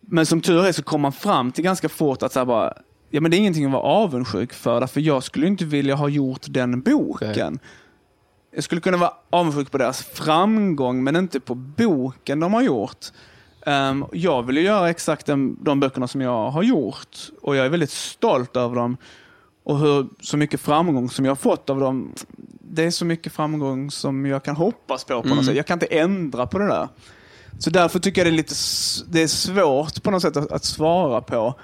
Men 0.00 0.26
som 0.26 0.40
tur 0.40 0.66
är 0.66 0.72
så 0.72 0.82
kom 0.82 1.00
man 1.00 1.12
fram 1.12 1.52
till 1.52 1.64
ganska 1.64 1.88
fort 1.88 2.22
att 2.22 2.32
så 2.32 2.44
bara, 2.44 2.74
ja 3.10 3.20
men 3.20 3.30
det 3.30 3.36
är 3.36 3.38
ingenting 3.38 3.64
att 3.64 3.72
vara 3.72 3.82
avundsjuk 3.82 4.52
för, 4.52 4.80
därför 4.80 5.00
jag 5.00 5.22
skulle 5.22 5.46
inte 5.46 5.64
vilja 5.64 5.94
ha 5.94 6.08
gjort 6.08 6.42
den 6.48 6.80
boken. 6.80 7.58
Jag 8.56 8.64
skulle 8.64 8.80
kunna 8.80 8.96
vara 8.96 9.12
avundsjuk 9.30 9.70
på 9.70 9.78
deras 9.78 10.02
framgång, 10.02 11.04
men 11.04 11.16
inte 11.16 11.40
på 11.40 11.54
boken 11.54 12.40
de 12.40 12.54
har 12.54 12.62
gjort. 12.62 13.06
Ehm, 13.66 14.04
jag 14.12 14.42
vill 14.42 14.56
ju 14.56 14.62
göra 14.62 14.90
exakt 14.90 15.26
den, 15.26 15.64
de 15.64 15.80
böckerna 15.80 16.08
som 16.08 16.20
jag 16.20 16.50
har 16.50 16.62
gjort 16.62 17.18
och 17.42 17.56
jag 17.56 17.66
är 17.66 17.70
väldigt 17.70 17.90
stolt 17.90 18.56
över 18.56 18.76
dem. 18.76 18.96
Och 19.64 19.78
hur, 19.78 20.06
så 20.20 20.36
mycket 20.36 20.60
framgång 20.60 21.10
som 21.10 21.24
jag 21.24 21.30
har 21.30 21.36
fått 21.36 21.70
av 21.70 21.80
dem, 21.80 22.12
det 22.60 22.84
är 22.84 22.90
så 22.90 23.04
mycket 23.04 23.32
framgång 23.32 23.90
som 23.90 24.26
jag 24.26 24.44
kan 24.44 24.56
hoppas 24.56 25.04
på 25.04 25.22
på 25.22 25.28
något 25.28 25.44
sätt. 25.44 25.56
Jag 25.56 25.66
kan 25.66 25.76
inte 25.76 25.86
ändra 25.86 26.46
på 26.46 26.58
det 26.58 26.66
där. 26.66 26.88
Så 27.58 27.70
därför 27.70 27.98
tycker 27.98 28.20
jag 28.20 28.26
det 28.26 28.34
är 28.34 28.36
lite 28.36 28.54
det 29.08 29.22
är 29.22 29.28
svårt 29.28 30.02
på 30.02 30.10
något 30.10 30.22
sätt 30.22 30.36
att, 30.36 30.52
att 30.52 30.64
svara 30.64 31.20
på. 31.20 31.54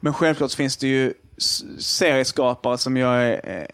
Men 0.00 0.14
självklart 0.14 0.52
finns 0.52 0.76
det 0.76 0.88
ju 0.88 1.14
serieskapare 1.78 2.78
som 2.78 2.96
jag 2.96 3.22
är, 3.22 3.66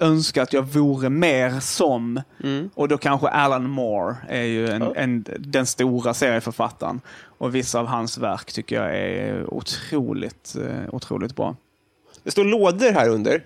önskar 0.00 0.42
att 0.42 0.52
jag 0.52 0.62
vore 0.62 1.10
mer 1.10 1.60
som. 1.60 2.20
Och 2.74 2.88
då 2.88 2.98
kanske 2.98 3.28
Alan 3.28 3.70
Moore 3.70 4.16
är 4.28 4.42
ju 4.42 4.68
en, 4.68 4.82
en, 4.96 5.24
den 5.38 5.66
stora 5.66 6.14
serieförfattaren. 6.14 7.00
Och 7.22 7.54
vissa 7.54 7.80
av 7.80 7.86
hans 7.86 8.18
verk 8.18 8.52
tycker 8.52 8.76
jag 8.82 8.96
är 8.96 9.54
otroligt, 9.54 10.56
eh, 10.66 10.94
otroligt 10.94 11.36
bra. 11.36 11.56
Det 12.22 12.30
står 12.30 12.44
lådor 12.44 12.92
här 12.92 13.08
under. 13.08 13.42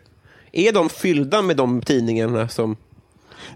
Är 0.52 0.72
de 0.72 0.88
fyllda 0.88 1.42
med 1.42 1.56
de 1.56 1.82
tidningarna 1.82 2.48
som... 2.48 2.76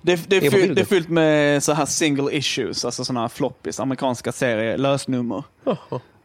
Det, 0.02 0.28
det, 0.30 0.36
Är 0.36 0.50
bilden. 0.50 0.74
det 0.74 0.80
är 0.80 0.84
fyllt 0.84 1.08
med 1.08 1.62
så 1.62 1.72
här 1.72 1.86
single 1.86 2.32
issues, 2.36 2.84
alltså 2.84 3.04
sådana 3.04 3.20
här 3.20 3.28
floppies, 3.28 3.80
amerikanska 3.80 4.32
serier, 4.32 4.78
lösnummer. 4.78 5.44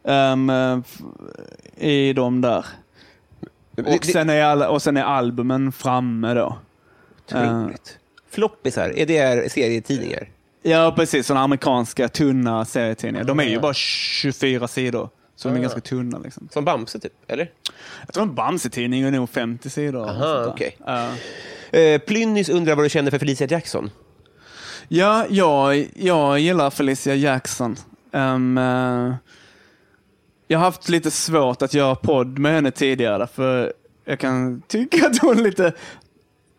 Eh, 0.04 0.78
f- 0.80 1.02
I 1.78 2.14
de 2.14 2.42
där. 2.42 2.66
Och 3.86 4.06
sen, 4.06 4.30
är 4.30 4.44
alla, 4.44 4.70
och 4.70 4.82
sen 4.82 4.98
är 4.98 5.04
albumen 5.04 5.72
framme 5.72 6.34
då. 6.34 6.58
Otroligt. 7.26 7.98
Floppisar, 8.30 8.90
är 8.90 9.06
det 9.06 9.52
serietidningar? 9.52 10.30
Ja, 10.62 10.94
precis. 10.96 11.28
Sådana 11.28 11.44
amerikanska 11.44 12.10
tunna 12.10 12.66
serietidningar. 12.66 13.26
De 13.26 13.40
är 13.40 13.44
ju 13.44 13.60
bara 13.60 13.74
24 13.74 14.68
sidor. 14.68 15.10
Så 15.36 15.48
de 15.50 15.58
är 15.58 15.62
ganska 15.62 15.82
tunna. 15.82 16.18
Liksom. 16.20 16.50
Som 16.52 16.66
Bamse, 16.66 17.00
typ? 17.00 17.14
Eller? 17.28 17.52
Jag 18.06 18.14
tror 18.14 18.24
en 18.24 18.36
Bamse-tidning 18.36 19.04
är 19.04 19.12
nog 19.12 19.30
50 19.30 19.70
sidor. 19.70 20.10
Aha, 20.10 20.46
okej. 20.48 20.78
Ja. 20.86 21.10
Eh, 21.80 22.00
Plynnis 22.02 22.50
undrar 22.50 22.76
vad 22.76 22.86
du 22.86 22.90
känner 22.90 23.12
för 23.12 23.20
Felicia 23.20 23.48
Jackson. 23.48 23.92
Ja, 24.88 25.26
jag, 25.30 25.90
jag 25.96 26.40
gillar 26.40 26.70
Felicia 26.70 27.16
Jackson. 27.16 27.76
Ehm, 28.12 28.58
eh, 28.58 29.14
jag 30.48 30.60
har 30.60 30.66
haft 30.66 30.90
lite 30.90 31.12
svårt 31.12 31.62
att 31.62 31.74
göra 31.74 31.96
podd 31.96 32.40
med 32.40 32.54
henne 32.54 32.72
tidigare, 32.72 33.28
för 33.28 33.74
jag 34.06 34.20
kan 34.20 34.62
tycka 34.62 35.08
att 35.08 35.20
hon 35.22 35.44
lite 35.44 35.74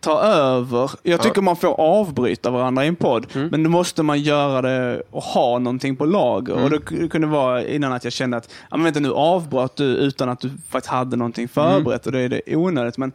tar 0.04 0.22
över. 0.22 0.90
Jag 1.02 1.22
tycker 1.22 1.42
man 1.42 1.56
får 1.56 1.80
avbryta 1.80 2.50
varandra 2.50 2.84
i 2.84 2.88
en 2.88 2.96
podd, 2.96 3.26
men 3.50 3.62
då 3.62 3.70
måste 3.70 4.02
man 4.02 4.20
göra 4.20 4.62
det 4.62 5.02
och 5.10 5.22
ha 5.22 5.58
någonting 5.58 5.96
på 5.96 6.04
lager. 6.04 6.64
Och 6.64 6.70
det 6.70 7.08
kunde 7.08 7.26
vara 7.26 7.66
innan 7.66 7.92
att 7.92 8.04
jag 8.04 8.12
kände 8.12 8.36
att, 8.36 8.50
ja 8.70 8.76
men 8.76 8.84
vänta 8.84 9.00
nu 9.00 9.12
avbröt 9.12 9.76
du 9.76 9.84
utan 9.84 10.28
att 10.28 10.40
du 10.40 10.50
faktiskt 10.68 10.92
hade 10.92 11.16
någonting 11.16 11.48
förberett 11.48 12.06
och 12.06 12.12
då 12.12 12.18
är 12.18 12.28
det 12.28 12.56
onödigt. 12.56 12.98
Men 12.98 13.12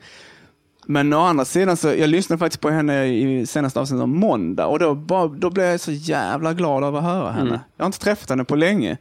men 0.91 1.13
å 1.13 1.19
andra 1.19 1.45
sidan, 1.45 1.77
så, 1.77 1.87
jag 1.87 2.09
lyssnade 2.09 2.39
faktiskt 2.39 2.61
på 2.61 2.69
henne 2.69 3.05
i 3.05 3.45
senaste 3.45 3.79
avsnittet 3.79 4.03
om 4.03 4.19
måndag 4.19 4.65
och 4.65 4.79
då, 4.79 4.95
bara, 4.95 5.27
då 5.27 5.49
blev 5.49 5.65
jag 5.65 5.79
så 5.79 5.91
jävla 5.91 6.53
glad 6.53 6.83
av 6.83 6.95
att 6.95 7.03
höra 7.03 7.31
henne. 7.31 7.59
Jag 7.77 7.83
har 7.83 7.87
inte 7.87 7.99
träffat 7.99 8.29
henne 8.29 8.43
på 8.43 8.55
länge. 8.55 8.97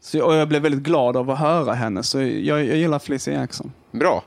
Så, 0.00 0.24
och 0.24 0.34
jag 0.34 0.48
blev 0.48 0.62
väldigt 0.62 0.80
glad 0.80 1.16
av 1.16 1.30
att 1.30 1.38
höra 1.38 1.74
henne, 1.74 2.02
så 2.02 2.20
jag, 2.20 2.64
jag 2.64 2.76
gillar 2.76 2.98
Felicia 2.98 3.34
Jackson. 3.34 3.72
Bra. 3.90 4.22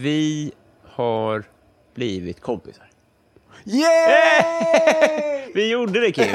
Vi 0.00 0.52
har 0.94 1.44
blivit 1.94 2.40
kompisar. 2.40 2.84
Yay! 3.64 5.40
Vi 5.54 5.70
gjorde 5.70 6.00
det, 6.00 6.12
Kim. 6.12 6.26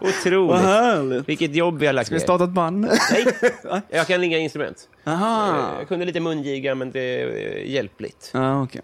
Vad 0.00 0.08
Otroligt. 0.10 0.60
härligt! 0.62 1.28
Vilket 1.28 1.54
jobb 1.54 1.78
vi 1.78 1.86
har 1.86 1.92
lagt 1.92 2.06
Ska 2.06 2.14
vi 2.14 2.18
ner. 2.18 2.24
starta 2.24 2.44
ett 2.44 2.50
band? 2.50 2.80
Nej, 2.80 3.82
jag 3.90 4.06
kan 4.06 4.24
inga 4.24 4.38
instrument. 4.38 4.88
Aha. 5.04 5.74
Jag 5.78 5.88
kunde 5.88 6.04
lite 6.06 6.20
mungiga, 6.20 6.74
men 6.74 6.90
det 6.90 7.00
är 7.22 7.56
hjälpligt. 7.58 8.30
Ja, 8.34 8.62
okej. 8.62 8.80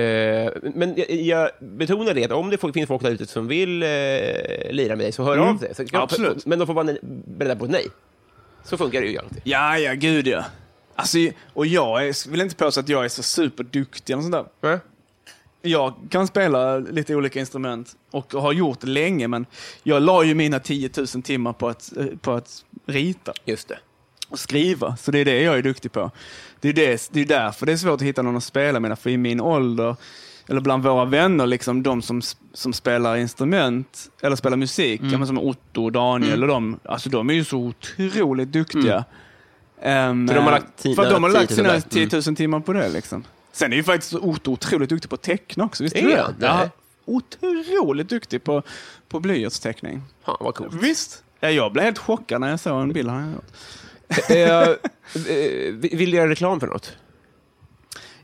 Eh, 0.00 0.52
Men 0.74 0.94
jag, 1.08 1.50
betonar 1.60 2.14
det, 2.14 2.24
att 2.24 2.30
om 2.32 2.50
det 2.50 2.58
finns 2.74 2.88
folk 2.88 3.02
där 3.02 3.10
ute 3.10 3.26
som 3.26 3.48
vill 3.48 3.82
eh, 3.82 3.88
lira 4.70 4.96
med 4.96 4.98
dig, 4.98 5.12
så 5.12 5.24
hör 5.24 5.32
Mm. 5.36 5.48
av 5.48 5.58
dig. 5.58 5.74
Så, 5.74 5.84
Absolut. 5.92 6.46
Men 6.46 6.58
de 6.58 6.66
får 6.66 6.74
vara 6.74 6.96
beredda 7.26 7.56
på 7.56 7.64
ett 7.64 7.70
nej. 7.70 7.86
Så 8.64 8.76
funkar 8.76 9.00
det 9.00 9.06
ju 9.06 9.18
alltid. 9.18 9.40
Ja, 9.44 9.78
ja, 9.78 9.92
gud 9.94 10.26
ja. 10.26 10.44
Alltså, 10.94 11.18
och 11.52 11.66
jag 11.66 12.08
är, 12.08 12.30
vill 12.30 12.40
inte 12.40 12.54
påstå 12.56 12.80
att 12.80 12.88
jag 12.88 13.04
är 13.04 13.08
så 13.08 13.22
superduktig 13.22 14.12
eller 14.12 14.22
sånt 14.22 14.32
där. 14.32 14.44
Nej. 14.60 14.78
Jag 15.62 15.94
kan 16.10 16.26
spela 16.26 16.78
lite 16.78 17.14
olika 17.14 17.40
instrument 17.40 17.92
och 18.10 18.32
har 18.32 18.52
gjort 18.52 18.80
det 18.80 18.86
länge, 18.86 19.28
men 19.28 19.46
jag 19.82 20.02
la 20.02 20.24
ju 20.24 20.34
mina 20.34 20.58
10 20.60 20.90
000 20.96 21.06
timmar 21.22 21.52
på 21.52 21.68
att, 21.68 21.96
eh, 21.96 22.06
på 22.20 22.32
att 22.32 22.64
rita 22.86 23.32
Just 23.44 23.68
det. 23.68 23.78
och 24.28 24.38
skriva. 24.38 24.96
Så 24.96 25.10
det 25.10 25.18
är 25.18 25.24
det 25.24 25.42
jag 25.42 25.58
är 25.58 25.62
duktig 25.62 25.92
på. 25.92 26.10
Det 26.60 26.68
är, 26.68 26.72
det, 26.72 27.08
det 27.12 27.20
är 27.20 27.24
därför 27.26 27.66
det 27.66 27.72
är 27.72 27.76
svårt 27.76 27.94
att 27.94 28.02
hitta 28.02 28.22
någon 28.22 28.36
att 28.36 28.44
spela 28.44 28.80
med. 28.80 28.98
För 28.98 29.10
i 29.10 29.16
min 29.16 29.40
ålder, 29.40 29.96
eller 30.48 30.60
bland 30.60 30.82
våra 30.82 31.04
vänner, 31.04 31.46
liksom 31.46 31.82
de 31.82 32.02
som, 32.02 32.22
som 32.52 32.72
spelar 32.72 33.16
instrument 33.16 34.10
eller 34.22 34.36
spelar 34.36 34.56
musik, 34.56 35.00
Mm. 35.00 35.26
som 35.26 35.38
Otto 35.38 35.84
och 35.84 35.92
Daniel 35.92 36.42
och 36.42 36.48
de, 36.48 36.78
alltså 36.84 37.08
de 37.10 37.30
är 37.30 37.34
ju 37.34 37.44
så 37.44 37.58
otroligt 37.58 38.52
duktiga. 38.52 39.04
Ehm, 39.82 40.28
För 40.28 40.34
de 40.34 40.44
har 40.44 40.50
lagt 40.50 40.76
tid- 40.82 40.96
för 40.96 41.10
de 41.10 41.22
har 41.22 41.30
lagt 41.30 41.48
10 41.48 41.62
000 41.62 41.80
sina 41.82 41.98
där. 42.00 42.08
10 42.20 42.20
000 42.30 42.36
timmar 42.36 42.60
på 42.60 42.72
det. 42.72 42.88
Liksom. 42.88 43.24
Sen 43.52 43.72
är 43.72 43.76
ju 43.76 43.82
faktiskt 43.82 44.14
Otto 44.14 44.52
otroligt 44.52 44.88
duktig 44.88 45.10
på 45.10 45.14
att 45.14 45.22
teckna 45.22 45.64
också. 45.64 45.82
Visst 45.82 45.96
Är 45.96 46.02
du 46.02 46.16
han? 46.16 46.34
Ja, 46.40 46.70
otroligt 47.04 48.08
duktig 48.08 48.44
på, 48.44 48.62
på 49.08 49.20
blyertsteckning. 49.20 50.02
Fan 50.24 50.36
vad 50.40 50.54
coolt. 50.54 50.74
Visst? 50.74 51.24
Ja, 51.40 51.50
jag 51.50 51.72
blev 51.72 51.84
helt 51.84 51.98
chockad 51.98 52.40
när 52.40 52.50
jag 52.50 52.60
såg 52.60 52.82
en 52.82 52.92
bild 52.92 53.08
han 53.08 53.32
gjort. 53.32 53.44
Eh, 54.30 54.36
eh, 54.38 54.76
vill 55.74 56.10
du 56.10 56.16
göra 56.16 56.30
reklam 56.30 56.60
för 56.60 56.66
något? 56.66 56.96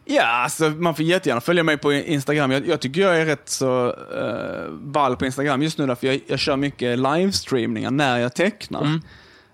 Ja, 0.05 0.27
alltså, 0.27 0.70
man 0.70 0.94
får 0.94 1.05
jättegärna 1.05 1.40
följa 1.40 1.62
mig 1.62 1.78
på 1.78 1.93
Instagram. 1.93 2.51
Jag, 2.51 2.66
jag 2.66 2.81
tycker 2.81 3.01
jag 3.01 3.20
är 3.20 3.27
rätt 3.27 3.48
så 3.48 3.86
uh, 3.89 4.73
ball 4.73 5.16
på 5.16 5.27
Instagram 5.27 5.62
just 5.62 5.78
nu, 5.78 5.86
därför 5.86 6.07
jag, 6.07 6.20
jag 6.27 6.39
kör 6.39 6.57
mycket 6.57 6.98
livestreamningar 6.98 7.90
när 7.90 8.19
jag 8.19 8.35
tecknar. 8.35 9.01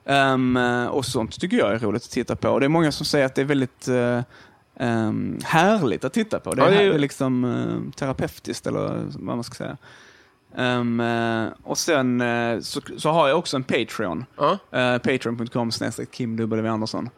Ehm, 0.07 0.57
eh, 0.57 0.87
och 0.87 1.05
sånt 1.05 1.41
tycker 1.41 1.57
jag 1.57 1.73
är 1.73 1.79
roligt 1.79 2.05
att 2.05 2.11
titta 2.11 2.37
på. 2.37 2.49
Och 2.49 2.61
det 2.61 2.67
är 2.67 2.69
många 2.69 2.93
som 2.93 3.07
säger 3.07 3.27
att 3.27 3.35
det 3.35 3.41
är 3.41 3.47
väldigt 3.47 3.89
eh, 3.89 4.21
ehm, 4.83 5.39
härligt 5.45 6.05
att 6.05 6.13
titta 6.13 6.41
på. 6.41 6.55
Det 6.55 6.63
är, 6.63 6.71
Ja, 6.71 6.79
det 6.79 6.95
är 6.95 6.99
liksom 6.99 7.45
uh, 7.45 7.91
terapeutiskt, 7.91 8.67
eller 8.67 9.05
vad 9.19 9.37
man 9.37 9.45
ska 9.45 9.55
säga. 9.55 9.77
Ehm, 10.57 11.01
eh, 11.01 11.49
och 11.63 11.79
sen 11.79 12.21
eh, 12.21 12.61
så, 12.61 12.81
så 12.97 13.11
har 13.11 13.29
jag 13.29 13.39
också 13.39 13.57
en 13.57 13.65
Patreon. 13.65 14.25
Uh, 14.41 14.99
Patreon.com 14.99 15.73
snedstreck 15.73 16.11
Kim 16.11 16.37
W. 16.37 16.69
Andersson. 16.69 17.11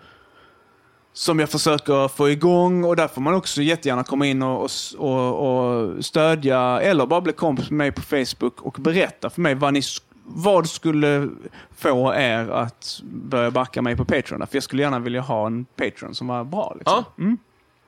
Som 1.12 1.40
jag 1.40 1.50
försöker 1.50 2.08
få 2.08 2.30
igång 2.30 2.84
och 2.84 2.96
där 2.96 3.08
får 3.08 3.20
man 3.20 3.34
också 3.34 3.62
jättegärna 3.62 4.04
komma 4.04 4.26
in 4.26 4.42
och, 4.42 4.70
och, 4.98 5.46
och, 5.46 6.04
stödja 6.04 6.80
eller 6.80 7.06
bara 7.06 7.20
bli 7.20 7.32
kompis 7.32 7.70
med 7.70 7.78
mig 7.78 7.92
på 7.92 8.02
Facebook 8.02 8.60
och 8.60 8.76
berätta 8.80 9.30
för 9.30 9.40
mig 9.40 9.54
vad, 9.54 9.72
ni, 9.72 9.80
vad 10.24 10.68
skulle 10.68 11.28
få 11.76 12.14
er 12.14 12.50
att 12.50 13.00
börja 13.04 13.50
backa 13.50 13.82
mig 13.82 13.96
på 13.96 14.04
Patreon. 14.04 14.46
För 14.46 14.56
jag 14.56 14.62
skulle 14.62 14.82
gärna 14.82 14.98
vilja 14.98 15.20
ha 15.20 15.46
en 15.46 15.64
Patreon 15.64 16.14
som 16.14 16.26
var 16.26 16.44
bra. 16.44 16.74
Liksom. 16.78 17.04
Ja. 17.16 17.36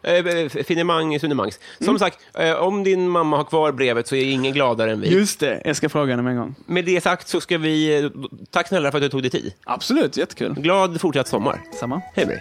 Eh, 0.07 0.49
Finemang, 0.65 1.21
sunemangs. 1.21 1.61
Som 1.81 1.99
sagt, 1.99 2.19
eh, 2.39 2.53
om 2.53 2.85
din 2.85 3.09
mamma 3.09 3.37
har 3.37 3.45
kvar 3.45 3.73
brevet 3.73 4.09
så 4.09 4.17
är 4.17 4.25
ingen 4.25 4.53
gladare 4.53 4.93
än 4.93 5.01
vi. 5.01 5.09
Just 5.09 5.41
det, 5.41 5.63
jag 5.65 5.77
ska 5.77 5.89
fråga 5.89 6.17
henne 6.17 6.31
en 6.31 6.37
gång. 6.37 6.55
Med 6.67 6.85
det 6.85 7.01
sagt 7.01 7.29
så 7.29 7.41
ska 7.41 7.59
vi... 7.59 7.99
eh, 8.05 8.11
Tack 8.51 8.69
snälla 8.69 8.91
för 8.91 8.99
att 8.99 9.03
du 9.03 9.09
tog 9.09 9.23
dig 9.23 9.31
tid. 9.31 9.53
Absolut, 9.65 10.17
jättekul. 10.17 10.55
Glad 10.55 11.01
fortsatt 11.01 11.29
sommar. 11.29 11.61
Samma. 11.81 12.03
Hej 12.15 12.27
med 12.27 12.35
dig. 12.37 12.41